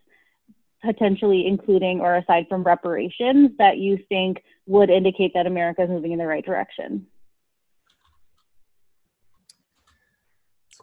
potentially 0.83 1.47
including 1.47 2.01
or 2.01 2.17
aside 2.17 2.47
from 2.49 2.63
reparations 2.63 3.51
that 3.59 3.79
you 3.79 3.99
think 4.09 4.43
would 4.67 4.91
indicate 4.91 5.33
that 5.35 5.47
America 5.47 5.83
is 5.83 5.91
moving 5.91 6.13
in 6.13 6.19
the 6.19 6.27
right 6.27 6.45
direction? 6.45 7.07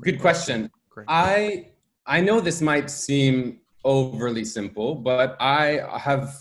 Good 0.01 0.19
question. 0.21 0.69
Great. 0.89 1.05
I 1.07 1.71
I 2.05 2.21
know 2.21 2.39
this 2.39 2.61
might 2.61 2.89
seem 2.89 3.59
overly 3.83 4.45
simple, 4.45 4.95
but 4.95 5.35
I 5.39 5.81
have 5.97 6.33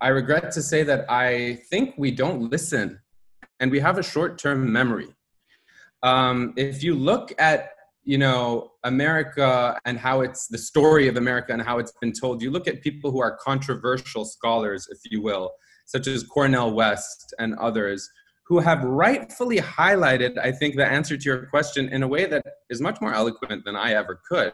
I 0.00 0.08
regret 0.08 0.50
to 0.52 0.62
say 0.62 0.82
that 0.84 1.04
I 1.08 1.60
think 1.70 1.94
we 1.96 2.10
don't 2.10 2.50
listen 2.50 3.00
and 3.60 3.70
we 3.70 3.78
have 3.80 3.98
a 3.98 4.02
short-term 4.02 4.72
memory 4.72 5.14
um, 6.02 6.52
if 6.56 6.82
you 6.82 6.94
look 6.94 7.32
at 7.38 7.70
you 8.04 8.18
know 8.18 8.72
america 8.84 9.78
and 9.84 9.98
how 9.98 10.20
it's 10.20 10.48
the 10.48 10.58
story 10.58 11.08
of 11.08 11.16
america 11.16 11.52
and 11.52 11.62
how 11.62 11.78
it's 11.78 11.92
been 12.00 12.12
told. 12.12 12.42
You 12.42 12.50
look 12.50 12.66
at 12.66 12.82
people 12.82 13.10
who 13.10 13.20
are 13.20 13.36
controversial 13.36 14.24
scholars 14.24 14.88
if 14.90 14.98
you 15.10 15.22
will 15.22 15.52
such 15.86 16.06
as 16.06 16.22
cornel 16.24 16.72
west 16.72 17.34
and 17.38 17.54
others 17.56 18.08
who 18.44 18.58
have 18.58 18.82
rightfully 18.84 19.58
highlighted 19.58 20.38
i 20.38 20.50
think 20.50 20.76
the 20.76 20.86
answer 20.86 21.16
to 21.16 21.24
your 21.24 21.46
question 21.46 21.88
in 21.88 22.02
a 22.02 22.08
way 22.08 22.26
that 22.26 22.44
is 22.70 22.80
much 22.80 23.00
more 23.00 23.14
eloquent 23.14 23.64
than 23.64 23.76
i 23.76 23.92
ever 23.92 24.20
could. 24.28 24.52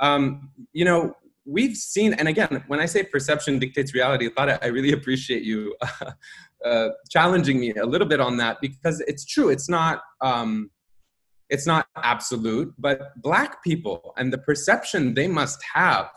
Um, 0.00 0.50
you 0.72 0.84
know 0.84 1.14
we've 1.46 1.76
seen 1.76 2.14
and 2.14 2.26
again 2.26 2.64
when 2.68 2.80
i 2.80 2.86
say 2.86 3.02
perception 3.02 3.58
dictates 3.58 3.92
reality 3.92 4.30
i 4.38 4.58
i 4.62 4.66
really 4.66 4.92
appreciate 4.92 5.42
you 5.42 5.76
uh, 6.64 6.88
challenging 7.10 7.60
me 7.60 7.72
a 7.74 7.84
little 7.84 8.08
bit 8.08 8.20
on 8.20 8.38
that 8.38 8.60
because 8.60 9.00
it's 9.06 9.24
true. 9.24 9.50
It's 9.50 9.68
not 9.68 10.02
um, 10.20 10.70
it's 11.54 11.66
not 11.66 11.86
absolute, 11.96 12.74
but 12.78 13.20
black 13.22 13.62
people 13.62 14.12
and 14.16 14.32
the 14.32 14.38
perception 14.38 15.14
they 15.14 15.28
must 15.28 15.62
have, 15.72 16.10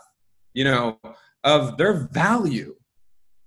you 0.52 0.64
know, 0.64 0.98
of 1.44 1.76
their 1.78 1.94
value, 2.12 2.74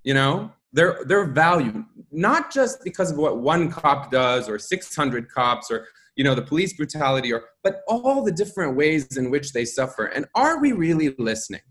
you 0.03 0.13
know, 0.13 0.51
their 0.73 1.03
their 1.05 1.25
value, 1.25 1.83
not 2.11 2.51
just 2.51 2.83
because 2.83 3.11
of 3.11 3.17
what 3.17 3.39
one 3.39 3.69
cop 3.69 4.09
does 4.09 4.47
or 4.47 4.57
600 4.57 5.29
cops 5.29 5.69
or 5.69 5.85
you 6.15 6.23
know 6.23 6.33
the 6.33 6.41
police 6.41 6.73
brutality 6.73 7.33
or 7.33 7.43
but 7.63 7.81
all 7.87 8.23
the 8.23 8.31
different 8.31 8.77
ways 8.77 9.17
in 9.17 9.29
which 9.29 9.51
they 9.51 9.65
suffer. 9.65 10.05
And 10.05 10.25
are 10.33 10.61
we 10.61 10.71
really 10.71 11.13
listening? 11.19 11.61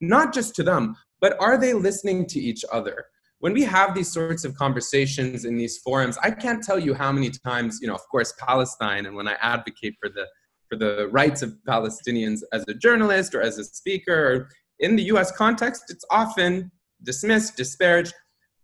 Not 0.00 0.32
just 0.32 0.54
to 0.56 0.62
them 0.62 0.96
but 1.20 1.36
are 1.40 1.58
they 1.58 1.72
listening 1.72 2.26
to 2.26 2.40
each 2.40 2.64
other 2.72 3.06
when 3.40 3.52
we 3.52 3.62
have 3.62 3.94
these 3.94 4.10
sorts 4.10 4.44
of 4.44 4.54
conversations 4.54 5.44
in 5.44 5.56
these 5.56 5.78
forums, 5.78 6.16
I 6.22 6.30
can't 6.30 6.62
tell 6.62 6.78
you 6.78 6.94
how 6.94 7.12
many 7.12 7.30
times, 7.30 7.78
you 7.82 7.88
know, 7.88 7.94
of 7.94 8.08
course, 8.10 8.32
Palestine, 8.38 9.06
and 9.06 9.14
when 9.14 9.28
I 9.28 9.36
advocate 9.40 9.94
for 10.00 10.08
the 10.08 10.26
for 10.68 10.76
the 10.76 11.08
rights 11.12 11.42
of 11.42 11.54
Palestinians 11.68 12.40
as 12.52 12.64
a 12.66 12.74
journalist 12.74 13.36
or 13.36 13.40
as 13.40 13.56
a 13.58 13.64
speaker, 13.64 14.48
in 14.80 14.96
the 14.96 15.04
U.S. 15.04 15.30
context, 15.30 15.84
it's 15.90 16.04
often 16.10 16.70
dismissed, 17.02 17.56
disparaged. 17.56 18.14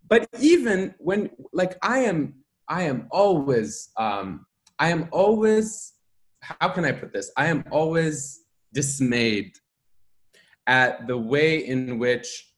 But 0.09 0.27
even 0.41 0.95
when, 0.99 1.31
like, 1.53 1.77
I 1.83 1.99
am, 1.99 2.35
I 2.69 2.83
am 2.83 3.07
always, 3.11 3.91
um, 3.97 4.47
I 4.79 4.89
am 4.89 5.09
always, 5.13 5.93
how 6.41 6.69
can 6.71 6.85
I 6.85 6.93
put 6.93 7.13
this? 7.13 7.31
I 7.37 7.47
am 7.47 7.65
always 7.71 8.41
dismayed 8.75 9.53
at 10.67 11.07
the 11.07 11.17
way 11.17 11.65
in 11.65 11.99
which 11.99 12.49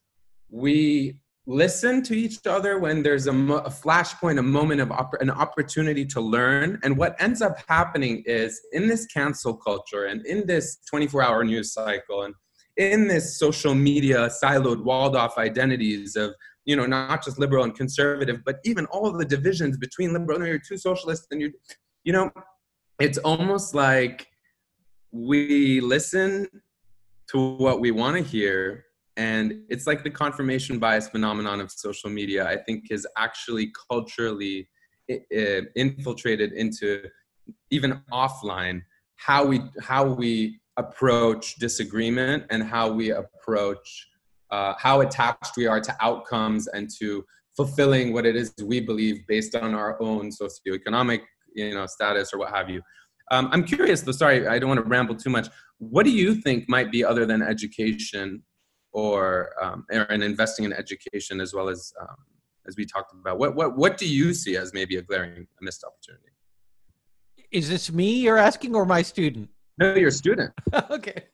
we 0.49 1.21
listen 1.47 2.03
to 2.03 2.15
each 2.15 2.47
other 2.47 2.79
when 2.79 3.03
there's 3.03 3.27
a, 3.27 3.33
mo- 3.33 3.59
a 3.59 3.71
flashpoint, 3.71 4.39
a 4.39 4.43
moment 4.43 4.81
of 4.81 4.91
opp- 4.91 5.21
an 5.21 5.31
opportunity 5.31 6.05
to 6.07 6.21
learn. 6.21 6.79
And 6.83 6.97
what 6.97 7.21
ends 7.21 7.43
up 7.43 7.57
happening 7.69 8.23
is 8.27 8.61
in 8.73 8.89
this 8.89 9.07
cancel 9.07 9.55
culture 9.55 10.07
and 10.07 10.25
in 10.27 10.47
this 10.47 10.79
24 10.89 11.23
hour 11.23 11.45
news 11.45 11.73
cycle 11.73 12.23
and 12.23 12.35
in 12.77 13.07
this 13.07 13.39
social 13.39 13.75
media 13.75 14.29
siloed, 14.43 14.83
walled 14.83 15.17
off 15.17 15.37
identities 15.37 16.17
of, 16.17 16.35
you 16.65 16.77
know, 16.77 16.87
not 16.87 17.23
just 17.23 17.39
liberal 17.39 17.65
and 17.65 17.75
conservative, 17.75 18.41
but 18.45 18.57
even 18.65 18.87
all 18.87 19.13
the 19.13 19.25
divisions 19.25 19.77
between 19.77 20.13
liberal 20.13 20.39
and 20.39 20.47
you're 20.47 20.59
too 20.59 20.79
socialist 20.79 21.27
and 21.31 21.43
you, 21.43 21.53
you 22.05 22.13
know, 22.13 22.31
it's 22.99 23.19
almost 23.19 23.75
like 23.75 24.29
we 25.13 25.81
listen 25.81 26.49
to 27.29 27.55
what 27.57 27.81
we 27.81 27.91
want 27.91 28.17
to 28.17 28.23
hear 28.23 28.85
and 29.17 29.63
it's 29.69 29.87
like 29.87 30.03
the 30.03 30.11
confirmation 30.11 30.79
bias 30.79 31.09
phenomenon 31.09 31.61
of 31.61 31.71
social 31.71 32.11
media 32.11 32.47
i 32.47 32.57
think 32.57 32.91
is 32.91 33.07
actually 33.17 33.73
culturally 33.91 34.69
infiltrated 35.77 36.53
into 36.53 37.03
even 37.71 38.01
offline 38.13 38.81
how 39.17 39.45
we 39.45 39.61
how 39.81 40.05
we 40.05 40.59
approach 40.77 41.57
disagreement 41.57 42.45
and 42.51 42.63
how 42.63 42.91
we 42.91 43.11
approach 43.11 44.09
uh, 44.51 44.75
how 44.79 45.01
attached 45.01 45.57
we 45.57 45.67
are 45.67 45.81
to 45.81 45.95
outcomes 46.01 46.67
and 46.69 46.89
to 46.99 47.25
fulfilling 47.57 48.13
what 48.13 48.27
it 48.27 48.37
is 48.37 48.53
we 48.63 48.81
believe 48.81 49.27
based 49.27 49.55
on 49.55 49.75
our 49.75 50.01
own 50.01 50.31
socioeconomic 50.31 51.21
you 51.55 51.75
know 51.75 51.87
status 51.87 52.33
or 52.33 52.39
what 52.39 52.51
have 52.51 52.69
you. 52.69 52.83
Um, 53.31 53.49
i'm 53.53 53.65
curious 53.65 54.03
though 54.03 54.13
sorry 54.13 54.47
i 54.47 54.59
don't 54.59 54.69
want 54.69 54.83
to 54.83 54.89
ramble 54.89 55.15
too 55.15 55.31
much. 55.31 55.49
What 55.79 56.05
do 56.05 56.13
you 56.13 56.35
think 56.35 56.69
might 56.69 56.91
be 56.91 57.05
other 57.05 57.27
than 57.27 57.43
education 57.43 58.43
or 58.95 59.51
um, 59.61 59.85
and 59.91 60.23
investing 60.23 60.65
in 60.65 60.73
education 60.73 61.41
as 61.41 61.53
well 61.53 61.69
as 61.69 61.93
um, 62.01 62.17
as 62.67 62.77
we 62.77 62.87
talked 62.87 63.13
about 63.13 63.39
what 63.39 63.55
what 63.55 63.77
what 63.77 63.99
do 63.99 64.09
you 64.09 64.33
see 64.33 64.57
as 64.57 64.73
maybe 64.73 64.97
a 64.97 65.03
glaring 65.03 65.47
missed 65.61 65.85
opportunity? 65.85 66.31
Is 67.51 67.69
this 67.69 67.93
me 67.93 68.21
you're 68.21 68.39
asking 68.39 68.75
or 68.75 68.87
my 68.87 69.03
student? 69.03 69.51
No 69.79 69.95
your 69.95 70.11
student. 70.11 70.53
Okay. 70.91 71.25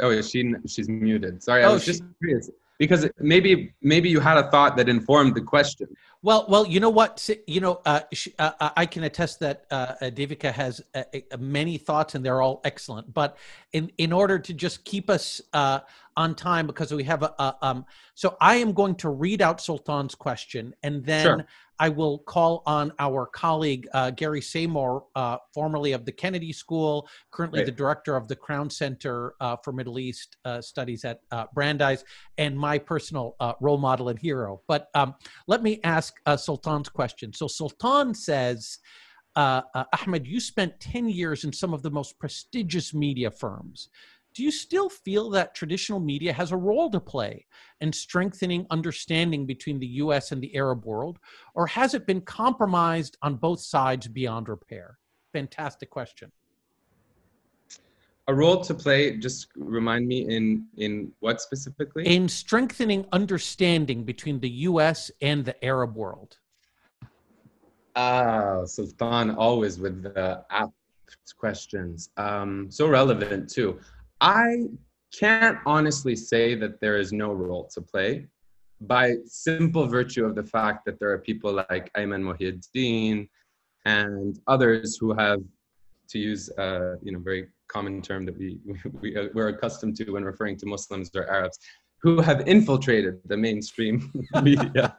Oh 0.00 0.10
is 0.10 0.30
she 0.30 0.54
she's 0.66 0.88
muted. 0.88 1.42
Sorry 1.42 1.62
i 1.62 1.66
oh, 1.68 1.74
was 1.74 1.84
she, 1.84 1.92
just 1.92 2.02
curious 2.18 2.50
because 2.78 3.08
maybe 3.20 3.74
maybe 3.82 4.08
you 4.08 4.18
had 4.18 4.38
a 4.38 4.50
thought 4.50 4.76
that 4.78 4.88
informed 4.88 5.34
the 5.34 5.42
question 5.42 5.86
well 6.22 6.46
well 6.48 6.66
you 6.66 6.80
know 6.80 6.90
what 6.90 7.28
you 7.46 7.60
know 7.60 7.80
uh, 7.84 8.00
uh, 8.38 8.50
uh, 8.60 8.70
i 8.76 8.86
can 8.86 9.04
attest 9.04 9.40
that 9.40 9.64
uh, 9.70 9.94
uh 10.00 10.04
devika 10.10 10.52
has 10.52 10.80
uh, 10.94 11.02
many 11.38 11.76
thoughts 11.76 12.14
and 12.14 12.24
they're 12.24 12.40
all 12.40 12.60
excellent 12.64 13.12
but 13.12 13.36
in 13.72 13.90
in 13.98 14.12
order 14.12 14.38
to 14.38 14.54
just 14.54 14.84
keep 14.84 15.10
us 15.10 15.40
on 16.14 16.34
time 16.34 16.66
because 16.66 16.92
we 16.92 17.04
have 17.04 17.22
a, 17.22 17.34
a 17.38 17.56
um 17.62 17.84
so 18.14 18.36
i 18.40 18.56
am 18.56 18.72
going 18.72 18.94
to 18.94 19.08
read 19.08 19.42
out 19.42 19.60
sultan's 19.60 20.14
question 20.14 20.74
and 20.82 21.04
then 21.04 21.24
sure. 21.24 21.46
I 21.82 21.88
will 21.88 22.18
call 22.18 22.62
on 22.64 22.92
our 23.00 23.26
colleague 23.26 23.88
uh, 23.92 24.12
Gary 24.12 24.40
Samore, 24.40 25.02
uh, 25.16 25.38
formerly 25.52 25.90
of 25.90 26.04
the 26.04 26.12
Kennedy 26.12 26.52
School, 26.52 27.08
currently 27.32 27.58
right. 27.58 27.66
the 27.66 27.72
director 27.72 28.14
of 28.14 28.28
the 28.28 28.36
Crown 28.36 28.70
Center 28.70 29.34
uh, 29.40 29.56
for 29.64 29.72
Middle 29.72 29.98
East 29.98 30.36
uh, 30.44 30.60
Studies 30.60 31.04
at 31.04 31.22
uh, 31.32 31.46
Brandeis, 31.52 32.04
and 32.38 32.56
my 32.56 32.78
personal 32.78 33.34
uh, 33.40 33.54
role 33.60 33.78
model 33.78 34.10
and 34.10 34.18
hero. 34.20 34.62
But 34.68 34.90
um, 34.94 35.16
let 35.48 35.64
me 35.64 35.80
ask 35.82 36.14
Sultan's 36.36 36.88
question. 36.88 37.32
So 37.32 37.48
Sultan 37.48 38.14
says, 38.14 38.78
Ahmed, 39.34 40.24
you 40.24 40.38
spent 40.38 40.78
10 40.78 41.08
years 41.08 41.42
in 41.42 41.52
some 41.52 41.74
of 41.74 41.82
the 41.82 41.90
most 41.90 42.16
prestigious 42.20 42.94
media 42.94 43.28
firms 43.28 43.88
do 44.34 44.42
you 44.42 44.50
still 44.50 44.88
feel 44.88 45.30
that 45.30 45.54
traditional 45.54 46.00
media 46.00 46.32
has 46.32 46.52
a 46.52 46.56
role 46.56 46.90
to 46.90 47.00
play 47.00 47.46
in 47.80 47.92
strengthening 47.92 48.66
understanding 48.70 49.46
between 49.46 49.78
the 49.78 49.86
US 49.86 50.32
and 50.32 50.42
the 50.42 50.54
Arab 50.56 50.84
world, 50.84 51.18
or 51.54 51.66
has 51.66 51.94
it 51.94 52.06
been 52.06 52.20
compromised 52.20 53.16
on 53.22 53.36
both 53.36 53.60
sides 53.60 54.08
beyond 54.08 54.48
repair? 54.48 54.98
Fantastic 55.32 55.90
question. 55.90 56.30
A 58.28 58.34
role 58.34 58.60
to 58.62 58.74
play, 58.74 59.16
just 59.16 59.48
remind 59.56 60.06
me 60.06 60.28
in 60.28 60.66
in 60.76 61.12
what 61.20 61.40
specifically? 61.40 62.06
In 62.06 62.28
strengthening 62.28 63.04
understanding 63.12 64.04
between 64.04 64.38
the 64.38 64.50
US 64.70 65.10
and 65.20 65.44
the 65.44 65.62
Arab 65.64 65.96
world. 65.96 66.38
Ah, 67.96 68.64
Sultan 68.64 69.30
always 69.30 69.78
with 69.78 70.02
the 70.02 70.44
apt 70.50 70.72
questions. 71.36 72.10
Um, 72.16 72.70
so 72.70 72.88
relevant 72.88 73.50
too. 73.50 73.78
I 74.22 74.68
can't 75.12 75.58
honestly 75.66 76.14
say 76.14 76.54
that 76.54 76.80
there 76.80 76.96
is 76.96 77.12
no 77.12 77.32
role 77.32 77.68
to 77.74 77.80
play 77.82 78.28
by 78.80 79.16
simple 79.26 79.86
virtue 79.86 80.24
of 80.24 80.36
the 80.36 80.44
fact 80.44 80.84
that 80.86 81.00
there 81.00 81.10
are 81.10 81.18
people 81.18 81.52
like 81.52 81.92
Ayman 81.94 82.22
Mohyeddin 82.22 83.28
and 83.84 84.38
others 84.46 84.96
who 84.96 85.12
have, 85.12 85.40
to 86.08 86.18
use 86.18 86.50
a 86.58 86.96
you 87.02 87.10
know 87.10 87.18
very 87.18 87.46
common 87.68 88.02
term 88.02 88.26
that 88.26 88.36
we, 88.36 88.58
we 89.00 89.16
we're 89.32 89.48
accustomed 89.48 89.96
to 89.96 90.10
when 90.10 90.24
referring 90.24 90.58
to 90.58 90.66
Muslims 90.66 91.10
or 91.14 91.26
Arabs, 91.30 91.58
who 92.02 92.20
have 92.20 92.42
infiltrated 92.48 93.20
the 93.26 93.36
mainstream 93.36 94.10
media. 94.42 94.96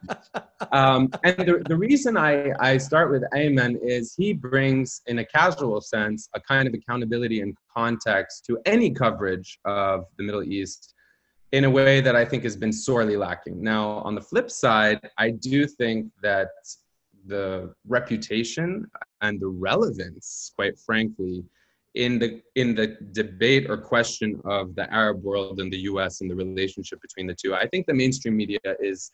Um, 0.71 1.09
and 1.23 1.37
the, 1.37 1.61
the 1.67 1.75
reason 1.75 2.15
I, 2.15 2.53
I 2.59 2.77
start 2.77 3.11
with 3.11 3.23
Ayman 3.33 3.77
is 3.81 4.15
he 4.15 4.31
brings, 4.31 5.01
in 5.07 5.19
a 5.19 5.25
casual 5.25 5.81
sense, 5.81 6.29
a 6.33 6.39
kind 6.39 6.65
of 6.65 6.73
accountability 6.73 7.41
and 7.41 7.55
context 7.75 8.45
to 8.45 8.57
any 8.65 8.89
coverage 8.89 9.59
of 9.65 10.05
the 10.17 10.23
Middle 10.23 10.43
East 10.43 10.93
in 11.51 11.65
a 11.65 11.69
way 11.69 11.99
that 11.99 12.15
I 12.15 12.23
think 12.23 12.43
has 12.43 12.55
been 12.55 12.73
sorely 12.73 13.17
lacking. 13.17 13.61
Now, 13.61 14.01
on 14.05 14.15
the 14.15 14.21
flip 14.21 14.49
side, 14.49 14.99
I 15.17 15.31
do 15.31 15.67
think 15.67 16.07
that 16.21 16.49
the 17.25 17.73
reputation 17.87 18.89
and 19.21 19.39
the 19.39 19.47
relevance, 19.47 20.51
quite 20.55 20.79
frankly, 20.79 21.43
in 21.95 22.17
the 22.17 22.41
in 22.55 22.73
the 22.75 22.97
debate 23.11 23.69
or 23.69 23.77
question 23.77 24.41
of 24.45 24.75
the 24.75 24.91
Arab 24.91 25.23
world 25.23 25.59
and 25.59 25.71
the 25.71 25.81
U.S. 25.91 26.21
and 26.21 26.29
the 26.29 26.35
relationship 26.35 27.01
between 27.01 27.27
the 27.27 27.35
two, 27.35 27.53
I 27.53 27.67
think 27.67 27.85
the 27.85 27.93
mainstream 27.93 28.35
media 28.35 28.59
is 28.79 29.11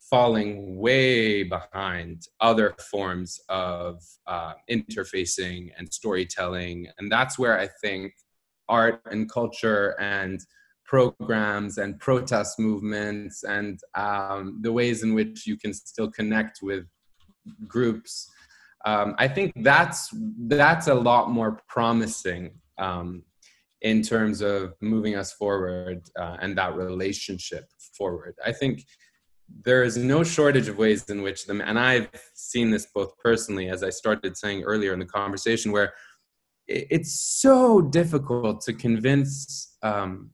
falling 0.00 0.76
way 0.78 1.42
behind 1.42 2.28
other 2.40 2.74
forms 2.90 3.40
of 3.48 4.02
uh, 4.26 4.54
interfacing 4.70 5.70
and 5.78 5.92
storytelling, 5.92 6.88
and 6.98 7.10
that's 7.10 7.38
where 7.38 7.58
I 7.58 7.68
think 7.80 8.12
art 8.68 9.00
and 9.10 9.30
culture 9.30 9.94
and 10.00 10.40
programs 10.84 11.78
and 11.78 11.98
protest 11.98 12.58
movements 12.58 13.42
and 13.42 13.80
um, 13.94 14.58
the 14.62 14.72
ways 14.72 15.02
in 15.02 15.14
which 15.14 15.46
you 15.46 15.56
can 15.56 15.74
still 15.74 16.10
connect 16.10 16.60
with 16.62 16.86
groups 17.66 18.30
um, 18.86 19.16
I 19.18 19.26
think 19.26 19.52
that's 19.56 20.14
that's 20.38 20.86
a 20.86 20.94
lot 20.94 21.28
more 21.30 21.60
promising 21.68 22.52
um, 22.78 23.24
in 23.82 24.00
terms 24.00 24.40
of 24.40 24.74
moving 24.80 25.16
us 25.16 25.32
forward 25.32 26.08
uh, 26.16 26.36
and 26.40 26.56
that 26.56 26.76
relationship 26.76 27.68
forward. 27.98 28.36
I 28.44 28.52
think 28.52 28.86
there 29.64 29.82
is 29.82 29.96
no 29.96 30.22
shortage 30.22 30.68
of 30.68 30.78
ways 30.78 31.10
in 31.10 31.22
which 31.22 31.46
them, 31.46 31.60
and 31.60 31.78
I've 31.78 32.08
seen 32.34 32.70
this 32.70 32.86
both 32.94 33.18
personally, 33.18 33.68
as 33.68 33.82
I 33.82 33.90
started 33.90 34.36
saying 34.36 34.62
earlier 34.62 34.92
in 34.92 35.00
the 35.00 35.06
conversation, 35.06 35.72
where 35.72 35.92
it's 36.68 37.20
so 37.40 37.80
difficult 37.80 38.60
to 38.62 38.72
convince 38.72 39.76
um, 39.82 40.30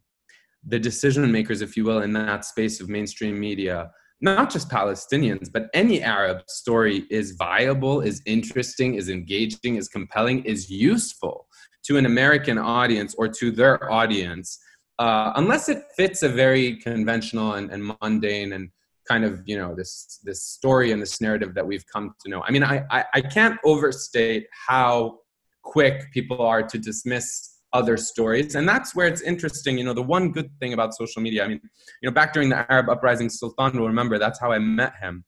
the 0.67 0.79
decision 0.79 1.31
makers, 1.33 1.63
if 1.63 1.77
you 1.77 1.85
will, 1.85 2.03
in 2.03 2.13
that 2.15 2.45
space 2.45 2.81
of 2.81 2.89
mainstream 2.89 3.39
media 3.39 3.91
not 4.23 4.51
just 4.51 4.69
Palestinians, 4.69 5.51
but 5.53 5.69
any 5.75 6.01
Arab 6.01 6.43
story 6.49 7.05
is 7.11 7.33
viable, 7.33 8.01
is 8.01 8.23
interesting, 8.25 8.95
is 8.95 9.11
engaging, 9.11 9.77
is 9.77 9.89
compelling, 9.89 10.45
is 10.45 10.71
useful 10.71 11.49
to 11.85 11.99
an 11.99 12.07
American 12.07 12.57
audience 12.57 13.15
or 13.19 13.27
to 13.27 13.51
their 13.51 13.93
audience, 13.93 14.59
uh, 15.01 15.33
unless 15.35 15.69
it 15.69 15.83
fits 15.97 16.23
a 16.23 16.29
very 16.29 16.77
conventional 16.77 17.55
and, 17.55 17.73
and, 17.73 17.93
mundane 18.01 18.53
and 18.53 18.71
kind 19.09 19.25
of 19.25 19.43
you 19.47 19.59
know 19.59 19.75
this 19.75 20.21
this 20.23 20.45
story 20.45 20.93
and 20.93 21.03
this 21.03 21.21
narrative 21.21 21.55
that 21.55 21.67
we've 21.67 21.85
come 21.93 22.15
to 22.25 22.31
know. 22.31 22.45
I 22.47 22.53
mean, 22.53 22.63
I, 22.63 22.85
I, 22.91 23.05
I 23.15 23.21
can't 23.21 23.59
overstate 23.65 24.47
how 24.69 25.19
quick 25.65 26.13
people 26.13 26.41
are 26.41 26.63
to 26.63 26.79
dismiss 26.79 27.52
other 27.73 27.97
stories. 27.97 28.55
And 28.55 28.69
that's 28.69 28.95
where 28.95 29.07
it's 29.07 29.23
interesting 29.23 29.79
you 29.79 29.85
know 29.85 29.95
the 29.95 30.03
one 30.03 30.31
good 30.33 30.51
thing 30.61 30.73
about 30.73 30.95
social 30.95 31.23
media 31.23 31.45
i 31.45 31.49
mean 31.49 31.61
you 32.01 32.09
know 32.09 32.13
back 32.13 32.33
during 32.33 32.49
the 32.49 32.71
arab 32.71 32.89
uprising 32.89 33.29
sultan 33.29 33.79
will 33.79 33.87
remember 33.87 34.19
that's 34.19 34.39
how 34.39 34.53
i 34.53 34.59
met 34.59 34.95
him 35.01 35.25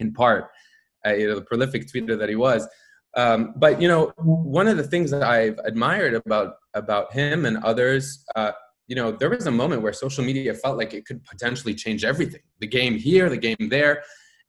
in 0.00 0.12
part 0.12 0.46
uh, 1.06 1.12
you 1.12 1.28
know 1.28 1.34
the 1.34 1.42
prolific 1.42 1.86
tweeter 1.86 2.18
that 2.18 2.28
he 2.28 2.36
was. 2.36 2.66
Um, 3.16 3.54
but 3.56 3.80
you 3.80 3.88
know 3.88 4.12
one 4.18 4.68
of 4.68 4.76
the 4.76 4.82
things 4.82 5.10
that 5.10 5.22
i've 5.22 5.58
admired 5.64 6.14
about 6.14 6.56
about 6.74 7.12
him 7.12 7.46
and 7.46 7.56
others 7.58 8.24
uh, 8.36 8.52
you 8.88 8.96
know 8.96 9.10
there 9.10 9.30
was 9.30 9.46
a 9.46 9.50
moment 9.50 9.80
where 9.80 9.92
social 9.92 10.22
media 10.22 10.52
felt 10.52 10.76
like 10.76 10.92
it 10.92 11.06
could 11.06 11.24
potentially 11.24 11.74
change 11.74 12.04
everything 12.04 12.42
the 12.60 12.66
game 12.66 12.96
here 12.96 13.28
the 13.30 13.36
game 13.36 13.68
there. 13.70 14.02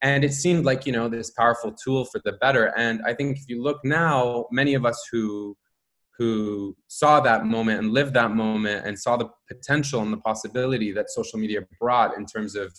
And 0.04 0.24
it 0.24 0.34
seemed 0.34 0.64
like 0.64 0.86
you 0.86 0.92
know 0.92 1.08
this 1.08 1.32
powerful 1.32 1.72
tool 1.72 2.06
for 2.06 2.20
the 2.26 2.34
better. 2.34 2.66
And 2.78 3.02
i 3.06 3.14
think 3.14 3.38
if 3.38 3.46
you 3.48 3.64
look 3.64 3.80
now 3.84 4.46
many 4.52 4.74
of 4.74 4.86
us 4.86 5.02
who 5.12 5.56
who 6.18 6.76
saw 6.88 7.20
that 7.20 7.46
moment 7.46 7.80
and 7.80 7.92
lived 7.92 8.14
that 8.14 8.32
moment 8.32 8.86
and 8.86 8.98
saw 8.98 9.16
the 9.16 9.30
potential 9.48 10.02
and 10.02 10.12
the 10.12 10.18
possibility 10.18 10.92
that 10.92 11.10
social 11.10 11.40
media 11.40 11.62
brought 11.80 12.18
in 12.18 12.26
terms 12.26 12.56
of 12.56 12.74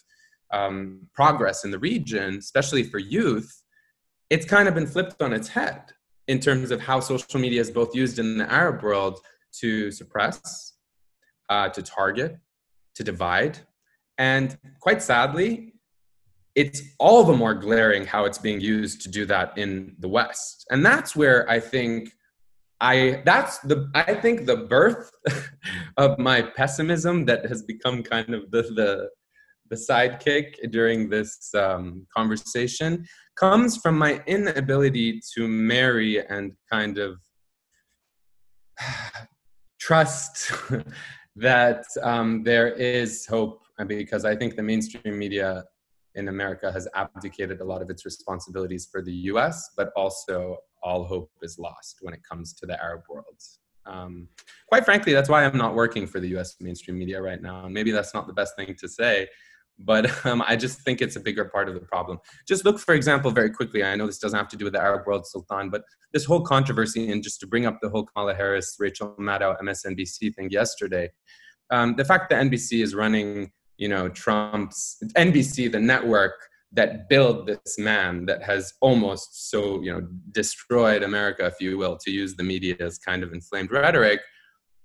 um, 0.53 1.07
progress 1.15 1.65
in 1.65 1.71
the 1.71 1.79
region 1.79 2.39
especially 2.39 2.83
for 2.83 2.99
youth 2.99 3.63
it's 4.31 4.47
kind 4.47 4.69
of 4.69 4.75
been 4.75 4.87
flipped 4.87 5.21
on 5.23 5.33
its 5.33 5.49
head 5.49 5.83
in 6.27 6.41
terms 6.41 6.71
of 6.71 6.81
how 6.81 7.01
social 7.01 7.41
media 7.41 7.61
is 7.61 7.71
both 7.71 7.95
used 7.95 8.19
in 8.19 8.39
the 8.39 8.51
arab 8.53 8.83
world 8.83 9.21
to 9.53 9.91
suppress 9.91 10.75
uh, 11.51 11.69
to 11.69 11.83
target 11.83 12.39
to 12.95 13.05
divide 13.05 13.59
and 14.17 14.59
quite 14.81 15.03
sadly 15.03 15.75
it's 16.59 16.83
all 16.99 17.23
the 17.23 17.33
more 17.33 17.55
glaring 17.55 18.05
how 18.05 18.25
it's 18.25 18.39
being 18.39 18.61
used 18.61 19.01
to 19.03 19.09
do 19.09 19.25
that 19.25 19.57
in 19.57 19.95
the 20.01 20.09
West. 20.09 20.67
And 20.73 20.85
that's 20.85 21.15
where 21.15 21.49
I 21.49 21.61
think 21.61 22.11
I 22.81 23.23
that's 23.25 23.59
the 23.59 23.91
I 23.95 24.15
think 24.15 24.47
the 24.47 24.57
birth 24.57 25.11
of 25.97 26.19
my 26.19 26.43
pessimism 26.43 27.25
that 27.27 27.47
has 27.47 27.63
become 27.63 28.03
kind 28.03 28.35
of 28.35 28.51
the 28.51 28.63
the, 28.63 29.09
the 29.71 29.77
sidekick 29.77 30.71
during 30.71 31.09
this 31.09 31.53
um, 31.55 32.07
conversation 32.17 33.05
comes 33.37 33.77
from 33.77 33.99
my 33.99 34.23
inability 34.27 35.21
to 35.35 35.49
marry 35.49 36.25
and 36.27 36.53
kind 36.71 36.99
of 36.99 37.19
trust 39.81 40.53
that 41.37 41.85
um, 42.03 42.43
there 42.43 42.69
is 42.69 43.27
hope. 43.27 43.63
Because 43.87 44.25
I 44.25 44.35
think 44.35 44.57
the 44.57 44.63
mainstream 44.63 45.17
media 45.17 45.65
in 46.17 46.27
America 46.27 46.73
has 46.73 46.89
abdicated 46.97 47.61
a 47.61 47.65
lot 47.65 47.81
of 47.81 47.91
its 47.91 48.05
responsibilities 48.05 48.89
for 48.91 49.03
the 49.03 49.13
US, 49.31 49.71
but 49.77 49.91
also 49.95 50.57
all 50.83 51.05
hope 51.05 51.31
is 51.43 51.59
lost 51.59 51.99
when 52.01 52.15
it 52.15 52.21
comes 52.29 52.53
to 52.55 52.67
the 52.67 52.81
Arab 52.83 53.03
world. 53.09 53.41
Um, 53.87 54.29
quite 54.69 54.85
frankly, 54.85 55.13
that's 55.13 55.29
why 55.29 55.45
I'm 55.45 55.57
not 55.57 55.75
working 55.75 56.07
for 56.07 56.21
the 56.21 56.29
US 56.37 56.57
mainstream 56.61 56.99
media 56.99 57.21
right 57.23 57.41
now. 57.41 57.65
And 57.65 57.75
maybe 57.75 57.91
that's 57.91 58.13
not 58.13 58.27
the 58.27 58.33
best 58.33 58.55
thing 58.57 58.75
to 58.79 58.89
say, 58.89 59.29
but 59.79 60.11
um, 60.27 60.43
I 60.47 60.57
just 60.57 60.81
think 60.81 61.01
it's 61.01 61.17
a 61.17 61.21
bigger 61.21 61.47
part 61.47 61.69
of 61.69 61.75
the 61.75 61.81
problem. 61.81 62.19
Just 62.47 62.65
look, 62.65 62.79
for 62.79 62.95
example, 62.95 63.31
very 63.31 63.51
quickly, 63.51 63.83
I 63.83 63.97
know 63.97 64.07
this 64.07 64.19
doesn't 64.19 64.39
have 64.39 64.49
to 64.49 64.57
do 64.57 64.65
with 64.65 64.75
the 64.75 64.81
Arab 64.81 65.07
world, 65.07 65.27
Sultan, 65.27 65.71
but 65.71 65.83
this 66.13 66.25
whole 66.25 66.43
controversy, 66.43 67.11
and 67.11 67.23
just 67.23 67.41
to 67.41 67.47
bring 67.47 67.67
up 67.67 67.79
the 67.81 67.89
whole 67.89 68.05
Kamala 68.05 68.35
Harris, 68.35 68.77
Rachel 68.79 69.15
Maddow, 69.19 69.59
MSNBC 69.61 70.35
thing 70.35 70.51
yesterday, 70.51 71.11
um, 71.71 71.97
the 71.97 72.05
fact 72.05 72.31
that 72.31 72.43
NBC 72.43 72.83
is 72.83 72.95
running 72.95 73.53
you 73.79 73.89
know 73.89 74.09
trump's 74.09 74.99
nbc 75.17 75.73
the 75.73 75.81
network 75.81 76.35
that 76.73 77.09
build 77.09 77.47
this 77.47 77.79
man 77.79 78.27
that 78.27 78.43
has 78.43 78.75
almost 78.81 79.51
so 79.51 79.81
you 79.83 79.93
know 79.93 80.07
destroyed 80.33 81.03
america 81.03 81.47
if 81.47 81.55
you 81.61 81.79
will 81.79 81.97
to 81.97 82.11
use 82.11 82.37
the 82.37 82.43
media's 82.43 82.99
kind 82.99 83.23
of 83.23 83.33
inflamed 83.33 83.71
rhetoric 83.71 84.21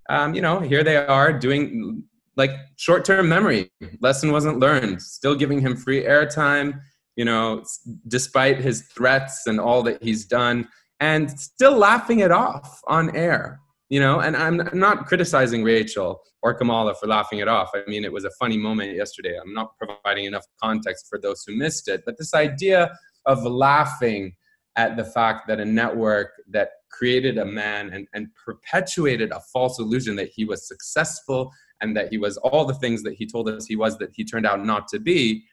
um, 0.09 0.33
you 0.33 0.41
know 0.41 0.59
here 0.59 0.83
they 0.83 0.97
are 0.97 1.33
doing 1.33 2.03
like 2.35 2.51
short-term 2.77 3.27
memory 3.27 3.71
lesson 3.99 4.31
wasn't 4.31 4.59
learned 4.59 5.01
still 5.01 5.35
giving 5.35 5.59
him 5.59 5.75
free 5.75 6.03
airtime 6.03 6.79
you 7.15 7.25
know 7.25 7.63
despite 8.07 8.57
his 8.57 8.83
threats 8.95 9.45
and 9.47 9.59
all 9.59 9.83
that 9.83 10.01
he's 10.01 10.25
done 10.25 10.67
and 10.99 11.29
still 11.39 11.77
laughing 11.77 12.19
it 12.19 12.31
off 12.31 12.81
on 12.87 13.15
air 13.15 13.59
you 13.93 13.99
know 13.99 14.21
and 14.21 14.35
i'm 14.35 14.57
not 14.73 15.05
criticizing 15.05 15.61
rachel 15.63 16.21
or 16.41 16.53
kamala 16.53 16.93
for 16.95 17.07
laughing 17.07 17.39
it 17.39 17.47
off. 17.47 17.69
I 17.73 17.83
mean 17.87 18.03
it 18.03 18.11
was 18.11 18.25
a 18.25 18.31
funny 18.31 18.57
moment 18.57 18.95
yesterday. 18.95 19.35
I'm 19.41 19.53
not 19.53 19.77
providing 19.77 20.25
enough 20.25 20.45
context 20.61 21.07
for 21.09 21.17
those 21.17 21.43
who 21.45 21.55
missed 21.55 21.87
it 21.87 22.01
but 22.05 22.17
this 22.17 22.33
idea 22.33 22.91
of 23.25 23.43
laughing 23.43 24.35
at 24.75 24.97
the 24.97 25.05
fact 25.05 25.47
that 25.47 25.59
a 25.59 25.65
network 25.65 26.31
that 26.49 26.69
created 26.89 27.37
a 27.37 27.45
man 27.45 27.91
and, 27.93 28.07
and 28.13 28.27
perpetuated 28.43 29.31
a 29.31 29.39
false 29.53 29.77
illusion 29.79 30.15
that 30.15 30.29
he 30.35 30.43
was 30.43 30.67
successful 30.67 31.51
and 31.81 31.95
that 31.95 32.09
he 32.09 32.17
was 32.17 32.37
all 32.37 32.65
the 32.65 32.79
things 32.83 33.03
that 33.03 33.13
he 33.13 33.25
told 33.27 33.47
us 33.47 33.67
he 33.67 33.75
was 33.75 33.97
that 33.99 34.09
he 34.13 34.23
turned 34.25 34.47
out 34.47 34.65
not 34.65 34.87
to 34.87 34.99
be 34.99 35.43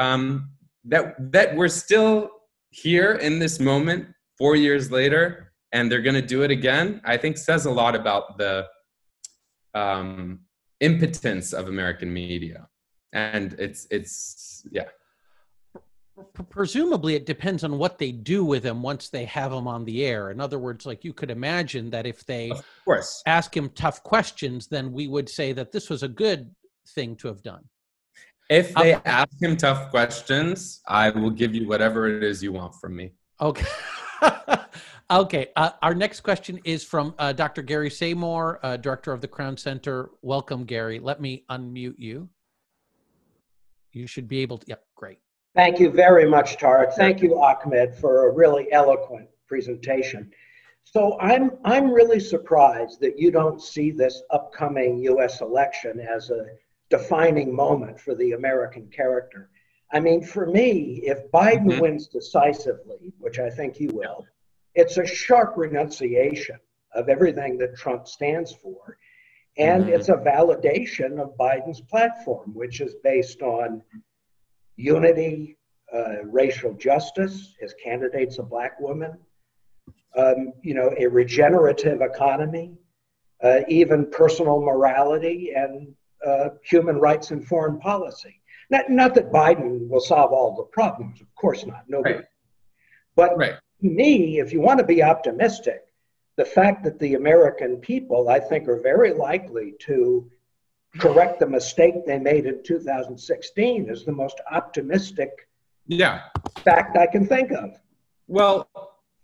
um, 0.00 0.50
that 0.84 1.14
that 1.32 1.54
we're 1.54 1.68
still 1.68 2.28
here 2.70 3.12
in 3.12 3.38
this 3.38 3.60
moment 3.60 4.08
four 4.36 4.56
years 4.56 4.90
later 4.90 5.53
and 5.74 5.90
they're 5.90 6.00
going 6.00 6.14
to 6.14 6.22
do 6.22 6.42
it 6.42 6.50
again, 6.52 7.00
I 7.04 7.16
think 7.16 7.36
says 7.36 7.66
a 7.66 7.70
lot 7.70 7.96
about 7.96 8.38
the 8.38 8.66
um, 9.74 10.38
impotence 10.80 11.52
of 11.52 11.66
American 11.66 12.12
media. 12.12 12.68
And 13.12 13.54
it's, 13.58 13.86
it's, 13.90 14.66
yeah. 14.70 14.84
Presumably, 16.48 17.16
it 17.16 17.26
depends 17.26 17.64
on 17.64 17.76
what 17.76 17.98
they 17.98 18.12
do 18.12 18.44
with 18.44 18.64
him 18.64 18.82
once 18.82 19.08
they 19.08 19.24
have 19.24 19.52
him 19.52 19.66
on 19.66 19.84
the 19.84 20.04
air. 20.06 20.30
In 20.30 20.40
other 20.40 20.60
words, 20.60 20.86
like 20.86 21.04
you 21.04 21.12
could 21.12 21.32
imagine 21.32 21.90
that 21.90 22.06
if 22.06 22.24
they 22.24 22.50
of 22.50 22.64
course. 22.84 23.20
ask 23.26 23.54
him 23.56 23.68
tough 23.70 24.00
questions, 24.04 24.68
then 24.68 24.92
we 24.92 25.08
would 25.08 25.28
say 25.28 25.52
that 25.52 25.72
this 25.72 25.90
was 25.90 26.04
a 26.04 26.08
good 26.08 26.54
thing 26.90 27.16
to 27.16 27.26
have 27.26 27.42
done. 27.42 27.64
If 28.48 28.72
they 28.74 28.94
um, 28.94 29.02
ask 29.06 29.42
him 29.42 29.56
tough 29.56 29.90
questions, 29.90 30.82
I 30.86 31.10
will 31.10 31.30
give 31.30 31.52
you 31.52 31.66
whatever 31.66 32.06
it 32.06 32.22
is 32.22 32.44
you 32.44 32.52
want 32.52 32.76
from 32.80 32.94
me. 32.94 33.10
Okay. 33.40 33.66
Okay. 35.10 35.48
Uh, 35.54 35.70
our 35.82 35.94
next 35.94 36.20
question 36.20 36.60
is 36.64 36.82
from 36.82 37.14
uh, 37.18 37.32
Dr. 37.32 37.62
Gary 37.62 37.90
Samore, 37.90 38.58
uh, 38.62 38.76
director 38.76 39.12
of 39.12 39.20
the 39.20 39.28
Crown 39.28 39.56
Center. 39.56 40.10
Welcome, 40.22 40.64
Gary. 40.64 40.98
Let 40.98 41.20
me 41.20 41.44
unmute 41.50 41.98
you. 41.98 42.28
You 43.92 44.06
should 44.06 44.28
be 44.28 44.40
able 44.40 44.58
to. 44.58 44.66
Yep, 44.68 44.84
great. 44.94 45.18
Thank 45.54 45.78
you 45.78 45.90
very 45.90 46.28
much, 46.28 46.56
Tarek. 46.56 46.94
Thank 46.94 47.22
you, 47.22 47.40
Ahmed, 47.40 47.94
for 47.94 48.28
a 48.28 48.32
really 48.32 48.72
eloquent 48.72 49.28
presentation. 49.46 50.30
So 50.84 51.18
I'm 51.20 51.52
I'm 51.64 51.90
really 51.90 52.20
surprised 52.20 53.00
that 53.00 53.18
you 53.18 53.30
don't 53.30 53.62
see 53.62 53.90
this 53.90 54.22
upcoming 54.30 54.98
U.S. 55.04 55.40
election 55.40 56.00
as 56.00 56.30
a 56.30 56.46
defining 56.90 57.54
moment 57.54 58.00
for 58.00 58.14
the 58.14 58.32
American 58.32 58.88
character. 58.88 59.50
I 59.92 60.00
mean, 60.00 60.22
for 60.22 60.46
me, 60.46 61.02
if 61.04 61.30
Biden 61.30 61.66
mm-hmm. 61.66 61.80
wins 61.80 62.08
decisively, 62.08 63.12
which 63.18 63.38
I 63.38 63.48
think 63.48 63.76
he 63.76 63.86
will, 63.86 64.26
it's 64.74 64.98
a 64.98 65.06
sharp 65.06 65.54
renunciation 65.56 66.58
of 66.94 67.08
everything 67.08 67.58
that 67.58 67.76
Trump 67.76 68.06
stands 68.06 68.52
for. 68.52 68.98
And 69.56 69.84
mm-hmm. 69.84 69.92
it's 69.94 70.08
a 70.08 70.14
validation 70.14 71.20
of 71.20 71.36
Biden's 71.38 71.80
platform, 71.80 72.52
which 72.54 72.80
is 72.80 72.94
based 73.04 73.42
on 73.42 73.82
unity, 74.76 75.56
uh, 75.92 76.24
racial 76.24 76.74
justice. 76.74 77.54
His 77.60 77.74
candidate's 77.82 78.38
a 78.38 78.42
black 78.42 78.80
woman. 78.80 79.16
Um, 80.16 80.52
you 80.62 80.74
know, 80.74 80.94
a 80.98 81.08
regenerative 81.08 82.00
economy, 82.00 82.78
uh, 83.42 83.60
even 83.66 84.08
personal 84.10 84.60
morality 84.60 85.52
and 85.56 85.92
uh, 86.24 86.50
human 86.62 86.98
rights 86.98 87.32
and 87.32 87.44
foreign 87.44 87.80
policy. 87.80 88.40
Not, 88.70 88.88
not 88.88 89.14
that 89.14 89.32
Biden 89.32 89.88
will 89.88 90.00
solve 90.00 90.32
all 90.32 90.56
the 90.56 90.62
problems, 90.64 91.20
of 91.20 91.26
course 91.34 91.66
not. 91.66 91.82
Nobody. 91.88 92.14
Right. 92.14 92.24
But 93.16 93.36
right 93.36 93.54
to 93.84 93.90
me, 93.90 94.40
if 94.40 94.50
you 94.50 94.62
want 94.62 94.78
to 94.78 94.84
be 94.84 95.02
optimistic, 95.02 95.84
the 96.36 96.44
fact 96.44 96.84
that 96.84 96.98
the 96.98 97.14
American 97.14 97.76
people, 97.76 98.30
I 98.30 98.40
think, 98.40 98.66
are 98.66 98.80
very 98.80 99.12
likely 99.12 99.74
to 99.80 100.30
correct 100.98 101.38
the 101.38 101.46
mistake 101.46 101.94
they 102.06 102.18
made 102.18 102.46
in 102.46 102.62
2016 102.62 103.90
is 103.90 104.04
the 104.04 104.12
most 104.12 104.40
optimistic 104.50 105.48
yeah. 105.86 106.22
fact 106.64 106.96
I 106.96 107.06
can 107.06 107.26
think 107.26 107.50
of. 107.52 107.78
Well, 108.26 108.68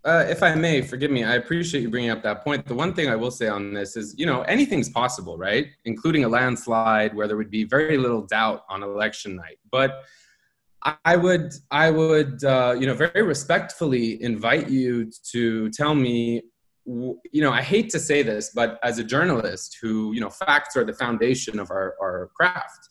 uh, 0.05 0.27
if 0.29 0.43
I 0.43 0.55
may, 0.55 0.83
forgive 0.83 1.11
me, 1.11 1.25
I 1.25 1.37
appreciate 1.37 1.81
you 1.81 1.89
bringing 1.89 2.11
up 2.11 2.23
that 2.23 2.45
point. 2.45 2.67
The 2.67 2.75
one 2.75 2.93
thing 2.93 3.09
I 3.09 3.17
will 3.17 3.31
say 3.31 3.49
on 3.49 3.73
this 3.73 3.97
is, 3.97 4.15
you 4.19 4.27
know, 4.27 4.43
anything's 4.43 4.91
possible, 4.91 5.39
right? 5.39 5.69
Including 5.87 6.25
a 6.25 6.29
landslide 6.29 7.15
where 7.15 7.27
there 7.27 7.39
would 7.39 7.51
be 7.51 7.65
very 7.65 7.97
little 7.97 8.23
doubt 8.23 8.65
on 8.69 8.83
election 8.83 9.37
night. 9.37 9.59
But 9.71 10.05
I 11.05 11.17
would, 11.17 11.53
I 11.71 11.91
would, 11.91 12.43
uh, 12.43 12.77
you 12.79 12.87
know, 12.87 12.95
very 12.95 13.23
respectfully 13.23 14.23
invite 14.23 14.71
you 14.71 15.11
to 15.33 15.69
tell 15.71 15.95
me, 15.95 16.43
you 16.87 17.43
know, 17.43 17.53
I 17.53 17.61
hate 17.61 17.91
to 17.91 17.99
say 17.99 18.23
this, 18.23 18.53
but 18.55 18.79
as 18.83 18.99
a 18.99 19.05
journalist 19.05 19.79
who, 19.81 20.13
you 20.15 20.21
know, 20.21 20.31
facts 20.31 20.77
are 20.77 20.85
the 20.85 20.95
foundation 20.95 21.59
of 21.59 21.71
our, 21.71 21.97
our 22.01 22.31
craft. 22.35 22.89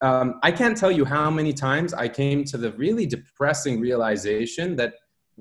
Um, 0.00 0.40
I 0.42 0.50
can't 0.50 0.76
tell 0.76 0.90
you 0.90 1.04
how 1.04 1.30
many 1.30 1.52
times 1.52 1.94
I 1.94 2.08
came 2.08 2.44
to 2.44 2.58
the 2.58 2.72
really 2.72 3.06
depressing 3.06 3.80
realization 3.80 4.76
that 4.76 4.94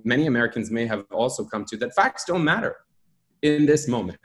many 0.03 0.27
Americans 0.27 0.69
may 0.69 0.85
have 0.85 1.05
also 1.11 1.45
come 1.45 1.65
to 1.65 1.77
that 1.77 1.95
facts 1.95 2.25
don't 2.25 2.43
matter 2.43 2.75
in 3.41 3.65
this 3.65 3.87
moment 3.87 4.19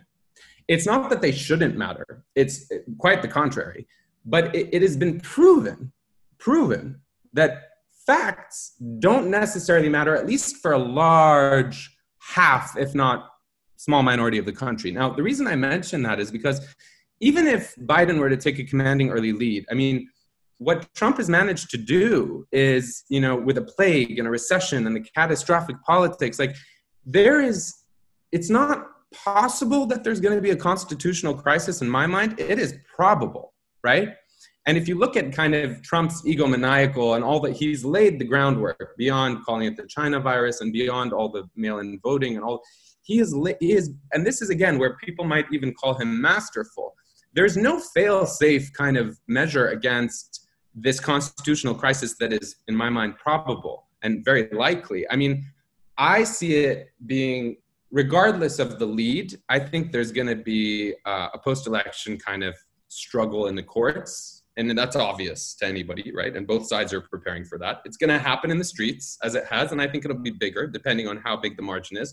it's 0.68 0.86
not 0.86 1.10
that 1.10 1.20
they 1.20 1.32
shouldn't 1.32 1.76
matter. 1.76 2.24
It's 2.34 2.70
quite 2.98 3.22
the 3.22 3.28
contrary. 3.28 3.86
But 4.24 4.54
it, 4.54 4.68
it 4.72 4.82
has 4.82 4.96
been 4.96 5.20
proven, 5.20 5.92
proven 6.38 7.00
that 7.32 7.62
facts 8.06 8.74
don't 8.98 9.30
necessarily 9.30 9.88
matter, 9.88 10.16
at 10.16 10.26
least 10.26 10.56
for 10.56 10.72
a 10.72 10.78
large 10.78 11.96
half, 12.20 12.76
if 12.76 12.94
not 12.94 13.28
small 13.76 14.02
minority 14.02 14.38
of 14.38 14.46
the 14.46 14.52
country. 14.52 14.90
Now, 14.90 15.10
the 15.10 15.22
reason 15.22 15.46
I 15.46 15.56
mention 15.56 16.02
that 16.02 16.20
is 16.20 16.30
because 16.30 16.66
even 17.20 17.46
if 17.46 17.74
Biden 17.76 18.18
were 18.18 18.28
to 18.28 18.36
take 18.36 18.58
a 18.58 18.64
commanding 18.64 19.10
early 19.10 19.32
lead, 19.32 19.64
I 19.70 19.74
mean, 19.74 20.08
what 20.58 20.92
Trump 20.94 21.16
has 21.16 21.28
managed 21.28 21.70
to 21.70 21.76
do 21.76 22.46
is, 22.52 23.04
you 23.08 23.20
know, 23.20 23.36
with 23.36 23.58
a 23.58 23.62
plague 23.62 24.18
and 24.18 24.28
a 24.28 24.30
recession 24.30 24.86
and 24.86 24.94
the 24.94 25.00
catastrophic 25.00 25.76
politics, 25.84 26.38
like 26.38 26.54
there 27.04 27.40
is, 27.40 27.74
it's 28.30 28.50
not 28.50 28.86
possible 29.12 29.86
that 29.86 30.04
there's 30.04 30.20
going 30.20 30.36
to 30.36 30.40
be 30.40 30.50
a 30.50 30.56
constitutional 30.56 31.34
crisis 31.34 31.82
in 31.82 31.88
my 31.88 32.06
mind. 32.06 32.38
It 32.38 32.58
is 32.58 32.76
probable, 32.94 33.52
right? 33.82 34.10
And 34.66 34.76
if 34.78 34.86
you 34.86 34.96
look 34.96 35.16
at 35.16 35.32
kind 35.32 35.54
of 35.54 35.82
Trump's 35.82 36.22
egomaniacal 36.22 37.16
and 37.16 37.24
all 37.24 37.40
that, 37.40 37.52
he's 37.52 37.84
laid 37.84 38.18
the 38.20 38.24
groundwork 38.24 38.96
beyond 38.96 39.44
calling 39.44 39.66
it 39.66 39.76
the 39.76 39.86
China 39.86 40.20
virus 40.20 40.60
and 40.60 40.72
beyond 40.72 41.12
all 41.12 41.28
the 41.28 41.44
mail-in 41.56 41.98
voting 42.02 42.36
and 42.36 42.44
all. 42.44 42.62
He 43.02 43.18
is, 43.18 43.34
he 43.58 43.72
is, 43.72 43.90
and 44.12 44.24
this 44.24 44.40
is 44.40 44.50
again 44.50 44.78
where 44.78 44.96
people 44.98 45.24
might 45.24 45.46
even 45.52 45.74
call 45.74 45.94
him 45.94 46.20
masterful. 46.20 46.94
There's 47.34 47.56
no 47.56 47.80
fail-safe 47.80 48.72
kind 48.74 48.96
of 48.96 49.18
measure 49.26 49.68
against 49.70 50.46
this 50.74 51.00
constitutional 51.00 51.74
crisis 51.74 52.16
that 52.18 52.32
is, 52.32 52.56
in 52.68 52.76
my 52.76 52.88
mind, 52.88 53.16
probable 53.16 53.88
and 54.02 54.24
very 54.24 54.48
likely. 54.52 55.08
I 55.10 55.16
mean, 55.16 55.44
I 55.98 56.22
see 56.24 56.56
it 56.56 56.92
being, 57.06 57.56
regardless 57.90 58.58
of 58.58 58.78
the 58.78 58.86
lead, 58.86 59.38
I 59.48 59.58
think 59.58 59.92
there's 59.92 60.12
going 60.12 60.28
to 60.28 60.36
be 60.36 60.94
uh, 61.04 61.28
a 61.34 61.38
post 61.38 61.66
election 61.66 62.16
kind 62.16 62.44
of 62.44 62.54
struggle 62.88 63.48
in 63.48 63.54
the 63.54 63.62
courts. 63.62 64.41
And 64.56 64.76
that's 64.76 64.96
obvious 64.96 65.54
to 65.56 65.66
anybody, 65.66 66.12
right? 66.14 66.36
And 66.36 66.46
both 66.46 66.66
sides 66.66 66.92
are 66.92 67.00
preparing 67.00 67.44
for 67.44 67.56
that. 67.58 67.80
It's 67.86 67.96
going 67.96 68.10
to 68.10 68.18
happen 68.18 68.50
in 68.50 68.58
the 68.58 68.64
streets 68.64 69.16
as 69.22 69.34
it 69.34 69.44
has, 69.46 69.72
and 69.72 69.80
I 69.80 69.88
think 69.88 70.04
it'll 70.04 70.18
be 70.18 70.30
bigger 70.30 70.66
depending 70.66 71.08
on 71.08 71.16
how 71.16 71.36
big 71.36 71.56
the 71.56 71.62
margin 71.62 71.96
is. 71.96 72.12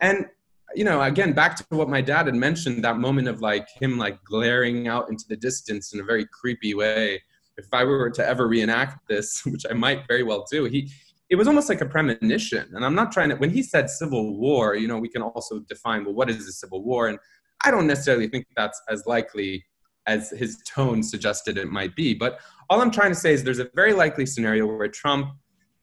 And 0.00 0.26
you 0.74 0.84
know, 0.84 1.02
again, 1.02 1.32
back 1.32 1.56
to 1.56 1.64
what 1.70 1.88
my 1.88 2.00
dad 2.00 2.26
had 2.26 2.36
mentioned, 2.36 2.84
that 2.84 2.96
moment 2.96 3.26
of 3.26 3.40
like 3.40 3.68
him 3.80 3.98
like 3.98 4.22
glaring 4.24 4.86
out 4.86 5.10
into 5.10 5.24
the 5.28 5.36
distance 5.36 5.92
in 5.92 5.98
a 5.98 6.04
very 6.04 6.26
creepy 6.26 6.74
way 6.74 7.20
if 7.60 7.72
I 7.72 7.84
were 7.84 8.10
to 8.10 8.26
ever 8.26 8.48
reenact 8.48 9.06
this, 9.08 9.42
which 9.46 9.64
I 9.70 9.74
might 9.74 10.06
very 10.08 10.22
well 10.22 10.44
do, 10.50 10.64
he 10.64 10.90
it 11.28 11.36
was 11.36 11.46
almost 11.46 11.68
like 11.68 11.80
a 11.80 11.86
premonition. 11.86 12.68
And 12.74 12.84
I'm 12.84 12.96
not 12.96 13.12
trying 13.12 13.28
to 13.28 13.36
when 13.36 13.50
he 13.50 13.62
said 13.62 13.88
civil 13.88 14.36
war, 14.36 14.74
you 14.74 14.88
know, 14.88 14.98
we 14.98 15.08
can 15.08 15.22
also 15.22 15.60
define 15.60 16.04
well, 16.04 16.14
what 16.14 16.28
is 16.28 16.48
a 16.48 16.52
civil 16.52 16.82
war? 16.82 17.06
And 17.08 17.18
I 17.64 17.70
don't 17.70 17.86
necessarily 17.86 18.26
think 18.26 18.46
that's 18.56 18.80
as 18.88 19.04
likely 19.06 19.64
as 20.06 20.30
his 20.30 20.62
tone 20.66 21.02
suggested 21.02 21.56
it 21.58 21.68
might 21.68 21.94
be. 21.94 22.14
But 22.14 22.40
all 22.68 22.80
I'm 22.80 22.90
trying 22.90 23.10
to 23.10 23.18
say 23.18 23.32
is 23.32 23.44
there's 23.44 23.58
a 23.58 23.70
very 23.74 23.92
likely 23.92 24.26
scenario 24.26 24.66
where 24.66 24.88
Trump 24.88 25.28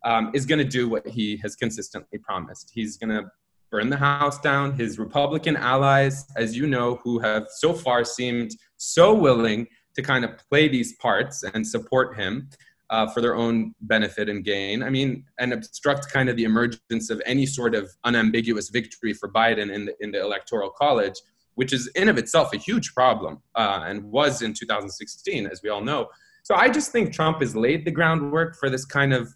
um, 0.06 0.32
is 0.34 0.46
going 0.46 0.60
to 0.60 0.66
do 0.66 0.88
what 0.88 1.08
he 1.08 1.38
has 1.38 1.56
consistently 1.56 2.20
promised. 2.20 2.72
He's 2.74 2.98
going 2.98 3.10
to 3.10 3.30
burn 3.72 3.90
the 3.90 3.98
house 3.98 4.40
down. 4.40 4.74
His 4.74 4.98
Republican 4.98 5.58
allies, 5.58 6.26
as 6.36 6.56
you 6.56 6.68
know, 6.68 7.00
who 7.04 7.20
have 7.20 7.48
so 7.50 7.74
far 7.74 8.06
seemed 8.06 8.52
so 8.78 9.14
willing 9.14 9.68
to 9.96 10.02
kind 10.02 10.24
of 10.24 10.32
play 10.50 10.68
these 10.68 10.96
parts 10.98 11.44
and 11.44 11.66
support 11.66 12.16
him 12.16 12.50
uh, 12.90 13.08
for 13.08 13.22
their 13.22 13.36
own 13.36 13.74
benefit 13.82 14.30
and 14.30 14.44
gain. 14.44 14.84
I 14.84 14.90
mean, 14.90 15.26
and 15.40 15.52
obstruct 15.52 16.12
kind 16.12 16.30
of 16.30 16.38
the 16.38 16.46
emergence 16.46 17.10
of 17.10 17.22
any 17.26 17.46
sort 17.46 17.76
of 17.76 17.92
unambiguous 18.04 18.70
victory 18.70 19.14
for 19.14 19.30
Biden 19.30 19.74
in 19.74 19.86
the 19.86 19.96
in 20.00 20.12
the 20.12 20.22
electoral 20.22 20.70
college, 20.70 21.16
which 21.58 21.74
is 21.74 21.88
in 21.96 22.10
of 22.10 22.18
itself 22.18 22.54
a 22.54 22.58
huge 22.58 22.94
problem 22.94 23.42
uh, 23.56 23.82
and 23.86 24.04
was 24.04 24.42
in 24.42 24.54
2016, 24.54 25.48
as 25.48 25.62
we 25.62 25.70
all 25.70 25.82
know. 25.82 26.08
So 26.44 26.56
I 26.56 26.70
just 26.70 26.92
think 26.92 27.14
Trump 27.14 27.42
has 27.42 27.56
laid 27.56 27.86
the 27.86 27.92
groundwork 27.92 28.56
for 28.58 28.70
this 28.70 28.86
kind 28.86 29.14
of 29.14 29.34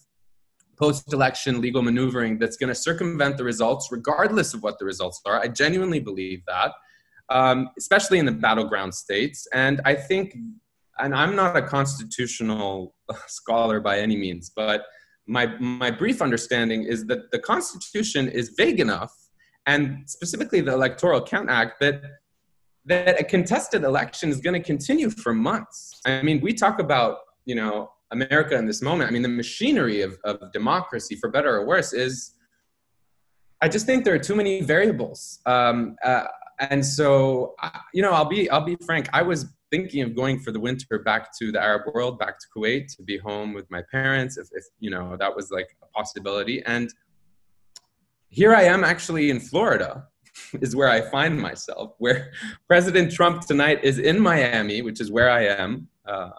post-election 0.77 1.61
legal 1.61 1.81
maneuvering 1.81 2.39
that's 2.39 2.57
going 2.57 2.69
to 2.69 2.75
circumvent 2.75 3.37
the 3.37 3.43
results, 3.43 3.89
regardless 3.91 4.53
of 4.53 4.63
what 4.63 4.79
the 4.79 4.85
results 4.85 5.21
are. 5.25 5.39
I 5.39 5.47
genuinely 5.47 5.99
believe 5.99 6.41
that 6.47 6.71
um, 7.31 7.69
especially 7.77 8.19
in 8.19 8.25
the 8.25 8.31
battleground 8.31 8.93
states. 8.93 9.47
And 9.53 9.81
I 9.85 9.95
think, 9.95 10.35
and 10.99 11.15
I'm 11.15 11.35
not 11.35 11.55
a 11.55 11.61
constitutional 11.61 12.93
scholar 13.27 13.79
by 13.79 13.99
any 13.99 14.17
means, 14.17 14.51
but 14.55 14.83
my, 15.27 15.45
my 15.59 15.89
brief 15.89 16.21
understanding 16.21 16.83
is 16.83 17.05
that 17.05 17.31
the 17.31 17.39
Constitution 17.39 18.27
is 18.27 18.53
vague 18.57 18.79
enough, 18.79 19.13
and 19.65 20.09
specifically 20.09 20.61
the 20.61 20.73
Electoral 20.73 21.21
Count 21.21 21.49
Act, 21.49 21.79
that 21.81 22.01
that 22.85 23.19
a 23.19 23.23
contested 23.23 23.83
election 23.83 24.29
is 24.29 24.41
going 24.41 24.59
to 24.59 24.65
continue 24.65 25.09
for 25.09 25.33
months. 25.33 26.01
I 26.05 26.23
mean, 26.23 26.41
we 26.41 26.53
talk 26.53 26.79
about 26.79 27.17
you 27.45 27.55
know 27.55 27.91
America 28.11 28.55
in 28.55 28.65
this 28.65 28.81
moment. 28.81 29.09
I 29.09 29.13
mean, 29.13 29.21
the 29.21 29.29
machinery 29.29 30.01
of, 30.01 30.17
of 30.23 30.51
democracy, 30.51 31.15
for 31.15 31.29
better 31.29 31.55
or 31.55 31.65
worse, 31.65 31.93
is. 31.93 32.33
I 33.63 33.67
just 33.67 33.85
think 33.85 34.05
there 34.05 34.15
are 34.15 34.19
too 34.19 34.35
many 34.35 34.61
variables. 34.61 35.39
Um, 35.45 35.95
uh, 36.03 36.23
and 36.69 36.85
so 36.85 37.55
you 37.93 38.01
know 38.01 38.11
i'll 38.11 38.25
be 38.25 38.49
i'll 38.51 38.63
be 38.63 38.77
frank 38.85 39.09
i 39.13 39.21
was 39.21 39.47
thinking 39.71 40.01
of 40.01 40.15
going 40.15 40.39
for 40.39 40.51
the 40.51 40.59
winter 40.59 40.99
back 40.99 41.29
to 41.37 41.51
the 41.51 41.61
arab 41.61 41.81
world 41.93 42.19
back 42.19 42.37
to 42.39 42.45
kuwait 42.55 42.95
to 42.95 43.03
be 43.03 43.17
home 43.17 43.53
with 43.53 43.69
my 43.71 43.81
parents 43.91 44.37
if, 44.37 44.47
if 44.51 44.63
you 44.79 44.89
know 44.89 45.17
that 45.17 45.35
was 45.35 45.49
like 45.49 45.75
a 45.81 45.87
possibility 45.87 46.61
and 46.65 46.93
here 48.31 48.55
i 48.55 48.63
am 48.63 48.83
actually 48.83 49.29
in 49.29 49.39
florida 49.39 50.07
is 50.61 50.75
where 50.75 50.89
i 50.89 50.99
find 50.99 51.39
myself 51.39 51.93
where 51.99 52.31
president 52.67 53.11
trump 53.11 53.45
tonight 53.45 53.83
is 53.83 53.99
in 53.99 54.19
miami 54.19 54.81
which 54.81 54.99
is 54.99 55.11
where 55.11 55.29
i 55.29 55.45
am 55.45 55.87
uh, 56.07 56.31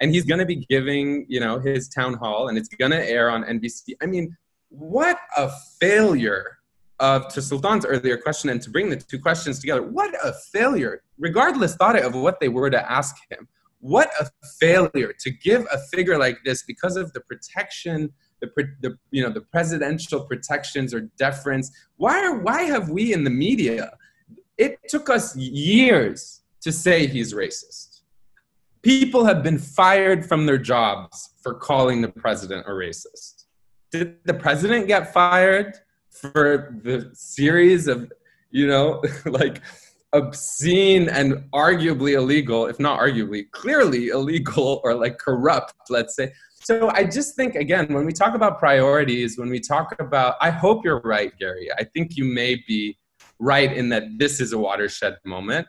and 0.00 0.12
he's 0.12 0.24
going 0.24 0.38
to 0.38 0.46
be 0.46 0.64
giving 0.70 1.26
you 1.28 1.40
know 1.40 1.58
his 1.58 1.88
town 1.88 2.14
hall 2.14 2.48
and 2.48 2.56
it's 2.56 2.68
going 2.68 2.90
to 2.90 3.08
air 3.08 3.28
on 3.28 3.44
nbc 3.44 3.82
i 4.02 4.06
mean 4.06 4.34
what 4.70 5.18
a 5.36 5.50
failure 5.80 6.58
of 7.00 7.28
to 7.28 7.40
Sultan's 7.40 7.84
earlier 7.84 8.16
question 8.16 8.50
and 8.50 8.62
to 8.62 8.70
bring 8.70 8.88
the 8.88 8.96
two 8.96 9.18
questions 9.18 9.58
together, 9.58 9.82
what 9.82 10.14
a 10.24 10.32
failure, 10.52 11.02
regardless 11.18 11.76
thought 11.76 11.98
of 11.98 12.14
what 12.14 12.40
they 12.40 12.48
were 12.48 12.70
to 12.70 12.90
ask 12.90 13.16
him. 13.30 13.48
What 13.80 14.10
a 14.18 14.30
failure 14.58 15.12
to 15.20 15.30
give 15.30 15.66
a 15.70 15.78
figure 15.92 16.18
like 16.18 16.38
this 16.44 16.62
because 16.62 16.96
of 16.96 17.12
the 17.12 17.20
protection, 17.20 18.12
the, 18.56 18.68
the 18.80 18.98
you 19.10 19.22
know 19.22 19.30
the 19.30 19.40
presidential 19.40 20.20
protections 20.20 20.92
or 20.94 21.02
deference. 21.18 21.70
Why 21.96 22.24
are 22.24 22.38
why 22.38 22.62
have 22.62 22.88
we 22.90 23.12
in 23.12 23.24
the 23.24 23.30
media? 23.30 23.96
It 24.58 24.78
took 24.88 25.10
us 25.10 25.36
years 25.36 26.42
to 26.60 26.72
say 26.72 27.06
he's 27.06 27.34
racist. 27.34 28.02
People 28.82 29.24
have 29.24 29.42
been 29.42 29.58
fired 29.58 30.26
from 30.26 30.46
their 30.46 30.58
jobs 30.58 31.30
for 31.42 31.54
calling 31.54 32.02
the 32.02 32.08
president 32.08 32.66
a 32.66 32.70
racist. 32.70 33.44
Did 33.90 34.16
the 34.24 34.34
president 34.34 34.86
get 34.86 35.12
fired? 35.12 35.74
for 36.14 36.78
the 36.82 37.10
series 37.12 37.88
of, 37.88 38.12
you 38.50 38.66
know, 38.66 39.02
like 39.26 39.60
obscene 40.12 41.08
and 41.08 41.44
arguably 41.52 42.14
illegal, 42.14 42.66
if 42.66 42.78
not 42.78 43.00
arguably, 43.00 43.50
clearly 43.50 44.08
illegal 44.08 44.80
or 44.84 44.94
like 44.94 45.18
corrupt, 45.18 45.74
let's 45.90 46.14
say. 46.14 46.32
So 46.64 46.90
I 46.94 47.04
just 47.04 47.36
think, 47.36 47.56
again, 47.56 47.92
when 47.92 48.06
we 48.06 48.12
talk 48.12 48.34
about 48.34 48.58
priorities, 48.58 49.38
when 49.38 49.50
we 49.50 49.60
talk 49.60 49.94
about, 50.00 50.36
I 50.40 50.48
hope 50.48 50.82
you're 50.82 51.00
right, 51.00 51.30
Gary. 51.38 51.68
I 51.78 51.84
think 51.84 52.16
you 52.16 52.24
may 52.24 52.54
be 52.66 52.96
right 53.38 53.70
in 53.70 53.90
that 53.90 54.04
this 54.16 54.40
is 54.40 54.54
a 54.54 54.58
watershed 54.58 55.18
moment. 55.26 55.66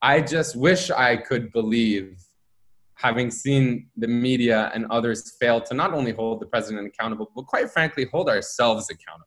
I 0.00 0.20
just 0.20 0.54
wish 0.54 0.92
I 0.92 1.16
could 1.16 1.50
believe, 1.50 2.22
having 2.94 3.32
seen 3.32 3.88
the 3.96 4.06
media 4.06 4.70
and 4.74 4.86
others 4.90 5.36
fail 5.40 5.60
to 5.60 5.74
not 5.74 5.92
only 5.92 6.12
hold 6.12 6.40
the 6.40 6.46
president 6.46 6.86
accountable, 6.86 7.32
but 7.34 7.46
quite 7.46 7.70
frankly, 7.70 8.06
hold 8.12 8.28
ourselves 8.28 8.88
accountable. 8.90 9.26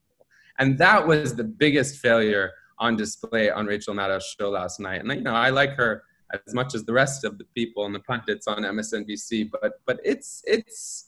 And 0.59 0.77
that 0.77 1.05
was 1.05 1.35
the 1.35 1.43
biggest 1.43 1.97
failure 1.97 2.51
on 2.79 2.95
display 2.95 3.49
on 3.49 3.65
Rachel 3.65 3.93
Maddow's 3.93 4.33
show 4.39 4.49
last 4.49 4.79
night. 4.79 5.01
And 5.01 5.11
you 5.11 5.21
know, 5.21 5.33
I 5.33 5.49
like 5.49 5.71
her 5.75 6.03
as 6.33 6.53
much 6.53 6.75
as 6.75 6.83
the 6.83 6.93
rest 6.93 7.23
of 7.23 7.37
the 7.37 7.45
people 7.55 7.85
and 7.85 7.93
the 7.93 7.99
pundits 7.99 8.47
on 8.47 8.59
MSNBC, 8.59 9.49
but 9.51 9.73
but 9.85 9.99
it's 10.03 10.41
it's. 10.45 11.07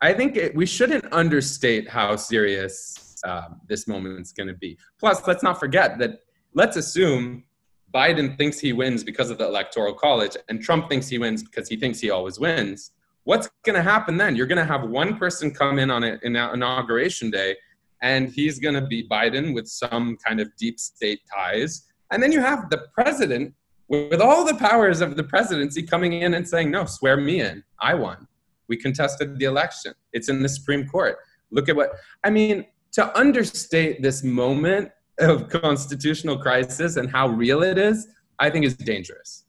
I 0.00 0.12
think 0.12 0.36
it, 0.36 0.54
we 0.54 0.64
shouldn't 0.64 1.12
understate 1.12 1.88
how 1.88 2.14
serious 2.14 3.16
uh, 3.24 3.48
this 3.68 3.88
moment 3.88 4.20
is 4.20 4.30
going 4.30 4.46
to 4.46 4.54
be. 4.54 4.78
Plus, 5.00 5.26
let's 5.26 5.42
not 5.42 5.58
forget 5.58 5.98
that. 5.98 6.20
Let's 6.54 6.76
assume 6.76 7.44
Biden 7.92 8.36
thinks 8.38 8.60
he 8.60 8.72
wins 8.72 9.02
because 9.02 9.30
of 9.30 9.38
the 9.38 9.46
electoral 9.46 9.94
college, 9.94 10.36
and 10.48 10.62
Trump 10.62 10.88
thinks 10.88 11.08
he 11.08 11.18
wins 11.18 11.42
because 11.42 11.68
he 11.68 11.76
thinks 11.76 11.98
he 12.00 12.10
always 12.10 12.38
wins. 12.38 12.92
What's 13.24 13.50
going 13.64 13.76
to 13.76 13.82
happen 13.82 14.16
then? 14.16 14.36
You're 14.36 14.46
going 14.46 14.64
to 14.64 14.72
have 14.72 14.88
one 14.88 15.18
person 15.18 15.50
come 15.50 15.78
in 15.78 15.90
on 15.90 16.02
an 16.02 16.18
inauguration 16.22 17.30
day 17.30 17.56
and 18.02 18.28
he's 18.28 18.58
going 18.58 18.74
to 18.74 18.86
be 18.86 19.06
Biden 19.08 19.54
with 19.54 19.66
some 19.66 20.16
kind 20.24 20.40
of 20.40 20.54
deep 20.56 20.78
state 20.78 21.20
ties. 21.32 21.86
And 22.10 22.22
then 22.22 22.32
you 22.32 22.40
have 22.40 22.70
the 22.70 22.86
president 22.94 23.54
with 23.88 24.20
all 24.20 24.44
the 24.44 24.54
powers 24.54 25.00
of 25.00 25.16
the 25.16 25.24
presidency 25.24 25.82
coming 25.82 26.12
in 26.12 26.34
and 26.34 26.46
saying, 26.46 26.70
no, 26.70 26.84
swear 26.84 27.16
me 27.16 27.40
in. 27.40 27.62
I 27.80 27.94
won. 27.94 28.26
We 28.68 28.76
contested 28.76 29.38
the 29.38 29.46
election. 29.46 29.94
It's 30.12 30.28
in 30.28 30.42
the 30.42 30.48
Supreme 30.48 30.86
Court. 30.86 31.16
Look 31.50 31.68
at 31.68 31.76
what, 31.76 31.92
I 32.22 32.30
mean, 32.30 32.66
to 32.92 33.18
understate 33.18 34.02
this 34.02 34.22
moment 34.22 34.90
of 35.18 35.48
constitutional 35.48 36.38
crisis 36.38 36.96
and 36.96 37.10
how 37.10 37.28
real 37.28 37.62
it 37.62 37.78
is, 37.78 38.08
I 38.38 38.50
think 38.50 38.66
is 38.66 38.76
dangerous. 38.76 39.44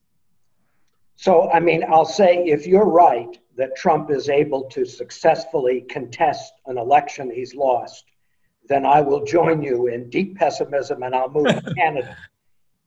So, 1.15 1.51
I 1.51 1.59
mean, 1.59 1.83
I'll 1.89 2.05
say 2.05 2.45
if 2.45 2.65
you're 2.65 2.85
right 2.85 3.37
that 3.57 3.75
Trump 3.75 4.09
is 4.09 4.29
able 4.29 4.63
to 4.69 4.85
successfully 4.85 5.81
contest 5.89 6.53
an 6.67 6.77
election 6.77 7.29
he's 7.29 7.53
lost, 7.53 8.05
then 8.69 8.85
I 8.85 9.01
will 9.01 9.25
join 9.25 9.61
you 9.61 9.87
in 9.87 10.09
deep 10.09 10.37
pessimism 10.37 11.03
and 11.03 11.13
I'll 11.13 11.29
move 11.29 11.47
to 11.47 11.73
Canada. 11.77 12.15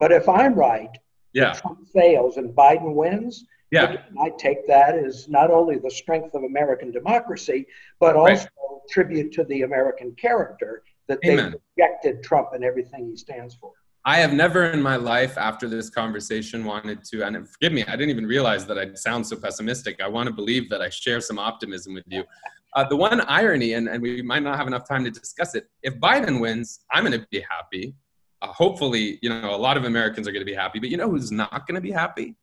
But 0.01 0.13
if 0.13 0.29
I'm 0.29 0.55
right, 0.55 0.89
yeah. 1.35 1.53
Trump 1.53 1.87
fails 1.89 2.37
and 2.37 2.55
Biden 2.55 2.95
wins, 2.95 3.45
yeah. 3.73 3.97
I 4.21 4.31
take 4.39 4.67
that 4.69 4.97
as 4.97 5.29
not 5.29 5.51
only 5.51 5.79
the 5.79 5.91
strength 5.91 6.35
of 6.35 6.45
American 6.45 6.93
democracy, 6.93 7.67
but 8.01 8.17
also 8.17 8.45
right. 8.45 8.49
tribute 8.91 9.33
to 9.33 9.45
the 9.45 9.63
American 9.63 10.15
character 10.15 10.83
that 11.09 11.19
they 11.23 11.37
rejected 11.37 12.23
Trump 12.23 12.51
and 12.53 12.65
everything 12.65 13.09
he 13.09 13.17
stands 13.17 13.55
for. 13.55 13.73
I 14.05 14.19
have 14.19 14.35
never 14.35 14.67
in 14.67 14.83
my 14.83 14.97
life 14.97 15.39
after 15.39 15.69
this 15.69 15.89
conversation 15.89 16.65
wanted 16.65 17.03
to, 17.05 17.25
and 17.25 17.49
forgive 17.49 17.73
me, 17.73 17.83
I 17.85 17.93
didn't 17.93 18.11
even 18.11 18.27
realize 18.27 18.67
that 18.67 18.79
I 18.79 18.93
sound 18.95 19.27
so 19.27 19.37
pessimistic. 19.37 20.03
I 20.03 20.09
want 20.09 20.29
to 20.29 20.35
believe 20.35 20.69
that 20.69 20.83
I 20.83 20.91
share 20.91 21.21
some 21.21 21.39
optimism 21.39 21.95
with 21.95 22.05
you. 22.09 22.25
Uh, 22.75 22.85
the 22.85 22.97
one 22.97 23.21
irony, 23.23 23.75
and, 23.75 23.89
and 23.89 24.03
we 24.03 24.21
might 24.21 24.43
not 24.43 24.57
have 24.57 24.67
enough 24.67 24.87
time 24.89 25.05
to 25.05 25.11
discuss 25.11 25.55
it, 25.55 25.69
if 25.83 25.95
Biden 25.99 26.41
wins, 26.41 26.81
I'm 26.91 27.05
going 27.05 27.19
to 27.19 27.27
be 27.31 27.45
happy. 27.49 27.95
Uh, 28.43 28.49
hopefully, 28.49 29.19
you 29.23 29.31
know, 29.31 29.55
a 29.55 29.57
lot 29.57 29.77
of 29.77 29.85
Americans 29.85 30.27
are 30.27 30.33
going 30.33 30.45
to 30.45 30.51
be 30.51 30.55
happy, 30.55 30.81
but 30.81 30.89
you 30.89 30.97
know 30.97 31.09
who's 31.09 31.31
not 31.31 31.67
going 31.67 31.77
to 31.77 31.81
be 31.81 31.93
happy? 31.93 32.35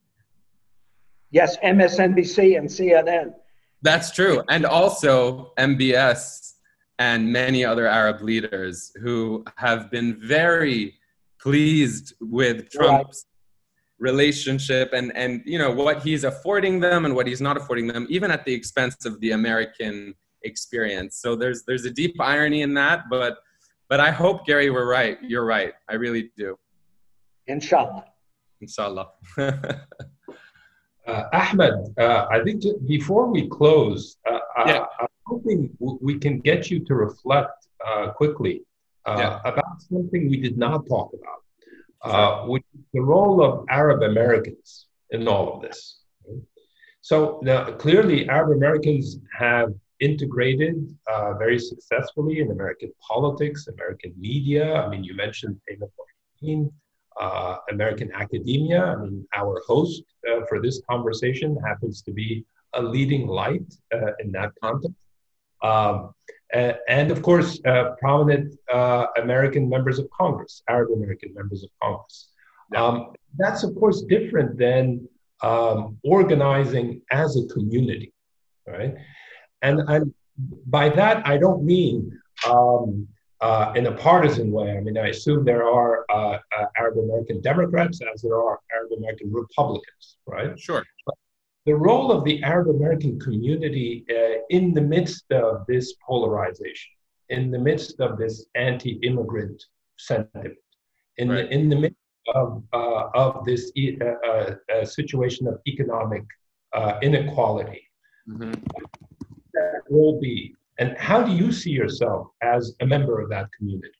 Yes, 1.32 1.58
MSNBC 1.58 2.58
and 2.58 2.68
CNN. 2.68 3.34
That's 3.82 4.12
true. 4.12 4.42
And 4.50 4.66
also 4.66 5.52
MBS 5.58 6.54
and 6.98 7.32
many 7.32 7.64
other 7.64 7.86
Arab 7.86 8.22
leaders 8.22 8.92
who 9.02 9.44
have 9.58 9.92
been 9.92 10.20
very 10.20 10.96
pleased 11.40 12.14
with 12.20 12.70
Trump's 12.70 13.26
right. 14.00 14.10
relationship 14.10 14.92
and 14.94 15.16
and 15.16 15.42
you 15.46 15.58
know 15.58 15.72
what 15.72 16.04
he's 16.04 16.26
affording 16.26 16.80
them 16.80 17.06
and 17.06 17.16
what 17.16 17.28
he's 17.28 17.42
not 17.42 17.58
affording 17.58 17.88
them, 17.88 18.08
even 18.10 18.32
at 18.32 18.44
the 18.46 18.54
expense 18.54 19.06
of 19.06 19.20
the 19.22 19.32
American 19.32 20.14
experience. 20.44 21.18
So 21.18 21.36
there's 21.36 21.64
there's 21.66 21.86
a 21.86 21.92
deep 21.92 22.20
irony 22.20 22.64
in 22.64 22.74
that, 22.74 23.04
but 23.10 23.38
but 23.90 24.00
I 24.00 24.12
hope 24.12 24.46
Gary 24.46 24.70
we're 24.70 24.90
right. 24.90 25.18
You're 25.22 25.46
right. 25.46 25.74
I 25.90 25.96
really 25.96 26.32
do. 26.38 26.58
Inshallah. 27.48 28.06
Inshallah. 28.62 29.10
uh, 29.40 31.24
Ahmed, 31.34 31.74
uh, 31.98 32.28
I 32.32 32.44
think 32.44 32.64
before 32.86 33.28
we 33.28 33.48
close, 33.48 34.18
uh, 34.30 34.40
yeah. 34.68 34.86
I'm 35.00 35.08
hoping 35.26 35.76
we 35.80 36.20
can 36.20 36.40
get 36.40 36.70
you 36.70 36.86
to 36.86 36.94
reflect 36.94 37.68
uh, 37.86 38.12
quickly 38.12 38.62
uh, 39.06 39.16
yeah. 39.18 39.52
about 39.52 39.82
something 39.82 40.30
we 40.30 40.40
did 40.40 40.58
not 40.58 40.86
talk 40.88 41.12
about, 41.14 41.42
uh, 42.04 42.46
which 42.46 42.64
is 42.76 42.84
the 42.94 43.02
role 43.02 43.44
of 43.44 43.66
Arab 43.70 44.04
Americans 44.04 44.88
in 45.10 45.28
all 45.28 45.56
of 45.56 45.62
this. 45.62 46.02
So 47.02 47.40
now, 47.42 47.72
clearly, 47.72 48.30
Arab 48.30 48.52
Americans 48.58 49.18
have 49.38 49.74
integrated 50.00 50.76
uh, 51.12 51.34
very 51.34 51.60
successfully 51.60 52.40
in 52.40 52.52
American 52.52 52.92
politics, 53.06 53.68
American 53.68 54.14
media. 54.18 54.76
I 54.76 54.88
mean, 54.90 55.04
you 55.04 55.16
mentioned 55.16 55.60
Taylor 55.68 55.90
uh, 57.20 57.58
American 57.70 58.10
academia. 58.14 58.84
I 58.84 58.96
mean, 58.96 59.28
our 59.36 59.62
host 59.68 60.04
uh, 60.30 60.46
for 60.48 60.62
this 60.62 60.82
conversation 60.90 61.58
happens 61.66 62.02
to 62.04 62.12
be 62.12 62.46
a 62.74 62.82
leading 62.82 63.28
light 63.28 63.74
uh, 63.94 64.12
in 64.20 64.32
that 64.32 64.52
context. 64.64 64.96
Um, 65.62 66.14
and 66.52 67.12
of 67.12 67.22
course, 67.22 67.60
uh, 67.66 67.92
prominent 68.00 68.56
uh, 68.74 69.08
American 69.18 69.70
members 69.70 70.00
of 70.00 70.10
Congress, 70.10 70.64
Arab 70.68 70.92
American 70.92 71.34
members 71.34 71.64
of 71.64 71.70
Congress. 71.82 72.30
Um, 72.76 73.14
that's 73.38 73.64
of 73.64 73.76
course 73.76 74.02
different 74.02 74.58
than 74.58 75.08
um, 75.42 75.98
organizing 76.04 77.02
as 77.12 77.38
a 77.38 77.46
community, 77.54 78.14
right? 78.66 78.96
And, 79.62 79.82
and 79.90 80.14
by 80.68 80.90
that, 80.90 81.26
I 81.28 81.38
don't 81.38 81.64
mean 81.64 82.18
um, 82.48 83.08
uh, 83.42 83.74
in 83.76 83.88
a 83.88 83.92
partisan 83.92 84.52
way. 84.52 84.78
I 84.78 84.82
mean, 84.82 84.98
I 84.98 85.08
assume 85.08 85.46
there 85.46 85.64
are 85.64 86.06
uh, 86.10 86.38
uh, 86.58 86.66
Arab 86.78 86.98
American 86.98 87.42
Democrats 87.42 88.00
as 88.14 88.22
there 88.22 88.36
are 88.36 88.60
Arab 88.76 88.92
American 88.98 89.32
Republicans, 89.32 90.18
right? 90.26 90.60
Sure. 90.60 90.84
But 91.06 91.16
the 91.66 91.76
role 91.76 92.12
of 92.12 92.24
the 92.24 92.42
Arab 92.44 92.70
American 92.70 93.20
community 93.20 94.06
uh, 94.10 94.42
in 94.50 94.74
the 94.74 94.82
midst 94.82 95.32
of 95.32 95.66
this 95.68 95.94
polarization, 96.06 96.92
in 97.30 97.52
the 97.52 97.60
midst 97.60 98.00
of 98.00 98.18
this 98.18 98.46
anti-immigrant 98.56 99.64
sentiment, 99.98 100.56
in 101.18 101.30
right. 101.30 101.50
the 101.50 101.54
in 101.54 101.70
the 101.70 101.76
midst 101.76 101.98
of 102.36 102.64
uh, 102.74 103.10
of 103.14 103.46
this 103.46 103.72
uh, 103.78 104.06
uh, 104.74 104.86
situation 104.86 105.48
of 105.48 105.60
economic 105.68 106.24
uh, 106.74 106.94
inequality. 107.02 107.82
Mm-hmm. 108.28 108.54
Will 109.90 110.20
be, 110.20 110.56
and 110.78 110.96
how 110.98 111.24
do 111.24 111.32
you 111.32 111.52
see 111.52 111.72
yourself 111.72 112.28
as 112.42 112.76
a 112.82 112.86
member 112.86 113.20
of 113.20 113.30
that 113.30 113.48
community? 113.58 113.92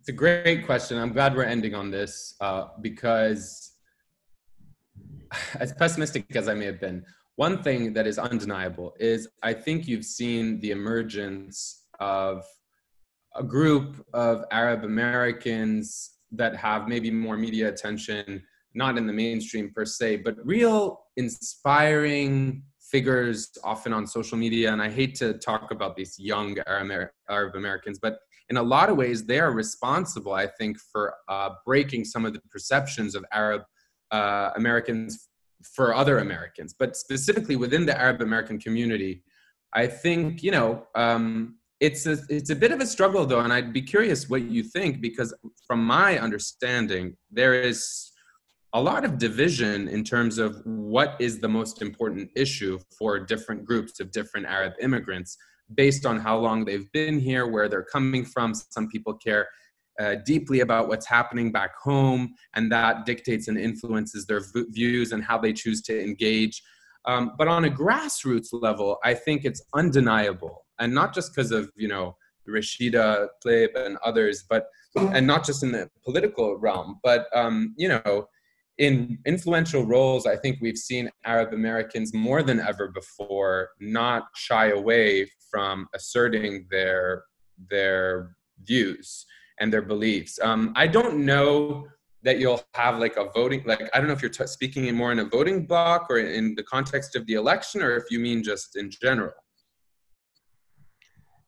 It's 0.00 0.08
a 0.08 0.12
great 0.12 0.66
question. 0.66 0.98
I'm 0.98 1.12
glad 1.12 1.36
we're 1.36 1.44
ending 1.44 1.74
on 1.74 1.90
this 1.90 2.34
uh, 2.40 2.68
because 2.80 3.72
as 5.60 5.72
pessimistic 5.72 6.34
as 6.34 6.48
I 6.48 6.54
may 6.54 6.66
have 6.66 6.80
been, 6.80 7.04
one 7.36 7.62
thing 7.62 7.92
that 7.94 8.06
is 8.06 8.18
undeniable 8.18 8.94
is 8.98 9.28
I 9.42 9.52
think 9.54 9.88
you've 9.88 10.04
seen 10.04 10.60
the 10.60 10.70
emergence 10.70 11.86
of 12.00 12.44
a 13.34 13.42
group 13.42 14.04
of 14.12 14.44
Arab 14.50 14.84
Americans 14.84 16.18
that 16.32 16.56
have 16.56 16.88
maybe 16.88 17.10
more 17.10 17.36
media 17.36 17.68
attention, 17.68 18.42
not 18.74 18.98
in 18.98 19.06
the 19.06 19.12
mainstream 19.12 19.72
per 19.74 19.84
se, 19.84 20.16
but 20.16 20.36
real 20.44 21.04
inspiring 21.16 22.62
figures 22.92 23.50
often 23.64 23.92
on 23.92 24.06
social 24.06 24.38
media. 24.38 24.72
And 24.72 24.80
I 24.80 24.90
hate 24.90 25.14
to 25.16 25.34
talk 25.34 25.70
about 25.70 25.96
these 25.96 26.18
young 26.18 26.56
Arab 26.66 27.54
Americans, 27.54 27.98
but 27.98 28.18
in 28.50 28.58
a 28.58 28.62
lot 28.62 28.90
of 28.90 28.96
ways, 28.96 29.24
they 29.24 29.40
are 29.40 29.50
responsible, 29.50 30.34
I 30.34 30.46
think, 30.46 30.76
for 30.78 31.14
uh, 31.28 31.50
breaking 31.64 32.04
some 32.04 32.26
of 32.26 32.34
the 32.34 32.42
perceptions 32.50 33.14
of 33.14 33.24
Arab 33.32 33.62
uh, 34.10 34.50
Americans 34.56 35.30
for 35.74 35.94
other 35.94 36.18
Americans, 36.18 36.74
but 36.78 36.96
specifically 36.96 37.56
within 37.56 37.86
the 37.86 37.98
Arab 37.98 38.20
American 38.20 38.58
community, 38.58 39.22
I 39.72 39.86
think 39.86 40.42
you 40.42 40.50
know 40.50 40.86
um, 40.94 41.56
it's 41.80 42.06
a 42.06 42.18
it's 42.28 42.50
a 42.50 42.56
bit 42.56 42.72
of 42.72 42.80
a 42.80 42.86
struggle 42.86 43.24
though, 43.24 43.40
and 43.40 43.52
I'd 43.52 43.72
be 43.72 43.82
curious 43.82 44.28
what 44.28 44.42
you 44.42 44.62
think 44.62 45.00
because 45.00 45.32
from 45.66 45.84
my 45.84 46.18
understanding, 46.18 47.16
there 47.30 47.54
is 47.54 48.11
a 48.74 48.80
lot 48.80 49.04
of 49.04 49.18
division 49.18 49.88
in 49.88 50.02
terms 50.02 50.38
of 50.38 50.60
what 50.64 51.16
is 51.18 51.40
the 51.40 51.48
most 51.48 51.82
important 51.82 52.30
issue 52.34 52.78
for 52.96 53.18
different 53.18 53.64
groups 53.64 54.00
of 54.00 54.10
different 54.10 54.46
Arab 54.46 54.72
immigrants 54.80 55.36
based 55.74 56.06
on 56.06 56.18
how 56.18 56.38
long 56.38 56.64
they've 56.64 56.90
been 56.92 57.18
here, 57.18 57.46
where 57.46 57.68
they're 57.68 57.84
coming 57.84 58.24
from. 58.24 58.54
Some 58.54 58.88
people 58.88 59.14
care 59.14 59.48
uh, 60.00 60.16
deeply 60.24 60.60
about 60.60 60.88
what's 60.88 61.06
happening 61.06 61.52
back 61.52 61.72
home, 61.76 62.34
and 62.54 62.72
that 62.72 63.04
dictates 63.04 63.48
and 63.48 63.58
influences 63.58 64.26
their 64.26 64.40
v- 64.40 64.64
views 64.70 65.12
and 65.12 65.22
how 65.22 65.38
they 65.38 65.52
choose 65.52 65.82
to 65.82 66.02
engage. 66.02 66.62
Um, 67.04 67.32
but 67.36 67.48
on 67.48 67.64
a 67.64 67.70
grassroots 67.70 68.48
level, 68.52 68.98
I 69.04 69.12
think 69.14 69.44
it's 69.44 69.62
undeniable, 69.74 70.64
and 70.78 70.94
not 70.94 71.14
just 71.14 71.34
because 71.34 71.50
of 71.50 71.70
you 71.76 71.88
know 71.88 72.16
Rashida 72.48 73.28
Tlaib 73.44 73.76
and 73.76 73.98
others, 74.04 74.44
but 74.48 74.66
and 74.96 75.26
not 75.26 75.44
just 75.44 75.62
in 75.62 75.72
the 75.72 75.90
political 76.04 76.56
realm, 76.56 77.00
but 77.02 77.26
um, 77.34 77.74
you 77.76 77.88
know, 77.88 78.28
in 78.78 79.18
influential 79.26 79.84
roles, 79.84 80.26
I 80.26 80.36
think 80.36 80.58
we've 80.60 80.78
seen 80.78 81.10
Arab 81.24 81.52
Americans 81.52 82.14
more 82.14 82.42
than 82.42 82.58
ever 82.60 82.88
before 82.88 83.70
not 83.80 84.24
shy 84.34 84.70
away 84.70 85.30
from 85.50 85.88
asserting 85.94 86.66
their 86.70 87.24
their 87.70 88.34
views 88.64 89.26
and 89.60 89.72
their 89.72 89.82
beliefs. 89.82 90.38
Um, 90.42 90.72
I 90.74 90.86
don't 90.86 91.24
know 91.24 91.86
that 92.22 92.38
you'll 92.38 92.62
have 92.74 92.98
like 92.98 93.16
a 93.16 93.30
voting, 93.34 93.62
like, 93.66 93.90
I 93.92 93.98
don't 93.98 94.06
know 94.06 94.12
if 94.14 94.22
you're 94.22 94.30
t- 94.30 94.46
speaking 94.46 94.86
in 94.86 94.94
more 94.94 95.12
in 95.12 95.18
a 95.18 95.24
voting 95.24 95.66
block 95.66 96.06
or 96.08 96.18
in 96.18 96.54
the 96.54 96.62
context 96.62 97.16
of 97.16 97.26
the 97.26 97.34
election, 97.34 97.82
or 97.82 97.96
if 97.96 98.04
you 98.10 98.20
mean 98.20 98.42
just 98.42 98.76
in 98.76 98.90
general. 98.90 99.32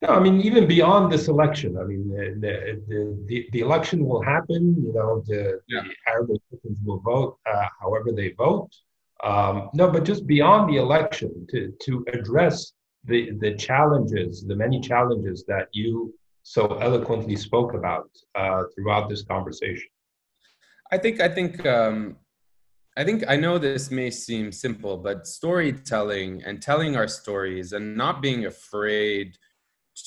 No, 0.06 0.14
I 0.14 0.20
mean, 0.20 0.40
even 0.42 0.66
beyond 0.66 1.10
this 1.10 1.28
election, 1.28 1.78
I 1.78 1.84
mean, 1.84 2.08
the, 2.10 2.78
the, 2.88 3.24
the, 3.26 3.48
the 3.52 3.60
election 3.60 4.04
will 4.04 4.22
happen, 4.22 4.76
you 4.84 4.92
know, 4.92 5.24
the, 5.26 5.60
yeah. 5.66 5.80
the 5.82 5.94
Arab 6.10 6.28
citizens 6.50 6.78
will 6.84 7.00
vote 7.00 7.38
uh, 7.50 7.66
however 7.80 8.12
they 8.12 8.32
vote. 8.32 8.68
Um, 9.22 9.70
no, 9.72 9.90
but 9.90 10.04
just 10.04 10.26
beyond 10.26 10.70
the 10.70 10.76
election 10.76 11.46
to, 11.50 11.72
to 11.84 12.04
address 12.12 12.72
the, 13.04 13.30
the 13.38 13.54
challenges, 13.54 14.44
the 14.44 14.54
many 14.54 14.78
challenges 14.78 15.44
that 15.48 15.68
you 15.72 16.14
so 16.42 16.76
eloquently 16.82 17.36
spoke 17.36 17.72
about 17.72 18.10
uh, 18.34 18.64
throughout 18.74 19.08
this 19.08 19.22
conversation? 19.22 19.88
I 20.92 20.98
think 20.98 21.20
I 21.20 21.28
think 21.28 21.64
um, 21.66 22.16
I 22.96 23.04
think 23.04 23.24
I 23.26 23.36
know 23.36 23.58
this 23.58 23.90
may 23.90 24.10
seem 24.10 24.52
simple, 24.52 24.98
but 24.98 25.26
storytelling 25.26 26.42
and 26.44 26.60
telling 26.60 26.94
our 26.94 27.08
stories 27.08 27.72
and 27.72 27.96
not 27.96 28.20
being 28.20 28.44
afraid 28.44 29.38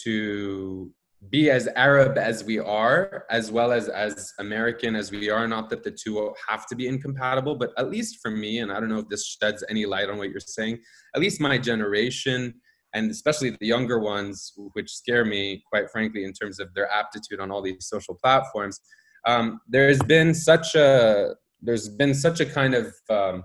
to 0.03 0.91
be 1.29 1.49
as 1.49 1.67
Arab 1.75 2.17
as 2.17 2.43
we 2.43 2.59
are, 2.59 3.25
as 3.29 3.51
well 3.51 3.71
as 3.71 3.89
as 3.89 4.33
American 4.39 4.95
as 4.95 5.11
we 5.11 5.29
are. 5.29 5.47
Not 5.47 5.69
that 5.71 5.83
the 5.83 5.91
two 5.91 6.33
have 6.47 6.67
to 6.67 6.75
be 6.75 6.87
incompatible, 6.87 7.55
but 7.55 7.71
at 7.77 7.89
least 7.89 8.19
for 8.21 8.31
me, 8.31 8.59
and 8.59 8.71
I 8.71 8.79
don't 8.79 8.89
know 8.89 8.99
if 8.99 9.09
this 9.09 9.25
sheds 9.25 9.63
any 9.69 9.85
light 9.85 10.09
on 10.09 10.17
what 10.17 10.29
you're 10.29 10.39
saying. 10.39 10.79
At 11.15 11.21
least 11.21 11.41
my 11.41 11.57
generation, 11.57 12.53
and 12.93 13.09
especially 13.09 13.51
the 13.59 13.67
younger 13.67 13.99
ones, 13.99 14.53
which 14.73 14.91
scare 14.91 15.25
me 15.25 15.63
quite 15.71 15.89
frankly 15.89 16.23
in 16.23 16.33
terms 16.33 16.59
of 16.59 16.73
their 16.73 16.89
aptitude 16.91 17.39
on 17.39 17.51
all 17.51 17.61
these 17.61 17.87
social 17.87 18.15
platforms. 18.15 18.79
Um, 19.25 19.59
there's 19.67 20.01
been 20.03 20.33
such 20.33 20.75
a 20.75 21.35
there's 21.61 21.89
been 21.89 22.13
such 22.13 22.39
a 22.39 22.45
kind 22.45 22.75
of 22.75 22.93
um, 23.09 23.43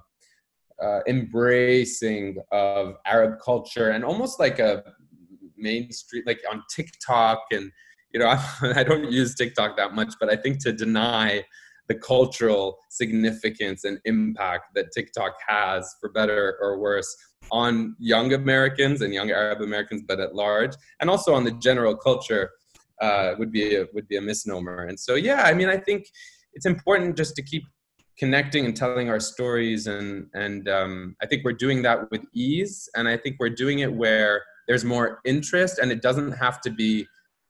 uh, 0.82 1.00
embracing 1.08 2.36
of 2.50 2.96
Arab 3.06 3.38
culture 3.42 3.90
and 3.90 4.04
almost 4.04 4.38
like 4.38 4.58
a 4.58 4.82
mainstream, 5.62 6.24
like 6.26 6.40
on 6.50 6.62
TikTok. 6.74 7.44
And, 7.52 7.70
you 8.12 8.20
know, 8.20 8.26
I, 8.28 8.46
I 8.76 8.82
don't 8.82 9.10
use 9.10 9.34
TikTok 9.34 9.76
that 9.76 9.94
much, 9.94 10.14
but 10.20 10.30
I 10.30 10.36
think 10.36 10.62
to 10.64 10.72
deny 10.72 11.44
the 11.88 11.94
cultural 11.94 12.78
significance 12.90 13.84
and 13.84 13.98
impact 14.04 14.74
that 14.74 14.92
TikTok 14.92 15.32
has, 15.46 15.96
for 16.00 16.10
better 16.10 16.58
or 16.60 16.78
worse, 16.78 17.14
on 17.50 17.96
young 17.98 18.32
Americans 18.32 19.02
and 19.02 19.12
young 19.12 19.30
Arab 19.30 19.60
Americans, 19.60 20.02
but 20.06 20.20
at 20.20 20.34
large, 20.34 20.74
and 21.00 21.10
also 21.10 21.34
on 21.34 21.44
the 21.44 21.50
general 21.52 21.96
culture, 21.96 22.50
uh, 23.00 23.34
would 23.38 23.50
be 23.50 23.76
a, 23.76 23.86
would 23.94 24.06
be 24.06 24.16
a 24.16 24.20
misnomer. 24.20 24.86
And 24.86 24.98
so, 24.98 25.16
yeah, 25.16 25.42
I 25.42 25.54
mean, 25.54 25.68
I 25.68 25.76
think 25.76 26.06
it's 26.54 26.66
important 26.66 27.16
just 27.16 27.34
to 27.36 27.42
keep 27.42 27.64
connecting 28.18 28.64
and 28.64 28.76
telling 28.76 29.08
our 29.08 29.20
stories 29.20 29.86
and 29.86 30.26
and 30.34 30.68
um, 30.68 31.16
i 31.22 31.26
think 31.26 31.42
we're 31.44 31.52
doing 31.52 31.82
that 31.82 32.10
with 32.10 32.20
ease 32.34 32.88
and 32.94 33.08
i 33.08 33.16
think 33.16 33.36
we're 33.40 33.48
doing 33.48 33.80
it 33.80 33.92
where 33.92 34.42
there's 34.72 34.84
more 34.84 35.20
interest 35.24 35.78
and 35.78 35.92
it 35.92 36.00
doesn't 36.00 36.32
have 36.32 36.60
to 36.60 36.70
be 36.70 37.06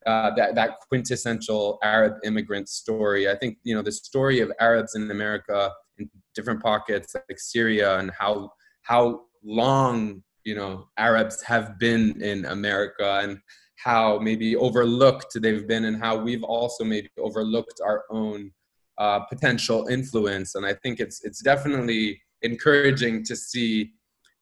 uh, 0.07 0.31
that 0.35 0.57
that 0.57 0.71
quintessential 0.89 1.79
arab 1.85 2.15
immigrant 2.25 2.69
story 2.69 3.31
i 3.31 3.37
think 3.37 3.57
you 3.63 3.75
know 3.75 3.83
the 3.83 3.93
story 3.93 4.41
of 4.41 4.51
arabs 4.61 4.97
in 4.97 5.09
america 5.11 5.71
in 5.99 6.11
different 6.35 6.61
pockets 6.61 7.15
like 7.15 7.39
syria 7.39 7.99
and 7.99 8.11
how 8.19 8.51
how 8.83 9.21
long 9.45 10.23
you 10.45 10.57
know 10.57 10.89
arabs 10.97 11.41
have 11.43 11.79
been 11.79 12.21
in 12.21 12.45
america 12.47 13.21
and 13.23 13.39
how 13.77 14.19
maybe 14.19 14.57
overlooked 14.57 15.41
they've 15.41 15.69
been 15.69 15.85
and 15.85 15.97
how 16.03 16.17
we've 16.17 16.45
also 16.45 16.83
maybe 16.83 17.09
overlooked 17.19 17.81
our 17.85 18.05
own 18.11 18.51
uh, 18.99 19.21
potential 19.21 19.89
influence. 19.89 20.55
And 20.55 20.65
I 20.65 20.75
think 20.75 21.01
it's 21.01 21.25
it's 21.25 21.43
definitely 21.43 22.21
encouraging 22.43 23.25
to 23.25 23.37
see 23.37 23.93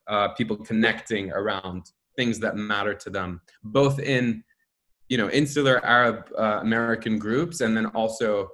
uh, 0.08 0.28
people 0.34 0.56
connecting 0.56 1.30
around 1.32 1.84
things 2.20 2.38
that 2.40 2.54
matter 2.56 2.94
to 3.04 3.08
them, 3.08 3.40
both 3.62 3.98
in 3.98 4.44
you 5.08 5.18
know 5.20 5.28
insular 5.30 5.76
Arab 5.96 6.16
uh, 6.38 6.58
American 6.68 7.18
groups, 7.18 7.56
and 7.62 7.74
then 7.76 7.86
also 8.00 8.48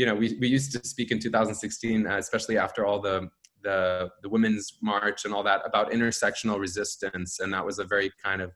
you 0.00 0.06
know 0.06 0.14
we, 0.14 0.26
we 0.40 0.46
used 0.46 0.70
to 0.72 0.78
speak 0.86 1.10
in 1.10 1.18
2016, 1.18 2.06
uh, 2.06 2.16
especially 2.16 2.56
after 2.66 2.86
all 2.86 3.00
the 3.00 3.28
the 3.66 4.08
the 4.22 4.28
women's 4.28 4.66
march 4.82 5.24
and 5.24 5.34
all 5.34 5.42
that 5.42 5.60
about 5.64 5.90
intersectional 5.90 6.58
resistance, 6.66 7.40
and 7.40 7.52
that 7.52 7.64
was 7.64 7.78
a 7.80 7.84
very 7.94 8.10
kind 8.24 8.40
of 8.40 8.52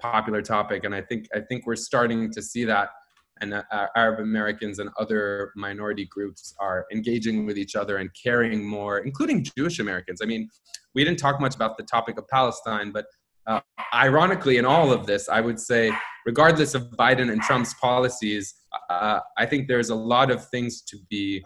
popular 0.00 0.40
topic. 0.40 0.84
And 0.84 0.94
I 0.94 1.02
think 1.02 1.28
I 1.36 1.40
think 1.40 1.66
we're 1.66 1.84
starting 1.90 2.32
to 2.32 2.40
see 2.40 2.64
that 2.64 2.88
and 3.42 3.54
uh, 3.54 3.86
Arab 3.96 4.20
Americans 4.20 4.78
and 4.78 4.88
other 4.98 5.52
minority 5.56 6.06
groups 6.06 6.54
are 6.60 6.86
engaging 6.92 7.44
with 7.44 7.58
each 7.58 7.74
other 7.74 7.96
and 7.96 8.08
caring 8.14 8.64
more, 8.64 8.98
including 8.98 9.44
Jewish 9.56 9.78
Americans. 9.80 10.20
I 10.22 10.26
mean, 10.26 10.48
we 10.94 11.04
didn't 11.04 11.18
talk 11.18 11.40
much 11.40 11.54
about 11.54 11.76
the 11.76 11.82
topic 11.82 12.18
of 12.18 12.28
Palestine, 12.28 12.92
but 12.92 13.06
uh, 13.46 13.60
ironically, 13.94 14.58
in 14.58 14.64
all 14.64 14.92
of 14.92 15.06
this, 15.06 15.28
I 15.28 15.40
would 15.40 15.58
say, 15.58 15.92
regardless 16.26 16.74
of 16.74 16.90
Biden 16.98 17.32
and 17.32 17.42
Trump's 17.42 17.74
policies, 17.74 18.54
uh, 18.90 19.20
I 19.36 19.46
think 19.46 19.68
there's 19.68 19.90
a 19.90 19.94
lot 19.94 20.30
of 20.30 20.48
things 20.48 20.82
to 20.82 20.98
be, 21.10 21.44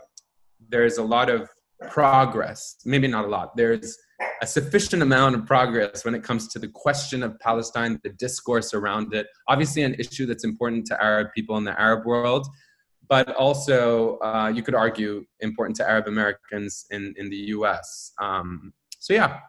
there's 0.68 0.98
a 0.98 1.02
lot 1.02 1.30
of 1.30 1.48
progress, 1.88 2.76
maybe 2.84 3.08
not 3.08 3.24
a 3.24 3.28
lot. 3.28 3.56
There's 3.56 3.96
a 4.42 4.46
sufficient 4.46 5.02
amount 5.02 5.34
of 5.34 5.46
progress 5.46 6.04
when 6.04 6.14
it 6.14 6.22
comes 6.22 6.48
to 6.48 6.58
the 6.58 6.68
question 6.68 7.22
of 7.22 7.38
Palestine, 7.40 8.00
the 8.02 8.10
discourse 8.10 8.74
around 8.74 9.14
it. 9.14 9.26
Obviously, 9.48 9.82
an 9.82 9.94
issue 9.94 10.26
that's 10.26 10.44
important 10.44 10.86
to 10.86 11.02
Arab 11.02 11.28
people 11.34 11.56
in 11.56 11.64
the 11.64 11.78
Arab 11.80 12.06
world, 12.06 12.46
but 13.08 13.34
also 13.36 14.18
uh, 14.18 14.52
you 14.54 14.62
could 14.62 14.74
argue 14.74 15.24
important 15.40 15.76
to 15.76 15.88
Arab 15.88 16.08
Americans 16.08 16.86
in, 16.90 17.14
in 17.16 17.30
the 17.30 17.36
US. 17.36 18.12
Um, 18.20 18.72
so, 18.98 19.14
yeah. 19.14 19.40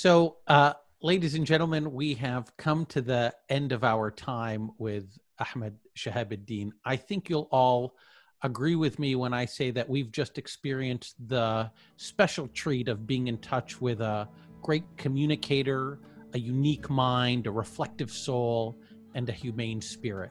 So, 0.00 0.36
uh, 0.46 0.74
ladies 1.02 1.34
and 1.34 1.44
gentlemen, 1.44 1.92
we 1.92 2.14
have 2.14 2.56
come 2.56 2.86
to 2.86 3.02
the 3.02 3.34
end 3.48 3.72
of 3.72 3.82
our 3.82 4.12
time 4.12 4.70
with 4.78 5.18
Ahmed 5.40 5.76
Shihab-Eldin. 5.96 6.70
I 6.84 6.94
think 6.94 7.28
you'll 7.28 7.48
all 7.50 7.96
agree 8.44 8.76
with 8.76 9.00
me 9.00 9.16
when 9.16 9.34
I 9.34 9.44
say 9.44 9.72
that 9.72 9.88
we've 9.88 10.12
just 10.12 10.38
experienced 10.38 11.16
the 11.26 11.72
special 11.96 12.46
treat 12.46 12.86
of 12.86 13.08
being 13.08 13.26
in 13.26 13.38
touch 13.38 13.80
with 13.80 14.00
a 14.00 14.28
great 14.62 14.84
communicator, 14.96 15.98
a 16.32 16.38
unique 16.38 16.88
mind, 16.88 17.48
a 17.48 17.50
reflective 17.50 18.12
soul, 18.12 18.78
and 19.16 19.28
a 19.28 19.32
humane 19.32 19.80
spirit. 19.80 20.30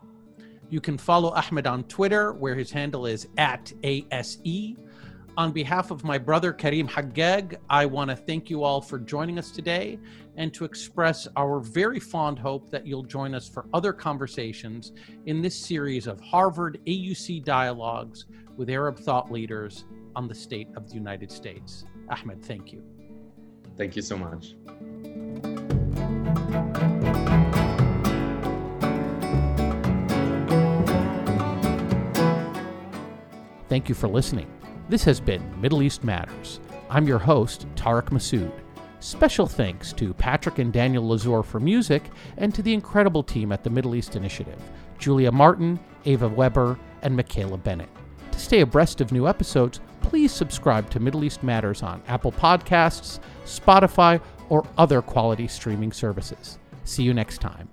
You 0.69 0.79
can 0.79 0.97
follow 0.97 1.33
Ahmed 1.33 1.67
on 1.67 1.83
Twitter, 1.83 2.31
where 2.31 2.55
his 2.55 2.71
handle 2.71 3.05
is 3.05 3.27
at 3.37 3.73
ASE. 3.83 4.77
On 5.37 5.51
behalf 5.51 5.91
of 5.91 6.03
my 6.03 6.17
brother 6.17 6.51
Karim 6.51 6.87
Haggag, 6.87 7.57
I 7.69 7.85
want 7.85 8.09
to 8.09 8.15
thank 8.15 8.49
you 8.49 8.63
all 8.63 8.81
for 8.81 8.97
joining 8.97 9.37
us 9.37 9.51
today 9.51 9.99
and 10.35 10.51
to 10.55 10.65
express 10.65 11.27
our 11.37 11.59
very 11.59 11.99
fond 11.99 12.39
hope 12.39 12.71
that 12.71 12.87
you'll 12.87 13.03
join 13.03 13.35
us 13.35 13.47
for 13.47 13.67
other 13.71 13.93
conversations 13.93 14.93
in 15.27 15.43
this 15.43 15.55
series 15.55 16.07
of 16.07 16.19
Harvard 16.21 16.79
AUC 16.87 17.43
dialogues 17.43 18.25
with 18.55 18.67
Arab 18.71 18.97
thought 18.97 19.31
leaders 19.31 19.85
on 20.15 20.27
the 20.27 20.33
state 20.33 20.69
of 20.75 20.89
the 20.89 20.95
United 20.95 21.31
States. 21.31 21.85
Ahmed, 22.09 22.43
thank 22.43 22.73
you. 22.73 22.83
Thank 23.77 23.95
you 23.95 24.01
so 24.01 24.17
much. 24.17 24.55
Thank 33.69 33.87
you 33.87 33.93
for 33.93 34.07
listening. 34.07 34.56
This 34.89 35.03
has 35.03 35.19
been 35.19 35.43
Middle 35.59 35.81
East 35.81 36.05
Matters. 36.05 36.61
I'm 36.89 37.07
your 37.07 37.19
host, 37.19 37.67
Tarek 37.75 38.05
Masoud. 38.05 38.53
Special 39.01 39.45
thanks 39.45 39.91
to 39.91 40.13
Patrick 40.13 40.59
and 40.59 40.71
Daniel 40.71 41.03
Lazor 41.03 41.43
for 41.43 41.59
music 41.59 42.09
and 42.37 42.55
to 42.55 42.61
the 42.61 42.73
incredible 42.73 43.21
team 43.21 43.51
at 43.51 43.65
the 43.65 43.69
Middle 43.69 43.95
East 43.95 44.15
Initiative 44.15 44.61
Julia 44.97 45.29
Martin, 45.29 45.77
Ava 46.05 46.29
Weber, 46.29 46.79
and 47.01 47.13
Michaela 47.17 47.57
Bennett. 47.57 47.89
To 48.31 48.39
stay 48.39 48.61
abreast 48.61 49.01
of 49.01 49.11
new 49.11 49.27
episodes, 49.27 49.81
please 49.99 50.31
subscribe 50.31 50.89
to 50.91 51.01
Middle 51.01 51.25
East 51.25 51.43
Matters 51.43 51.83
on 51.83 52.01
Apple 52.07 52.31
Podcasts, 52.31 53.19
Spotify, 53.43 54.21
or 54.47 54.65
other 54.77 55.01
quality 55.01 55.49
streaming 55.49 55.91
services. 55.91 56.59
See 56.85 57.03
you 57.03 57.13
next 57.13 57.41
time. 57.41 57.67